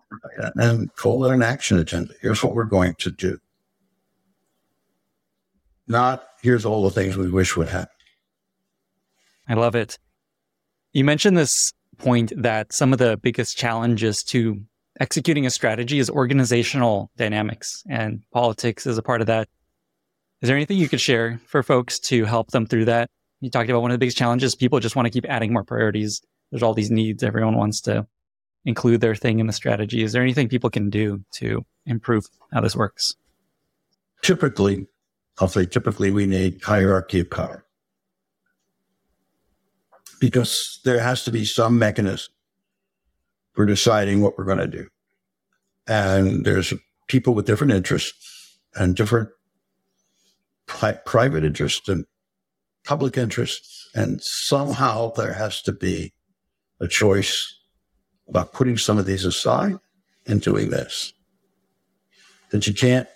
And 0.55 0.93
call 0.95 1.25
it 1.25 1.33
an 1.33 1.43
action 1.43 1.77
agenda. 1.77 2.13
Here's 2.21 2.43
what 2.43 2.55
we're 2.55 2.63
going 2.63 2.95
to 2.95 3.11
do. 3.11 3.37
Not 5.89 6.23
here's 6.41 6.65
all 6.65 6.83
the 6.83 6.91
things 6.91 7.17
we 7.17 7.29
wish 7.29 7.57
would 7.57 7.67
happen. 7.67 7.89
I 9.47 9.55
love 9.55 9.75
it. 9.75 9.97
You 10.93 11.03
mentioned 11.03 11.35
this 11.35 11.73
point 11.97 12.31
that 12.37 12.71
some 12.71 12.93
of 12.93 12.99
the 12.99 13.17
biggest 13.17 13.57
challenges 13.57 14.23
to 14.25 14.61
executing 14.99 15.45
a 15.45 15.49
strategy 15.49 15.99
is 15.99 16.09
organizational 16.09 17.09
dynamics, 17.17 17.83
and 17.89 18.21
politics 18.31 18.85
is 18.85 18.97
a 18.97 19.03
part 19.03 19.21
of 19.21 19.27
that. 19.27 19.49
Is 20.41 20.47
there 20.47 20.55
anything 20.55 20.77
you 20.77 20.87
could 20.87 21.01
share 21.01 21.41
for 21.47 21.63
folks 21.63 21.99
to 21.99 22.25
help 22.25 22.51
them 22.51 22.65
through 22.65 22.85
that? 22.85 23.09
You 23.41 23.49
talked 23.49 23.69
about 23.69 23.81
one 23.81 23.91
of 23.91 23.95
the 23.95 23.99
biggest 23.99 24.17
challenges. 24.17 24.55
People 24.55 24.79
just 24.79 24.95
want 24.95 25.05
to 25.05 25.11
keep 25.11 25.25
adding 25.27 25.51
more 25.51 25.63
priorities. 25.63 26.21
There's 26.51 26.63
all 26.63 26.73
these 26.73 26.91
needs. 26.91 27.23
Everyone 27.23 27.57
wants 27.57 27.81
to 27.81 28.07
include 28.65 29.01
their 29.01 29.15
thing 29.15 29.39
in 29.39 29.47
the 29.47 29.53
strategy. 29.53 30.03
Is 30.03 30.11
there 30.11 30.21
anything 30.21 30.49
people 30.49 30.69
can 30.69 30.89
do 30.89 31.23
to 31.35 31.65
improve 31.85 32.25
how 32.53 32.61
this 32.61 32.75
works? 32.75 33.15
Typically, 34.21 34.87
I'll 35.39 35.47
say 35.47 35.65
typically 35.65 36.11
we 36.11 36.25
need 36.25 36.61
hierarchy 36.63 37.21
of 37.21 37.29
power 37.29 37.65
because 40.19 40.81
there 40.83 40.99
has 40.99 41.23
to 41.23 41.31
be 41.31 41.45
some 41.45 41.79
mechanism 41.79 42.33
for 43.53 43.65
deciding 43.65 44.21
what 44.21 44.37
we're 44.37 44.45
going 44.45 44.57
to 44.57 44.67
do. 44.67 44.87
And 45.87 46.45
there's 46.45 46.73
people 47.07 47.33
with 47.33 47.45
different 47.45 47.73
interests 47.73 48.59
and 48.75 48.95
different 48.95 49.29
pri- 50.65 50.99
private 51.05 51.43
interests 51.43 51.87
and 51.89 52.05
public 52.83 53.17
interests. 53.17 53.89
And 53.95 54.21
somehow 54.21 55.11
there 55.11 55.33
has 55.33 55.61
to 55.63 55.71
be 55.71 56.13
a 56.79 56.87
choice 56.87 57.55
about 58.27 58.53
putting 58.53 58.77
some 58.77 58.97
of 58.97 59.05
these 59.05 59.25
aside 59.25 59.77
and 60.27 60.41
doing 60.41 60.69
this. 60.69 61.13
That 62.51 62.67
you 62.67 62.73
can't 62.73 63.07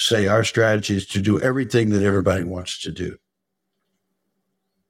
say 0.00 0.26
our 0.26 0.44
strategy 0.44 0.96
is 0.96 1.06
to 1.06 1.20
do 1.20 1.40
everything 1.40 1.90
that 1.90 2.02
everybody 2.02 2.42
wants 2.42 2.80
to 2.80 2.90
do. 2.90 3.16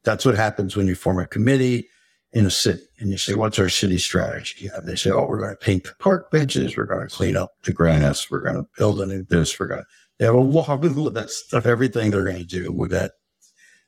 That's 0.04 0.24
what 0.24 0.36
happens 0.36 0.76
when 0.76 0.86
you 0.86 0.94
form 0.94 1.18
a 1.18 1.26
committee 1.26 1.88
in 2.32 2.46
a 2.46 2.50
city 2.50 2.82
and 2.98 3.10
you 3.10 3.18
say, 3.18 3.34
what's 3.34 3.58
our 3.58 3.68
city 3.68 3.98
strategy? 3.98 4.70
And 4.72 4.86
they 4.86 4.94
say, 4.94 5.10
oh, 5.10 5.26
we're 5.26 5.40
going 5.40 5.50
to 5.50 5.56
paint 5.56 5.84
the 5.84 5.94
park 5.98 6.30
benches. 6.30 6.76
We're 6.76 6.84
going 6.84 7.06
to 7.06 7.14
clean 7.14 7.36
up 7.36 7.50
the 7.64 7.72
grass. 7.72 8.30
We're 8.30 8.40
going 8.40 8.56
to 8.56 8.68
build 8.78 9.00
a 9.00 9.06
new 9.06 9.24
this. 9.24 9.58
We're 9.58 9.66
going 9.66 9.80
to 9.80 9.86
they 10.18 10.26
have 10.26 10.34
a 10.34 10.38
long 10.38 10.80
list 10.82 11.52
of 11.52 11.66
everything 11.66 12.10
they're 12.10 12.24
going 12.24 12.36
to 12.36 12.44
do 12.44 12.70
with 12.70 12.90
that. 12.92 13.12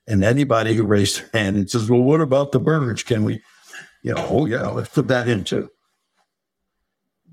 And 0.08 0.24
anybody 0.24 0.74
who 0.74 0.84
raised 0.84 1.20
their 1.20 1.44
hand 1.44 1.56
and 1.56 1.70
says, 1.70 1.88
well, 1.88 2.00
what 2.00 2.20
about 2.20 2.50
the 2.50 2.58
birds? 2.58 3.04
Can 3.04 3.22
we, 3.22 3.40
you 4.02 4.14
know, 4.14 4.26
oh, 4.28 4.46
yeah, 4.46 4.66
let's 4.68 4.88
put 4.88 5.08
that 5.08 5.28
in 5.28 5.44
too. 5.44 5.68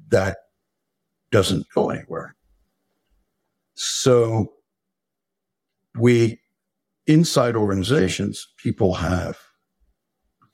That 0.10 0.38
doesn't 1.32 1.66
go 1.74 1.90
anywhere. 1.90 2.36
So 3.82 4.52
we 5.98 6.42
inside 7.08 7.56
organizations, 7.56 8.46
people 8.58 8.96
have 8.96 9.38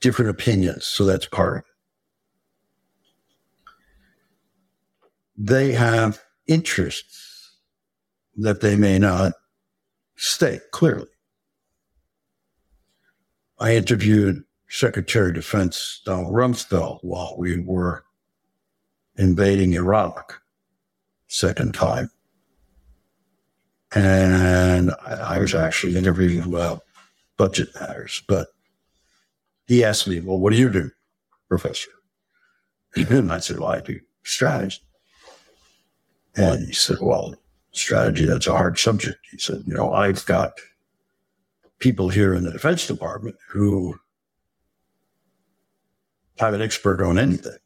different 0.00 0.30
opinions. 0.30 0.86
So 0.86 1.04
that's 1.04 1.26
part. 1.26 1.64
They 5.36 5.72
have 5.72 6.22
interests 6.46 7.56
that 8.36 8.60
they 8.60 8.76
may 8.76 8.96
not 8.96 9.32
state 10.14 10.60
clearly. 10.70 11.08
I 13.58 13.74
interviewed 13.74 14.44
Secretary 14.68 15.30
of 15.30 15.34
Defense 15.34 16.00
Donald 16.06 16.32
Rumsfeld 16.32 17.00
while 17.02 17.34
we 17.36 17.58
were 17.58 18.04
invading 19.16 19.72
Iraq 19.72 20.40
second 21.26 21.74
time. 21.74 22.08
And 23.94 24.90
I 25.06 25.38
was 25.38 25.54
actually 25.54 25.96
interviewing 25.96 26.42
about 26.42 26.82
budget 27.36 27.68
matters, 27.80 28.22
but 28.28 28.48
he 29.66 29.84
asked 29.84 30.08
me, 30.08 30.20
Well, 30.20 30.38
what 30.38 30.52
do 30.52 30.58
you 30.58 30.70
do, 30.70 30.90
Professor? 31.48 31.90
And 32.96 33.30
I 33.30 33.38
said, 33.38 33.58
Well, 33.58 33.70
I 33.70 33.80
do 33.80 34.00
strategy. 34.24 34.80
And 36.36 36.66
he 36.66 36.72
said, 36.72 36.98
Well, 37.00 37.34
strategy, 37.72 38.24
that's 38.24 38.46
a 38.46 38.56
hard 38.56 38.78
subject. 38.78 39.18
He 39.30 39.38
said, 39.38 39.62
You 39.66 39.74
know, 39.74 39.92
I've 39.92 40.24
got 40.26 40.52
people 41.78 42.08
here 42.08 42.34
in 42.34 42.44
the 42.44 42.52
Defense 42.52 42.86
Department 42.86 43.36
who 43.48 43.98
have 46.38 46.54
an 46.54 46.62
expert 46.62 47.02
on 47.02 47.18
anything. 47.18 47.56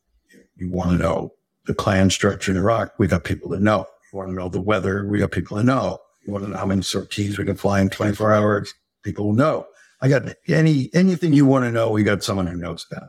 You 0.57 0.71
want 0.71 0.91
to 0.91 0.97
know 0.97 1.35
the 1.67 1.75
clan 1.75 2.11
structure 2.11 2.51
in 2.51 2.59
Iraq? 2.59 2.93
We 2.99 3.07
got 3.07 3.25
people 3.25 3.51
that 3.51 3.63
know. 3.63 3.87
You 4.13 4.19
want 4.19 4.31
to 4.31 4.35
know 4.35 4.49
the 4.49 4.61
weather? 4.61 5.07
We 5.07 5.19
got 5.19 5.31
people 5.31 5.57
that 5.57 5.65
know. 5.65 5.99
You 6.25 6.33
want 6.33 6.45
to 6.45 6.51
know 6.51 6.59
how 6.59 6.67
many 6.67 6.83
sorties 6.83 7.39
we 7.39 7.45
can 7.45 7.57
fly 7.57 7.81
in 7.81 7.91
24 7.91 8.33
hours? 8.33 8.75
People 9.03 9.27
will 9.27 9.35
know. 9.35 9.67
I 10.03 10.09
got 10.09 10.23
any 10.49 10.89
anything 10.95 11.33
you 11.33 11.47
want 11.47 11.65
to 11.65 11.71
know, 11.71 11.91
we 11.91 12.03
got 12.03 12.23
someone 12.23 12.47
who 12.47 12.57
knows 12.57 12.87
it. 12.91 13.03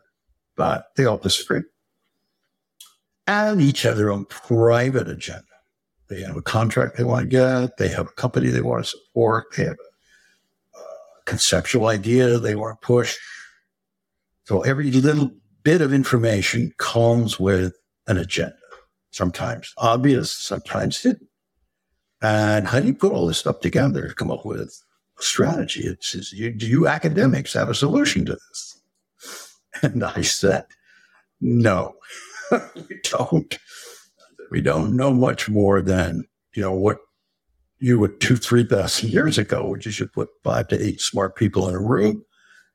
But 0.55 0.87
they 0.95 1.05
all 1.05 1.17
disagree. 1.17 1.63
And 3.27 3.61
each 3.61 3.83
have 3.83 3.97
their 3.97 4.11
own 4.11 4.25
private 4.25 5.07
agenda. 5.07 5.43
They 6.09 6.21
have 6.21 6.35
a 6.35 6.41
contract 6.41 6.97
they 6.97 7.05
want 7.05 7.23
to 7.23 7.27
get, 7.27 7.77
they 7.77 7.87
have 7.87 8.07
a 8.07 8.11
company 8.11 8.49
they 8.49 8.61
want 8.61 8.83
to 8.83 8.89
support, 8.89 9.45
they 9.55 9.63
have 9.63 9.77
a, 10.75 10.79
a 10.79 11.23
conceptual 11.25 11.87
idea 11.87 12.37
they 12.37 12.55
want 12.55 12.81
to 12.81 12.85
push. 12.85 13.17
So 14.43 14.61
every 14.61 14.91
little 14.91 15.31
bit 15.63 15.81
of 15.81 15.93
information 15.93 16.73
comes 16.77 17.39
with 17.39 17.77
an 18.07 18.17
agenda, 18.17 18.57
sometimes 19.11 19.73
obvious, 19.77 20.31
sometimes 20.33 21.01
hidden. 21.01 21.29
And 22.21 22.67
how 22.67 22.79
do 22.79 22.87
you 22.87 22.93
put 22.93 23.11
all 23.11 23.27
this 23.27 23.39
stuff 23.39 23.61
together 23.61 24.07
to 24.07 24.13
come 24.13 24.31
up 24.31 24.45
with 24.45 24.61
a 24.61 24.69
strategy. 25.23 25.81
It 25.81 26.03
says, 26.03 26.31
you, 26.33 26.51
do 26.51 26.67
you 26.67 26.87
academics 26.87 27.53
have 27.53 27.69
a 27.69 27.75
solution 27.75 28.25
to 28.25 28.33
this? 28.33 28.81
And 29.81 30.03
I 30.03 30.21
said, 30.21 30.65
no, 31.39 31.95
we 32.51 32.99
don't. 33.03 33.57
We 34.51 34.61
don't 34.61 34.95
know 34.95 35.13
much 35.13 35.49
more 35.49 35.81
than, 35.81 36.25
you 36.53 36.61
know, 36.61 36.73
what 36.73 36.97
you 37.79 37.97
would 37.99 38.19
two, 38.19 38.35
3,000 38.35 39.09
years 39.09 39.37
ago, 39.37 39.67
which 39.67 39.85
you 39.85 39.91
should 39.91 40.11
put 40.11 40.29
five 40.43 40.67
to 40.67 40.79
eight 40.79 40.99
smart 40.99 41.35
people 41.35 41.69
in 41.69 41.75
a 41.75 41.79
room 41.79 42.23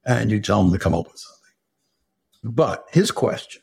and 0.06 0.30
you 0.30 0.40
tell 0.40 0.62
them 0.62 0.72
to 0.72 0.78
come 0.78 0.94
up 0.94 1.06
with 1.06 1.18
something. 1.18 2.54
But 2.54 2.86
his 2.92 3.10
question 3.10 3.62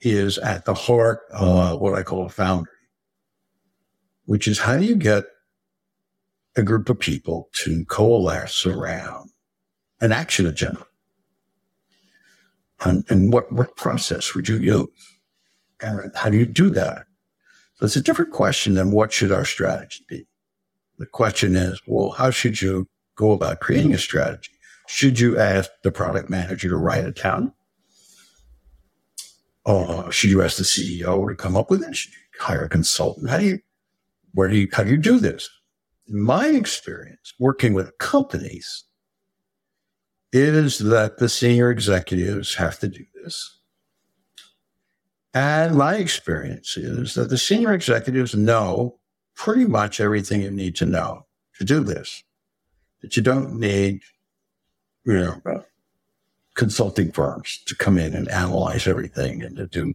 is 0.00 0.38
at 0.38 0.64
the 0.64 0.74
heart 0.74 1.20
of 1.32 1.80
what 1.80 1.94
I 1.94 2.02
call 2.04 2.26
a 2.26 2.30
foundry, 2.30 2.72
which 4.24 4.46
is 4.46 4.60
how 4.60 4.76
do 4.76 4.84
you 4.84 4.96
get 4.96 5.24
a 6.56 6.62
group 6.62 6.88
of 6.88 6.98
people 6.98 7.48
to 7.64 7.84
coalesce 7.86 8.66
around 8.66 9.30
an 10.00 10.12
action 10.12 10.46
agenda. 10.46 10.86
And, 12.80 13.04
and 13.10 13.32
what, 13.32 13.52
what 13.52 13.76
process 13.76 14.34
would 14.34 14.48
you 14.48 14.56
use? 14.56 14.88
And 15.80 16.10
how 16.14 16.30
do 16.30 16.38
you 16.38 16.46
do 16.46 16.70
that? 16.70 17.06
So 17.74 17.86
it's 17.86 17.96
a 17.96 18.02
different 18.02 18.32
question 18.32 18.74
than 18.74 18.90
what 18.90 19.12
should 19.12 19.32
our 19.32 19.44
strategy 19.44 20.04
be? 20.08 20.26
The 20.98 21.06
question 21.06 21.56
is, 21.56 21.80
well, 21.86 22.10
how 22.10 22.30
should 22.30 22.60
you 22.60 22.88
go 23.16 23.32
about 23.32 23.60
creating 23.60 23.94
a 23.94 23.98
strategy? 23.98 24.50
Should 24.88 25.20
you 25.20 25.38
ask 25.38 25.70
the 25.82 25.92
product 25.92 26.28
manager 26.28 26.68
to 26.68 26.76
write 26.76 27.04
it 27.04 27.16
down? 27.22 27.52
Or 29.64 30.10
should 30.10 30.30
you 30.30 30.42
ask 30.42 30.56
the 30.56 30.64
CEO 30.64 31.28
to 31.28 31.34
come 31.34 31.56
up 31.56 31.70
with 31.70 31.82
it? 31.82 31.94
Should 31.94 32.12
you 32.12 32.40
hire 32.40 32.64
a 32.64 32.68
consultant? 32.68 33.30
How 33.30 33.38
do 33.38 33.46
you, 33.46 33.58
where 34.32 34.48
do 34.48 34.56
you, 34.56 34.68
how 34.72 34.84
do 34.84 34.90
you 34.90 34.96
do 34.96 35.18
this? 35.18 35.48
my 36.10 36.48
experience 36.48 37.34
working 37.38 37.72
with 37.72 37.96
companies 37.98 38.84
is 40.32 40.78
that 40.78 41.18
the 41.18 41.28
senior 41.28 41.70
executives 41.70 42.56
have 42.56 42.78
to 42.80 42.88
do 42.88 43.04
this. 43.22 43.58
And 45.32 45.76
my 45.76 45.94
experience 45.96 46.76
is 46.76 47.14
that 47.14 47.30
the 47.30 47.38
senior 47.38 47.72
executives 47.72 48.34
know 48.34 48.98
pretty 49.34 49.64
much 49.64 50.00
everything 50.00 50.42
you 50.42 50.50
need 50.50 50.74
to 50.76 50.86
know 50.86 51.26
to 51.58 51.64
do 51.64 51.80
this. 51.80 52.24
That 53.02 53.16
you 53.16 53.22
don't 53.22 53.58
need, 53.58 54.00
you 55.04 55.14
know, 55.14 55.64
consulting 56.54 57.12
firms 57.12 57.60
to 57.66 57.76
come 57.76 57.96
in 57.96 58.14
and 58.14 58.28
analyze 58.28 58.86
everything 58.86 59.42
and 59.42 59.56
to 59.56 59.66
do. 59.66 59.94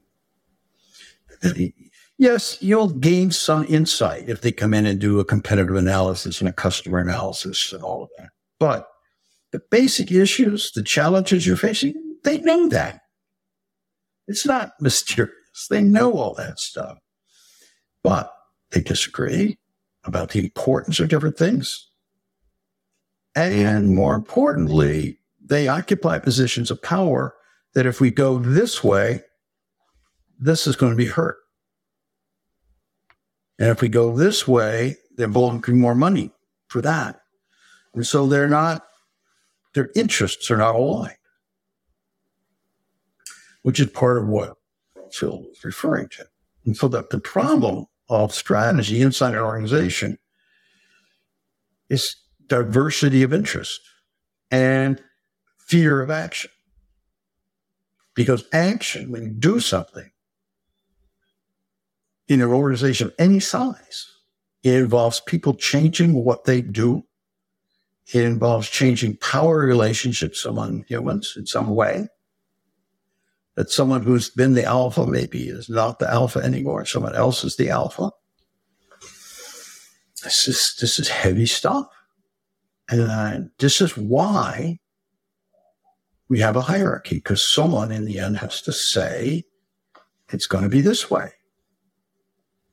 Yes, 2.17 2.57
you'll 2.61 2.89
gain 2.89 3.31
some 3.31 3.65
insight 3.65 4.29
if 4.29 4.41
they 4.41 4.51
come 4.51 4.73
in 4.73 4.85
and 4.85 4.99
do 4.99 5.19
a 5.19 5.25
competitive 5.25 5.75
analysis 5.75 6.39
and 6.39 6.47
a 6.47 6.53
customer 6.53 6.99
analysis 6.99 7.73
and 7.73 7.83
all 7.83 8.03
of 8.03 8.09
that. 8.17 8.29
But 8.59 8.87
the 9.51 9.61
basic 9.69 10.11
issues, 10.11 10.71
the 10.71 10.83
challenges 10.83 11.45
you're 11.45 11.57
facing, 11.57 11.93
they 12.23 12.39
know 12.39 12.69
that. 12.69 13.01
It's 14.27 14.45
not 14.45 14.71
mysterious. 14.79 15.33
They 15.69 15.81
know 15.81 16.13
all 16.13 16.33
that 16.35 16.59
stuff. 16.59 16.97
But 18.03 18.31
they 18.71 18.81
disagree 18.81 19.57
about 20.03 20.29
the 20.29 20.39
importance 20.39 20.99
of 20.99 21.09
different 21.09 21.37
things. 21.37 21.89
And 23.35 23.93
more 23.93 24.15
importantly, 24.15 25.19
they 25.43 25.67
occupy 25.67 26.19
positions 26.19 26.71
of 26.71 26.81
power 26.81 27.35
that 27.73 27.85
if 27.85 27.99
we 27.99 28.09
go 28.09 28.39
this 28.39 28.83
way, 28.83 29.21
this 30.39 30.67
is 30.67 30.75
going 30.75 30.91
to 30.91 30.97
be 30.97 31.07
hurt. 31.07 31.37
And 33.57 33.69
if 33.69 33.81
we 33.81 33.89
go 33.89 34.15
this 34.15 34.47
way, 34.47 34.97
they're 35.15 35.27
blocking 35.27 35.79
more 35.79 35.95
money 35.95 36.31
for 36.67 36.81
that. 36.81 37.21
And 37.93 38.05
so 38.05 38.27
they're 38.27 38.49
not, 38.49 38.83
their 39.73 39.89
interests 39.95 40.51
are 40.51 40.57
not 40.57 40.75
aligned, 40.75 41.15
which 43.61 43.79
is 43.79 43.87
part 43.87 44.17
of 44.17 44.27
what 44.27 44.57
Phil 45.11 45.43
was 45.43 45.63
referring 45.63 46.09
to. 46.09 46.25
And 46.65 46.75
so 46.75 46.87
that 46.89 47.09
the 47.09 47.19
problem 47.19 47.85
of 48.09 48.33
strategy 48.33 49.01
inside 49.01 49.33
an 49.33 49.39
organization 49.39 50.17
is 51.89 52.15
diversity 52.47 53.23
of 53.23 53.33
interest 53.33 53.79
and 54.51 55.01
fear 55.57 56.01
of 56.01 56.09
action. 56.09 56.51
Because 58.13 58.45
action, 58.53 59.11
when 59.11 59.23
you 59.23 59.29
do 59.29 59.59
something 59.59 60.11
in 62.27 62.41
an 62.41 62.49
organization 62.49 63.07
of 63.07 63.13
any 63.19 63.39
size, 63.39 64.07
it 64.63 64.73
involves 64.73 65.19
people 65.19 65.53
changing 65.53 66.13
what 66.13 66.45
they 66.45 66.61
do. 66.61 67.03
It 68.13 68.23
involves 68.23 68.69
changing 68.69 69.17
power 69.17 69.59
relationships 69.59 70.45
among 70.45 70.85
humans 70.87 71.33
in 71.37 71.45
some 71.45 71.69
way. 71.69 72.07
That 73.55 73.69
someone 73.69 74.03
who's 74.03 74.29
been 74.29 74.53
the 74.53 74.65
alpha 74.65 75.05
maybe 75.05 75.47
is 75.47 75.69
not 75.69 75.99
the 75.99 76.11
alpha 76.11 76.39
anymore. 76.39 76.85
Someone 76.85 77.15
else 77.15 77.43
is 77.43 77.55
the 77.55 77.69
alpha. 77.69 78.11
This 80.23 80.47
is 80.47 80.75
this 80.81 80.99
is 80.99 81.07
heavy 81.07 81.45
stuff. 81.45 81.87
And 82.89 83.51
this 83.59 83.81
is 83.81 83.95
why 83.95 84.79
we 86.27 86.39
have 86.39 86.55
a 86.55 86.61
hierarchy 86.61 87.15
because 87.15 87.47
someone 87.47 87.91
in 87.91 88.05
the 88.05 88.19
end 88.19 88.37
has 88.37 88.61
to 88.63 88.73
say 88.73 89.43
it's 90.31 90.47
going 90.47 90.63
to 90.63 90.69
be 90.69 90.81
this 90.81 91.09
way. 91.09 91.31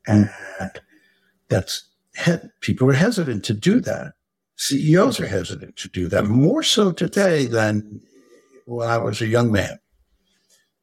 Mm. 0.08 0.32
And 0.60 0.80
that's 1.48 1.88
people 2.60 2.90
are 2.90 2.94
hesitant 2.94 3.44
to 3.44 3.54
do 3.54 3.80
that. 3.80 4.12
CEOs 4.56 5.18
are 5.20 5.26
hesitant 5.26 5.76
to 5.76 5.88
do 5.88 6.08
that 6.08 6.26
more 6.26 6.62
so 6.62 6.92
today 6.92 7.46
than 7.46 8.00
when 8.66 8.88
I 8.88 8.98
was 8.98 9.20
a 9.20 9.26
young 9.26 9.50
man. 9.50 9.78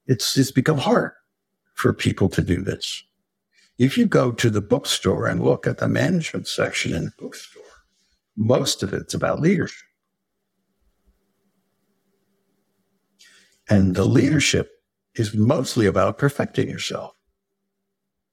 It's, 0.08 0.38
it's 0.38 0.52
become 0.52 0.80
hard 0.80 1.12
for 1.76 1.94
people 1.94 2.30
to 2.30 2.42
do 2.42 2.62
this. 2.62 3.04
If 3.78 3.98
you 3.98 4.06
go 4.06 4.32
to 4.34 4.50
the 4.50 4.62
bookstore 4.62 5.28
and 5.28 5.42
look 5.42 5.66
at 5.66 5.78
the 5.78 5.88
management 5.88 6.48
section 6.48 6.94
in 6.94 7.06
the 7.06 7.14
bookstore, 7.18 7.64
most 8.36 8.84
of 8.84 8.94
it's 8.94 9.14
about 9.14 9.40
leadership. 9.40 9.88
And 13.70 13.96
the 13.96 14.06
leadership 14.06 14.72
is 15.16 15.36
mostly 15.36 15.86
about 15.86 16.18
perfecting 16.18 16.68
yourself. 16.68 17.14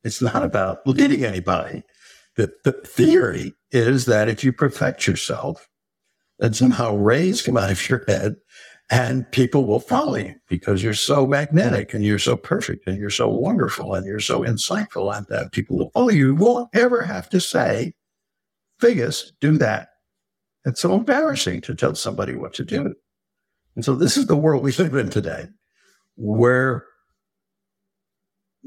It's 0.06 0.22
not 0.22 0.44
about 0.44 0.86
leading 0.86 1.24
anybody. 1.24 1.82
The, 2.36 2.52
the 2.62 2.72
theory 2.72 3.54
is 3.72 4.06
that 4.06 4.28
if 4.28 4.44
you 4.44 4.52
perfect 4.52 5.04
yourself, 5.04 5.68
then 6.38 6.54
somehow 6.54 6.94
rays 6.94 7.42
come 7.42 7.56
out 7.56 7.72
of 7.72 7.88
your 7.88 8.04
head 8.06 8.36
and 8.88 9.28
people 9.32 9.66
will 9.66 9.80
follow 9.80 10.14
you 10.14 10.36
because 10.48 10.80
you're 10.80 10.94
so 10.94 11.26
magnetic 11.26 11.92
and 11.92 12.04
you're 12.04 12.20
so 12.20 12.36
perfect 12.36 12.86
and 12.86 12.98
you're 12.98 13.10
so 13.10 13.28
wonderful 13.28 13.94
and 13.94 14.06
you're 14.06 14.20
so 14.20 14.42
insightful 14.42 15.12
and 15.12 15.26
that 15.28 15.50
people 15.50 15.76
will 15.76 15.90
follow 15.90 16.10
you. 16.10 16.28
You 16.28 16.34
won't 16.36 16.68
ever 16.72 17.02
have 17.02 17.28
to 17.30 17.40
say, 17.40 17.92
Figgis, 18.80 19.32
do 19.40 19.58
that. 19.58 19.88
It's 20.66 20.80
so 20.80 20.94
embarrassing 20.94 21.62
to 21.62 21.74
tell 21.74 21.96
somebody 21.96 22.36
what 22.36 22.54
to 22.54 22.64
do. 22.64 22.94
And 23.74 23.84
so 23.84 23.96
this 23.96 24.16
is 24.16 24.26
the 24.26 24.36
world 24.36 24.62
we 24.62 24.70
live 24.72 24.94
in 24.94 25.10
today, 25.10 25.48
where 26.14 26.84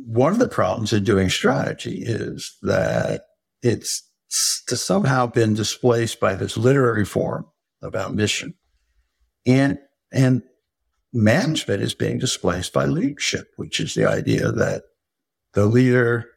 one 0.05 0.33
of 0.33 0.39
the 0.39 0.47
problems 0.47 0.93
in 0.93 1.03
doing 1.03 1.29
strategy 1.29 2.03
is 2.05 2.57
that 2.61 3.23
it's 3.61 4.03
somehow 4.29 5.25
been 5.27 5.53
displaced 5.53 6.19
by 6.19 6.35
this 6.35 6.57
literary 6.57 7.05
form 7.05 7.45
about 7.81 8.13
mission. 8.13 8.53
And, 9.45 9.79
and 10.11 10.43
management 11.13 11.81
is 11.81 11.93
being 11.93 12.19
displaced 12.19 12.73
by 12.73 12.85
leadership, 12.85 13.47
which 13.55 13.79
is 13.79 13.93
the 13.93 14.05
idea 14.05 14.51
that 14.51 14.83
the 15.53 15.65
leader 15.65 16.29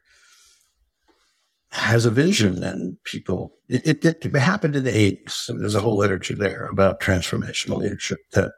has 1.71 2.05
a 2.05 2.11
vision 2.11 2.63
and 2.63 2.97
people, 3.03 3.53
it, 3.67 4.05
it, 4.05 4.25
it 4.25 4.35
happened 4.35 4.75
in 4.75 4.83
the 4.83 4.91
80s. 4.91 5.49
And 5.49 5.59
there's 5.59 5.75
a 5.75 5.81
whole 5.81 5.97
literature 5.97 6.35
there 6.35 6.67
about 6.67 6.99
transformational 6.99 7.77
leadership 7.77 8.19
that 8.33 8.51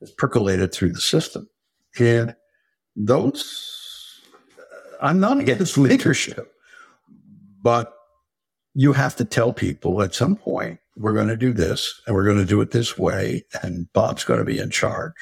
is 0.00 0.12
percolated 0.12 0.72
through 0.72 0.92
the 0.92 1.00
system. 1.00 1.48
And 1.98 2.34
those, 2.94 3.75
I'm 5.00 5.20
not 5.20 5.38
against 5.38 5.78
leadership, 5.78 6.52
but 7.62 7.92
you 8.74 8.92
have 8.92 9.16
to 9.16 9.24
tell 9.24 9.52
people 9.52 10.02
at 10.02 10.14
some 10.14 10.36
point, 10.36 10.78
we're 10.96 11.14
going 11.14 11.28
to 11.28 11.36
do 11.36 11.52
this 11.52 12.00
and 12.06 12.14
we're 12.14 12.24
going 12.24 12.38
to 12.38 12.44
do 12.44 12.60
it 12.60 12.70
this 12.70 12.98
way. 12.98 13.44
And 13.62 13.92
Bob's 13.92 14.24
going 14.24 14.38
to 14.38 14.44
be 14.44 14.58
in 14.58 14.70
charge 14.70 15.12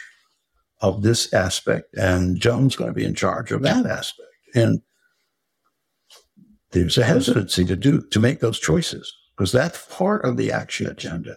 of 0.80 1.02
this 1.02 1.32
aspect 1.32 1.94
and 1.94 2.40
Joan's 2.40 2.76
going 2.76 2.90
to 2.90 2.94
be 2.94 3.04
in 3.04 3.14
charge 3.14 3.52
of 3.52 3.62
that 3.62 3.86
aspect. 3.86 4.28
And 4.54 4.82
there's 6.70 6.98
a 6.98 7.04
hesitancy 7.04 7.64
to 7.64 7.76
do, 7.76 8.02
to 8.10 8.20
make 8.20 8.40
those 8.40 8.58
choices 8.58 9.12
because 9.36 9.52
that's 9.52 9.86
part 9.86 10.24
of 10.24 10.36
the 10.36 10.52
action 10.52 10.86
agenda. 10.86 11.36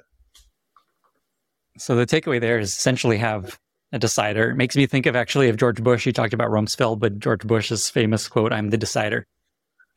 So 1.77 1.95
the 1.95 2.07
takeaway 2.07 2.41
there 2.41 2.59
is 2.59 2.69
essentially 2.69 3.17
have 3.17 3.59
a 3.91 3.99
decider. 3.99 4.51
It 4.51 4.55
makes 4.55 4.75
me 4.75 4.85
think 4.85 5.05
of 5.05 5.15
actually 5.15 5.49
of 5.49 5.57
George 5.57 5.81
Bush. 5.81 6.03
He 6.03 6.11
talked 6.11 6.33
about 6.33 6.49
Rumsfeld, 6.49 6.99
but 6.99 7.19
George 7.19 7.45
Bush's 7.45 7.89
famous 7.89 8.27
quote, 8.27 8.51
I'm 8.51 8.69
the 8.69 8.77
decider. 8.77 9.25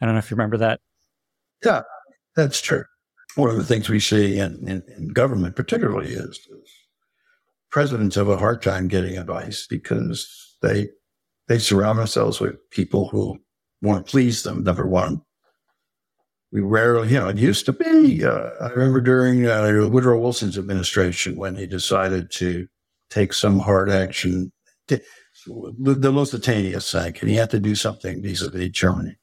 I 0.01 0.07
don't 0.07 0.15
know 0.15 0.19
if 0.19 0.31
you 0.31 0.37
remember 0.37 0.59
that. 0.59 0.81
Yeah, 1.65 1.83
that's 2.37 2.61
true. 2.61 2.85
One 3.35 3.51
of 3.51 3.57
the 3.57 3.65
things 3.65 3.89
we 3.89 4.01
see 4.01 4.39
in, 4.39 4.69
in, 4.69 4.83
in 4.97 5.09
government, 5.09 5.57
particularly, 5.57 6.13
is, 6.13 6.29
is 6.29 6.71
presidents 7.71 8.17
have 8.17 8.29
a 8.29 8.37
hard 8.37 8.63
time 8.63 8.89
getting 8.89 9.19
advice 9.19 9.67
because 9.69 10.57
they 10.63 10.89
they 11.49 11.59
surround 11.59 11.99
themselves 11.99 12.39
with 12.39 12.57
people 12.71 13.09
who 13.09 13.39
want 13.83 14.05
to 14.05 14.11
please 14.11 14.43
them. 14.43 14.63
Number 14.63 14.87
one, 14.87 15.23
we 16.53 16.61
rarely, 16.61 17.09
you 17.09 17.19
know, 17.19 17.29
it 17.29 17.39
used 17.39 17.67
to 17.67 17.73
be. 17.73 18.25
Uh, 18.25 18.51
I 18.61 18.69
remember 18.69 19.01
during 19.01 19.47
uh, 19.47 19.89
Woodrow 19.91 20.21
Wilson's 20.21 20.59
administration 20.59 21.37
when 21.37 21.57
he 21.57 21.67
decided 21.67 22.31
to 22.33 22.69
take 23.11 23.33
some 23.33 23.59
hard 23.59 23.91
action. 23.91 24.53
To, 24.89 25.01
the 25.47 26.11
Lusitania 26.11 26.81
sank, 26.81 27.21
and 27.21 27.31
he 27.31 27.37
had 27.37 27.51
to 27.51 27.61
do 27.61 27.75
something 27.75 28.23
vis-a-vis 28.23 28.71
Germany. 28.71 29.17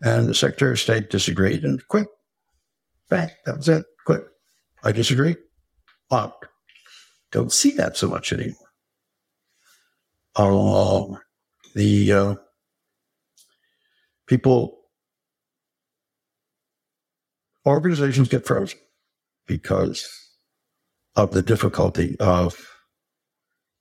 And 0.00 0.28
the 0.28 0.34
Secretary 0.34 0.72
of 0.72 0.80
State 0.80 1.10
disagreed 1.10 1.62
and 1.64 1.86
quit. 1.88 2.08
Bang, 3.08 3.30
that 3.44 3.56
was 3.56 3.68
it. 3.68 3.84
Quit. 4.06 4.22
I 4.82 4.92
disagree. 4.92 5.36
Locked. 6.10 6.46
Don't 7.30 7.52
see 7.52 7.72
that 7.72 7.96
so 7.96 8.08
much 8.08 8.32
anymore. 8.32 8.56
The 11.74 12.12
uh, 12.12 12.34
people, 14.26 14.80
organizations 17.66 18.28
get 18.28 18.46
frozen 18.46 18.78
because 19.46 20.08
of 21.16 21.32
the 21.32 21.42
difficulty 21.42 22.16
of 22.20 22.56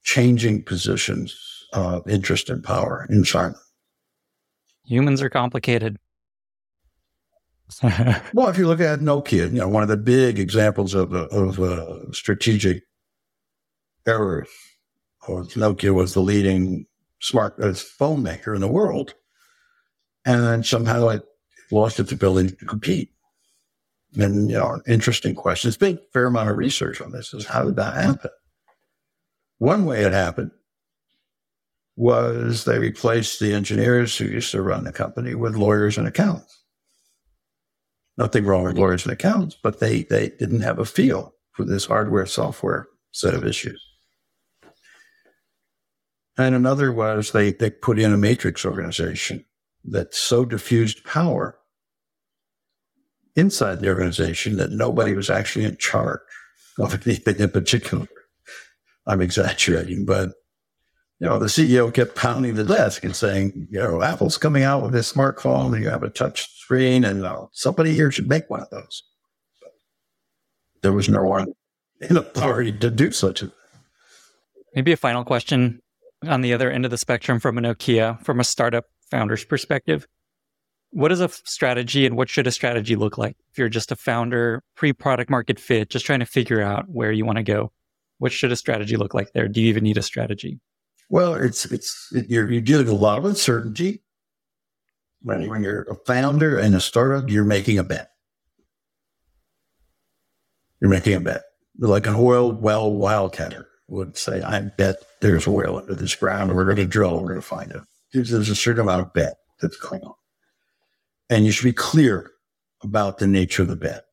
changing 0.04 0.64
positions 0.64 1.38
of 1.74 2.08
interest 2.08 2.50
and 2.50 2.64
power 2.64 3.06
in 3.10 3.24
China. 3.24 3.56
Humans 4.86 5.22
are 5.22 5.30
complicated. 5.30 5.98
well, 8.34 8.48
if 8.48 8.58
you 8.58 8.68
look 8.68 8.80
at 8.80 9.00
Nokia, 9.00 9.52
you 9.52 9.60
know, 9.60 9.68
one 9.68 9.84
of 9.84 9.90
the 9.90 9.98
big 9.98 10.40
examples 10.40 10.96
of, 10.96 11.14
of 11.14 11.60
uh, 11.60 12.12
strategic 12.12 12.82
errors, 14.08 14.50
or 15.28 15.44
Nokia 15.44 15.94
was 15.94 16.16
the 16.16 16.22
leading 16.22 16.88
smartest 17.22 17.86
phone 17.86 18.24
maker 18.24 18.56
in 18.56 18.62
the 18.62 18.68
world. 18.68 19.14
And 20.26 20.66
somehow 20.66 21.10
it 21.10 21.24
lost 21.72 22.00
its 22.00 22.12
ability 22.12 22.56
to 22.56 22.66
compete. 22.66 23.12
And, 24.18 24.50
you 24.50 24.58
know, 24.58 24.82
interesting 24.88 25.36
question. 25.36 25.68
There's 25.68 25.78
been 25.78 25.98
a 25.98 26.12
fair 26.12 26.26
amount 26.26 26.50
of 26.50 26.58
research 26.58 27.00
on 27.02 27.12
this 27.12 27.34
is 27.34 27.46
how 27.46 27.64
did 27.64 27.76
that 27.76 27.94
happen? 27.94 28.32
One 29.60 29.86
way 29.86 30.02
it 30.04 30.14
happened 30.14 30.52
was 31.96 32.64
they 32.64 32.80
replaced 32.80 33.40
the 33.40 33.54
engineers 33.54 34.18
who 34.18 34.26
used 34.26 34.52
to 34.52 34.62
run 34.62 34.86
the 34.86 34.92
company 34.92 35.36
with 35.36 35.56
lawyers 35.56 35.98
and 35.98 36.08
accountants. 36.08 36.64
Nothing 38.18 38.46
wrong 38.46 38.64
with 38.64 38.78
lawyers 38.78 39.04
and 39.04 39.14
accountants, 39.14 39.58
but 39.62 39.80
they, 39.80 40.04
they 40.04 40.30
didn't 40.30 40.62
have 40.62 40.80
a 40.80 40.86
feel 40.86 41.36
for 41.52 41.66
this 41.66 41.86
hardware 41.86 42.26
software 42.26 42.88
set 43.12 43.34
of 43.34 43.46
issues. 43.46 43.86
And 46.38 46.56
another 46.56 46.92
was 46.92 47.32
they, 47.34 47.52
they 47.52 47.70
put 47.70 48.00
in 48.00 48.14
a 48.14 48.18
matrix 48.18 48.66
organization 48.66 49.44
that 49.84 50.16
so 50.16 50.46
diffused 50.46 51.04
power 51.04 51.59
inside 53.36 53.80
the 53.80 53.90
organization 53.90 54.58
that 54.58 54.72
nobody 54.72 55.14
was 55.14 55.30
actually 55.30 55.66
in 55.66 55.78
charge 55.78 56.20
of 56.80 56.94
anything 57.06 57.38
in 57.38 57.50
particular. 57.50 58.08
I'm 59.08 59.22
exaggerating, 59.22 60.06
but 60.06 60.32
you 61.20 61.28
know, 61.28 61.38
the 61.38 61.48
CEO 61.48 61.94
kept 61.94 62.16
pounding 62.16 62.56
the 62.56 62.64
desk 62.64 63.04
and 63.04 63.16
saying, 63.16 63.68
you 63.70 63.80
know, 63.80 64.02
Apple's 64.02 64.38
coming 64.38 64.64
out 64.64 64.84
with 64.84 64.94
this 64.94 65.12
smartphone 65.12 65.74
and 65.74 65.84
you 65.84 65.90
have 65.90 66.04
a 66.04 66.10
touch 66.10 66.50
screen 66.58 67.04
and 67.04 67.26
uh, 67.26 67.48
somebody 67.52 67.94
here 67.94 68.10
should 68.10 68.30
make 68.30 68.50
one 68.50 68.62
of 68.62 68.70
those. 68.70 69.04
But 69.62 69.72
there 70.82 70.94
was 70.94 71.10
no 71.10 71.24
one 71.24 71.54
in 72.00 72.16
authority 72.16 72.72
to 72.72 72.90
do 72.90 73.12
such 73.12 73.42
a 73.42 73.52
Maybe 74.76 74.92
a 74.92 74.98
final 74.98 75.24
question 75.24 75.82
on 76.28 76.42
the 76.42 76.54
other 76.54 76.70
end 76.70 76.86
of 76.86 76.92
the 76.92 76.98
spectrum 76.98 77.40
from 77.40 77.58
a 77.58 77.62
Nokia, 77.62 78.24
from 78.24 78.40
a 78.40 78.44
startup 78.44 78.86
founder's 79.10 79.44
perspective. 79.44 80.08
What 80.92 81.12
is 81.12 81.22
a 81.22 81.30
strategy 81.30 82.06
and 82.06 82.18
what 82.18 82.30
should 82.30 82.48
a 82.48 82.52
strategy 82.52 82.96
look 82.96 83.18
like 83.18 83.38
if 83.52 83.58
you're 83.58 83.70
just 83.70 83.92
a 83.92 83.96
founder, 83.96 84.64
pre 84.76 84.92
product 84.92 85.30
market 85.30 85.60
fit, 85.60 85.90
just 85.90 86.06
trying 86.06 86.20
to 86.20 86.26
figure 86.26 86.62
out 86.62 86.86
where 86.90 87.12
you 87.12 87.26
want 87.26 87.38
to 87.38 87.44
go? 87.44 87.72
What 88.18 88.32
should 88.32 88.52
a 88.52 88.56
strategy 88.56 88.98
look 88.98 89.14
like 89.14 89.32
there? 89.34 89.48
Do 89.48 89.62
you 89.62 89.68
even 89.68 89.84
need 89.84 89.98
a 89.98 90.02
strategy? 90.02 90.60
Well, 91.10 91.36
it's 91.36 91.66
it's 91.66 92.10
it, 92.14 92.30
you're 92.30 92.52
you're 92.52 92.62
dealing 92.62 92.86
with 92.86 92.94
a 92.94 92.98
lot 92.98 93.18
of 93.18 93.26
uncertainty. 93.26 94.04
When, 95.22 95.50
when 95.50 95.64
you're 95.64 95.84
a 95.84 95.96
founder 96.06 96.58
and 96.58 96.74
a 96.74 96.80
startup, 96.80 97.30
you're 97.30 97.44
making 97.44 97.78
a 97.78 97.84
bet. 97.84 98.12
You're 100.80 100.90
making 100.90 101.14
a 101.16 101.20
bet, 101.20 101.44
like 101.78 102.08
an 102.08 102.16
oil 102.16 102.54
well 102.54 102.90
wildcatter 102.92 103.66
would 103.90 104.18
say. 104.18 104.42
I 104.42 104.62
bet 104.62 105.04
there's 105.22 105.48
oil 105.48 105.78
under 105.78 105.96
this 105.96 106.16
ground. 106.16 106.56
We're 106.56 106.64
going 106.64 106.78
to 106.78 106.86
drill. 106.86 107.20
We're 107.20 107.30
going 107.30 107.42
to 107.42 107.46
find 107.46 107.72
it. 107.72 107.82
There's, 108.14 108.30
there's 108.30 108.50
a 108.50 108.56
certain 108.56 108.82
amount 108.82 109.02
of 109.02 109.14
bet 109.14 109.36
that's 109.62 109.78
going 109.78 110.02
on, 110.04 110.14
and 111.30 111.46
you 111.46 111.52
should 111.52 111.66
be 111.66 111.74
clear 111.74 112.32
about 112.84 113.18
the 113.18 113.28
nature 113.28 113.64
of 113.64 113.68
the 113.68 113.76
bet. 113.76 114.06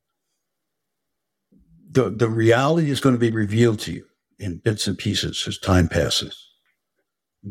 The 1.89 2.09
the 2.09 2.29
reality 2.29 2.91
is 2.91 2.99
going 2.99 3.15
to 3.15 3.19
be 3.19 3.31
revealed 3.31 3.79
to 3.81 3.93
you 3.93 4.05
in 4.39 4.57
bits 4.57 4.87
and 4.87 4.97
pieces 4.97 5.45
as 5.47 5.57
time 5.57 5.87
passes 5.87 6.47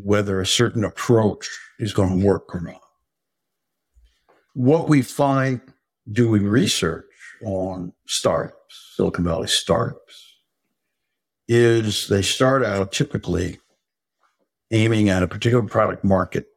whether 0.03 0.39
a 0.39 0.45
certain 0.45 0.83
approach 0.83 1.49
is 1.79 1.93
going 1.93 2.19
to 2.19 2.25
work 2.25 2.53
or 2.53 2.61
not. 2.61 2.81
What 4.53 4.89
we 4.89 5.01
find 5.01 5.61
doing 6.11 6.45
research 6.45 7.05
on 7.43 7.93
startups, 8.07 8.93
Silicon 8.95 9.23
Valley 9.23 9.47
startups, 9.47 10.23
is 11.47 12.07
they 12.07 12.21
start 12.21 12.63
out 12.63 12.91
typically 12.91 13.59
aiming 14.71 15.09
at 15.09 15.23
a 15.23 15.27
particular 15.27 15.63
product 15.63 16.03
market 16.03 16.47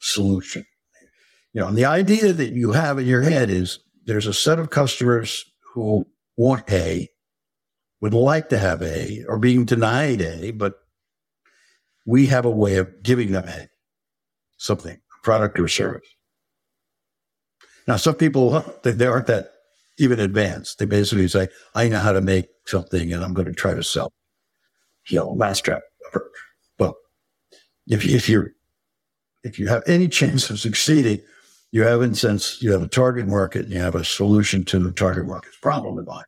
solution. 0.00 0.64
You 1.52 1.62
know, 1.62 1.68
and 1.68 1.76
the 1.76 1.84
idea 1.84 2.32
that 2.32 2.52
you 2.52 2.72
have 2.72 2.98
in 2.98 3.06
your 3.06 3.22
head 3.22 3.50
is 3.50 3.80
there's 4.04 4.26
a 4.26 4.34
set 4.34 4.58
of 4.58 4.70
customers 4.70 5.44
who 5.74 6.06
want 6.36 6.70
A, 6.70 7.08
would 8.00 8.14
like 8.14 8.48
to 8.50 8.58
have 8.58 8.82
A, 8.82 9.24
or 9.28 9.38
being 9.38 9.64
denied 9.64 10.20
A, 10.20 10.52
but 10.52 10.74
we 12.06 12.26
have 12.26 12.44
a 12.44 12.50
way 12.50 12.76
of 12.76 13.02
giving 13.02 13.32
them 13.32 13.48
a, 13.48 13.68
something, 14.56 14.94
a 14.96 15.24
product 15.24 15.58
or 15.58 15.68
service. 15.68 16.08
Now, 17.86 17.96
some 17.96 18.14
people, 18.14 18.64
they, 18.82 18.92
they 18.92 19.06
aren't 19.06 19.26
that 19.26 19.52
even 19.98 20.20
advanced. 20.20 20.78
They 20.78 20.86
basically 20.86 21.28
say, 21.28 21.48
I 21.74 21.88
know 21.88 21.98
how 21.98 22.12
to 22.12 22.20
make 22.20 22.48
something 22.66 23.12
and 23.12 23.24
I'm 23.24 23.34
going 23.34 23.48
to 23.48 23.52
try 23.52 23.74
to 23.74 23.82
sell, 23.82 24.12
you 25.08 25.18
know, 25.18 25.34
mousetrap 25.34 25.82
approach. 26.06 26.30
Well, 26.78 26.96
if, 27.88 28.04
if 28.04 28.28
you're, 28.28 28.52
if 29.42 29.58
you 29.58 29.68
have 29.68 29.82
any 29.86 30.08
chance 30.08 30.48
of 30.50 30.60
succeeding, 30.60 31.20
you 31.72 31.82
haven't 31.82 32.14
since 32.14 32.60
you 32.62 32.72
have 32.72 32.82
a 32.82 32.88
target 32.88 33.26
market 33.26 33.64
and 33.64 33.72
you 33.72 33.78
have 33.78 33.94
a 33.94 34.04
solution 34.04 34.64
to 34.64 34.78
the 34.78 34.92
target 34.92 35.26
market's 35.26 35.58
problem 35.58 35.98
in 35.98 36.04
mind. 36.04 36.26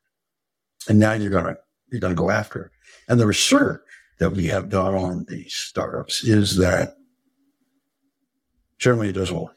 And 0.89 0.99
now 0.99 1.13
you're 1.13 1.31
going 1.31 1.45
to, 1.45 1.57
you're 1.91 2.01
going 2.01 2.15
to 2.15 2.21
go 2.21 2.31
after 2.31 2.65
it. 2.65 2.71
And 3.09 3.19
the 3.19 3.27
research 3.27 3.81
that 4.19 4.31
we 4.31 4.47
have 4.47 4.69
done 4.69 4.95
on 4.95 5.27
these 5.29 5.55
startups 5.55 6.25
is 6.25 6.57
that 6.59 6.95
generally 8.79 9.09
it 9.09 9.15
doesn't 9.15 9.37
work. 9.37 9.57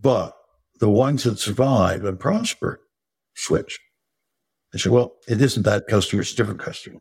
But 0.00 0.34
the 0.78 0.88
ones 0.88 1.24
that 1.24 1.38
survive 1.38 2.04
and 2.04 2.20
prosper 2.20 2.80
switch. 3.34 3.78
They 4.72 4.78
say, 4.78 4.90
well, 4.90 5.14
it 5.26 5.40
isn't 5.40 5.62
that 5.62 5.86
customer, 5.86 6.22
it's 6.22 6.32
a 6.32 6.36
different 6.36 6.60
customer. 6.60 7.00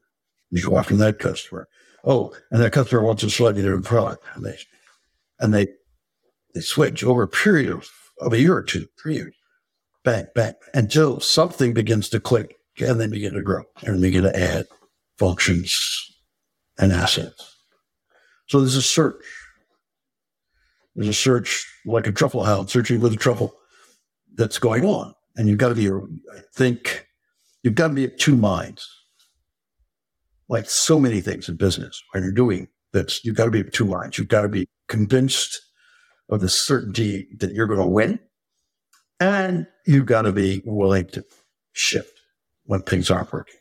You 0.50 0.64
go 0.64 0.78
after 0.78 0.96
that 0.96 1.20
customer. 1.20 1.68
Oh, 2.06 2.34
and 2.52 2.62
that 2.62 2.72
customer 2.72 3.04
wants 3.04 3.24
a 3.24 3.30
slightly 3.30 3.62
different 3.62 3.86
product. 3.86 4.24
And 4.34 4.46
they, 4.46 4.58
and 5.40 5.54
they, 5.54 5.68
they 6.54 6.62
switch 6.62 7.04
over 7.04 7.24
a 7.24 7.28
period 7.28 7.70
of, 7.72 7.90
of 8.20 8.34
a 8.34 8.40
year 8.40 8.56
or 8.56 8.64
two, 8.64 8.88
three 9.02 9.16
years. 9.16 9.36
Bang, 10.04 10.28
bang, 10.34 10.54
until 10.74 11.20
something 11.20 11.74
begins 11.74 12.10
to 12.10 12.20
click 12.20 12.56
and 12.80 13.00
then 13.00 13.10
begin 13.10 13.34
to 13.34 13.42
grow 13.42 13.64
and 13.84 14.02
begin 14.02 14.24
to 14.24 14.40
add 14.40 14.68
functions 15.18 15.76
and 16.78 16.92
assets. 16.92 17.56
So 18.48 18.60
there's 18.60 18.76
a 18.76 18.82
search. 18.82 19.24
There's 20.96 21.10
a 21.10 21.14
search 21.14 21.66
like 21.86 22.08
a 22.08 22.12
truffle 22.12 22.44
hound 22.44 22.70
searching 22.70 23.00
for 23.00 23.10
the 23.10 23.18
truffle 23.18 23.54
that's 24.36 24.60
going 24.60 24.86
on. 24.86 25.14
And 25.36 25.48
you've 25.48 25.60
got 25.60 25.70
to 25.70 25.76
be, 25.76 25.90
I 25.90 26.42
think, 26.54 27.08
you've 27.64 27.76
got 27.76 27.90
to 27.90 27.94
be 27.94 28.06
of 28.06 28.18
two 28.18 28.36
minds. 28.36 28.88
Like 30.50 30.70
so 30.70 31.00
many 31.00 31.20
things 31.20 31.50
in 31.50 31.58
business, 31.58 32.02
when 32.12 32.24
you're 32.24 32.32
doing 32.32 32.70
this, 32.94 33.24
you've 33.24 33.36
got 33.36 33.46
to 33.46 33.52
be 33.52 33.64
two 33.64 33.86
minds. 33.86 34.18
You've 34.18 34.28
got 34.28 34.42
to 34.42 34.50
be 34.50 34.68
convinced 34.88 35.60
of 36.30 36.42
the 36.42 36.50
certainty 36.50 37.28
that 37.38 37.54
you're 37.54 37.68
going 37.68 37.80
to 37.80 37.88
win. 37.88 38.20
And 39.20 39.68
you've 39.86 40.06
got 40.06 40.24
to 40.24 40.32
be 40.32 40.62
willing 40.66 41.08
to 41.08 41.24
shift 41.74 42.20
when 42.66 42.82
things 42.82 43.10
aren't 43.10 43.34
working. 43.34 43.56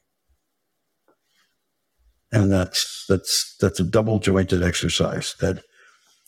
And 2.32 2.52
that's 2.52 3.06
that's 3.08 3.56
that's 3.60 3.80
a 3.80 3.84
double 3.84 4.18
jointed 4.18 4.62
exercise 4.62 5.34
that 5.40 5.62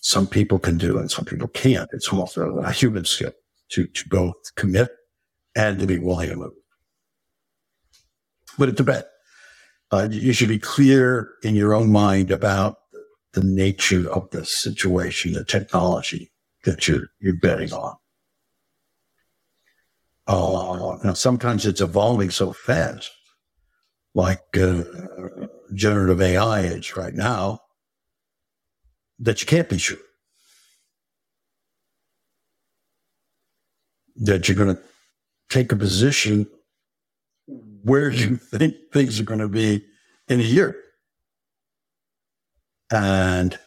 some 0.01 0.27
people 0.27 0.59
can 0.59 0.79
do 0.79 0.97
and 0.97 1.11
some 1.11 1.25
people 1.25 1.49
can't. 1.49 1.91
It's 1.93 2.09
almost 2.09 2.37
a, 2.37 2.73
human 2.73 3.05
skill 3.05 3.33
to 3.71 3.87
to 3.87 4.09
both 4.09 4.55
commit 4.55 4.91
and 5.57 5.79
to 5.81 5.87
be 5.87 5.99
willing 5.99 6.31
to 6.31 6.37
move. 6.37 6.53
But 8.59 8.81
a 8.81 8.85
bet. 8.85 9.09
Uh, 9.91 10.09
you 10.11 10.33
should 10.33 10.49
be 10.49 10.59
clear 10.59 11.31
in 11.43 11.55
your 11.55 11.75
own 11.75 11.91
mind 11.91 12.31
about 12.31 12.77
the 13.33 13.43
nature 13.43 14.11
of 14.11 14.31
the 14.31 14.45
situation, 14.45 15.33
the 15.33 15.45
technology 15.45 16.31
that 16.65 16.89
you're 16.89 17.09
you're 17.21 17.37
betting 17.37 17.73
on. 17.73 17.97
Oh, 20.27 20.99
now 21.03 21.15
sometimes 21.15 21.67
it's 21.67 21.81
evolving 21.81 22.31
so 22.31 22.53
fast, 22.53 23.11
like 24.15 24.43
uh, 24.59 24.83
generative 25.75 26.21
AI 26.21 26.61
is 26.61 26.97
right 26.97 27.15
now, 27.15 27.61
that 29.19 29.41
you 29.41 29.47
can't 29.47 29.69
be 29.69 29.79
sure 29.79 29.99
that 34.19 34.49
you're 34.49 34.57
going 34.57 34.75
to 34.75 34.83
take 35.49 35.73
a 35.73 35.77
position 35.77 36.47
where 37.47 38.11
you 38.11 38.37
think 38.55 38.75
things 38.93 39.21
are 39.21 39.25
going 39.25 39.41
to 39.41 39.49
be 39.49 39.85
in 40.29 40.41
a 40.41 40.45
year. 40.45 40.77
And 42.91 43.59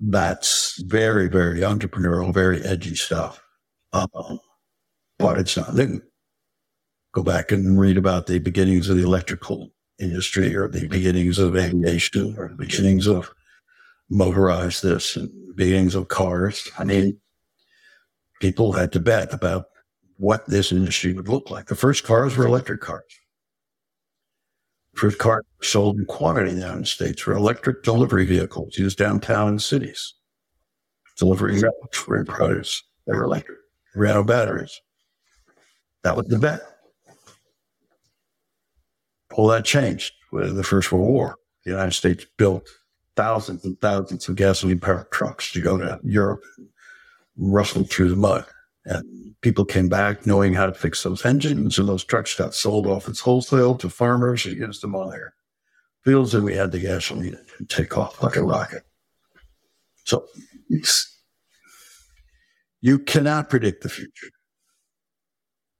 that's 0.00 0.82
very, 0.82 1.28
very 1.28 1.60
entrepreneurial, 1.60 2.32
very 2.32 2.62
edgy 2.62 2.94
stuff. 2.94 3.42
Um, 3.92 4.40
but 5.18 5.38
it's 5.38 5.56
not 5.56 5.74
new. 5.74 6.00
Go 7.12 7.22
back 7.22 7.50
and 7.50 7.80
read 7.80 7.96
about 7.96 8.26
the 8.26 8.38
beginnings 8.38 8.88
of 8.88 8.96
the 8.96 9.04
electrical 9.04 9.70
industry 9.98 10.54
or 10.54 10.68
the 10.68 10.86
beginnings 10.88 11.38
of 11.38 11.56
aviation 11.56 12.36
or 12.36 12.48
the 12.48 12.56
beginnings 12.56 13.06
of 13.06 13.32
motorized 14.10 14.82
this 14.82 15.16
and 15.16 15.30
beginnings 15.56 15.94
of 15.94 16.08
cars. 16.08 16.70
I 16.78 16.84
mean, 16.84 17.18
people 18.40 18.72
had 18.72 18.92
to 18.92 19.00
bet 19.00 19.32
about 19.32 19.66
what 20.18 20.46
this 20.46 20.72
industry 20.72 21.12
would 21.14 21.28
look 21.28 21.50
like. 21.50 21.66
The 21.66 21.74
first 21.74 22.04
cars 22.04 22.36
were 22.36 22.46
electric 22.46 22.80
cars. 22.80 23.04
First 24.96 25.18
cars 25.18 25.44
sold 25.60 25.98
in 25.98 26.06
quantity 26.06 26.50
in 26.50 26.56
the 26.56 26.62
United 26.62 26.86
States 26.86 27.26
were 27.26 27.34
electric 27.34 27.82
delivery 27.82 28.24
vehicles 28.24 28.78
used 28.78 28.96
downtown 28.96 29.48
in 29.48 29.58
cities. 29.58 30.14
delivering 31.18 31.60
routes 31.60 32.02
produce. 32.02 32.82
They 33.06 33.12
were 33.12 33.24
electric. 33.24 33.58
Ran 33.94 34.16
on 34.16 34.26
batteries. 34.26 34.80
That 36.02 36.16
was 36.16 36.26
the 36.28 36.38
bet. 36.38 36.60
All 39.34 39.48
that 39.48 39.66
changed 39.66 40.14
with 40.32 40.56
the 40.56 40.64
First 40.64 40.90
World 40.90 41.08
War. 41.08 41.36
The 41.64 41.72
United 41.72 41.92
States 41.92 42.24
built 42.38 42.66
thousands 43.16 43.64
and 43.66 43.78
thousands 43.80 44.28
of 44.28 44.36
gasoline 44.36 44.80
powered 44.80 45.10
trucks 45.10 45.52
to 45.52 45.60
go 45.60 45.76
to 45.76 46.00
Europe 46.04 46.42
and 46.56 46.68
rustle 47.36 47.84
through 47.84 48.10
the 48.10 48.16
mud. 48.16 48.46
And 48.86 49.34
people 49.42 49.64
came 49.64 49.88
back 49.88 50.26
knowing 50.26 50.54
how 50.54 50.66
to 50.66 50.74
fix 50.74 51.02
those 51.02 51.24
engines, 51.24 51.78
and 51.78 51.88
those 51.88 52.04
trucks 52.04 52.34
got 52.34 52.54
sold 52.54 52.86
off 52.86 53.08
as 53.08 53.20
wholesale 53.20 53.74
to 53.76 53.90
farmers 53.90 54.44
who 54.44 54.50
used 54.50 54.82
them 54.82 54.94
on 54.94 55.10
their 55.10 55.34
fields, 56.04 56.34
and 56.34 56.44
we 56.44 56.54
had 56.54 56.70
the 56.70 56.78
gasoline 56.78 57.36
take 57.68 57.98
off 57.98 58.22
like 58.22 58.36
a 58.36 58.42
rocket. 58.42 58.84
So 60.04 60.24
you 62.80 63.00
cannot 63.00 63.50
predict 63.50 63.82
the 63.82 63.88
future. 63.88 64.30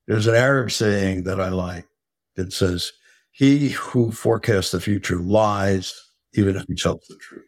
There's 0.09 0.27
an 0.27 0.35
Arab 0.35 0.73
saying 0.73 1.25
that 1.25 1.41
I 1.41 1.49
like 1.49 1.87
that 2.35 2.53
says, 2.53 2.93
He 3.31 3.71
who 3.71 4.11
forecasts 4.11 4.73
the 4.73 4.81
future 4.81 5.19
lies, 5.19 5.95
even 6.35 6.57
if 6.57 6.65
he 6.67 6.75
tells 6.75 7.07
the 7.09 7.17
truth. 7.21 7.45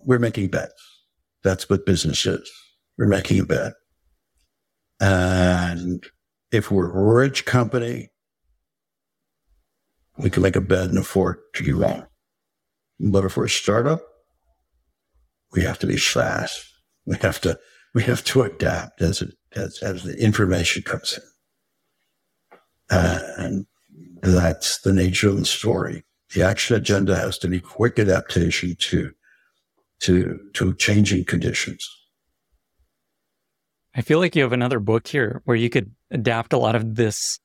We're 0.00 0.18
making 0.18 0.48
bets. 0.48 0.82
That's 1.44 1.70
what 1.70 1.86
business 1.86 2.26
is. 2.26 2.50
We're 3.00 3.06
making 3.06 3.40
a 3.40 3.46
bet. 3.46 3.72
And 5.00 6.04
if 6.52 6.70
we're 6.70 6.90
a 6.90 7.14
rich 7.14 7.46
company, 7.46 8.10
we 10.18 10.28
can 10.28 10.42
make 10.42 10.54
a 10.54 10.60
bet 10.60 10.90
and 10.90 10.98
afford 10.98 11.38
to 11.54 11.64
be 11.64 11.72
wrong. 11.72 12.06
But 13.00 13.24
if 13.24 13.38
we're 13.38 13.46
a 13.46 13.48
startup, 13.48 14.02
we 15.52 15.62
have 15.62 15.78
to 15.78 15.86
be 15.86 15.96
fast. 15.96 16.62
We 17.06 17.16
have 17.22 17.40
to 17.40 17.58
we 17.94 18.02
have 18.02 18.22
to 18.24 18.42
adapt 18.42 19.00
as 19.00 19.22
it 19.22 19.34
as, 19.56 19.78
as 19.82 20.02
the 20.02 20.22
information 20.22 20.82
comes 20.82 21.18
in. 21.18 21.22
And 22.90 23.66
that's 24.20 24.78
the 24.82 24.92
nature 24.92 25.30
of 25.30 25.38
the 25.38 25.46
story. 25.46 26.04
The 26.34 26.42
action 26.42 26.76
agenda 26.76 27.16
has 27.16 27.38
to 27.38 27.48
be 27.48 27.60
quick 27.60 27.98
adaptation 27.98 28.76
to 28.78 29.12
to 30.00 30.38
to 30.52 30.74
changing 30.74 31.24
conditions. 31.24 31.88
I 34.00 34.02
feel 34.02 34.18
like 34.18 34.34
you 34.34 34.42
have 34.44 34.54
another 34.54 34.80
book 34.80 35.06
here 35.06 35.42
where 35.44 35.58
you 35.58 35.68
could 35.68 35.94
adapt 36.10 36.54
a 36.54 36.58
lot 36.58 36.74
of 36.74 36.94
this 36.94 37.38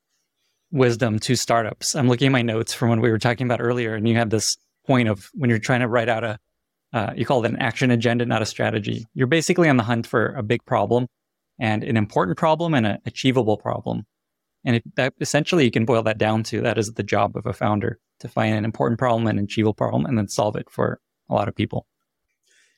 wisdom 0.70 1.18
to 1.18 1.36
startups. 1.36 1.94
I'm 1.94 2.08
looking 2.08 2.28
at 2.28 2.32
my 2.32 2.40
notes 2.40 2.72
from 2.72 2.88
when 2.88 3.02
we 3.02 3.10
were 3.10 3.18
talking 3.18 3.46
about 3.46 3.60
earlier, 3.60 3.94
and 3.94 4.08
you 4.08 4.14
had 4.14 4.30
this 4.30 4.56
point 4.86 5.10
of 5.10 5.28
when 5.34 5.50
you're 5.50 5.58
trying 5.58 5.80
to 5.80 5.86
write 5.86 6.08
out 6.08 6.24
a, 6.24 6.38
uh, 6.94 7.12
you 7.14 7.26
call 7.26 7.44
it 7.44 7.50
an 7.50 7.58
action 7.58 7.90
agenda, 7.90 8.24
not 8.24 8.40
a 8.40 8.46
strategy. 8.46 9.04
You're 9.12 9.26
basically 9.26 9.68
on 9.68 9.76
the 9.76 9.82
hunt 9.82 10.06
for 10.06 10.28
a 10.28 10.42
big 10.42 10.64
problem 10.64 11.08
and 11.60 11.84
an 11.84 11.98
important 11.98 12.38
problem 12.38 12.72
and 12.72 12.86
an 12.86 12.98
achievable 13.04 13.58
problem. 13.58 14.06
And 14.64 14.80
that 14.96 15.12
essentially 15.20 15.66
you 15.66 15.70
can 15.70 15.84
boil 15.84 16.04
that 16.04 16.16
down 16.16 16.42
to 16.44 16.62
that 16.62 16.78
is 16.78 16.90
the 16.94 17.02
job 17.02 17.36
of 17.36 17.44
a 17.44 17.52
founder 17.52 17.98
to 18.20 18.28
find 18.28 18.54
an 18.54 18.64
important 18.64 18.98
problem 18.98 19.26
and 19.26 19.38
an 19.38 19.44
achievable 19.44 19.74
problem 19.74 20.06
and 20.06 20.16
then 20.16 20.28
solve 20.28 20.56
it 20.56 20.70
for 20.70 21.00
a 21.28 21.34
lot 21.34 21.48
of 21.48 21.54
people. 21.54 21.86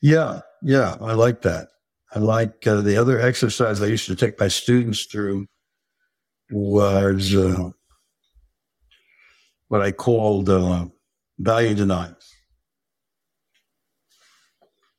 Yeah, 0.01 0.41
yeah, 0.61 0.97
I 0.99 1.13
like 1.13 1.43
that. 1.43 1.69
I 2.13 2.19
like 2.19 2.65
uh, 2.65 2.81
the 2.81 2.97
other 2.97 3.19
exercise 3.19 3.81
I 3.81 3.87
used 3.87 4.07
to 4.07 4.15
take 4.15 4.39
my 4.39 4.47
students 4.47 5.05
through 5.05 5.47
was 6.51 7.35
uh, 7.35 7.69
what 9.67 9.81
I 9.81 9.91
called 9.91 10.49
uh, 10.49 10.87
value 11.37 11.75
denial. 11.75 12.15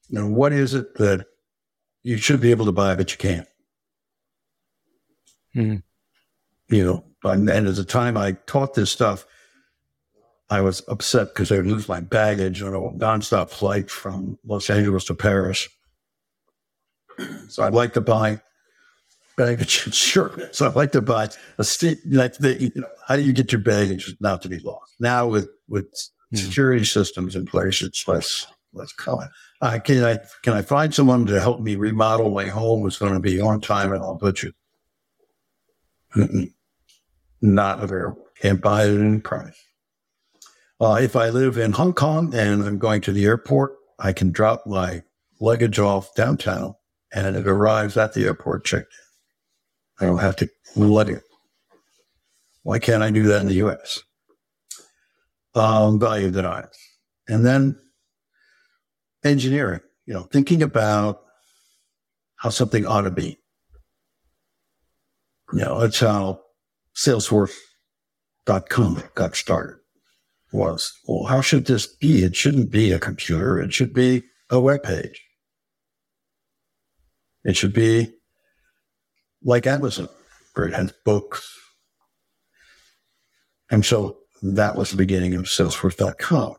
Now, 0.09 0.27
what 0.29 0.53
is 0.53 0.75
it 0.75 0.95
that 0.97 1.27
you 2.03 2.17
should 2.17 2.41
be 2.41 2.51
able 2.51 2.67
to 2.67 2.73
buy, 2.73 2.95
but 2.95 3.11
you 3.13 3.19
can't? 3.19 3.49
Hmm. 5.53 5.77
You 6.69 6.85
know, 6.85 7.05
and, 7.25 7.49
and 7.49 7.67
at 7.67 7.77
the 7.77 7.85
time 7.85 8.17
I 8.17 8.33
taught 8.47 8.75
this 8.75 8.91
stuff, 8.91 9.27
I 10.49 10.61
was 10.61 10.83
upset 10.89 11.29
because 11.29 11.53
I 11.53 11.57
would 11.57 11.67
lose 11.67 11.89
my 11.89 12.01
baggage 12.01 12.63
on 12.63 12.75
a 12.75 12.81
nonstop 12.81 13.51
flight 13.51 13.91
from 13.91 14.39
Los 14.45 14.69
Angeles 14.71 15.05
to 15.07 15.15
Paris. 15.15 15.69
So 17.49 17.63
I'd 17.63 17.75
like 17.75 17.93
to 17.95 18.01
buy 18.01 18.41
baggage. 19.37 19.89
Sure. 19.95 20.33
So 20.53 20.67
I'd 20.67 20.77
like 20.77 20.93
to 20.93 21.01
buy 21.01 21.29
a 21.59 21.65
state 21.65 21.99
like 22.07 22.35
the, 22.35 22.63
you 22.63 22.73
know, 22.75 22.89
how 23.07 23.17
do 23.17 23.23
you 23.23 23.33
get 23.33 23.53
your 23.53 23.61
baggage 23.61 24.15
not 24.21 24.43
to 24.43 24.49
be 24.49 24.59
lost? 24.61 24.95
Now 25.01 25.27
with 25.27 25.49
with 25.69 25.91
mm. 26.33 26.39
security 26.39 26.85
systems 26.85 27.37
in 27.37 27.47
place, 27.47 27.83
it's 27.83 28.07
less 28.07 28.47
less 28.73 28.93
common. 28.93 29.29
Uh, 29.61 29.79
can 29.79 30.05
I 30.05 30.19
can 30.43 30.55
I 30.55 30.63
find 30.63 30.95
someone 30.95 31.27
to 31.27 31.41
help 31.41 31.61
me 31.61 31.77
remodel 31.77 32.31
my 32.31 32.47
home? 32.47 32.87
It's 32.87 32.99
going 32.99 33.15
to 33.15 33.21
be 33.21 33.41
on 33.41 33.61
time 33.61 33.93
and 33.93 34.03
on 34.03 34.19
budget. 34.19 34.55
Mm-mm. 36.15 36.53
Not 37.41 37.83
available. 37.83 38.25
Can't 38.41 38.61
buy 38.61 38.85
it 38.85 38.95
at 38.95 39.01
any 39.01 39.21
price. 39.21 39.57
Uh, 40.81 40.99
if 41.01 41.15
I 41.15 41.29
live 41.29 41.59
in 41.59 41.73
Hong 41.73 41.93
Kong 41.93 42.35
and 42.35 42.63
I'm 42.63 42.79
going 42.79 43.03
to 43.03 43.13
the 43.13 43.27
airport, 43.27 43.77
I 43.99 44.13
can 44.13 44.31
drop 44.31 44.67
my 44.67 45.03
luggage 45.41 45.79
off 45.79 46.15
downtown 46.15 46.75
and 47.13 47.37
it 47.37 47.47
arrives 47.47 47.97
at 47.97 48.15
the 48.15 48.25
airport 48.25 48.65
checked 48.65 48.93
in. 50.01 50.07
I 50.07 50.09
don't 50.09 50.21
have 50.21 50.37
to 50.37 50.49
let 50.77 51.09
it. 51.09 51.23
Why 52.63 52.79
can't 52.79 53.03
I 53.03 53.11
do 53.11 53.25
that 53.25 53.41
in 53.41 53.49
the 53.49 53.67
US? 53.67 54.01
Um, 55.55 55.99
value 55.99 56.31
denial. 56.31 56.69
And 57.29 57.45
then 57.45 57.77
engineering, 59.25 59.81
you 60.07 60.15
know, 60.15 60.23
thinking 60.25 60.63
about 60.63 61.23
how 62.37 62.51
something 62.51 62.87
ought 62.87 63.03
to 63.03 63.11
be. 63.11 63.39
You 65.53 65.61
know, 65.61 65.81
that's 65.81 66.01
how 66.01 66.41
Salesforce.com 66.97 69.03
got 69.15 69.37
started. 69.37 69.77
Was, 70.53 70.93
well, 71.07 71.25
how 71.25 71.41
should 71.41 71.67
this 71.67 71.87
be? 71.87 72.25
It 72.25 72.35
shouldn't 72.35 72.71
be 72.71 72.93
a 72.93 72.99
computer. 72.99 73.61
It 73.61 73.73
should 73.73 73.93
be 73.93 74.25
a 74.51 74.59
web 74.59 74.83
page. 74.83 75.23
It 77.45 77.57
should 77.57 77.73
be 77.73 78.13
like 79.43 79.67
Amazon, 79.67 80.09
where 80.55 80.67
it 80.67 80.75
has 80.75 80.93
books. 81.05 81.59
And 83.71 83.85
so 83.85 84.19
that 84.43 84.77
was 84.77 84.91
the 84.91 84.97
beginning 84.97 85.35
of 85.35 85.45
Salesforce.com. 85.45 86.57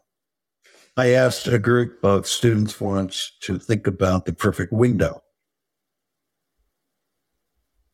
I 0.97 1.09
asked 1.09 1.47
a 1.47 1.59
group 1.59 2.03
of 2.03 2.27
students 2.27 2.79
once 2.81 3.31
to 3.41 3.57
think 3.57 3.87
about 3.87 4.25
the 4.25 4.33
perfect 4.33 4.73
window. 4.73 5.21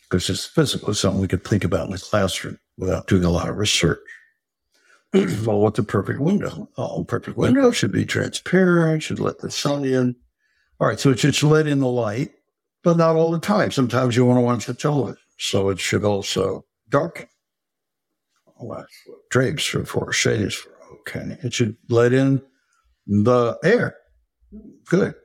Because 0.03 0.29
it's 0.29 0.45
physical, 0.45 0.93
something 0.93 1.21
we 1.21 1.27
could 1.27 1.43
think 1.43 1.63
about 1.63 1.85
in 1.85 1.91
the 1.91 1.97
classroom 1.97 2.59
without 2.77 3.07
doing 3.07 3.23
a 3.23 3.29
lot 3.29 3.49
of 3.49 3.57
research. 3.57 3.99
well, 5.13 5.59
what's 5.59 5.79
a 5.79 5.83
perfect 5.83 6.19
window? 6.19 6.69
Oh, 6.77 7.03
perfect 7.03 7.37
window 7.37 7.71
should 7.71 7.91
be 7.91 8.05
transparent, 8.05 9.03
should 9.03 9.19
let 9.19 9.39
the 9.39 9.51
sun 9.51 9.83
in. 9.83 10.15
All 10.79 10.87
right, 10.87 10.99
so 10.99 11.09
it 11.09 11.19
should 11.19 11.43
let 11.43 11.67
in 11.67 11.79
the 11.79 11.87
light 11.87 12.31
but 12.87 12.95
not 12.95 13.17
all 13.17 13.31
the 13.31 13.39
time. 13.39 13.69
Sometimes 13.69 14.15
you 14.15 14.23
want 14.23 14.37
to 14.37 14.41
watch 14.41 14.65
the 14.65 14.73
television, 14.73 15.17
so 15.37 15.67
it 15.67 15.77
should 15.77 16.05
also 16.05 16.63
darken. 16.87 17.27
Drapes 19.29 19.75
are 19.75 19.85
for, 19.85 20.13
shades 20.13 20.55
for. 20.55 20.69
Okay, 21.01 21.37
it 21.43 21.53
should 21.53 21.75
let 21.89 22.13
in 22.13 22.41
the 23.05 23.57
air. 23.61 23.97
Good, 24.85 25.15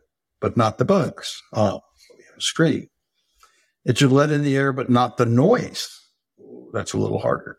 but 0.40 0.56
not 0.56 0.78
the 0.78 0.84
bugs. 0.84 1.40
Oh, 1.52 1.82
screen. 2.39 2.89
It 3.84 3.97
should 3.97 4.10
let 4.10 4.32
in 4.32 4.43
the 4.43 4.56
air, 4.56 4.72
but 4.72 4.90
not 4.90 5.16
the 5.16 5.26
noise. 5.26 5.89
That's 6.72 6.94
a 6.94 6.98
little 6.98 7.20
harder. 7.20 7.59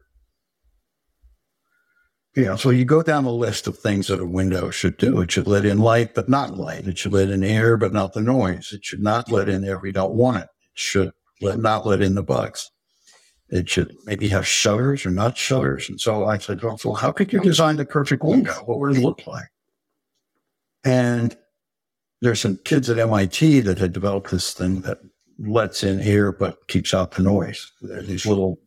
You 2.36 2.46
know, 2.46 2.56
so 2.56 2.72
you 2.72 2.84
go 2.84 3.04
down 3.04 3.26
the 3.26 3.32
list 3.32 3.68
of 3.68 3.78
things 3.78 4.08
that 4.08 4.20
a 4.20 4.26
window 4.26 4.72
should 4.72 4.98
do. 4.98 5.22
It 5.22 5.32
should 5.32 5.46
let 5.46 5.66
in 5.66 5.78
light, 5.78 6.16
but 6.16 6.28
not 6.28 6.58
light. 6.58 6.88
It 6.88 6.98
should 6.98 7.14
let 7.14 7.30
in 7.30 7.44
air, 7.44 7.78
but 7.78 7.94
not 7.94 8.14
the 8.14 8.22
noise. 8.22 8.74
It 8.74 8.84
should 8.84 9.04
not 9.04 9.32
let 9.32 9.50
in 9.50 9.64
air 9.64 9.80
you 9.84 9.92
don't 9.92 10.16
want 10.16 10.38
it. 10.38 10.44
It 10.44 10.50
should 10.74 11.12
let, 11.42 11.60
not 11.60 11.86
let 11.86 12.02
in 12.02 12.16
the 12.16 12.24
bugs. 12.24 12.72
It 13.50 13.70
should 13.70 13.96
maybe 14.06 14.30
have 14.30 14.48
shutters 14.48 15.06
or 15.06 15.12
not 15.12 15.38
shutters. 15.38 15.88
And 15.88 16.02
so 16.02 16.26
I 16.26 16.40
said, 16.40 16.64
well, 16.64 16.80
so 16.80 16.94
how 16.94 17.12
could 17.12 17.32
you 17.32 17.40
design 17.40 17.76
the 17.76 17.86
perfect 17.86 18.24
window? 18.24 18.54
What 18.66 18.80
would 18.80 18.98
it 18.98 19.02
look 19.02 19.28
like? 19.28 19.46
And 20.84 21.38
there's 22.22 22.42
some 22.42 22.58
kids 22.66 22.90
at 22.90 22.98
MIT 22.98 23.60
that 23.60 23.78
had 23.78 23.94
developed 23.94 24.32
this 24.32 24.54
thing 24.54 24.82
that 24.82 24.98
lets 25.38 25.84
in 25.84 26.00
air 26.00 26.32
but 26.32 26.68
keeps 26.68 26.96
out 26.96 27.12
the 27.12 27.22
noise. 27.22 27.72
These 27.82 28.26
little 28.26 28.58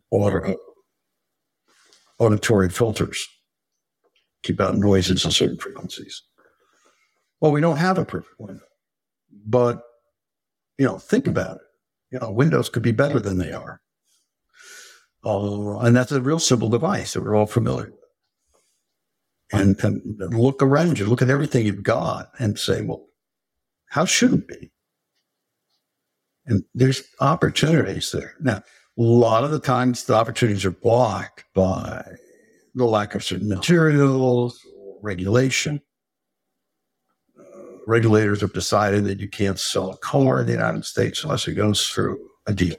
auditory 2.20 2.68
filters 2.68 3.26
keep 4.42 4.60
out 4.60 4.76
noises 4.76 5.26
at 5.26 5.32
certain 5.32 5.58
frequencies. 5.58 6.22
Well, 7.40 7.52
we 7.52 7.60
don't 7.60 7.76
have 7.78 7.98
a 7.98 8.04
perfect 8.04 8.38
window, 8.38 8.64
but 9.46 9.82
you 10.78 10.86
know, 10.86 10.98
think 10.98 11.26
about 11.26 11.56
it. 11.56 11.62
You 12.12 12.18
know, 12.20 12.30
windows 12.30 12.68
could 12.68 12.82
be 12.82 12.92
better 12.92 13.20
than 13.20 13.38
they 13.38 13.52
are. 13.52 13.80
Uh, 15.24 15.78
and 15.78 15.96
that's 15.96 16.12
a 16.12 16.20
real 16.20 16.38
simple 16.38 16.68
device 16.68 17.12
that 17.14 17.22
we're 17.22 17.34
all 17.36 17.46
familiar 17.46 17.86
with. 17.86 18.00
and, 19.52 19.78
and 19.82 20.34
look 20.34 20.62
around 20.62 20.98
you, 20.98 21.06
look 21.06 21.22
at 21.22 21.30
everything 21.30 21.66
you've 21.66 21.82
got 21.82 22.30
and 22.38 22.58
say, 22.58 22.82
well, 22.82 23.06
how 23.90 24.04
should 24.04 24.32
it 24.34 24.48
be? 24.48 24.72
And 26.46 26.64
there's 26.74 27.02
opportunities 27.20 28.10
there. 28.12 28.34
Now, 28.40 28.56
a 28.56 28.62
lot 29.02 29.44
of 29.44 29.50
the 29.50 29.60
times 29.60 30.04
the 30.04 30.14
opportunities 30.14 30.64
are 30.64 30.70
blocked 30.70 31.44
by 31.54 32.04
the 32.76 32.84
lack 32.84 33.14
of 33.14 33.24
certain 33.24 33.48
materials, 33.48 34.60
regulation. 35.00 35.80
Uh, 37.38 37.42
regulators 37.86 38.42
have 38.42 38.52
decided 38.52 39.04
that 39.04 39.18
you 39.18 39.28
can't 39.28 39.58
sell 39.58 39.90
a 39.90 39.96
car 39.96 40.40
in 40.40 40.46
the 40.46 40.52
United 40.52 40.84
States 40.84 41.24
unless 41.24 41.48
it 41.48 41.54
goes 41.54 41.88
through 41.88 42.18
a 42.46 42.52
dealer. 42.52 42.76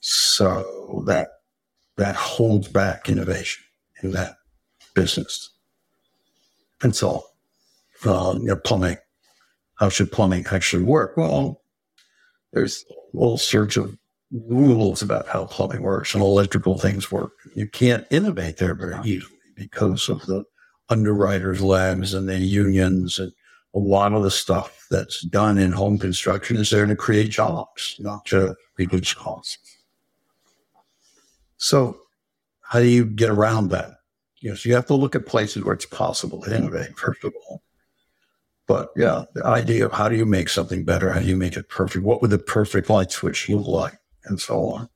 So 0.00 1.02
that 1.06 1.28
that 1.96 2.14
holds 2.14 2.68
back 2.68 3.08
innovation 3.08 3.64
in 4.02 4.12
that 4.12 4.36
business. 4.94 5.50
And 6.82 6.94
so, 6.94 7.24
uh, 8.04 8.34
you 8.38 8.46
know, 8.46 8.56
plumbing. 8.56 8.98
How 9.76 9.88
should 9.88 10.12
plumbing 10.12 10.44
actually 10.50 10.84
work? 10.84 11.16
Well, 11.16 11.62
there's 12.52 12.84
all 13.14 13.38
sorts 13.38 13.76
of 13.76 13.96
rules 14.48 15.02
about 15.02 15.28
how 15.28 15.46
plumbing 15.46 15.82
works 15.82 16.14
and 16.14 16.22
electrical 16.22 16.78
things 16.78 17.10
work. 17.10 17.32
You 17.54 17.68
can't 17.68 18.06
innovate 18.10 18.56
there 18.56 18.74
very 18.74 18.94
uh-huh. 18.94 19.02
easily 19.04 19.38
because 19.54 20.08
of 20.08 20.24
the 20.26 20.44
underwriters' 20.88 21.62
labs 21.62 22.14
and 22.14 22.28
the 22.28 22.38
unions 22.38 23.18
and 23.18 23.32
a 23.74 23.78
lot 23.78 24.12
of 24.12 24.22
the 24.22 24.30
stuff 24.30 24.86
that's 24.90 25.22
done 25.22 25.58
in 25.58 25.72
home 25.72 25.98
construction 25.98 26.56
is 26.56 26.70
there 26.70 26.86
to 26.86 26.96
create 26.96 27.30
jobs, 27.30 27.96
not 27.98 28.24
to 28.26 28.54
reduce 28.76 29.14
costs. 29.14 29.78
So, 31.56 32.00
how 32.60 32.80
do 32.80 32.86
you 32.86 33.04
get 33.04 33.30
around 33.30 33.68
that? 33.70 33.90
You 34.40 34.50
know, 34.50 34.56
so 34.56 34.68
you 34.68 34.74
have 34.74 34.86
to 34.86 34.94
look 34.94 35.14
at 35.14 35.26
places 35.26 35.64
where 35.64 35.74
it's 35.74 35.86
possible 35.86 36.40
to 36.42 36.54
innovate, 36.54 36.96
first 36.98 37.24
of 37.24 37.32
all. 37.48 37.62
But 38.66 38.90
yeah, 38.96 39.24
the 39.34 39.44
idea 39.44 39.86
of 39.86 39.92
how 39.92 40.08
do 40.08 40.16
you 40.16 40.26
make 40.26 40.48
something 40.48 40.84
better? 40.84 41.12
How 41.12 41.20
do 41.20 41.26
you 41.26 41.36
make 41.36 41.56
it 41.56 41.68
perfect? 41.68 42.04
What 42.04 42.22
would 42.22 42.30
the 42.30 42.38
perfect 42.38 42.88
light 42.90 43.10
switch 43.12 43.48
look 43.48 43.66
like? 43.66 43.98
And 44.26 44.40
so 44.40 44.70
on. 44.70 44.88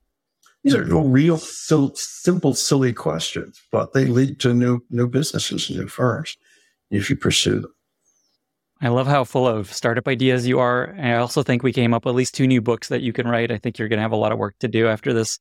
These 0.65 0.75
are 0.75 0.85
real 0.85 1.39
simple, 1.39 2.55
silly 2.55 2.93
questions, 2.93 3.63
but 3.71 3.93
they 3.93 4.07
lead 4.07 4.41
to 4.41 4.53
new 4.53 4.81
new 4.91 5.09
businesses, 5.09 5.71
new 5.71 5.87
firms, 5.87 6.37
if 6.91 7.09
you 7.09 7.17
pursue 7.17 7.61
them. 7.61 7.75
I 8.81 8.89
love 8.89 9.07
how 9.07 9.25
full 9.25 9.49
of 9.49 9.73
startup 9.73 10.07
ideas 10.07 10.47
you 10.47 10.61
are. 10.61 10.85
And 10.85 11.09
I 11.09 11.17
also 11.17 11.43
think 11.43 11.63
we 11.63 11.73
came 11.73 11.93
up 11.93 12.05
with 12.05 12.13
at 12.13 12.17
least 12.17 12.35
two 12.35 12.47
new 12.47 12.61
books 12.61 12.89
that 12.89 13.03
you 13.03 13.13
can 13.13 13.27
write. 13.27 13.51
I 13.51 13.59
think 13.59 13.79
you're 13.79 13.89
going 13.89 13.99
to 13.99 14.03
have 14.03 14.13
a 14.13 14.17
lot 14.17 14.31
of 14.31 14.39
work 14.39 14.57
to 14.61 14.69
do 14.69 14.87
after 14.87 15.13
this 15.13 15.39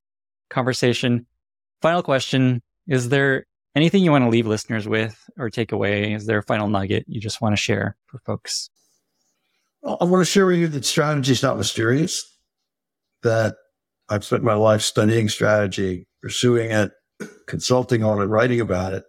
conversation. 0.49 1.26
Final 1.81 2.01
question 2.01 2.61
Is 2.88 3.09
there 3.09 3.45
anything 3.76 4.03
you 4.03 4.11
want 4.11 4.23
to 4.23 4.30
leave 4.30 4.47
listeners 4.47 4.88
with 4.88 5.30
or 5.38 5.49
take 5.49 5.72
away? 5.72 6.14
Is 6.14 6.26
there 6.26 6.39
a 6.39 6.43
final 6.43 6.68
nugget 6.68 7.05
you 7.07 7.22
just 7.22 7.41
want 7.41 7.53
to 7.53 7.61
share 7.61 7.95
for 8.05 8.19
folks? 8.19 8.69
I 9.84 10.03
want 10.03 10.26
to 10.26 10.31
share 10.31 10.45
with 10.45 10.57
you 10.57 10.68
that 10.69 10.85
strategy 10.85 11.31
is 11.31 11.43
not 11.43 11.57
mysterious, 11.57 12.38
that 13.23 13.55
I've 14.10 14.24
spent 14.24 14.44
my 14.44 14.54
life 14.54 14.82
studying 14.82 15.30
strategy, 15.30 16.08
pursuing 16.22 16.72
it, 16.72 16.92
consulting 17.46 18.04
on 18.04 18.22
it, 18.22 18.26
writing 18.26 18.62
about 18.62 18.94
it. 18.94 19.04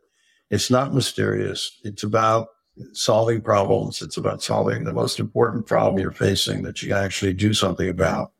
It's 0.50 0.70
not 0.70 0.94
mysterious. 0.94 1.78
It's 1.84 2.02
about 2.02 2.48
solving 2.92 3.40
problems. 3.40 4.02
It's 4.02 4.16
about 4.16 4.42
solving 4.42 4.84
the 4.84 4.92
most 4.92 5.20
important 5.20 5.66
problem 5.66 6.00
you're 6.00 6.10
facing 6.10 6.62
that 6.62 6.82
you 6.82 6.94
actually 6.94 7.32
do 7.32 7.52
something 7.54 7.88
about. 7.88 8.32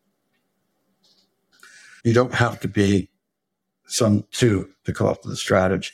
You 2.05 2.13
don't 2.13 2.35
have 2.35 2.61
to 2.61 2.69
be 2.69 3.11
some 3.87 4.25
two 4.31 4.71
to 4.85 4.93
come 4.93 5.07
up 5.07 5.25
with 5.25 5.33
a 5.33 5.37
strategy, 5.37 5.93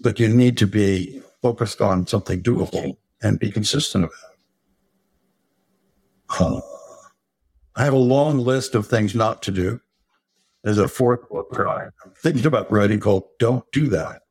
but 0.00 0.18
you 0.18 0.28
need 0.28 0.56
to 0.58 0.66
be 0.66 1.20
focused 1.42 1.80
on 1.80 2.06
something 2.06 2.42
doable 2.42 2.96
and 3.22 3.38
be 3.38 3.50
consistent 3.50 4.04
about 4.04 4.14
it. 4.32 4.38
Uh, 6.40 6.73
I 7.76 7.84
have 7.84 7.92
a 7.92 7.98
long 7.98 8.38
list 8.38 8.74
of 8.74 8.86
things 8.86 9.14
not 9.14 9.42
to 9.42 9.50
do. 9.50 9.80
There's 10.62 10.78
a 10.78 10.88
fourth 10.88 11.28
book 11.28 11.50
that 11.52 11.66
I'm 11.66 12.12
thinking 12.16 12.46
about 12.46 12.70
writing 12.70 13.00
called 13.00 13.24
Don't 13.38 13.64
Do 13.72 13.88
That. 13.88 14.22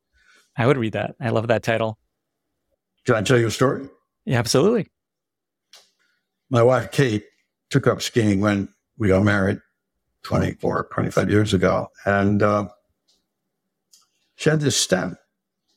I 0.58 0.66
would 0.66 0.78
read 0.78 0.94
that. 0.94 1.16
I 1.20 1.30
love 1.30 1.48
that 1.48 1.64
title. 1.64 1.98
Can 3.06 3.16
I 3.16 3.22
tell 3.22 3.38
you 3.38 3.48
a 3.48 3.52
story? 3.52 3.88
Yeah, 4.26 4.40
absolutely. 4.40 4.88
My 6.50 6.64
wife, 6.64 6.92
Kate, 6.92 7.26
took 7.70 7.88
up 7.88 8.02
skiing 8.02 8.40
when 8.40 8.70
we 8.98 9.10
got 9.10 9.24
married 9.24 9.60
24, 10.24 10.90
25 10.94 11.30
years 11.30 11.54
ago. 11.54 11.90
And 12.06 12.42
uh, 12.42 12.70
she 14.36 14.50
had 14.50 14.62
this 14.62 14.78
stem 14.78 15.18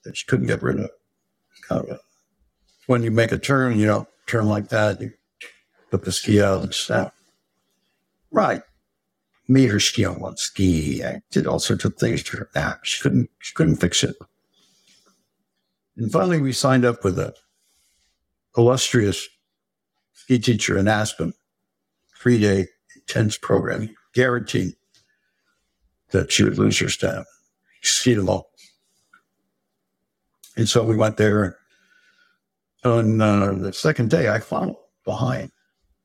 that 0.04 0.16
she 0.16 0.24
couldn't 0.26 0.46
get 0.46 0.62
rid 0.62 0.78
of. 0.78 0.90
Kind 1.68 1.88
of 1.88 2.00
when 2.86 3.02
you 3.02 3.10
make 3.10 3.32
a 3.32 3.38
turn, 3.38 3.78
you 3.78 3.86
know, 3.86 4.06
turn 4.26 4.46
like 4.46 4.68
that, 4.68 5.00
you 5.00 5.12
put 5.90 6.04
the 6.04 6.12
ski 6.12 6.40
out 6.40 6.62
and 6.62 6.74
snap. 6.74 7.12
Right. 8.36 8.60
Made 9.48 9.70
her 9.70 9.80
ski 9.80 10.04
on 10.04 10.20
one 10.20 10.36
ski. 10.36 11.02
I 11.02 11.22
did 11.30 11.46
all 11.46 11.58
sorts 11.58 11.86
of 11.86 11.96
things 11.96 12.22
to 12.24 12.36
her. 12.36 12.50
Nah, 12.54 12.74
she 12.82 13.00
couldn't, 13.00 13.30
she 13.38 13.54
couldn't 13.54 13.76
fix 13.76 14.04
it. 14.04 14.14
And 15.96 16.12
finally, 16.12 16.42
we 16.42 16.52
signed 16.52 16.84
up 16.84 17.02
with 17.02 17.18
a 17.18 17.32
illustrious 18.54 19.26
ski 20.12 20.38
teacher 20.38 20.76
in 20.76 20.86
Aspen, 20.86 21.32
three 22.20 22.38
day 22.38 22.66
intense 22.94 23.38
program, 23.38 23.88
guaranteed 24.12 24.74
that 26.10 26.30
she 26.30 26.44
would 26.44 26.58
lose 26.58 26.78
her 26.80 26.90
staff. 26.90 27.24
Skied 27.80 28.18
along. 28.18 28.42
And 30.58 30.68
so 30.68 30.84
we 30.84 30.96
went 30.96 31.16
there. 31.16 31.56
And 32.84 33.22
on 33.22 33.22
uh, 33.22 33.52
the 33.52 33.72
second 33.72 34.10
day, 34.10 34.28
I 34.28 34.40
followed 34.40 34.76
behind 35.06 35.52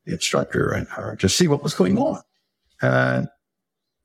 the 0.05 0.13
instructor 0.13 0.71
and 0.71 0.87
her 0.89 1.15
to 1.17 1.29
see 1.29 1.47
what 1.47 1.63
was 1.63 1.73
going 1.73 1.97
on. 1.97 2.21
And 2.81 3.27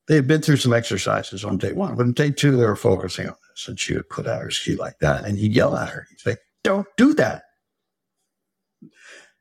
they 0.09 0.17
had 0.17 0.29
been 0.29 0.43
through 0.43 0.59
some 0.59 0.73
exercises 0.73 1.45
on 1.45 1.59
day 1.59 1.73
one, 1.73 1.97
but 1.97 2.07
on 2.07 2.13
day 2.13 2.31
two, 2.31 2.57
they 2.57 2.67
were 2.67 2.77
focusing 2.77 3.29
on 3.29 3.37
this. 3.51 3.69
And 3.69 3.79
she 3.79 3.95
would 3.95 4.09
put 4.09 4.27
out 4.27 4.43
her 4.43 4.51
ski 4.51 4.77
like 4.77 4.99
that. 5.01 5.25
And 5.25 5.39
he'd 5.39 5.53
yell 5.53 5.77
at 5.77 5.89
her. 5.89 6.07
He'd 6.11 6.21
say, 6.21 6.37
Don't 6.63 6.87
do 6.97 7.15
that. 7.15 7.43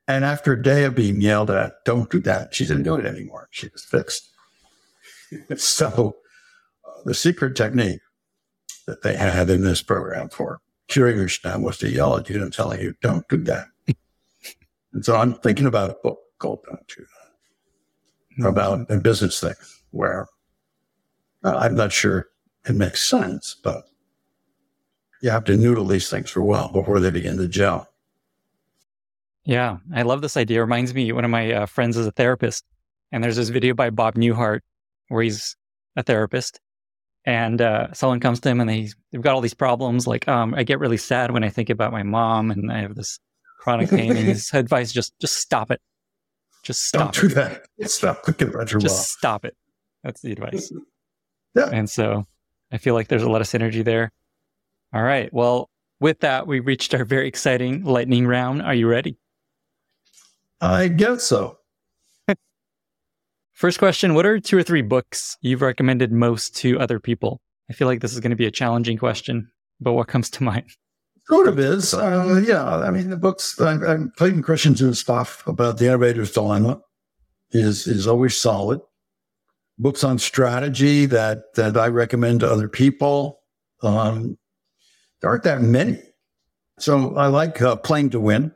And 0.07 0.23
after 0.23 0.53
a 0.53 0.61
day 0.61 0.83
of 0.83 0.95
being 0.95 1.19
yelled 1.19 1.49
at, 1.49 1.83
don't 1.83 2.09
do 2.09 2.19
that, 2.21 2.53
she 2.53 2.65
didn't 2.65 2.83
do 2.83 2.95
it 2.95 3.05
anymore. 3.05 3.47
She 3.51 3.69
was 3.73 3.83
fixed. 3.83 4.29
so, 5.57 6.17
uh, 6.85 7.01
the 7.05 7.15
secret 7.15 7.55
technique 7.55 8.01
that 8.85 9.01
they 9.01 9.15
had 9.15 9.49
in 9.49 9.63
this 9.63 9.81
program 9.81 10.29
for 10.29 10.59
curing 10.87 11.17
your 11.17 11.29
stem 11.29 11.63
was 11.63 11.79
to 11.79 11.89
yell 11.89 12.17
at 12.17 12.29
you 12.29 12.41
and 12.41 12.53
telling 12.53 12.81
you, 12.81 12.93
don't 13.01 13.27
do 13.29 13.37
that. 13.37 13.67
and 14.93 15.03
so 15.03 15.15
I'm 15.15 15.33
thinking 15.33 15.65
about 15.65 15.89
a 15.89 15.97
book 16.03 16.19
called 16.39 16.59
Don't 16.65 16.87
Do 16.87 17.05
That 18.37 18.49
about 18.49 18.91
a 18.91 18.97
business 18.97 19.39
thing 19.39 19.53
where 19.91 20.27
uh, 21.43 21.55
I'm 21.55 21.75
not 21.75 21.93
sure 21.93 22.27
it 22.67 22.75
makes 22.75 23.07
sense, 23.07 23.55
but 23.63 23.85
you 25.21 25.29
have 25.29 25.45
to 25.45 25.57
noodle 25.57 25.85
these 25.85 26.09
things 26.09 26.29
for 26.29 26.41
a 26.41 26.45
while 26.45 26.71
before 26.71 26.99
they 26.99 27.11
begin 27.11 27.37
to 27.37 27.47
gel. 27.47 27.89
Yeah, 29.45 29.77
I 29.93 30.01
love 30.01 30.21
this 30.21 30.37
idea. 30.37 30.59
It 30.59 30.63
reminds 30.63 30.93
me, 30.93 31.11
one 31.11 31.23
of 31.23 31.31
my 31.31 31.51
uh, 31.51 31.65
friends 31.67 31.97
is 31.97 32.07
a 32.07 32.11
therapist, 32.11 32.65
and 33.11 33.23
there's 33.23 33.35
this 33.35 33.49
video 33.49 33.73
by 33.73 33.91
Bob 33.91 34.15
Newhart 34.15 34.61
where 35.09 35.21
he's 35.21 35.55
a 35.95 36.03
therapist, 36.03 36.59
and 37.25 37.61
uh, 37.61 37.93
someone 37.93 38.19
comes 38.19 38.39
to 38.41 38.49
him 38.49 38.59
and 38.59 38.69
they, 38.69 38.89
they've 39.11 39.21
got 39.21 39.35
all 39.35 39.41
these 39.41 39.53
problems. 39.53 40.07
Like, 40.07 40.27
um, 40.27 40.55
I 40.55 40.63
get 40.63 40.79
really 40.79 40.97
sad 40.97 41.31
when 41.31 41.43
I 41.43 41.49
think 41.49 41.69
about 41.69 41.91
my 41.91 42.03
mom, 42.03 42.49
and 42.49 42.71
I 42.71 42.79
have 42.79 42.95
this 42.95 43.19
chronic 43.59 43.89
pain. 43.91 44.11
and 44.11 44.27
his 44.27 44.51
advice 44.51 44.91
just 44.91 45.13
just 45.21 45.37
stop 45.37 45.69
it, 45.69 45.79
just 46.65 46.87
stop. 46.87 47.13
Don't 47.13 47.29
do 47.29 47.35
that. 47.35 47.67
Stop 47.83 48.27
at 48.27 48.41
your 48.41 48.65
Just 48.65 48.85
mom. 48.85 49.03
stop 49.03 49.45
it. 49.45 49.55
That's 50.03 50.21
the 50.21 50.31
advice. 50.31 50.71
Yeah. 51.55 51.69
And 51.71 51.89
so 51.89 52.25
I 52.73 52.77
feel 52.77 52.95
like 52.95 53.07
there's 53.07 53.23
a 53.23 53.29
lot 53.29 53.39
of 53.39 53.47
synergy 53.47 53.81
there. 53.81 54.11
All 54.93 55.03
right. 55.03 55.31
Well, 55.31 55.69
with 56.01 56.19
that, 56.19 56.47
we 56.47 56.59
reached 56.59 56.93
our 56.93 57.05
very 57.05 57.29
exciting 57.29 57.85
lightning 57.85 58.27
round. 58.27 58.61
Are 58.61 58.73
you 58.73 58.89
ready? 58.89 59.17
I 60.59 60.89
guess 60.89 61.23
so. 61.23 61.59
First 63.53 63.79
question 63.79 64.15
What 64.15 64.25
are 64.25 64.37
two 64.41 64.57
or 64.57 64.63
three 64.63 64.81
books 64.81 65.37
you've 65.39 65.61
recommended 65.61 66.11
most 66.11 66.57
to 66.57 66.77
other 66.77 66.99
people? 66.99 67.39
I 67.69 67.73
feel 67.73 67.87
like 67.87 68.01
this 68.01 68.11
is 68.11 68.19
going 68.19 68.31
to 68.31 68.35
be 68.35 68.47
a 68.47 68.51
challenging 68.51 68.97
question, 68.97 69.49
but 69.79 69.93
what 69.93 70.09
comes 70.09 70.29
to 70.31 70.43
mind? 70.43 70.69
Sort 71.27 71.47
of 71.47 71.57
is. 71.59 71.93
Uh, 71.93 72.43
yeah. 72.45 72.63
I 72.63 72.91
mean, 72.91 73.09
the 73.09 73.17
books, 73.17 73.59
I, 73.59 73.71
I'm 73.71 74.11
Clayton 74.15 74.43
Christensen's 74.43 74.99
stuff 74.99 75.45
about 75.47 75.77
the 75.77 75.87
innovator's 75.87 76.31
dilemma 76.31 76.81
is, 77.51 77.87
is 77.87 78.07
always 78.07 78.37
solid. 78.37 78.79
Books 79.77 80.03
on 80.03 80.19
strategy 80.19 81.05
that, 81.07 81.53
that 81.55 81.77
I 81.77 81.87
recommend 81.87 82.41
to 82.41 82.51
other 82.51 82.69
people. 82.69 83.39
Um, 83.81 84.37
there 85.21 85.29
aren't 85.29 85.43
that 85.43 85.61
many. 85.61 85.99
So 86.79 87.15
I 87.15 87.27
like 87.27 87.61
uh, 87.61 87.75
Playing 87.77 88.11
to 88.11 88.19
Win 88.19 88.51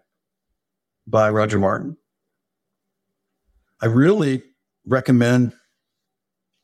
by 1.07 1.29
Roger 1.29 1.57
Martin. 1.57 1.97
I 3.81 3.87
really 3.87 4.43
recommend 4.85 5.53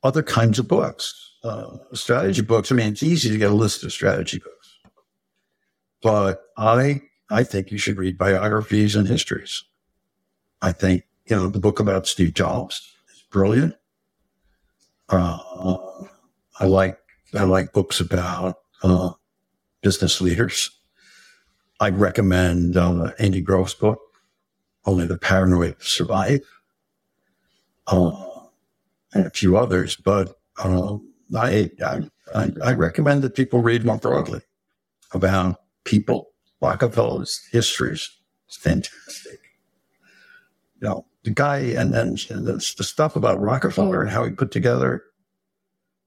other 0.04 0.22
kinds 0.22 0.60
of 0.60 0.68
books. 0.68 1.14
uh, 1.46 1.78
strategy 1.94 2.42
books. 2.42 2.72
I 2.72 2.76
mean, 2.76 2.88
it's 2.88 3.04
easy 3.04 3.30
to 3.30 3.38
get 3.38 3.52
a 3.52 3.56
list 3.56 3.84
of 3.84 3.94
strategy 3.94 4.40
books, 4.40 4.55
but 6.02 6.42
I 6.58 7.02
I 7.30 7.44
think 7.44 7.72
you 7.72 7.78
should 7.78 7.98
read 7.98 8.18
biographies 8.18 8.96
and 8.96 9.08
histories. 9.08 9.64
I 10.62 10.72
think 10.72 11.04
you 11.26 11.36
know 11.36 11.50
the 11.50 11.60
book 11.60 11.80
about 11.80 12.08
Steve 12.08 12.34
Jobs 12.34 12.94
is 13.14 13.24
brilliant. 13.32 13.76
Uh, 15.10 15.78
I 16.60 16.66
like 16.66 17.00
I 17.38 17.44
like 17.44 17.74
books 17.74 18.00
about 18.00 18.58
uh, 18.84 19.12
business 19.82 20.22
leaders. 20.22 20.72
I 21.80 21.90
recommend 21.90 22.78
uh, 22.78 23.12
Andy 23.20 23.42
Grove's 23.42 23.74
book, 23.74 24.00
Only 24.86 25.06
the 25.06 25.18
Paranoid 25.18 25.82
Survive, 25.82 26.42
uh, 27.88 28.12
and 29.14 29.26
a 29.26 29.30
few 29.32 29.58
others. 29.58 29.96
But 29.98 30.38
uh, 30.58 30.98
I, 31.36 31.70
I, 31.84 32.52
I 32.64 32.74
recommend 32.74 33.24
that 33.24 33.36
people 33.36 33.62
read 33.62 33.86
more 33.86 33.98
broadly 33.98 34.42
about 35.14 35.60
people. 35.86 36.32
Rockefeller's 36.62 37.48
histories 37.52 38.10
is 38.50 38.58
fantastic. 38.58 39.40
You 40.82 40.90
know, 40.90 41.06
the 41.24 41.32
guy 41.32 41.58
and 41.58 41.94
then 41.94 42.18
and 42.30 42.46
the, 42.46 42.54
the 42.78 42.84
stuff 42.84 43.16
about 43.16 43.40
Rockefeller 43.40 44.02
and 44.02 44.10
how 44.10 44.26
he 44.26 44.32
put 44.32 44.52
together 44.52 45.04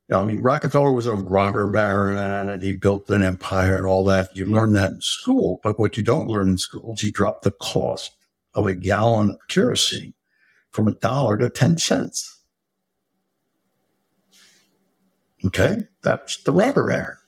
you 0.09 0.17
know, 0.17 0.23
I 0.23 0.25
mean, 0.25 0.41
Rockefeller 0.41 0.93
was 0.93 1.07
a 1.07 1.15
robber 1.15 1.71
baron 1.71 2.49
and 2.49 2.63
he 2.63 2.77
built 2.77 3.11
an 3.11 3.23
empire 3.23 3.77
and 3.77 3.85
all 3.85 4.05
that. 4.05 4.35
You 4.35 4.47
learn 4.47 4.73
that 4.73 4.93
in 4.93 5.01
school, 5.03 5.61
but 5.63 5.79
what 5.79 5.99
you 5.99 6.03
don't 6.03 6.29
learn 6.29 6.49
in 6.49 6.59
school 6.59 6.95
is 6.95 7.03
he 7.03 7.11
dropped 7.11 7.45
the 7.45 7.51
cost 7.51 8.13
of 8.55 8.67
a 8.67 8.75
gallon 8.75 9.31
of 9.31 9.37
kerosene 9.49 10.15
from 10.71 10.89
a 10.89 10.93
dollar 10.93 11.37
to 11.37 11.51
10 11.51 11.77
cents. 11.77 12.41
Okay, 15.45 15.83
that's 16.03 16.43
the 16.43 16.53
robber 16.53 16.89
baron. 16.89 17.19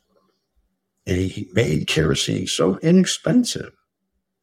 And 1.07 1.17
he 1.17 1.49
made 1.53 1.87
kerosene 1.87 2.47
so 2.47 2.79
inexpensive 2.79 3.73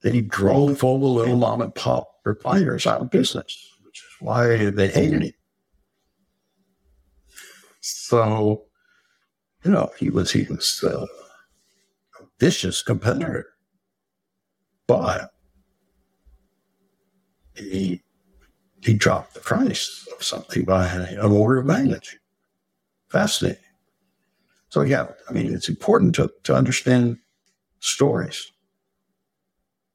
that 0.02 0.14
he 0.14 0.22
drove 0.22 0.84
all 0.84 1.00
the 1.00 1.06
little 1.06 1.38
mom 1.38 1.62
and 1.62 1.74
pop 1.74 2.08
refiners 2.26 2.86
out 2.86 3.02
of 3.02 3.10
business, 3.10 3.76
which 3.84 4.00
is 4.00 4.16
why 4.20 4.70
they 4.70 4.88
hated 4.88 5.24
him. 5.24 5.34
So, 7.80 8.66
you 9.64 9.72
know, 9.72 9.92
he 9.98 10.10
was 10.10 10.32
he 10.32 10.44
was 10.44 10.84
uh, 10.84 11.06
a 12.20 12.26
vicious 12.40 12.82
competitor, 12.82 13.46
but 14.88 15.32
he 17.56 18.02
he 18.82 18.94
dropped 18.94 19.34
the 19.34 19.40
price 19.40 20.08
of 20.16 20.24
something 20.24 20.64
by 20.66 20.88
an 20.88 21.20
order 21.20 21.60
of 21.60 21.66
magnitude. 21.66 22.20
Fascinating. 23.10 23.62
So 24.69 24.81
yeah, 24.81 25.07
I 25.30 25.34
mean, 25.34 25.53
it's 25.53 25.69
important 25.69 26.15
to 26.15 26.30
to 26.44 26.56
understand 26.56 27.18
stories, 27.80 28.52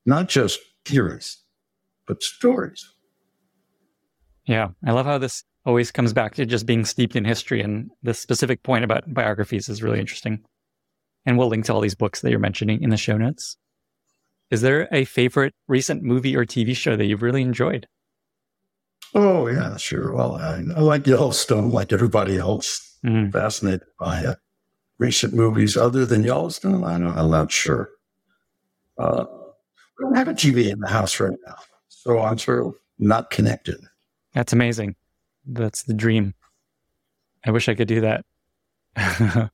not 0.06 0.28
just 0.28 0.60
theories, 0.84 1.38
but 2.06 2.22
stories. 2.22 2.88
Yeah, 4.44 4.68
I 4.84 4.92
love 4.92 5.06
how 5.06 5.18
this 5.18 5.44
always 5.64 5.90
comes 5.90 6.12
back 6.12 6.34
to 6.34 6.46
just 6.46 6.66
being 6.66 6.84
steeped 6.84 7.16
in 7.16 7.24
history. 7.24 7.62
And 7.62 7.90
this 8.02 8.18
specific 8.18 8.62
point 8.62 8.84
about 8.84 9.12
biographies 9.12 9.68
is 9.68 9.82
really 9.82 10.00
interesting. 10.00 10.42
And 11.24 11.38
we'll 11.38 11.48
link 11.48 11.66
to 11.66 11.74
all 11.74 11.80
these 11.80 11.94
books 11.94 12.20
that 12.20 12.30
you're 12.30 12.40
mentioning 12.40 12.82
in 12.82 12.90
the 12.90 12.96
show 12.96 13.16
notes. 13.16 13.56
Is 14.50 14.60
there 14.60 14.88
a 14.92 15.04
favorite 15.04 15.54
recent 15.68 16.02
movie 16.02 16.36
or 16.36 16.44
TV 16.44 16.76
show 16.76 16.96
that 16.96 17.06
you've 17.06 17.22
really 17.22 17.42
enjoyed? 17.42 17.86
Oh, 19.14 19.46
yeah, 19.46 19.76
sure. 19.76 20.12
Well, 20.12 20.36
I, 20.36 20.62
I 20.76 20.80
like 20.80 21.06
Yellowstone, 21.06 21.70
like 21.70 21.92
everybody 21.92 22.38
else. 22.38 22.98
Mm-hmm. 23.04 23.30
Fascinated 23.30 23.82
by 23.98 24.20
it. 24.20 24.38
Recent 25.02 25.34
movies 25.34 25.76
other 25.76 26.06
than 26.06 26.22
Yellowstone, 26.22 26.84
I 26.84 26.96
don't, 26.96 27.18
I'm 27.18 27.28
not 27.28 27.50
sure. 27.50 27.90
Uh, 28.96 29.24
we 29.98 30.04
don't 30.04 30.14
have 30.14 30.28
a 30.28 30.32
TV 30.32 30.70
in 30.70 30.78
the 30.78 30.86
house 30.86 31.18
right 31.18 31.36
now, 31.44 31.56
so 31.88 32.20
I'm 32.20 32.38
sort 32.38 32.64
of 32.64 32.74
not 33.00 33.30
connected. 33.30 33.80
That's 34.32 34.52
amazing. 34.52 34.94
That's 35.44 35.82
the 35.82 35.92
dream. 35.92 36.34
I 37.44 37.50
wish 37.50 37.68
I 37.68 37.74
could 37.74 37.88
do 37.88 38.00
that. 38.02 38.24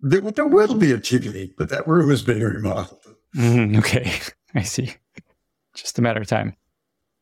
there, 0.00 0.22
there, 0.22 0.46
will 0.46 0.74
be 0.74 0.92
a 0.92 0.96
TV, 0.96 1.52
but 1.58 1.68
that 1.68 1.86
room 1.86 2.10
is 2.10 2.22
being 2.22 2.40
remodeled. 2.40 3.14
Mm, 3.36 3.76
okay, 3.80 4.10
I 4.54 4.62
see. 4.62 4.94
Just 5.74 5.98
a 5.98 6.02
matter 6.02 6.22
of 6.22 6.28
time. 6.28 6.56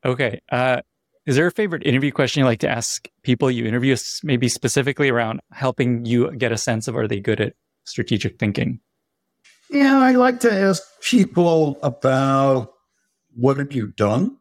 Okay. 0.04 0.40
Uh, 0.52 0.82
is 1.26 1.36
there 1.36 1.46
a 1.46 1.50
favorite 1.50 1.86
interview 1.86 2.12
question 2.12 2.40
you 2.40 2.44
like 2.44 2.60
to 2.60 2.68
ask 2.68 3.08
people 3.22 3.50
you 3.50 3.66
interview, 3.66 3.96
maybe 4.22 4.48
specifically 4.48 5.08
around 5.08 5.40
helping 5.52 6.04
you 6.04 6.30
get 6.36 6.52
a 6.52 6.58
sense 6.58 6.86
of 6.86 6.96
are 6.96 7.08
they 7.08 7.20
good 7.20 7.40
at 7.40 7.54
strategic 7.84 8.38
thinking? 8.38 8.80
Yeah, 9.70 9.98
I 9.98 10.12
like 10.12 10.40
to 10.40 10.52
ask 10.52 10.82
people 11.00 11.78
about 11.82 12.72
what 13.34 13.56
have 13.56 13.72
you 13.72 13.88
done 13.88 14.36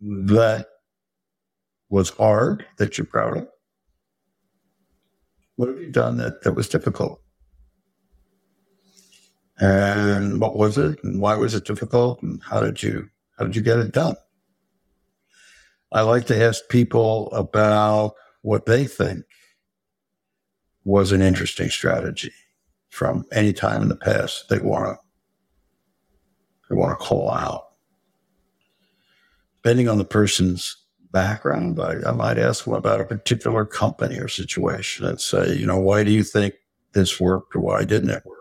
that 0.00 0.66
was 1.88 2.10
hard 2.10 2.64
that 2.78 2.96
you're 2.96 3.04
proud 3.04 3.36
of? 3.36 3.48
What 5.56 5.68
have 5.68 5.78
you 5.78 5.90
done 5.90 6.16
that, 6.18 6.42
that 6.42 6.52
was 6.52 6.68
difficult? 6.68 7.20
And 9.60 10.40
what 10.40 10.56
was 10.56 10.78
it? 10.78 11.02
And 11.04 11.20
why 11.20 11.34
was 11.34 11.54
it 11.54 11.64
difficult? 11.64 12.22
And 12.22 12.42
how 12.42 12.60
did 12.60 12.82
you 12.82 13.08
how 13.38 13.44
did 13.44 13.56
you 13.56 13.62
get 13.62 13.78
it 13.78 13.92
done? 13.92 14.16
I 15.92 16.00
like 16.02 16.26
to 16.26 16.42
ask 16.42 16.68
people 16.70 17.30
about 17.32 18.14
what 18.40 18.66
they 18.66 18.86
think 18.86 19.24
was 20.84 21.12
an 21.12 21.20
interesting 21.20 21.68
strategy 21.68 22.32
from 22.88 23.24
any 23.30 23.52
time 23.52 23.82
in 23.82 23.88
the 23.88 23.96
past 23.96 24.48
they 24.48 24.58
want 24.58 24.86
to 24.86 24.96
they 26.68 26.76
want 26.76 26.98
to 26.98 27.04
call 27.04 27.30
out. 27.30 27.68
Depending 29.62 29.88
on 29.88 29.98
the 29.98 30.04
person's 30.04 30.76
background, 31.12 31.78
I, 31.78 31.96
I 32.06 32.12
might 32.12 32.38
ask 32.38 32.64
them 32.64 32.72
about 32.72 33.00
a 33.00 33.04
particular 33.04 33.66
company 33.66 34.18
or 34.18 34.28
situation 34.28 35.04
and 35.04 35.20
say, 35.20 35.54
you 35.54 35.66
know, 35.66 35.78
why 35.78 36.02
do 36.02 36.10
you 36.10 36.24
think 36.24 36.54
this 36.94 37.20
worked 37.20 37.54
or 37.54 37.60
why 37.60 37.84
didn't 37.84 38.10
it 38.10 38.24
work? 38.24 38.38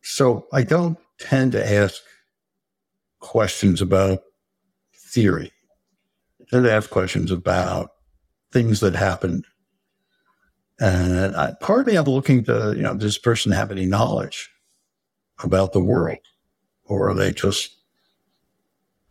So 0.00 0.46
I 0.52 0.62
don't 0.62 0.98
tend 1.18 1.52
to 1.52 1.72
ask 1.72 2.02
questions 3.20 3.82
about 3.82 4.22
theory. 5.12 5.52
Tend 6.50 6.66
ask 6.66 6.90
questions 6.90 7.30
about 7.30 7.90
things 8.52 8.80
that 8.80 8.94
happened. 8.94 9.44
And 10.80 11.36
I, 11.36 11.54
partly 11.60 11.96
I'm 11.96 12.04
looking 12.04 12.44
to, 12.44 12.74
you 12.76 12.82
know, 12.82 12.94
does 12.94 13.14
this 13.14 13.18
person 13.18 13.52
have 13.52 13.70
any 13.70 13.86
knowledge 13.86 14.50
about 15.42 15.72
the 15.72 15.82
world? 15.82 16.18
Or 16.84 17.10
are 17.10 17.14
they 17.14 17.32
just 17.32 17.76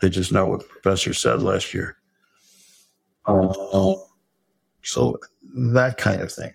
they 0.02 0.10
just 0.10 0.32
know 0.32 0.48
what 0.48 0.60
the 0.60 0.66
professor 0.66 1.14
said 1.14 1.42
last 1.42 1.74
year. 1.74 1.96
Uh, 3.26 3.94
so 4.84 5.18
that 5.54 5.98
kind 5.98 6.22
of 6.22 6.32
thing. 6.32 6.54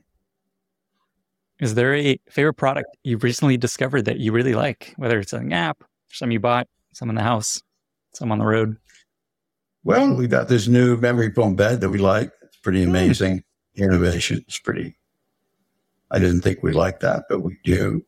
Is 1.60 1.74
there 1.74 1.94
a 1.94 2.18
favorite 2.28 2.54
product 2.54 2.96
you've 3.02 3.22
recently 3.22 3.56
discovered 3.56 4.02
that 4.02 4.18
you 4.18 4.32
really 4.32 4.54
like? 4.54 4.92
Whether 4.96 5.20
it's 5.20 5.32
an 5.32 5.52
app, 5.52 5.82
some 6.12 6.30
you 6.30 6.40
bought, 6.40 6.68
some 6.92 7.08
in 7.08 7.14
the 7.14 7.22
house, 7.22 7.62
some 8.12 8.30
on 8.30 8.38
the 8.38 8.44
road. 8.44 8.76
Well, 9.86 10.16
we 10.16 10.26
got 10.26 10.48
this 10.48 10.66
new 10.66 10.96
memory 10.96 11.30
foam 11.30 11.54
bed 11.54 11.80
that 11.80 11.90
we 11.90 11.98
like. 11.98 12.32
It's 12.42 12.56
pretty 12.56 12.82
hmm. 12.82 12.90
amazing 12.90 13.44
mm. 13.78 13.84
innovation. 13.84 14.44
It's 14.48 14.58
pretty. 14.58 14.98
I 16.10 16.18
didn't 16.18 16.40
think 16.40 16.60
we 16.60 16.72
liked 16.72 17.02
that, 17.02 17.26
but 17.28 17.44
we 17.44 17.56
do. 17.62 18.04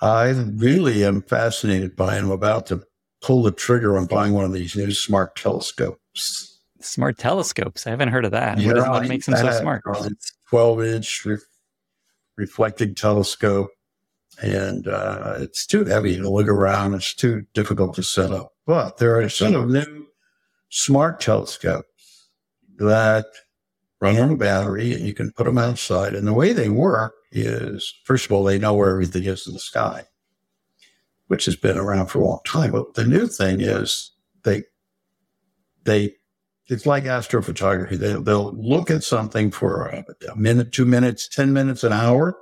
I 0.00 0.28
really 0.30 1.04
am 1.04 1.22
fascinated 1.22 1.96
by, 1.96 2.14
and 2.14 2.26
I'm 2.26 2.30
about 2.30 2.66
to 2.66 2.84
pull 3.20 3.42
the 3.42 3.50
trigger 3.50 3.98
on 3.98 4.06
buying 4.06 4.32
one 4.32 4.44
of 4.44 4.52
these 4.52 4.76
new 4.76 4.92
smart 4.92 5.34
telescopes. 5.34 6.60
Smart 6.80 7.18
telescopes? 7.18 7.84
I 7.88 7.90
haven't 7.90 8.10
heard 8.10 8.24
of 8.24 8.30
that. 8.30 8.58
Yeah, 8.58 8.74
what, 8.74 8.90
what 8.90 9.08
makes 9.08 9.26
them 9.26 9.36
so 9.36 9.50
smart? 9.50 9.82
It's 9.86 10.32
12 10.50 10.84
inch 10.84 11.24
re- 11.24 11.38
reflecting 12.36 12.94
telescope, 12.94 13.70
and 14.40 14.86
uh, 14.86 15.34
it's 15.38 15.66
too 15.66 15.84
heavy 15.84 16.16
to 16.16 16.30
look 16.30 16.46
around. 16.46 16.94
It's 16.94 17.12
too 17.12 17.44
difficult 17.54 17.96
to 17.96 18.04
set 18.04 18.30
up. 18.30 18.52
But 18.66 18.98
there 18.98 19.16
are 19.16 19.22
a 19.22 19.30
set 19.30 19.54
of 19.54 19.68
new 19.68 20.01
smart 20.72 21.20
telescopes 21.20 22.28
that 22.78 23.26
run 24.00 24.18
on 24.18 24.32
a 24.32 24.36
battery 24.36 24.92
and 24.92 25.06
you 25.06 25.14
can 25.14 25.30
put 25.32 25.44
them 25.44 25.58
outside. 25.58 26.14
And 26.14 26.26
the 26.26 26.32
way 26.32 26.52
they 26.52 26.68
work 26.68 27.14
is, 27.30 27.94
first 28.04 28.26
of 28.26 28.32
all, 28.32 28.42
they 28.42 28.58
know 28.58 28.74
where 28.74 28.90
everything 28.90 29.24
is 29.24 29.46
in 29.46 29.52
the 29.52 29.60
sky 29.60 30.06
which 31.32 31.46
has 31.46 31.56
been 31.56 31.78
around 31.78 32.08
for 32.08 32.18
a 32.18 32.26
long 32.26 32.40
time. 32.44 32.72
But 32.72 32.92
the 32.92 33.06
new 33.06 33.26
thing 33.26 33.62
is 33.62 34.12
they 34.44 34.64
they 35.84 36.14
it's 36.66 36.84
like 36.84 37.04
astrophotography. 37.04 37.96
They, 37.96 38.12
they'll 38.12 38.52
look 38.52 38.90
at 38.90 39.02
something 39.02 39.50
for 39.50 39.86
a, 39.86 40.04
a 40.30 40.36
minute, 40.36 40.72
two 40.72 40.84
minutes, 40.84 41.26
ten 41.26 41.54
minutes, 41.54 41.84
an 41.84 41.92
hour, 41.94 42.36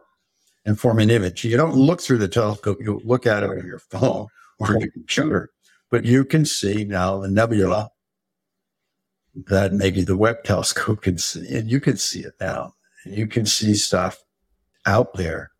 and 0.66 0.76
form 0.76 0.98
an 0.98 1.08
image. 1.08 1.44
You 1.44 1.56
don't 1.56 1.76
look 1.76 2.00
through 2.00 2.18
the 2.18 2.26
telescope; 2.26 2.78
you 2.80 3.00
look 3.04 3.28
at 3.28 3.44
it 3.44 3.50
on 3.50 3.64
your 3.64 3.78
phone 3.78 4.26
or 4.58 4.76
your 4.80 4.90
computer. 4.90 5.50
But 5.88 6.04
you 6.04 6.24
can 6.24 6.44
see 6.44 6.82
now 6.84 7.20
the 7.20 7.28
nebula 7.28 7.90
that 9.48 9.72
maybe 9.72 10.02
the 10.02 10.16
Webb 10.16 10.44
telescope 10.44 11.02
can 11.02 11.18
see, 11.18 11.54
and 11.54 11.70
you 11.70 11.80
can 11.80 11.96
see 11.96 12.20
it 12.20 12.34
now. 12.40 12.74
You 13.04 13.26
can 13.26 13.46
see 13.46 13.74
stuff 13.74 14.22
out 14.86 15.14
there 15.14 15.50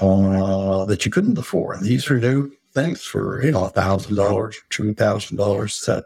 uh, 0.00 0.84
that 0.86 1.04
you 1.04 1.10
couldn't 1.10 1.34
before. 1.34 1.74
And 1.74 1.84
these 1.84 2.10
are 2.10 2.18
new 2.18 2.52
things 2.72 3.02
for, 3.02 3.42
you 3.42 3.52
know, 3.52 3.68
$1,000, 3.68 4.54
$2,000 4.70 5.86
that, 5.86 6.04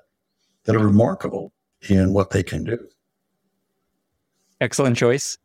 that 0.65 0.77
are 0.77 0.79
remarkable 0.79 1.53
in 1.89 2.13
what 2.13 2.31
they 2.31 2.43
can 2.43 2.65
do. 2.65 2.79
Excellent 4.61 4.97
choice. 4.97 5.39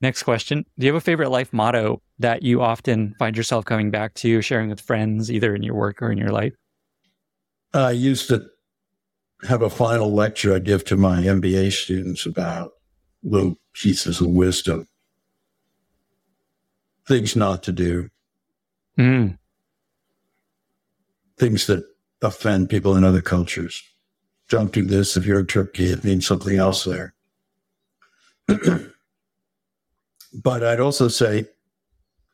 Next 0.00 0.24
question. 0.24 0.66
Do 0.78 0.86
you 0.86 0.92
have 0.92 1.00
a 1.00 1.04
favorite 1.04 1.30
life 1.30 1.52
motto 1.52 2.02
that 2.18 2.42
you 2.42 2.60
often 2.60 3.14
find 3.18 3.36
yourself 3.36 3.64
coming 3.64 3.90
back 3.90 4.14
to, 4.14 4.42
sharing 4.42 4.68
with 4.68 4.80
friends, 4.80 5.30
either 5.30 5.54
in 5.54 5.62
your 5.62 5.76
work 5.76 6.02
or 6.02 6.10
in 6.10 6.18
your 6.18 6.30
life? 6.30 6.52
I 7.72 7.92
used 7.92 8.28
to 8.28 8.44
have 9.48 9.62
a 9.62 9.70
final 9.70 10.12
lecture 10.12 10.54
I 10.54 10.58
give 10.58 10.84
to 10.84 10.96
my 10.96 11.20
MBA 11.22 11.72
students 11.72 12.26
about 12.26 12.72
little 13.22 13.56
pieces 13.72 14.20
of 14.20 14.28
wisdom, 14.28 14.86
things 17.06 17.36
not 17.36 17.62
to 17.64 17.72
do, 17.72 18.08
Mm. 18.98 19.38
things 21.38 21.66
that 21.66 21.82
offend 22.20 22.68
people 22.68 22.94
in 22.94 23.04
other 23.04 23.22
cultures. 23.22 23.82
Don't 24.48 24.70
do 24.72 24.84
this 24.84 25.16
if 25.16 25.24
you're 25.24 25.40
in 25.40 25.46
Turkey, 25.46 25.86
it 25.86 26.04
means 26.04 26.26
something 26.26 26.58
else 26.58 26.84
there. 26.84 27.14
but 30.34 30.62
I'd 30.62 30.78
also 30.78 31.08
say 31.08 31.46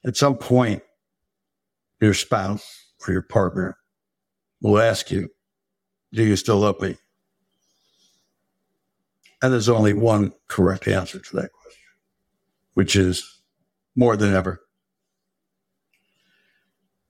at 0.05 0.17
some 0.17 0.37
point, 0.37 0.83
your 2.01 2.15
spouse 2.15 2.93
or 3.07 3.13
your 3.13 3.23
partner 3.23 3.77
will 4.61 4.79
ask 4.81 5.11
you, 5.11 5.29
Do 6.13 6.25
you 6.25 6.37
still 6.37 6.59
love 6.59 6.81
me? 6.81 6.97
And 9.43 9.53
there's 9.53 9.69
only 9.69 9.93
one 9.93 10.33
correct 10.49 10.89
answer 10.89 11.19
to 11.19 11.37
that 11.37 11.53
question, 11.53 11.83
which 12.75 12.97
is 12.97 13.41
more 13.95 14.17
than 14.17 14.35
ever. 14.35 14.61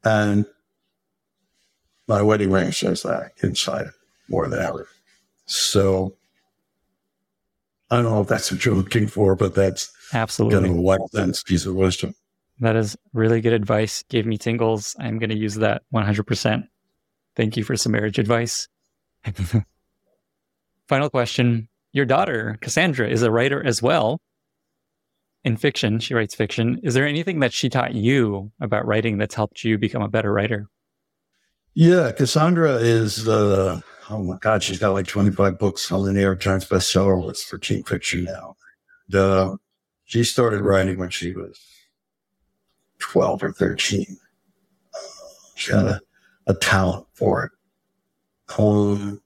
And 0.04 0.46
my 2.06 2.22
wedding 2.22 2.50
ring 2.50 2.72
says 2.72 3.02
that 3.02 3.32
inside 3.42 3.86
it 3.86 3.94
more 4.28 4.48
than 4.48 4.60
ever. 4.60 4.88
So 5.46 6.16
I 7.90 7.96
don't 7.96 8.04
know 8.04 8.20
if 8.20 8.28
that's 8.28 8.50
what 8.50 8.64
you're 8.64 8.74
looking 8.74 9.06
for, 9.06 9.34
but 9.34 9.54
that's 9.54 9.90
Absolutely. 10.12 10.60
kind 10.60 10.72
of 10.72 10.78
a 10.78 10.82
white 10.82 11.00
sense 11.12 11.42
piece 11.42 11.66
of 11.66 11.74
wisdom. 11.74 12.14
That 12.60 12.76
is 12.76 12.96
really 13.12 13.40
good 13.40 13.52
advice. 13.52 14.02
Gave 14.08 14.26
me 14.26 14.36
tingles. 14.36 14.96
I'm 14.98 15.18
going 15.18 15.30
to 15.30 15.36
use 15.36 15.54
that 15.56 15.82
100%. 15.94 16.64
Thank 17.36 17.56
you 17.56 17.64
for 17.64 17.76
some 17.76 17.92
marriage 17.92 18.18
advice. 18.18 18.68
Final 20.88 21.10
question. 21.10 21.68
Your 21.92 22.04
daughter, 22.04 22.58
Cassandra, 22.60 23.08
is 23.08 23.22
a 23.22 23.30
writer 23.30 23.64
as 23.64 23.82
well 23.82 24.20
in 25.44 25.56
fiction. 25.56 25.98
She 26.00 26.14
writes 26.14 26.34
fiction. 26.34 26.80
Is 26.82 26.94
there 26.94 27.06
anything 27.06 27.40
that 27.40 27.52
she 27.52 27.68
taught 27.68 27.94
you 27.94 28.52
about 28.60 28.86
writing 28.86 29.18
that's 29.18 29.34
helped 29.34 29.64
you 29.64 29.78
become 29.78 30.02
a 30.02 30.08
better 30.08 30.32
writer? 30.32 30.68
Yeah, 31.74 32.10
Cassandra 32.12 32.74
is, 32.74 33.28
uh, 33.28 33.80
oh 34.10 34.22
my 34.22 34.36
God, 34.40 34.62
she's 34.62 34.78
got 34.78 34.92
like 34.92 35.06
25 35.06 35.58
books 35.58 35.92
on 35.92 36.04
the 36.04 36.12
New 36.12 36.20
York 36.20 36.40
Times 36.40 36.66
bestseller 36.66 37.22
list 37.22 37.46
for 37.46 37.58
teen 37.58 37.84
fiction 37.84 38.24
now. 38.24 38.56
The, 39.08 39.56
she 40.04 40.24
started 40.24 40.62
writing 40.62 40.98
when 40.98 41.10
she 41.10 41.32
was 41.32 41.60
12 42.98 43.42
or 43.42 43.52
13. 43.52 44.06
Uh, 44.94 44.98
she 45.54 45.72
had 45.72 45.86
a, 45.86 46.00
a 46.46 46.54
talent 46.54 47.06
for 47.14 47.44
it. 47.44 47.52
Um, 48.56 49.20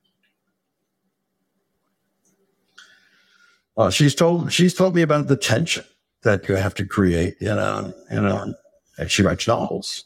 uh, 3.76 3.90
she's 3.90 4.14
told 4.14 4.52
she's 4.52 4.74
told 4.74 4.94
me 4.94 5.02
about 5.02 5.28
the 5.28 5.36
tension 5.36 5.84
that 6.22 6.48
you 6.48 6.56
have 6.56 6.74
to 6.74 6.84
create, 6.86 7.36
you 7.40 7.48
know, 7.48 7.92
you 8.10 8.20
know, 8.20 8.54
and 8.98 9.10
she 9.10 9.22
writes 9.22 9.46
novels. 9.46 10.04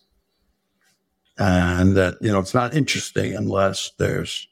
And 1.39 1.95
that, 1.97 2.15
you 2.23 2.33
know, 2.33 2.39
it's 2.39 2.55
not 2.55 2.75
interesting 2.75 3.35
unless 3.35 3.91
there's 3.99 4.49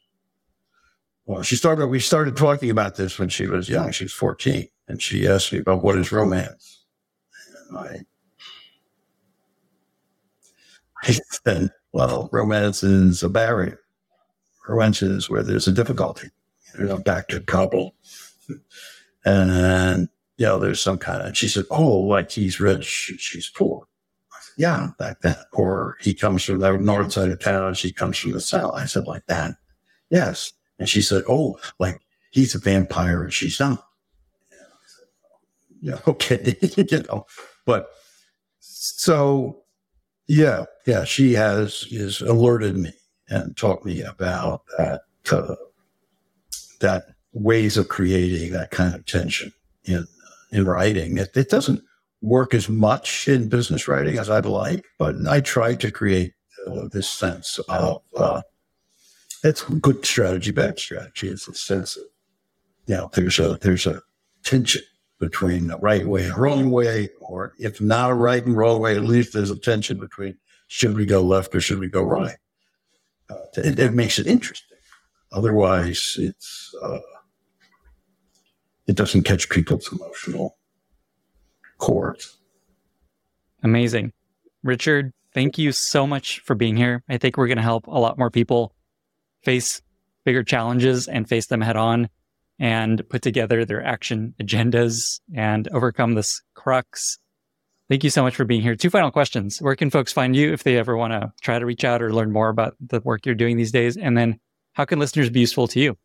well, 1.25 1.41
she 1.41 1.55
started 1.55 1.87
we 1.87 1.99
started 1.99 2.37
talking 2.37 2.69
about 2.69 2.95
this 2.95 3.17
when 3.17 3.29
she 3.29 3.47
was 3.47 3.67
young. 3.67 3.91
She 3.91 4.05
was 4.05 4.13
14. 4.13 4.67
And 4.87 5.01
she 5.01 5.27
asked 5.27 5.51
me 5.51 5.59
about 5.59 5.83
what 5.83 5.97
is 5.97 6.11
romance. 6.11 6.85
And 7.69 7.77
I 7.77 7.99
I 11.03 11.11
said, 11.45 11.69
well, 11.93 12.29
romance 12.31 12.83
is 12.83 13.23
a 13.23 13.29
barrier. 13.29 13.79
Romance 14.67 15.01
is 15.01 15.29
where 15.29 15.43
there's 15.43 15.67
a 15.67 15.71
difficulty. 15.71 16.29
Know, 16.77 16.97
back 16.97 17.29
to 17.29 17.39
couple. 17.39 17.95
And, 19.23 20.09
you 20.37 20.45
know, 20.45 20.59
there's 20.59 20.81
some 20.81 20.97
kind 20.97 21.21
of, 21.21 21.37
she 21.37 21.47
said, 21.47 21.65
oh, 21.71 21.99
like 21.99 22.31
he's 22.31 22.59
rich, 22.59 22.85
she's 22.85 23.49
poor. 23.49 23.87
Said, 24.41 24.53
yeah, 24.57 24.87
like 24.99 25.21
that. 25.21 25.45
Or 25.53 25.95
he 26.01 26.13
comes 26.13 26.43
from 26.43 26.59
the 26.59 26.77
north 26.77 27.13
side 27.13 27.29
of 27.29 27.39
town, 27.39 27.75
she 27.75 27.91
comes 27.91 28.17
from 28.17 28.31
the 28.31 28.41
south. 28.41 28.73
I 28.75 28.85
said, 28.85 29.07
like 29.07 29.25
that. 29.27 29.55
Yes. 30.09 30.51
And 30.77 30.89
she 30.89 31.01
said, 31.01 31.23
oh, 31.29 31.57
like 31.79 32.01
he's 32.31 32.55
a 32.55 32.59
vampire 32.59 33.23
and 33.23 33.33
she's 33.33 33.59
not. 33.59 33.87
Yeah, 35.81 35.99
okay. 36.07 36.57
you 36.75 37.03
know, 37.09 37.25
but 37.65 37.89
so 38.59 39.63
yeah, 40.27 40.65
yeah, 40.85 41.03
she 41.03 41.33
has 41.33 41.87
is 41.89 42.21
alerted 42.21 42.75
me 42.75 42.91
and 43.29 43.55
taught 43.57 43.85
me 43.85 44.01
about 44.01 44.63
that 44.77 45.01
uh, 45.31 45.55
that 46.79 47.05
ways 47.33 47.77
of 47.77 47.89
creating 47.89 48.53
that 48.53 48.71
kind 48.71 48.95
of 48.95 49.05
tension 49.05 49.51
in 49.83 50.07
in 50.51 50.65
writing. 50.65 51.17
It, 51.17 51.35
it 51.35 51.49
doesn't 51.49 51.81
work 52.21 52.53
as 52.53 52.69
much 52.69 53.27
in 53.27 53.49
business 53.49 53.87
writing 53.87 54.17
as 54.17 54.29
I'd 54.29 54.45
like, 54.45 54.85
but 54.97 55.15
I 55.27 55.41
try 55.41 55.75
to 55.75 55.91
create 55.91 56.33
uh, 56.67 56.87
this 56.91 57.09
sense 57.09 57.59
of 57.67 58.01
uh, 58.15 58.41
it's 59.43 59.63
good 59.63 60.05
strategy, 60.05 60.51
bad 60.51 60.79
strategy. 60.79 61.29
It's 61.29 61.47
a 61.47 61.53
sense 61.53 61.97
of 61.97 62.03
you 62.87 62.95
know 62.95 63.09
there's 63.13 63.39
a 63.39 63.57
there's 63.61 63.87
a 63.87 64.01
tension 64.43 64.81
between 65.19 65.67
the 65.67 65.77
right 65.77 66.05
way 66.05 66.25
and 66.25 66.37
wrong 66.37 66.71
way, 66.71 67.09
or 67.19 67.53
if 67.59 67.79
not 67.79 68.11
a 68.11 68.13
right 68.13 68.45
and 68.45 68.57
wrong 68.57 68.81
way, 68.81 68.95
at 68.95 69.03
least 69.03 69.33
there's 69.33 69.51
a 69.51 69.59
tension 69.59 69.99
between 69.99 70.37
should 70.67 70.95
we 70.95 71.05
go 71.05 71.21
left 71.21 71.53
or 71.55 71.61
should 71.61 71.79
we 71.79 71.87
go 71.87 72.01
right. 72.01 72.37
Uh, 73.29 73.35
it, 73.57 73.79
it, 73.79 73.93
makes 73.93 74.19
it 74.19 74.27
interesting. 74.27 74.77
Otherwise, 75.31 76.17
it's 76.19 76.73
uh, 76.81 76.99
it 78.87 78.95
doesn't 78.95 79.23
catch 79.23 79.49
people's 79.49 79.91
emotional 79.91 80.57
chords. 81.77 82.37
Amazing, 83.63 84.13
Richard. 84.63 85.11
Thank 85.33 85.57
you 85.57 85.71
so 85.71 86.07
much 86.07 86.39
for 86.39 86.55
being 86.55 86.77
here. 86.77 87.03
I 87.09 87.17
think 87.17 87.35
we're 87.35 87.47
going 87.47 87.57
to 87.57 87.63
help 87.63 87.87
a 87.87 87.99
lot 87.99 88.17
more 88.17 88.29
people 88.29 88.73
face 89.43 89.81
bigger 90.23 90.43
challenges 90.43 91.07
and 91.07 91.27
face 91.27 91.47
them 91.47 91.61
head 91.61 91.75
on 91.75 92.09
and 92.59 93.07
put 93.09 93.21
together 93.21 93.65
their 93.65 93.83
action 93.83 94.33
agendas 94.41 95.19
and 95.35 95.67
overcome 95.69 96.13
this 96.13 96.41
crux. 96.53 97.19
Thank 97.87 98.03
you 98.03 98.09
so 98.09 98.23
much 98.23 98.35
for 98.35 98.45
being 98.45 98.61
here. 98.61 98.75
Two 98.75 98.89
final 98.89 99.11
questions. 99.11 99.61
Where 99.61 99.75
can 99.75 99.91
folks 99.91 100.11
find 100.11 100.35
you 100.35 100.51
if 100.51 100.63
they 100.63 100.77
ever 100.77 100.97
want 100.97 101.13
to 101.13 101.31
try 101.41 101.59
to 101.59 101.65
reach 101.65 101.83
out 101.83 102.01
or 102.01 102.11
learn 102.11 102.31
more 102.31 102.49
about 102.49 102.75
the 102.79 102.99
work 103.01 103.25
you're 103.25 103.35
doing 103.35 103.57
these 103.57 103.71
days? 103.71 103.95
And 103.95 104.17
then 104.17 104.39
how 104.73 104.85
can 104.85 104.97
listeners 104.97 105.29
be 105.29 105.41
useful 105.41 105.67
to 105.67 105.79
you? 105.79 105.97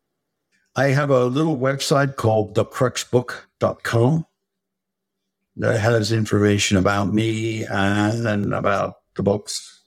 I 0.76 0.88
have 0.88 1.10
a 1.10 1.24
little 1.24 1.56
website 1.56 2.16
called 2.16 2.54
thecruxbook.com 2.54 4.26
that 5.56 5.80
has 5.80 6.12
information 6.12 6.76
about 6.76 7.12
me 7.12 7.64
and, 7.64 8.54
about 8.54 8.96
the 9.16 9.22
books. 9.22 9.82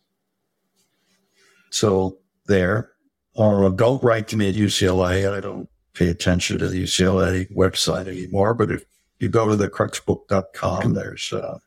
So 1.69 2.17
there. 2.47 2.89
Or 3.35 3.69
don't 3.69 4.03
write 4.03 4.27
to 4.29 4.37
me 4.37 4.49
at 4.49 4.55
UCLA. 4.55 5.31
I 5.35 5.39
don't 5.39 5.69
pay 5.93 6.09
attention 6.09 6.59
to 6.59 6.67
the 6.67 6.83
UCLA 6.83 7.51
website 7.55 8.07
anymore. 8.07 8.53
But 8.53 8.71
if 8.71 8.85
you 9.19 9.29
go 9.29 9.47
to 9.47 9.55
thecruxbook.com, 9.55 10.93
there's 10.93 11.33
uh, 11.33 11.57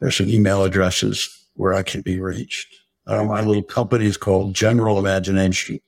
there's 0.00 0.16
some 0.16 0.28
email 0.28 0.64
addresses 0.64 1.46
where 1.54 1.74
I 1.74 1.82
can 1.82 2.02
be 2.02 2.20
reached. 2.20 2.74
Uh, 3.06 3.24
my 3.24 3.40
little 3.40 3.62
company 3.62 4.06
is 4.06 4.16
called 4.16 4.54
General 4.54 4.98
Imagination. 4.98 5.80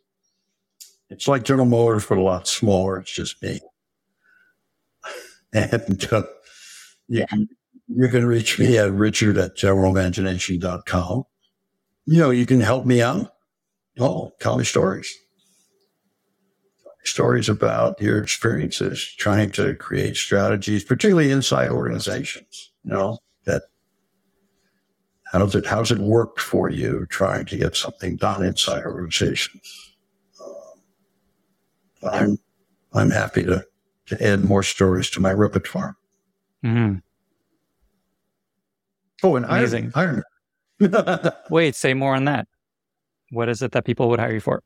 It's 1.11 1.27
like 1.27 1.45
General 1.45 1.67
Motors, 1.67 2.07
but 2.07 2.19
a 2.19 2.23
lot 2.23 2.47
smaller. 2.47 2.99
It's 2.99 3.13
just 3.13 3.43
me. 3.43 3.61
And 5.51 6.07
uh, 6.13 6.25
you, 7.09 7.25
can, 7.27 7.49
you 7.87 8.09
can 8.09 8.27
reach 8.27 8.59
me 8.59 8.77
at 8.77 8.93
richard 8.93 9.39
at 9.39 9.57
generalimagination.com. 9.57 11.25
You 12.05 12.19
know, 12.19 12.29
you 12.29 12.45
can 12.45 12.61
help 12.61 12.85
me 12.85 13.01
out. 13.01 13.33
Oh, 13.99 14.33
tell 14.41 14.59
me 14.59 14.65
stories 14.65 15.11
stories 17.09 17.49
about 17.49 18.01
your 18.01 18.23
experiences 18.23 19.15
trying 19.19 19.51
to 19.53 19.75
create 19.75 20.17
strategies, 20.17 20.85
particularly 20.85 21.31
inside 21.31 21.71
organizations. 21.71 22.71
You 22.85 22.93
know 22.93 23.19
that 23.45 23.63
how 25.33 25.39
does 25.41 25.55
it 25.55 25.67
how's 25.67 25.91
it 25.91 25.99
worked 25.99 26.41
for 26.41 26.71
you 26.71 27.07
trying 27.11 27.45
to 27.47 27.57
get 27.57 27.77
something 27.77 28.17
done 28.17 28.45
inside 28.45 28.85
organizations? 28.85 29.95
Um, 30.41 32.11
I'm 32.11 32.39
I'm 32.95 33.11
happy 33.11 33.45
to, 33.45 33.65
to 34.07 34.27
add 34.27 34.45
more 34.45 34.63
stories 34.63 35.11
to 35.11 35.21
my 35.21 35.33
repertoire. 35.33 35.97
hmm 36.63 36.95
Oh, 39.23 39.35
and 39.35 39.45
Amazing. 39.47 39.91
Iron. 39.97 40.23
Iron. 40.81 41.33
Wait, 41.51 41.75
say 41.75 41.93
more 41.93 42.15
on 42.15 42.25
that. 42.27 42.47
What 43.31 43.49
is 43.49 43.63
it 43.63 43.73
that 43.73 43.85
people 43.85 44.09
would 44.11 44.21
hire 44.21 44.33
you 44.33 44.41
for? 44.41 44.63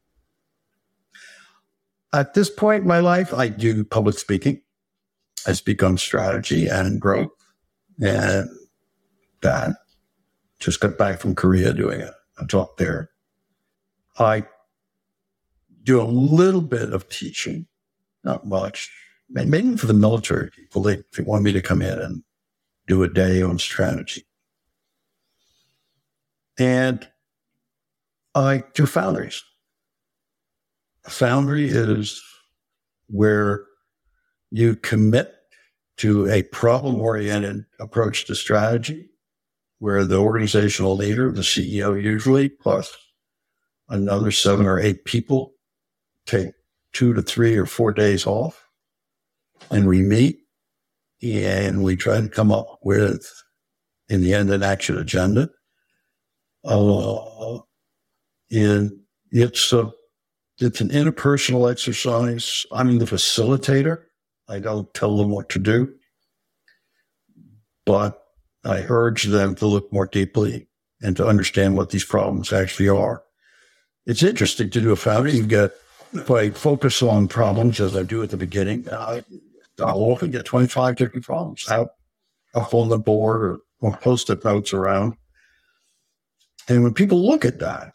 At 2.13 2.35
this 2.35 2.51
point 2.51 2.83
in 2.83 2.89
my 2.89 3.01
life, 3.01 3.33
I 3.33 3.49
do 3.49 3.83
public 3.83 4.19
speaking. 4.19 4.61
I 5.47 5.55
speak 5.55 5.83
on 5.83 5.97
strategy 5.97 6.67
and 6.69 7.01
growth. 7.01 7.31
And 8.01 8.51
that 9.41 9.77
just 10.63 10.81
got 10.81 10.97
back 10.97 11.19
from 11.19 11.35
Korea 11.35 11.73
doing 11.73 12.01
a, 12.01 12.13
a 12.39 12.47
talk 12.47 12.77
there. 12.77 13.11
I 14.19 14.47
do 15.83 16.01
a 16.01 16.05
little 16.05 16.61
bit 16.61 16.93
of 16.93 17.09
teaching, 17.09 17.67
not 18.23 18.47
much, 18.47 18.91
mainly 19.29 19.77
for 19.77 19.87
the 19.87 19.95
military 19.95 20.51
people. 20.51 20.83
They, 20.83 21.03
they 21.17 21.23
want 21.25 21.43
me 21.43 21.53
to 21.53 21.63
come 21.63 21.83
in 21.83 21.99
and 21.99 22.23
do 22.87 23.03
a 23.03 23.09
day 23.09 23.43
on 23.43 23.59
strategy. 23.59 24.25
And 26.59 27.09
I 28.35 28.63
do 28.75 28.87
foundries. 28.87 29.43
A 31.05 31.11
foundry 31.11 31.69
is 31.69 32.23
where 33.09 33.65
you 34.51 34.77
commit 34.77 35.35
to 35.97 36.29
a 36.29 36.43
problem 36.45 36.97
oriented 37.01 37.65
approach 37.81 38.27
to 38.27 38.35
strategy, 38.35 39.09
where 39.83 40.05
the 40.05 40.17
organizational 40.17 40.95
leader, 40.95 41.33
the 41.33 41.41
CEO 41.41 42.01
usually, 42.01 42.49
plus 42.49 42.97
another 43.89 44.31
seven 44.31 44.65
or 44.65 44.79
eight 44.79 45.05
people 45.05 45.55
take 46.25 46.53
two 46.93 47.13
to 47.13 47.21
three 47.21 47.57
or 47.57 47.67
four 47.67 47.93
days 47.93 48.25
off 48.25 48.65
and 49.73 49.89
we 49.89 50.01
meet 50.01 50.39
and 51.21 51.83
we 51.83 51.97
try 51.97 52.21
to 52.21 52.29
come 52.29 52.53
up 52.53 52.79
with, 52.85 53.29
in 54.09 54.21
the 54.21 54.33
end, 54.33 54.53
an 54.53 54.63
action 54.63 54.97
agenda. 54.97 55.51
Uh, 56.65 57.59
and 58.53 58.93
it's 59.33 59.73
a 59.73 59.91
it's 60.59 60.81
an 60.81 60.91
interpersonal 60.91 61.69
exercise. 61.69 62.65
I'm 62.71 63.01
the 63.01 63.05
facilitator. 63.05 64.05
I 64.49 64.61
don't 64.61 64.95
tell 64.95 65.17
them 65.17 65.31
what 65.31 65.49
to 65.49 65.59
do, 65.59 65.93
but 67.85 68.22
I 68.65 68.85
urge 68.89 69.25
them 69.25 69.55
to 69.57 69.67
look 69.67 69.93
more 69.93 70.07
deeply 70.07 70.69
and 71.01 71.17
to 71.17 71.27
understand 71.27 71.77
what 71.77 71.91
these 71.91 72.05
problems 72.05 72.53
actually 72.53 72.89
are. 72.89 73.23
It's 74.07 74.23
interesting 74.23 74.71
to 74.71 74.81
do 74.81 74.93
a 74.93 74.97
foundry. 74.97 75.33
You 75.33 75.47
get, 75.47 75.73
if 76.13 76.31
I 76.31 76.51
focus 76.51 77.03
on 77.03 77.29
problems 77.29 77.81
as 77.81 77.97
I 77.97 78.03
do 78.03 78.23
at 78.23 78.31
the 78.31 78.37
beginning, 78.37 78.89
I, 78.91 79.25
I'll 79.81 80.03
often 80.03 80.31
get 80.31 80.45
25 80.45 80.97
different 80.97 81.25
problems 81.25 81.69
out 81.71 81.91
up 82.55 82.75
on 82.75 82.89
the 82.89 82.99
board 82.99 83.43
or, 83.43 83.59
or 83.81 83.97
post-it 83.97 84.45
notes 84.45 84.73
around. 84.73 85.15
And 86.69 86.85
when 86.85 86.95
people 86.95 87.25
look 87.25 87.45
at 87.45 87.59
that, 87.61 87.93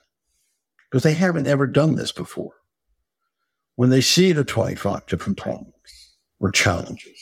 because 0.90 1.04
they 1.04 1.14
haven't 1.14 1.48
ever 1.48 1.68
done 1.68 1.96
this 1.96 2.12
before. 2.12 2.54
When 3.76 3.90
they 3.90 4.02
see 4.02 4.32
the 4.32 4.44
25 4.44 5.06
different 5.06 5.38
problems 5.38 6.16
or 6.40 6.52
challenges, 6.52 7.20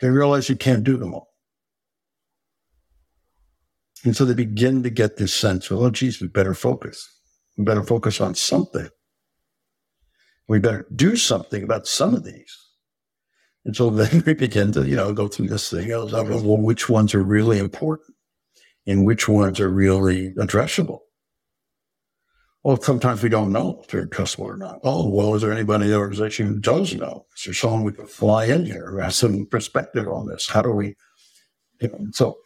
they 0.00 0.08
realize 0.08 0.48
you 0.48 0.56
can't 0.56 0.84
do 0.84 0.96
them 0.96 1.14
all. 1.14 1.28
And 4.06 4.14
so 4.14 4.24
they 4.24 4.34
begin 4.34 4.84
to 4.84 4.88
get 4.88 5.16
this 5.16 5.34
sense 5.34 5.68
of, 5.68 5.80
oh, 5.80 5.90
geez, 5.90 6.20
we 6.20 6.28
better 6.28 6.54
focus. 6.54 7.12
We 7.58 7.64
better 7.64 7.82
focus 7.82 8.20
on 8.20 8.36
something. 8.36 8.88
We 10.46 10.60
better 10.60 10.86
do 10.94 11.16
something 11.16 11.64
about 11.64 11.88
some 11.88 12.14
of 12.14 12.22
these. 12.22 12.56
And 13.64 13.74
so 13.74 13.90
then 13.90 14.22
we 14.24 14.34
begin 14.34 14.70
to, 14.72 14.86
you 14.88 14.94
know, 14.94 15.12
go 15.12 15.26
through 15.26 15.48
this 15.48 15.68
thing 15.68 15.90
of, 15.90 16.12
well, 16.12 16.56
which 16.56 16.88
ones 16.88 17.16
are 17.16 17.22
really 17.22 17.58
important 17.58 18.14
and 18.86 19.04
which 19.04 19.28
ones 19.28 19.58
are 19.58 19.68
really 19.68 20.32
addressable. 20.34 21.00
Well, 22.62 22.80
sometimes 22.80 23.24
we 23.24 23.28
don't 23.28 23.50
know 23.50 23.80
if 23.82 23.88
they're 23.88 24.06
addressable 24.06 24.44
or 24.44 24.56
not. 24.56 24.78
Oh, 24.84 25.08
well, 25.08 25.34
is 25.34 25.42
there 25.42 25.52
anybody 25.52 25.86
in 25.86 25.90
the 25.90 25.98
organization 25.98 26.46
who 26.46 26.60
does 26.60 26.94
know? 26.94 27.26
Is 27.36 27.42
there 27.42 27.54
someone 27.54 27.82
we 27.82 27.92
could 27.92 28.08
fly 28.08 28.44
in 28.44 28.66
here 28.66 28.88
who 28.88 28.98
has 28.98 29.16
some 29.16 29.46
perspective 29.46 30.06
on 30.06 30.28
this? 30.28 30.48
How 30.48 30.62
do 30.62 30.70
we, 30.70 30.94
you 31.80 31.88
know, 31.88 32.06
so 32.12 32.38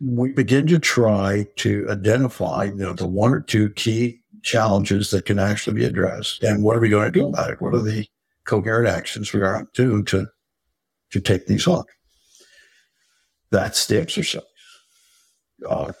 we 0.00 0.32
begin 0.32 0.66
to 0.68 0.78
try 0.78 1.46
to 1.56 1.86
identify, 1.90 2.64
you 2.64 2.74
know, 2.74 2.94
the 2.94 3.06
one 3.06 3.32
or 3.32 3.40
two 3.40 3.70
key 3.70 4.20
challenges 4.42 5.10
that 5.10 5.26
can 5.26 5.38
actually 5.38 5.74
be 5.74 5.84
addressed. 5.84 6.42
And 6.42 6.62
what 6.62 6.76
are 6.76 6.80
we 6.80 6.88
going 6.88 7.12
to 7.12 7.18
do 7.18 7.28
about 7.28 7.50
it? 7.50 7.60
What 7.60 7.74
are 7.74 7.82
the 7.82 8.06
coherent 8.46 8.88
actions 8.88 9.32
we 9.32 9.42
are 9.42 9.66
to 9.74 10.02
to, 10.04 10.26
to 11.10 11.20
take 11.20 11.46
these 11.46 11.66
on? 11.66 11.84
That's 13.50 13.86
the 13.86 14.00
exercise. 14.00 14.42
Uh, 15.68 15.92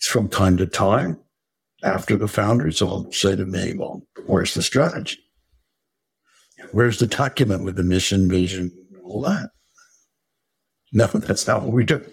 from 0.00 0.28
time 0.28 0.58
to 0.58 0.66
time, 0.66 1.18
after 1.82 2.16
the 2.16 2.28
founders 2.28 2.82
all 2.82 3.10
say 3.12 3.36
to 3.36 3.46
me, 3.46 3.74
well, 3.74 4.02
where's 4.26 4.52
the 4.54 4.62
strategy? 4.62 5.18
Where's 6.72 6.98
the 6.98 7.06
document 7.06 7.64
with 7.64 7.76
the 7.76 7.82
mission, 7.82 8.28
vision, 8.28 8.70
all 9.04 9.22
that? 9.22 9.50
No, 10.92 11.06
that's 11.06 11.46
not 11.46 11.62
what 11.62 11.72
we 11.72 11.84
do. 11.84 12.04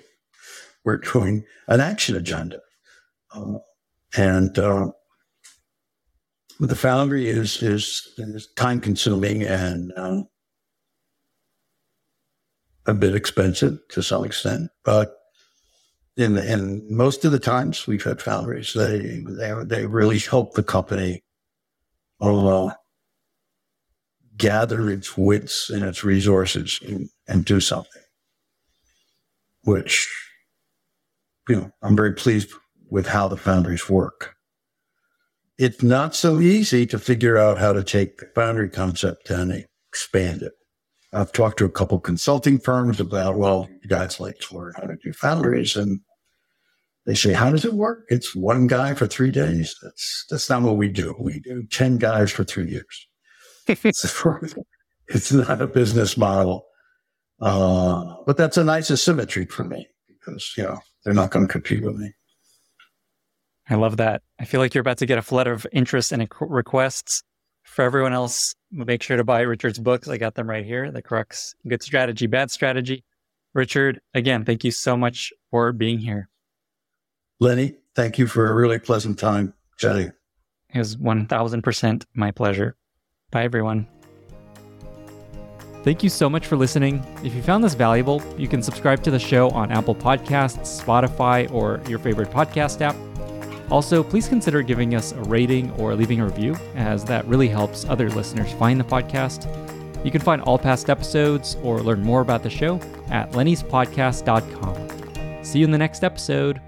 We're 0.83 0.97
doing 0.97 1.45
an 1.67 1.79
action 1.79 2.15
agenda. 2.15 2.59
Uh, 3.33 3.59
and 4.15 4.57
uh, 4.59 4.91
the 6.59 6.75
foundry 6.75 7.27
is, 7.27 7.61
is, 7.63 8.13
is 8.17 8.49
time 8.55 8.79
consuming 8.79 9.43
and 9.43 9.91
uh, 9.95 10.23
a 12.85 12.93
bit 12.93 13.15
expensive 13.15 13.79
to 13.89 14.03
some 14.03 14.25
extent, 14.25 14.69
but 14.83 15.15
in 16.15 16.37
in 16.37 16.85
most 16.89 17.25
of 17.25 17.31
the 17.31 17.39
times 17.39 17.87
we've 17.87 18.03
had 18.03 18.21
foundries, 18.21 18.73
they 18.73 19.23
they 19.27 19.53
they 19.63 19.85
really 19.85 20.19
help 20.19 20.53
the 20.53 20.63
company 20.63 21.23
uh, 22.21 22.71
gather 24.37 24.89
its 24.89 25.17
wits 25.17 25.69
and 25.69 25.83
its 25.83 26.03
resources 26.03 26.79
and, 26.85 27.09
and 27.27 27.45
do 27.45 27.59
something. 27.59 28.01
Which, 29.63 30.07
you 31.47 31.55
know, 31.55 31.71
I'm 31.81 31.95
very 31.95 32.13
pleased 32.13 32.51
with 32.89 33.07
how 33.07 33.27
the 33.27 33.37
foundries 33.37 33.89
work. 33.89 34.35
It's 35.57 35.83
not 35.83 36.15
so 36.15 36.39
easy 36.39 36.85
to 36.87 36.99
figure 36.99 37.37
out 37.37 37.57
how 37.57 37.73
to 37.73 37.83
take 37.83 38.17
the 38.17 38.27
foundry 38.33 38.69
concept 38.69 39.29
and 39.29 39.65
expand 39.89 40.41
it. 40.41 40.53
I've 41.13 41.31
talked 41.31 41.59
to 41.59 41.65
a 41.65 41.69
couple 41.69 41.99
consulting 41.99 42.59
firms 42.59 42.99
about, 42.99 43.37
well, 43.37 43.69
you 43.81 43.87
guys 43.87 44.19
like 44.19 44.39
to 44.39 44.55
learn 44.57 44.73
how 44.75 44.87
to 44.87 44.95
do 45.03 45.13
foundries. 45.13 45.75
And 45.75 45.99
they 47.05 47.13
say, 47.13 47.33
how 47.33 47.51
does 47.51 47.65
it 47.65 47.73
work? 47.73 48.05
It's 48.09 48.35
one 48.35 48.65
guy 48.65 48.95
for 48.95 49.05
three 49.05 49.29
days. 49.29 49.75
That's, 49.83 50.25
that's 50.29 50.49
not 50.49 50.63
what 50.63 50.77
we 50.77 50.89
do. 50.89 51.15
We 51.19 51.39
do 51.39 51.67
10 51.67 51.97
guys 51.97 52.31
for 52.31 52.43
three 52.43 52.69
years. 52.69 53.07
it's, 53.67 54.03
it's 55.07 55.31
not 55.31 55.61
a 55.61 55.67
business 55.67 56.17
model. 56.17 56.65
Uh, 57.39 58.15
but 58.25 58.37
that's 58.37 58.57
a 58.57 58.63
nice 58.63 58.89
asymmetry 58.89 59.45
for 59.45 59.63
me 59.63 59.87
because, 60.07 60.53
you 60.57 60.63
know, 60.63 60.79
they're 61.03 61.13
not 61.13 61.31
going 61.31 61.47
to 61.47 61.51
compete 61.51 61.83
with 61.83 61.95
me. 61.95 62.13
I 63.69 63.75
love 63.75 63.97
that. 63.97 64.21
I 64.39 64.45
feel 64.45 64.59
like 64.59 64.73
you're 64.73 64.81
about 64.81 64.97
to 64.97 65.05
get 65.05 65.17
a 65.17 65.21
flood 65.21 65.47
of 65.47 65.65
interest 65.71 66.11
and 66.11 66.27
requests. 66.39 67.23
For 67.63 67.83
everyone 67.83 68.13
else, 68.13 68.53
make 68.71 69.01
sure 69.01 69.15
to 69.15 69.23
buy 69.23 69.41
Richard's 69.41 69.79
books. 69.79 70.09
I 70.09 70.17
got 70.17 70.35
them 70.35 70.49
right 70.49 70.65
here 70.65 70.91
The 70.91 71.01
Crux 71.01 71.55
Good 71.67 71.81
Strategy, 71.81 72.27
Bad 72.27 72.51
Strategy. 72.51 73.05
Richard, 73.53 74.01
again, 74.13 74.43
thank 74.45 74.63
you 74.63 74.71
so 74.71 74.97
much 74.97 75.31
for 75.49 75.71
being 75.71 75.99
here. 75.99 76.29
Lenny, 77.39 77.75
thank 77.95 78.17
you 78.17 78.27
for 78.27 78.49
a 78.49 78.53
really 78.53 78.79
pleasant 78.79 79.17
time 79.17 79.53
chatting. 79.77 80.11
It 80.73 80.79
was 80.79 80.97
1000% 80.97 82.05
my 82.13 82.31
pleasure. 82.31 82.75
Bye, 83.31 83.43
everyone. 83.43 83.87
Thank 85.83 86.01
you 86.01 86.09
so 86.09 86.29
much 86.29 86.47
for 86.47 86.55
listening. 86.55 87.03
If 87.25 87.35
you 87.35 87.43
found 87.43 87.61
this 87.61 87.73
valuable, 87.73 88.23
you 88.37 88.47
can 88.47 88.63
subscribe 88.63 89.03
to 89.03 89.11
the 89.11 89.19
show 89.19 89.49
on 89.49 89.69
Apple 89.69 89.93
Podcasts, 89.93 90.81
Spotify, 90.81 91.51
or 91.51 91.81
your 91.89 91.99
favorite 91.99 92.31
podcast 92.31 92.79
app. 92.79 92.95
Also, 93.69 94.01
please 94.01 94.29
consider 94.29 94.61
giving 94.61 94.95
us 94.95 95.11
a 95.11 95.21
rating 95.23 95.71
or 95.71 95.93
leaving 95.95 96.21
a 96.21 96.25
review, 96.25 96.55
as 96.75 97.03
that 97.05 97.25
really 97.25 97.49
helps 97.49 97.83
other 97.85 98.09
listeners 98.09 98.53
find 98.53 98.79
the 98.79 98.85
podcast. 98.85 99.45
You 100.05 100.11
can 100.11 100.21
find 100.21 100.41
all 100.41 100.57
past 100.57 100.89
episodes 100.89 101.57
or 101.63 101.81
learn 101.81 102.01
more 102.01 102.21
about 102.21 102.43
the 102.43 102.49
show 102.49 102.79
at 103.09 103.31
lennyspodcast.com. 103.31 105.43
See 105.43 105.59
you 105.59 105.65
in 105.65 105.71
the 105.71 105.77
next 105.77 106.03
episode. 106.03 106.61